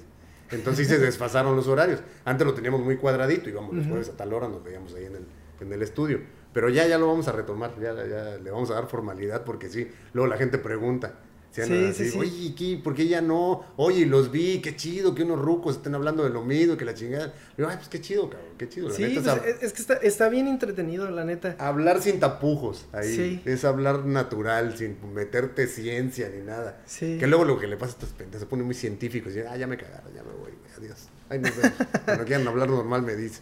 Entonces 0.51 0.87
sí 0.87 0.93
se 0.93 0.99
desfasaron 0.99 1.55
los 1.55 1.67
horarios. 1.67 2.01
Antes 2.25 2.45
lo 2.45 2.53
teníamos 2.53 2.81
muy 2.81 2.97
cuadradito, 2.97 3.49
íbamos 3.49 3.73
los 3.73 3.87
jueves 3.87 4.09
a 4.09 4.17
tal 4.17 4.33
hora, 4.33 4.47
nos 4.47 4.63
veíamos 4.63 4.93
ahí 4.95 5.05
en 5.05 5.15
el, 5.15 5.25
en 5.59 5.73
el 5.73 5.81
estudio. 5.81 6.19
Pero 6.53 6.69
ya, 6.69 6.85
ya 6.87 6.97
lo 6.97 7.07
vamos 7.07 7.27
a 7.27 7.31
retomar, 7.31 7.73
ya, 7.79 7.93
ya 7.93 8.37
le 8.37 8.51
vamos 8.51 8.69
a 8.71 8.75
dar 8.75 8.87
formalidad 8.87 9.43
porque 9.43 9.69
sí. 9.69 9.89
Luego 10.13 10.27
la 10.27 10.37
gente 10.37 10.57
pregunta. 10.57 11.15
Sí, 11.51 11.61
así, 11.61 11.93
sí, 11.93 12.09
sí. 12.11 12.17
Oye, 12.17 12.55
¿qué, 12.55 12.79
¿por 12.81 12.95
qué 12.95 13.07
ya 13.07 13.19
no? 13.21 13.65
Oye, 13.75 14.05
los 14.05 14.31
vi, 14.31 14.61
qué 14.61 14.75
chido 14.77 15.13
que 15.13 15.23
unos 15.23 15.37
rucos 15.37 15.75
estén 15.75 15.93
hablando 15.93 16.23
de 16.23 16.29
lo 16.29 16.43
mismo, 16.43 16.77
que 16.77 16.85
la 16.85 16.93
chingada. 16.93 17.33
Digo, 17.57 17.67
ay, 17.69 17.75
pues 17.75 17.89
qué 17.89 17.99
chido, 17.99 18.29
cabrón, 18.29 18.51
qué 18.57 18.69
chido. 18.69 18.87
La 18.87 18.95
Sí, 18.95 19.03
neta, 19.03 19.35
pues, 19.35 19.61
es 19.61 19.73
que 19.73 19.81
está, 19.81 19.95
está 19.95 20.29
bien 20.29 20.47
entretenido, 20.47 21.11
la 21.11 21.25
neta. 21.25 21.57
Hablar 21.59 22.01
sin 22.01 22.21
tapujos 22.21 22.85
ahí. 22.93 23.15
Sí. 23.15 23.41
Es 23.43 23.65
hablar 23.65 24.05
natural, 24.05 24.77
sin 24.77 24.95
meterte 25.13 25.67
ciencia 25.67 26.29
ni 26.29 26.41
nada. 26.41 26.81
Sí. 26.85 27.17
Que 27.19 27.27
luego 27.27 27.43
lo 27.43 27.59
que 27.59 27.67
le 27.67 27.75
pasa 27.75 27.91
a 27.91 27.95
estos 27.95 28.09
pendejos 28.11 28.39
se 28.39 28.45
pone 28.45 28.63
muy 28.63 28.75
científico. 28.75 29.29
Y 29.29 29.33
dice, 29.33 29.47
ah, 29.47 29.57
ya 29.57 29.67
me 29.67 29.75
cagaron, 29.75 30.13
ya 30.13 30.23
me 30.23 30.31
voy, 30.31 30.51
adiós. 30.77 31.09
Ay, 31.27 31.39
nos 31.39 31.55
vemos. 31.55 31.73
Cuando 32.05 32.23
quieran 32.25 32.47
hablar 32.47 32.69
normal 32.69 33.01
me 33.01 33.15
dice. 33.15 33.41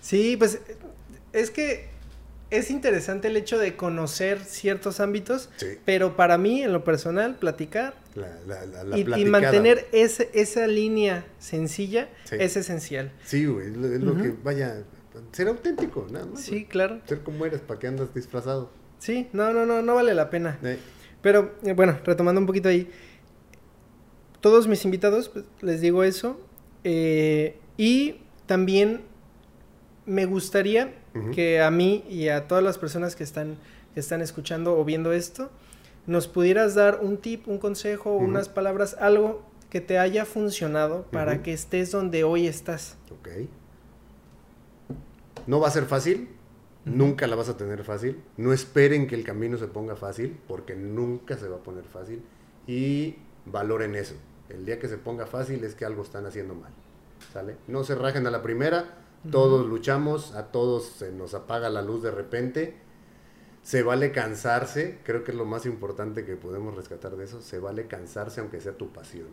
Sí, 0.00 0.36
pues 0.36 0.60
es 1.32 1.50
que 1.50 1.88
es 2.50 2.70
interesante 2.70 3.28
el 3.28 3.36
hecho 3.36 3.58
de 3.58 3.76
conocer 3.76 4.40
ciertos 4.40 5.00
ámbitos, 5.00 5.50
Sí. 5.56 5.66
pero 5.84 6.16
para 6.16 6.38
mí, 6.38 6.62
en 6.62 6.72
lo 6.72 6.82
personal, 6.84 7.36
platicar 7.36 7.94
La, 8.14 8.28
la, 8.46 8.64
la, 8.66 8.84
la 8.84 8.98
y, 9.18 9.24
mantener 9.26 9.86
ese, 9.92 10.30
esa 10.32 10.66
línea 10.66 11.24
sencilla 11.38 12.08
Sí. 12.24 12.36
es 12.40 12.56
esencial. 12.56 13.12
Sí, 13.24 13.44
güey, 13.46 13.68
es 13.68 13.76
lo, 13.76 13.86
es 13.92 14.00
lo 14.00 14.12
Ujú. 14.12 14.22
que 14.22 14.34
vaya. 14.42 14.82
Ser 15.32 15.48
auténtico, 15.48 16.06
nada 16.10 16.26
más. 16.26 16.40
Sí, 16.40 16.64
claro. 16.64 17.00
Ser 17.06 17.20
como 17.22 17.44
eres, 17.44 17.60
¿para 17.60 17.78
qué 17.80 17.86
andas 17.88 18.14
disfrazado? 18.14 18.70
Sí, 18.98 19.28
no, 19.32 19.52
no, 19.52 19.66
no, 19.66 19.82
no 19.82 19.94
vale 19.94 20.14
la 20.14 20.30
pena. 20.30 20.58
Eh, 20.62 20.78
Pero 21.22 21.54
eh, 21.64 21.72
bueno, 21.72 21.98
retomando 22.04 22.40
un 22.40 22.46
poquito 22.46 22.68
ahí, 22.68 22.88
todos 24.40 24.68
mis 24.68 24.84
invitados, 24.84 25.28
pues, 25.28 25.44
les 25.60 25.80
digo 25.80 26.02
eso. 26.04 26.40
eh, 26.84 27.58
y 27.76 28.20
también 28.46 29.02
me 30.06 30.24
gustaría 30.26 30.94
Que 31.34 31.60
a 31.60 31.70
mí 31.70 32.04
y 32.08 32.28
a 32.28 32.48
todas 32.48 32.64
las 32.64 32.78
personas 32.78 33.16
que 33.16 33.24
están, 33.24 33.56
que 33.94 34.00
están 34.00 34.20
escuchando 34.22 34.78
o 34.78 34.84
viendo 34.84 35.12
esto, 35.12 35.50
nos 36.06 36.26
pudieras 36.28 36.74
dar 36.74 37.00
un 37.02 37.18
tip, 37.18 37.46
un 37.48 37.58
consejo, 37.58 38.14
unas 38.14 38.48
palabras, 38.48 38.96
algo 38.98 39.42
que 39.70 39.80
te 39.80 39.98
haya 39.98 40.24
funcionado 40.24 41.04
para 41.12 41.42
que 41.42 41.52
estés 41.52 41.90
donde 41.90 42.24
hoy 42.24 42.46
estás. 42.46 42.96
Ok. 43.10 43.28
No 45.46 45.60
va 45.60 45.68
a 45.68 45.70
ser 45.70 45.84
fácil, 45.84 46.28
nunca 46.84 47.26
la 47.26 47.36
vas 47.36 47.48
a 47.48 47.56
tener 47.56 47.84
fácil. 47.84 48.22
No 48.36 48.52
esperen 48.52 49.06
que 49.06 49.14
el 49.14 49.24
camino 49.24 49.58
se 49.58 49.66
ponga 49.66 49.96
fácil, 49.96 50.38
porque 50.48 50.74
nunca 50.74 51.36
se 51.36 51.48
va 51.48 51.56
a 51.56 51.62
poner 51.62 51.84
fácil. 51.84 52.22
Y 52.66 53.16
valoren 53.46 53.94
eso. 53.94 54.14
El 54.48 54.64
día 54.64 54.78
que 54.78 54.88
se 54.88 54.96
ponga 54.96 55.26
fácil 55.26 55.62
es 55.64 55.74
que 55.74 55.84
algo 55.84 56.02
están 56.02 56.26
haciendo 56.26 56.54
mal. 56.54 56.72
¿Sale? 57.32 57.56
No 57.66 57.84
se 57.84 57.94
rajen 57.94 58.26
a 58.26 58.30
la 58.30 58.42
primera, 58.42 58.96
todos 59.30 59.66
luchamos, 59.66 60.34
a 60.34 60.50
todos 60.52 60.84
se 60.86 61.12
nos 61.12 61.34
apaga 61.34 61.68
la 61.70 61.82
luz 61.82 62.02
de 62.02 62.10
repente. 62.10 62.76
Se 63.62 63.82
vale 63.82 64.12
cansarse, 64.12 64.98
creo 65.04 65.24
que 65.24 65.32
es 65.32 65.36
lo 65.36 65.44
más 65.44 65.66
importante 65.66 66.24
que 66.24 66.36
podemos 66.36 66.74
rescatar 66.74 67.16
de 67.16 67.24
eso. 67.24 67.42
Se 67.42 67.58
vale 67.58 67.86
cansarse 67.86 68.40
aunque 68.40 68.60
sea 68.60 68.76
tu 68.76 68.92
pasión. 68.92 69.28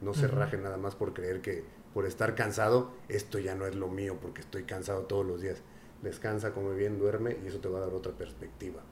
No 0.00 0.12
se 0.14 0.26
Ujú. 0.26 0.36
rajen 0.36 0.62
nada 0.62 0.76
más 0.76 0.94
por 0.94 1.14
creer 1.14 1.40
que 1.40 1.64
por 1.94 2.04
estar 2.06 2.34
cansado, 2.34 2.90
esto 3.08 3.38
ya 3.38 3.54
no 3.54 3.66
es 3.66 3.74
lo 3.74 3.88
mío 3.88 4.18
porque 4.20 4.42
estoy 4.42 4.64
cansado 4.64 5.02
todos 5.04 5.24
los 5.24 5.40
días. 5.40 5.58
Descansa, 6.02 6.52
come 6.52 6.74
bien, 6.74 6.98
duerme 6.98 7.38
y 7.42 7.46
eso 7.46 7.58
te 7.60 7.68
va 7.68 7.78
a 7.78 7.82
dar 7.82 7.94
otra 7.94 8.12
perspectiva. 8.12 8.82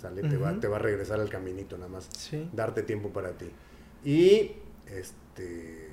¿Sale? 0.00 0.22
te, 0.22 0.36
va, 0.36 0.58
te 0.58 0.66
va 0.66 0.76
a 0.76 0.80
regresar 0.80 1.20
al 1.20 1.30
caminito 1.30 1.78
nada 1.78 1.88
más. 1.88 2.08
Sí. 2.18 2.50
Darte 2.52 2.82
tiempo 2.82 3.10
para 3.10 3.32
ti. 3.38 3.50
Y 4.04 4.56
este 4.86 5.91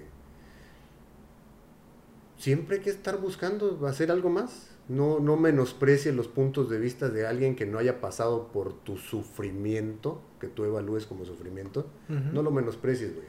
siempre 2.39 2.77
hay 2.77 2.81
que 2.81 2.89
estar 2.89 3.19
buscando 3.19 3.85
hacer 3.85 4.11
algo 4.11 4.29
más. 4.29 4.71
No, 4.87 5.19
no 5.19 5.37
menosprecies 5.37 6.15
los 6.15 6.27
puntos 6.27 6.67
de 6.67 6.79
vista 6.79 7.09
de 7.09 7.27
alguien 7.27 7.55
que 7.55 7.67
no 7.67 7.77
haya 7.77 8.01
pasado 8.01 8.51
por 8.51 8.73
tu 8.73 8.97
sufrimiento, 8.97 10.23
que 10.39 10.47
tú 10.47 10.63
evalúes 10.63 11.05
como 11.05 11.25
sufrimiento. 11.25 11.85
No 12.07 12.41
lo 12.41 12.49
menosprecies, 12.49 13.13
güey. 13.13 13.27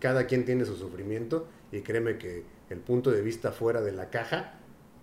Cada 0.00 0.26
quien 0.26 0.44
tiene 0.44 0.64
su 0.64 0.74
sufrimiento 0.74 1.46
y 1.70 1.82
créeme 1.82 2.18
que 2.18 2.44
el 2.70 2.78
punto 2.80 3.12
de 3.12 3.22
vista 3.22 3.52
fuera 3.52 3.80
de 3.82 3.92
la 3.92 4.10
caja 4.10 4.54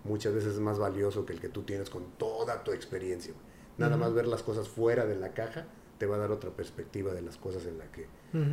muchas 0.04 0.34
veces 0.34 0.54
es 0.54 0.60
más 0.60 0.78
valioso 0.78 1.24
que 1.24 1.32
el 1.32 1.40
que 1.40 1.48
tú 1.48 1.62
tienes 1.62 1.88
con 1.88 2.04
toda 2.18 2.64
tu 2.64 2.72
experiencia. 2.72 3.32
güey. 3.32 3.46
Nada 3.78 3.96
más 3.96 4.12
ver 4.12 4.26
las 4.26 4.42
cosas 4.42 4.68
fuera 4.68 5.06
de 5.06 5.16
la 5.16 5.32
caja 5.32 5.68
te 5.98 6.06
va 6.06 6.16
a 6.16 6.18
dar 6.18 6.32
otra 6.32 6.50
perspectiva 6.50 7.14
de 7.14 7.22
las 7.22 7.38
cosas 7.38 7.64
en 7.66 7.78
la 7.78 7.90
que 7.90 8.06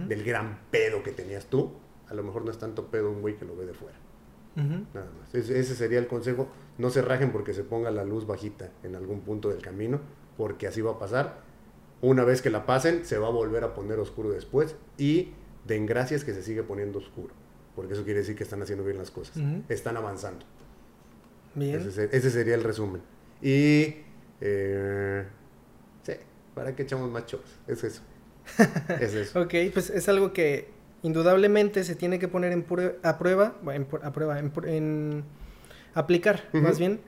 del 0.07 0.24
gran 0.24 0.62
pedo 0.72 1.03
que 1.03 1.12
tenías 1.12 1.48
tú. 1.48 1.74
A 2.07 2.14
lo 2.14 2.24
mejor 2.24 2.45
no 2.45 2.52
es 2.52 2.60
tanto 2.60 2.88
pedo 2.91 3.10
un 3.12 3.22
güey 3.22 3.36
que 3.36 3.44
lo 3.45 3.56
ve 3.57 3.66
de 3.66 3.74
fuera. 3.74 3.98
Nada 4.56 5.10
más. 5.19 5.34
Ese, 5.36 5.60
ese 5.60 5.76
sería 5.76 5.99
el 5.99 6.07
consejo. 6.07 6.48
No 6.77 6.90
se 6.90 7.02
rajen 7.02 7.32
porque 7.32 7.53
se 7.53 7.64
ponga 7.64 7.91
la 7.91 8.03
luz 8.06 8.26
bajita 8.26 8.72
en 8.84 8.95
algún 8.95 9.22
punto 9.22 9.49
del 9.49 9.61
camino, 9.61 9.99
porque 10.38 10.68
así 10.68 10.82
va 10.82 10.91
a 10.91 10.99
pasar. 10.99 11.41
Una 12.02 12.23
vez 12.23 12.41
que 12.41 12.49
la 12.49 12.65
pasen, 12.65 13.06
se 13.06 13.18
va 13.18 13.27
a 13.27 13.32
volver 13.32 13.64
a 13.64 13.73
poner 13.73 13.99
oscuro 13.99 14.30
después 14.30 14.76
y 14.98 15.32
den 15.65 15.86
gracias 15.86 16.23
que 16.23 16.34
se 16.34 16.44
sigue 16.44 16.61
poniendo 16.64 16.99
oscuro, 16.99 17.34
porque 17.76 17.94
eso 17.94 18.03
quiere 18.03 18.19
decir 18.19 18.36
que 18.36 18.44
están 18.44 18.61
haciendo 18.61 18.84
bien 18.86 18.98
las 18.98 19.10
cosas, 19.11 19.38
están 19.69 19.98
avanzando. 19.98 20.45
Bien. 21.56 21.80
Ese, 21.80 21.91
se- 21.91 22.15
ese 22.15 22.30
sería 22.30 22.53
el 22.56 22.64
resumen. 22.64 23.02
Y, 23.41 23.95
eh, 24.41 25.26
sí, 26.03 26.14
¿para 26.53 26.76
qué 26.76 26.84
echamos 26.84 27.10
más 27.10 27.26
shows? 27.26 27.60
Es 27.68 27.84
eso. 27.84 28.02
es 28.99 29.14
eso. 29.14 29.41
Ok, 29.41 29.53
pues 29.73 29.90
es 29.90 30.07
algo 30.10 30.34
que 30.34 30.69
indudablemente 31.06 31.84
se 31.84 31.95
tiene 31.95 32.18
que 32.19 32.27
poner 32.27 32.52
en 32.52 32.65
prue- 32.65 32.95
a 33.03 33.18
prueba, 33.18 33.56
en, 33.72 33.88
a 34.02 34.11
prueba, 34.11 34.40
en, 34.40 35.23
aplicar, 35.94 36.49
más 36.53 36.80
bien, 36.80 36.99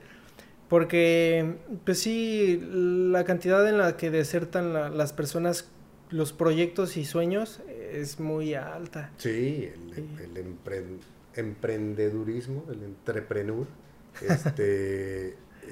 porque, 0.68 1.56
pues 1.84 1.98
sí, 2.00 2.60
la 2.70 3.24
cantidad 3.24 3.66
en 3.68 3.78
la 3.78 3.96
que 3.96 4.10
desertan 4.10 4.72
la- 4.72 4.88
las 4.88 5.12
personas 5.12 5.70
los 6.10 6.32
proyectos 6.32 6.96
y 6.96 7.04
sueños 7.04 7.60
es 7.92 8.18
muy 8.18 8.54
alta. 8.54 9.10
Sí, 9.18 9.68
el, 9.74 9.94
Sí. 9.94 10.08
el 10.22 10.34
empre- 10.36 11.00
emprendedurismo, 11.34 12.64
el 12.72 12.82
entrepreneur, 12.82 13.66
este, 14.26 15.36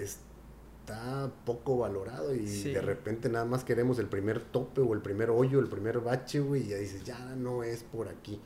está 0.87 1.31
poco 1.45 1.79
valorado 1.79 2.33
y 2.35 2.47
Sí. 2.47 2.73
de 2.73 2.81
repente 2.81 3.29
nada 3.29 3.45
más 3.45 3.65
queremos 3.65 3.99
el 3.99 4.07
primer 4.07 4.41
tope 4.41 4.81
o 4.81 4.95
el 4.95 5.01
primer 5.01 5.31
hoyo, 5.31 5.59
el 5.59 5.67
primer 5.67 5.99
bache, 6.01 6.39
güey, 6.41 6.63
y 6.63 6.69
ya 6.69 6.77
dices, 6.77 7.03
ya 7.05 7.19
no 7.37 7.65
es 7.65 7.83
por 7.83 8.09
aquí. 8.09 8.41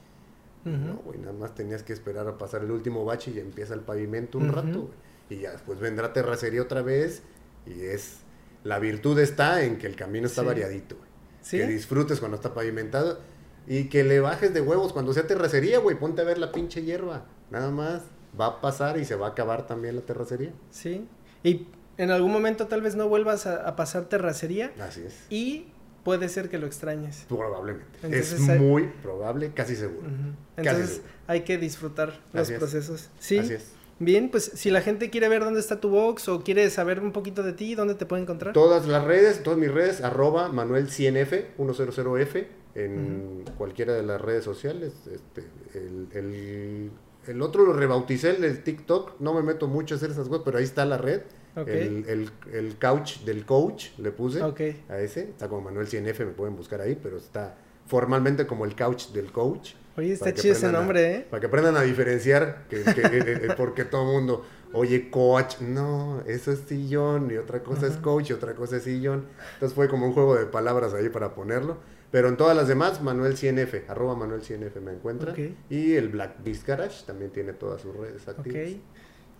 No, 0.65 0.97
güey, 1.07 1.19
nada 1.19 1.33
más 1.33 1.55
tenías 1.55 1.83
que 1.83 1.93
esperar 1.95 2.29
a 2.29 2.37
pasar 2.37 2.62
el 2.62 2.71
último 2.71 3.05
bache 3.05 3.31
y 3.31 3.35
ya 3.35 3.41
empieza 3.41 3.73
el 3.75 3.81
pavimento 3.81 4.37
un 4.39 4.53
rato, 4.53 4.83
güey. 4.83 4.93
Y 5.31 5.43
ya 5.43 5.53
después 5.53 5.81
vendrá 5.81 6.12
terracería 6.12 6.62
otra 6.62 6.83
vez 6.83 7.23
y 7.67 7.83
es... 7.83 8.19
La 8.62 8.79
virtud 8.79 9.19
está 9.19 9.62
en 9.65 9.79
que 9.79 9.87
el 9.87 9.97
camino 9.97 10.27
está 10.27 10.43
Sí. 10.43 10.47
variadito, 10.47 10.97
güey 10.97 11.09
¿Sí? 11.41 11.57
que 11.57 11.67
disfrutes 11.67 12.21
cuando 12.21 12.37
está 12.37 12.53
pavimentado 12.53 13.19
y 13.67 13.89
que 13.89 14.05
le 14.05 14.21
bajes 14.21 14.53
de 14.53 14.61
huevos 14.61 14.93
cuando 14.93 15.15
sea 15.15 15.27
terracería, 15.27 15.79
güey. 15.79 15.99
Ponte 15.99 16.21
a 16.21 16.25
ver 16.25 16.37
la 16.37 16.53
pinche 16.53 16.83
hierba. 16.83 17.25
Nada 17.51 17.71
más. 17.71 18.03
Va 18.39 18.47
a 18.47 18.61
pasar 18.61 18.99
y 18.99 19.05
se 19.07 19.15
va 19.17 19.29
a 19.29 19.31
acabar 19.31 19.67
también 19.67 19.97
la 19.97 20.03
terracería. 20.03 20.53
Sí. 20.71 21.09
Y 21.43 21.69
en 22.03 22.11
algún 22.11 22.33
momento 22.33 22.67
tal 22.67 22.83
vez 22.83 22.95
no 22.97 23.09
vuelvas 23.09 23.47
a, 23.47 23.67
a 23.69 23.77
pasar 23.77 24.05
terracería 24.07 24.73
Así 24.81 25.03
es. 25.07 25.15
y 25.31 25.67
puede 26.05 26.29
ser 26.29 26.49
que 26.49 26.59
lo 26.59 26.67
extrañes. 26.67 27.27
Probablemente. 27.29 27.87
Entonces, 28.03 28.33
es 28.41 28.49
hay- 28.49 28.59
muy 28.59 28.85
probable, 29.03 29.53
casi 29.55 29.77
seguro. 29.77 30.09
Entonces 30.57 30.89
seguro. 30.91 31.09
hay 31.27 31.41
que 31.43 31.59
disfrutar 31.59 32.21
los 32.33 32.43
Así 32.45 32.53
es. 32.55 32.59
procesos. 32.59 33.11
Sí. 33.19 33.39
Así 33.39 33.55
es. 33.55 33.73
Bien, 33.99 34.31
pues 34.31 34.51
si 34.55 34.71
la 34.71 34.81
gente 34.81 35.11
quiere 35.11 35.29
ver 35.29 35.45
dónde 35.45 35.61
está 35.61 35.79
tu 35.79 35.91
box 35.91 36.27
o 36.31 36.43
quiere 36.43 36.71
saber 36.71 37.01
un 37.01 37.13
poquito 37.13 37.43
de 37.43 37.53
ti, 37.53 37.75
¿dónde 37.75 37.95
te 37.95 38.07
puede 38.07 38.23
encontrar? 38.23 38.55
Todas 38.55 38.87
las 38.89 39.05
redes, 39.05 39.43
todas 39.43 39.59
mis 39.59 39.71
redes, 39.71 40.01
arroba 40.01 40.49
Manuel 40.49 40.89
100F, 40.89 41.49
100F, 41.59 42.47
en 42.77 43.45
cualquiera 43.59 43.93
de 43.93 44.03
las 44.03 44.19
redes 44.19 44.43
sociales. 44.43 44.95
Este, 45.13 45.45
el, 45.75 46.09
el- 46.15 46.91
el 47.27 47.43
otro 47.43 47.65
lo 47.65 47.73
rebauticé, 47.73 48.31
el 48.31 48.41
del 48.43 48.63
TikTok. 48.63 49.21
No 49.21 49.35
me 49.35 49.43
meto 49.43 49.67
mucho 49.69 49.95
a 49.95 49.97
hacer 49.97 50.11
esas 50.11 50.29
cosas, 50.29 50.43
pero 50.45 50.59
ahí 50.59 50.65
está 50.65 50.85
la 50.85 50.99
red. 50.99 51.23
Ok. 51.57 51.67
El, 51.69 52.05
el, 52.09 52.31
el 52.53 52.77
couch 52.79 53.21
del 53.25 53.45
coach 53.45 53.89
le 53.99 54.13
puse 54.13 54.43
Ok. 54.43 54.61
a 54.89 54.99
ese. 55.01 55.23
Está 55.31 55.49
como 55.49 55.63
Manuel 55.63 55.87
100F, 55.89 56.19
me 56.21 56.33
pueden 56.33 56.57
buscar 56.57 56.81
ahí, 56.81 56.99
pero 57.01 57.17
está 57.17 57.57
formalmente 57.87 58.47
como 58.47 58.65
el 58.65 58.77
couch 58.77 59.09
del 59.09 59.33
coach. 59.33 59.73
Oye, 59.97 60.13
está 60.13 60.33
chido 60.33 60.55
ese 60.55 60.67
a- 60.67 60.73
nombre, 60.73 61.17
¿eh? 61.17 61.27
Para 61.29 61.41
que 61.41 61.47
aprendan 61.49 61.77
a 61.77 61.83
diferenciar, 61.83 62.67
que, 62.71 62.83
que- 62.85 63.01
eh, 63.03 63.23
eh, 63.43 63.49
porque 63.57 63.85
todo 63.85 64.03
el 64.03 64.17
mundo, 64.17 64.47
oye, 64.73 65.11
coach, 65.11 65.61
no, 65.61 66.23
eso 66.27 66.53
es 66.53 66.61
sillón, 66.61 67.29
y 67.33 67.37
otra 67.37 67.63
cosa 67.65 67.89
es 67.89 67.97
coach, 67.97 68.31
y 68.31 68.33
otra 68.33 68.55
cosa 68.55 68.77
es 68.77 68.85
sillón. 68.85 69.27
Entonces 69.55 69.75
fue 69.75 69.89
como 69.89 70.07
un 70.07 70.13
juego 70.15 70.37
de 70.37 70.47
palabras 70.47 70.95
ahí 70.95 71.09
para 71.09 71.35
ponerlo. 71.35 71.79
Pero 72.11 72.28
en 72.28 72.37
todas 72.37 72.57
las 72.57 72.66
demás, 72.66 73.03
Manuel 73.03 73.37
100F, 73.37 73.85
arroba 73.89 74.16
Manuel 74.16 74.43
100F 74.43 74.81
me 74.81 74.93
encuentra. 74.93 75.35
Y 75.69 75.95
el 75.95 76.09
Black 76.09 76.43
Beast 76.45 76.66
Garage 76.66 77.05
también 77.07 77.31
tiene 77.31 77.53
todas 77.53 77.82
sus 77.82 77.97
redes 77.97 78.27
activas. 78.27 78.73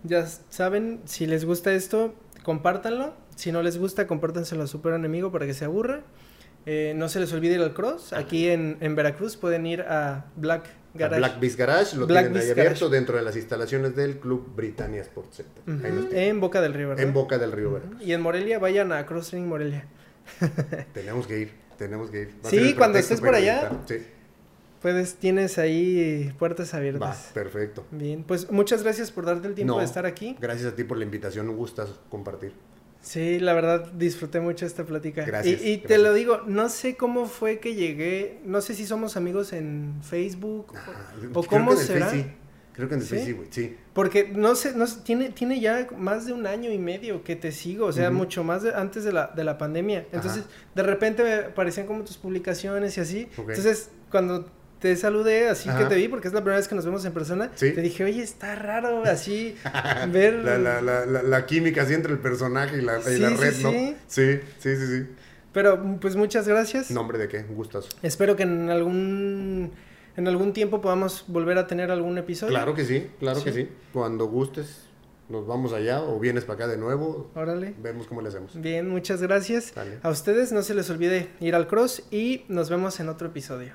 Ya 0.03 0.25
saben, 0.25 1.01
si 1.05 1.27
les 1.27 1.45
gusta 1.45 1.73
esto, 1.73 2.15
compártanlo. 2.43 3.13
Si 3.35 3.51
no 3.51 3.61
les 3.61 3.77
gusta, 3.77 4.07
compártanselo 4.07 4.63
a 4.63 4.67
su 4.67 4.81
peor 4.81 4.95
enemigo 4.95 5.31
para 5.31 5.45
que 5.45 5.53
se 5.53 5.65
aburra. 5.65 6.03
Eh, 6.65 6.93
no 6.95 7.09
se 7.09 7.19
les 7.19 7.33
olvide 7.33 7.55
ir 7.55 7.61
al 7.61 7.73
cross. 7.73 8.13
Aquí 8.13 8.47
en, 8.49 8.77
en 8.81 8.95
Veracruz 8.95 9.35
pueden 9.35 9.65
ir 9.65 9.81
a 9.81 10.31
Black 10.35 10.67
A 10.67 10.97
Garage. 10.97 11.19
Black 11.19 11.39
Beast 11.39 11.57
Garage 11.57 11.97
lo 11.97 12.07
Black 12.07 12.25
tienen 12.31 12.41
ahí 12.41 12.51
abierto 12.51 12.89
dentro 12.89 13.17
de 13.17 13.23
las 13.23 13.35
instalaciones 13.35 13.95
del 13.95 14.19
Club 14.19 14.53
Britannia 14.55 15.01
Sports 15.01 15.37
Center. 15.37 15.63
Nos 15.65 16.09
tienen. 16.09 16.29
En 16.29 16.39
Boca 16.39 16.61
del 16.61 16.73
Río, 16.73 16.89
¿verdad? 16.89 17.03
En 17.03 17.13
Boca 17.13 17.37
del 17.37 17.51
Río 17.51 17.73
Veracruz. 17.73 18.01
Y 18.01 18.13
en 18.13 18.21
Morelia, 18.21 18.59
vayan 18.59 18.91
a 18.91 19.05
Cross 19.05 19.29
Training 19.29 19.49
Morelia. 19.49 19.87
Tenemos 20.93 21.25
que 21.27 21.39
ir, 21.39 21.51
tenemos 21.81 22.09
que 22.11 22.21
ir. 22.21 22.33
Va 22.45 22.49
Sí, 22.49 22.73
cuando 22.75 22.97
estés 22.99 23.19
por 23.19 23.33
allá. 23.33 23.71
Sí, 23.87 23.95
Puedes, 24.81 25.15
tienes 25.15 25.57
ahí 25.57 26.33
puertas 26.39 26.73
va, 26.73 26.77
abiertas. 26.77 27.29
perfecto. 27.33 27.85
Bien, 27.91 28.23
pues 28.23 28.49
muchas 28.51 28.81
gracias 28.83 29.11
por 29.11 29.25
darte 29.25 29.47
el 29.47 29.53
tiempo 29.55 29.73
No. 29.73 29.79
de 29.79 29.85
estar 29.85 30.05
aquí. 30.05 30.35
Gracias 30.39 30.73
a 30.73 30.75
ti 30.75 30.83
por 30.83 30.97
la 30.97 31.03
invitación, 31.03 31.49
un 31.49 31.57
gustazo 31.57 31.99
compartir. 32.09 32.51
Sí, 33.01 33.39
la 33.39 33.53
verdad 33.53 33.91
disfruté 33.93 34.39
mucho 34.39 34.65
esta 34.65 34.83
plática. 34.85 35.23
Gracias, 35.25 35.61
Y, 35.61 35.71
y 35.73 35.77
te 35.79 35.97
lo 35.97 36.13
digo, 36.13 36.41
no 36.47 36.69
sé 36.69 36.95
cómo 36.97 37.25
fue 37.25 37.59
que 37.59 37.73
llegué, 37.75 38.39
no 38.45 38.61
sé 38.61 38.73
si 38.75 38.85
somos 38.85 39.17
amigos 39.17 39.53
en 39.53 39.95
Facebook 40.03 40.73
Ah, 40.75 41.11
o, 41.33 41.43
cómo 41.43 41.75
será. 41.75 42.07
Face 42.07 42.23
sí. 42.23 42.31
Creo 42.73 42.87
que 42.87 42.95
en 42.95 43.01
¿Sí? 43.01 43.19
Sí, 43.19 43.31
güey, 43.33 43.47
sí. 43.51 43.75
Porque 43.93 44.31
no 44.33 44.55
sé, 44.55 44.73
no 44.75 44.87
sé, 44.87 45.01
tiene, 45.03 45.29
tiene 45.29 45.59
ya 45.59 45.87
más 45.97 46.25
de 46.25 46.33
un 46.33 46.47
año 46.47 46.71
y 46.71 46.77
medio 46.77 47.23
que 47.23 47.35
te 47.35 47.51
sigo, 47.51 47.85
o 47.87 47.91
sea, 47.91 48.09
mucho 48.11 48.43
más 48.43 48.63
de, 48.63 48.73
antes 48.73 49.03
de 49.03 49.11
la, 49.11 49.27
de 49.35 49.43
la 49.43 49.57
pandemia. 49.57 50.05
Entonces, 50.11 50.43
de 50.73 50.83
repente 50.83 51.23
me 51.23 51.33
aparecían 51.33 51.85
como 51.87 52.03
tus 52.03 52.17
publicaciones 52.17 52.97
y 52.97 53.01
así. 53.01 53.27
Entonces, 53.37 53.89
cuando 54.09 54.49
te 54.79 54.95
saludé, 54.95 55.47
así 55.49 55.69
que 55.69 55.85
te 55.85 55.95
vi, 55.95 56.07
porque 56.07 56.27
es 56.27 56.33
la 56.33 56.39
primera 56.39 56.57
vez 56.57 56.67
que 56.67 56.73
nos 56.75 56.85
vemos 56.85 57.05
en 57.05 57.13
persona, 57.13 57.51
Sí. 57.55 57.71
te 57.71 57.81
dije, 57.81 58.03
oye, 58.03 58.23
está 58.23 58.55
raro 58.55 59.03
así 59.05 59.55
ver... 60.11 60.35
La, 60.35 60.57
la, 60.57 60.81
la, 60.81 61.05
la, 61.05 61.21
la 61.21 61.45
química 61.45 61.83
así 61.83 61.93
entre 61.93 62.13
el 62.13 62.19
personaje 62.19 62.77
y 62.77 62.81
la, 62.81 62.99
y 62.99 63.17
la 63.19 63.29
Sí, 63.29 63.35
sí, 63.35 63.41
red, 63.41 63.55
¿no? 63.61 63.71
sí. 63.71 63.95
Sí, 64.07 64.39
sí, 64.59 64.75
sí, 64.77 64.87
sí. 64.87 65.05
Pero, 65.53 65.99
pues 65.99 66.15
muchas 66.15 66.47
gracias. 66.47 66.89
Nombre 66.91 67.17
de 67.17 67.27
qué, 67.27 67.45
un 67.47 67.55
gustazo. 67.55 67.89
Espero 68.01 68.35
que 68.37 68.43
en 68.43 68.69
algún 68.69 69.71
en 70.17 70.27
algún 70.27 70.53
tiempo 70.53 70.81
podamos 70.81 71.25
volver 71.27 71.57
a 71.57 71.67
tener 71.67 71.91
algún 71.91 72.17
episodio. 72.17 72.51
Claro 72.53 72.73
que 72.73 72.85
sí, 72.85 73.07
claro 73.19 73.43
que 73.43 73.51
Sí. 73.51 73.61
sí. 73.63 73.69
Cuando 73.93 74.25
gustes, 74.27 74.87
nos 75.29 75.47
vamos 75.47 75.71
allá 75.73 76.01
o 76.03 76.19
vienes 76.19 76.43
para 76.43 76.55
acá 76.55 76.67
de 76.67 76.77
nuevo, 76.77 77.31
Órale. 77.35 77.73
vemos 77.81 78.07
cómo 78.07 78.21
le 78.21 78.27
hacemos. 78.29 78.59
Bien, 78.59 78.89
muchas 78.89 79.21
gracias. 79.21 79.73
Dale. 79.73 79.99
A 80.03 80.09
ustedes 80.09 80.51
no 80.51 80.61
se 80.61 80.73
les 80.73 80.89
olvide 80.89 81.29
ir 81.39 81.55
al 81.55 81.67
cross 81.67 82.03
y 82.11 82.43
nos 82.49 82.69
vemos 82.69 82.99
en 82.99 83.07
otro 83.09 83.27
episodio. 83.29 83.73